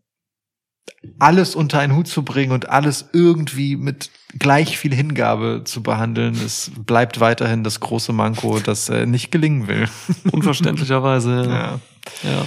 alles 1.18 1.54
unter 1.54 1.78
einen 1.78 1.96
Hut 1.96 2.08
zu 2.08 2.24
bringen 2.24 2.52
und 2.52 2.68
alles 2.68 3.06
irgendwie 3.12 3.76
mit 3.76 4.10
gleich 4.38 4.76
viel 4.78 4.94
Hingabe 4.94 5.62
zu 5.64 5.82
behandeln, 5.82 6.34
es 6.34 6.70
bleibt 6.78 7.20
weiterhin 7.20 7.64
das 7.64 7.80
große 7.80 8.12
Manko, 8.12 8.60
das 8.60 8.88
äh, 8.88 9.06
nicht 9.06 9.30
gelingen 9.30 9.66
will. 9.66 9.88
Unverständlicherweise. 10.32 11.46
ja. 11.48 11.80
ja. 12.22 12.46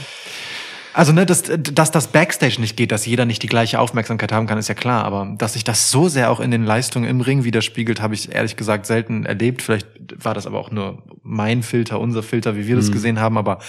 Also, 0.94 1.12
ne, 1.12 1.26
dass, 1.26 1.44
dass 1.44 1.92
das 1.92 2.08
Backstage 2.08 2.62
nicht 2.62 2.78
geht, 2.78 2.92
dass 2.92 3.06
jeder 3.06 3.26
nicht 3.26 3.42
die 3.42 3.48
gleiche 3.48 3.80
Aufmerksamkeit 3.80 4.32
haben 4.32 4.46
kann, 4.46 4.58
ist 4.58 4.70
ja 4.70 4.76
klar. 4.76 5.04
Aber 5.06 5.34
dass 5.38 5.54
sich 5.54 5.64
das 5.64 5.90
so 5.90 6.08
sehr 6.08 6.30
auch 6.30 6.40
in 6.40 6.52
den 6.52 6.64
Leistungen 6.66 7.10
im 7.10 7.22
Ring 7.22 7.44
widerspiegelt, 7.44 8.00
habe 8.00 8.14
ich 8.14 8.32
ehrlich 8.32 8.56
gesagt 8.56 8.86
selten 8.86 9.26
erlebt. 9.26 9.64
Vielleicht 9.64 9.88
war 10.24 10.34
das 10.34 10.46
aber 10.46 10.60
auch 10.60 10.72
nur 10.72 11.02
mein 11.24 11.64
Filter, 11.64 12.00
unser 12.00 12.22
Filter, 12.22 12.56
wie 12.56 12.68
wir 12.68 12.76
das 12.76 12.92
gesehen 12.92 13.20
haben. 13.20 13.38
Aber 13.38 13.60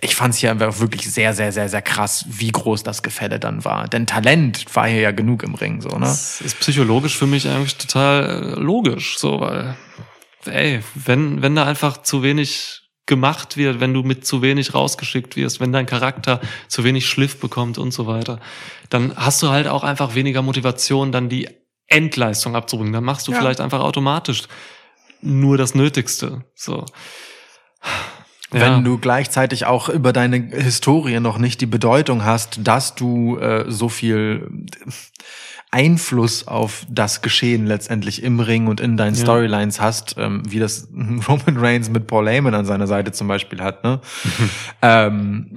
ich 0.00 0.16
fand 0.16 0.34
es 0.34 0.40
hier 0.40 0.50
einfach 0.50 0.80
wirklich 0.80 1.10
sehr, 1.10 1.34
sehr, 1.34 1.52
sehr, 1.52 1.68
sehr 1.68 1.82
krass, 1.82 2.24
wie 2.28 2.50
groß 2.50 2.82
das 2.82 3.02
Gefälle 3.02 3.38
dann 3.38 3.64
war. 3.64 3.86
Denn 3.86 4.06
Talent 4.06 4.64
war 4.74 4.86
hier 4.86 5.00
ja 5.00 5.10
genug 5.10 5.42
im 5.42 5.54
Ring, 5.54 5.80
so, 5.82 5.90
ne? 5.90 6.06
Das 6.06 6.40
ist 6.40 6.58
psychologisch 6.60 7.16
für 7.16 7.26
mich 7.26 7.46
eigentlich 7.46 7.76
total 7.76 8.54
äh, 8.56 8.60
logisch, 8.60 9.18
so, 9.18 9.40
weil, 9.40 9.76
ey, 10.46 10.80
wenn, 10.94 11.42
wenn 11.42 11.54
da 11.54 11.66
einfach 11.66 12.02
zu 12.02 12.22
wenig 12.22 12.79
gemacht 13.10 13.58
wird, 13.58 13.80
wenn 13.80 13.92
du 13.92 14.02
mit 14.02 14.24
zu 14.24 14.40
wenig 14.40 14.72
rausgeschickt 14.72 15.36
wirst, 15.36 15.60
wenn 15.60 15.72
dein 15.72 15.84
Charakter 15.84 16.40
zu 16.68 16.84
wenig 16.84 17.06
Schliff 17.08 17.40
bekommt 17.40 17.76
und 17.76 17.92
so 17.92 18.06
weiter, 18.06 18.38
dann 18.88 19.14
hast 19.16 19.42
du 19.42 19.48
halt 19.50 19.66
auch 19.66 19.82
einfach 19.82 20.14
weniger 20.14 20.40
Motivation, 20.42 21.10
dann 21.12 21.28
die 21.28 21.48
Endleistung 21.88 22.54
abzubringen. 22.54 22.92
Dann 22.92 23.04
machst 23.04 23.26
du 23.26 23.32
Ja. 23.32 23.38
vielleicht 23.38 23.60
einfach 23.60 23.80
automatisch 23.80 24.44
nur 25.20 25.58
das 25.58 25.74
Nötigste, 25.74 26.44
so. 26.54 26.86
Wenn 28.52 28.84
du 28.84 28.98
gleichzeitig 28.98 29.66
auch 29.66 29.88
über 29.88 30.12
deine 30.12 30.38
Historie 30.38 31.20
noch 31.20 31.38
nicht 31.38 31.60
die 31.60 31.66
Bedeutung 31.66 32.24
hast, 32.24 32.60
dass 32.66 32.94
du 32.94 33.38
äh, 33.38 33.64
so 33.68 33.88
viel 33.88 34.48
Einfluss 35.72 36.48
auf 36.48 36.84
das 36.88 37.22
Geschehen 37.22 37.66
letztendlich 37.66 38.22
im 38.22 38.40
Ring 38.40 38.66
und 38.66 38.80
in 38.80 38.96
deinen 38.96 39.14
Ja. 39.14 39.22
Storylines 39.22 39.80
hast, 39.80 40.16
ähm, 40.18 40.42
wie 40.48 40.58
das 40.58 40.88
Roman 41.28 41.56
Reigns 41.58 41.88
mit 41.90 42.06
Paul 42.06 42.28
Heyman 42.28 42.54
an 42.54 42.66
seiner 42.66 42.86
Seite 42.88 43.12
zum 43.12 43.28
Beispiel 43.28 43.60
hat, 43.60 43.84
ne? 43.84 44.00
ähm, 44.82 45.56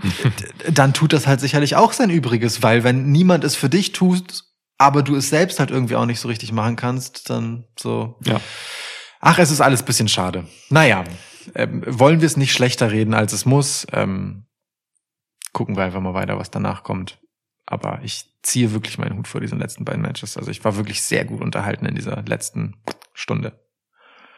dann 0.72 0.94
tut 0.94 1.14
das 1.14 1.26
halt 1.26 1.40
sicherlich 1.40 1.76
auch 1.76 1.94
sein 1.94 2.10
Übriges, 2.12 2.62
weil 2.62 2.84
wenn 2.84 3.12
niemand 3.12 3.44
es 3.44 3.56
für 3.56 3.70
dich 3.70 3.92
tut, 3.92 4.44
aber 4.78 5.02
du 5.02 5.16
es 5.16 5.30
selbst 5.30 5.60
halt 5.60 5.72
irgendwie 5.72 5.96
auch 5.96 6.06
nicht 6.06 6.20
so 6.20 6.28
richtig 6.28 6.52
machen 6.52 6.76
kannst, 6.76 7.30
dann 7.30 7.66
so, 7.80 8.20
ja. 8.26 8.40
Ach, 9.20 9.40
es 9.40 9.52
ist 9.52 9.62
alles 9.62 9.82
ein 9.82 9.86
bisschen 9.86 10.10
schade. 10.10 10.46
Naja, 10.70 11.06
ähm, 11.56 11.82
wollen 11.88 12.20
wir 12.22 12.26
es 12.26 12.38
nicht 12.38 12.52
schlechter 12.54 12.92
reden, 12.92 13.14
als 13.14 13.32
es 13.34 13.46
muss. 13.46 13.88
Ähm, 13.94 14.46
gucken 15.54 15.78
wir 15.78 15.84
einfach 15.84 16.02
mal 16.02 16.14
weiter, 16.14 16.38
was 16.38 16.52
danach 16.52 16.84
kommt. 16.84 17.20
Aber 17.66 18.00
ich 18.04 18.26
ziehe 18.42 18.74
wirklich 18.74 18.98
meinen 18.98 19.18
Hut 19.18 19.28
vor 19.28 19.42
diesen 19.42 19.60
letzten 19.60 19.86
beiden 19.86 20.02
Matches. 20.02 20.38
Also 20.38 20.52
ich 20.52 20.64
war 20.64 20.76
wirklich 20.76 21.02
sehr 21.02 21.26
gut 21.26 21.42
unterhalten 21.42 21.86
in 21.86 21.96
dieser 21.96 22.22
letzten 22.24 22.76
Stunde. 23.14 23.60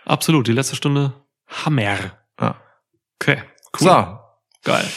Absolut, 0.06 0.48
die 0.48 0.52
letzte 0.52 0.76
Stunde 0.76 1.14
Hammer. 1.48 1.98
Ah. 2.38 2.56
Okay, 3.20 3.42
cool. 3.80 3.88
So, 3.88 4.20
Geil. 4.64 4.88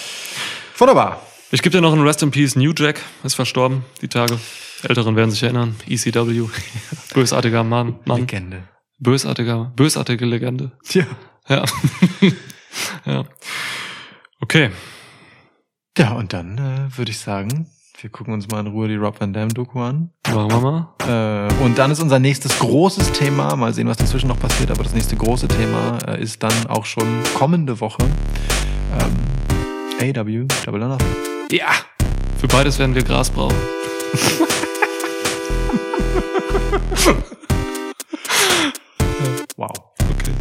wunderbar. 0.77 1.23
Ich 1.51 1.63
gebe 1.63 1.75
dir 1.75 1.81
noch 1.81 1.93
einen 1.93 2.07
Rest 2.07 2.23
in 2.23 2.31
Peace. 2.31 2.57
New 2.57 2.73
Jack 2.77 3.01
ist 3.23 3.35
verstorben, 3.35 3.85
die 4.03 4.09
Tage. 4.09 4.39
Älteren 4.83 5.17
werden 5.17 5.31
sich 5.31 5.43
erinnern. 5.43 5.77
ECW. 5.89 6.49
Bösartiger 7.15 7.65
Mann. 7.65 7.99
Mann. 8.05 8.21
Legende. 8.21 8.69
Bösartiger, 8.99 9.73
bösartige 9.77 10.27
Legende. 10.27 10.73
Tja. 10.85 11.07
Ja. 11.49 11.65
ja. 13.07 13.25
Okay. 14.41 14.71
Ja, 15.97 16.13
und 16.13 16.33
dann 16.33 16.59
äh, 16.59 16.97
würde 16.97 17.11
ich 17.11 17.19
sagen, 17.19 17.71
wir 18.01 18.11
gucken 18.11 18.33
uns 18.33 18.49
mal 18.49 18.61
in 18.61 18.69
Ruhe 18.69 18.87
die 18.87 18.95
Rob 18.95 19.21
Van 19.21 19.33
Dam 19.33 19.49
Doku 19.49 19.81
an. 19.81 20.11
Machen 20.29 20.51
wir 20.51 20.61
mal. 20.61 21.49
Äh, 21.49 21.65
und 21.65 21.79
dann 21.79 21.91
ist 21.91 22.01
unser 22.01 22.19
nächstes 22.19 22.59
großes 22.59 23.13
Thema, 23.13 23.57
mal 23.57 23.75
sehen, 23.75 23.89
was 23.89 23.97
dazwischen 23.97 24.29
noch 24.29 24.39
passiert, 24.39 24.71
aber 24.71 24.85
das 24.85 24.95
nächste 24.95 25.17
große 25.17 25.49
Thema 25.49 25.99
äh, 26.07 26.23
ist 26.23 26.43
dann 26.43 26.67
auch 26.69 26.85
schon 26.85 27.07
kommende 27.35 27.81
Woche 27.81 28.05
ähm, 30.01 30.17
AW 30.17 30.47
Double 30.65 30.83
or 30.83 30.89
Nothing. 30.89 31.09
Ja. 31.51 31.71
Für 32.39 32.47
beides 32.47 32.79
werden 32.79 32.95
wir 32.95 33.03
Gras 33.03 33.31
brauchen. 33.31 33.57
Wow. 39.57 39.73
Okay. 39.99 40.33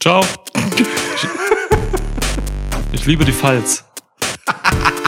Ciao. 0.00 0.20
Ich, 2.92 3.06
liebe 3.06 3.24
die 3.24 3.32
Falz. 3.32 3.84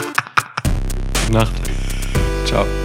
Nacht. 1.33 1.51
Ciao. 2.45 2.82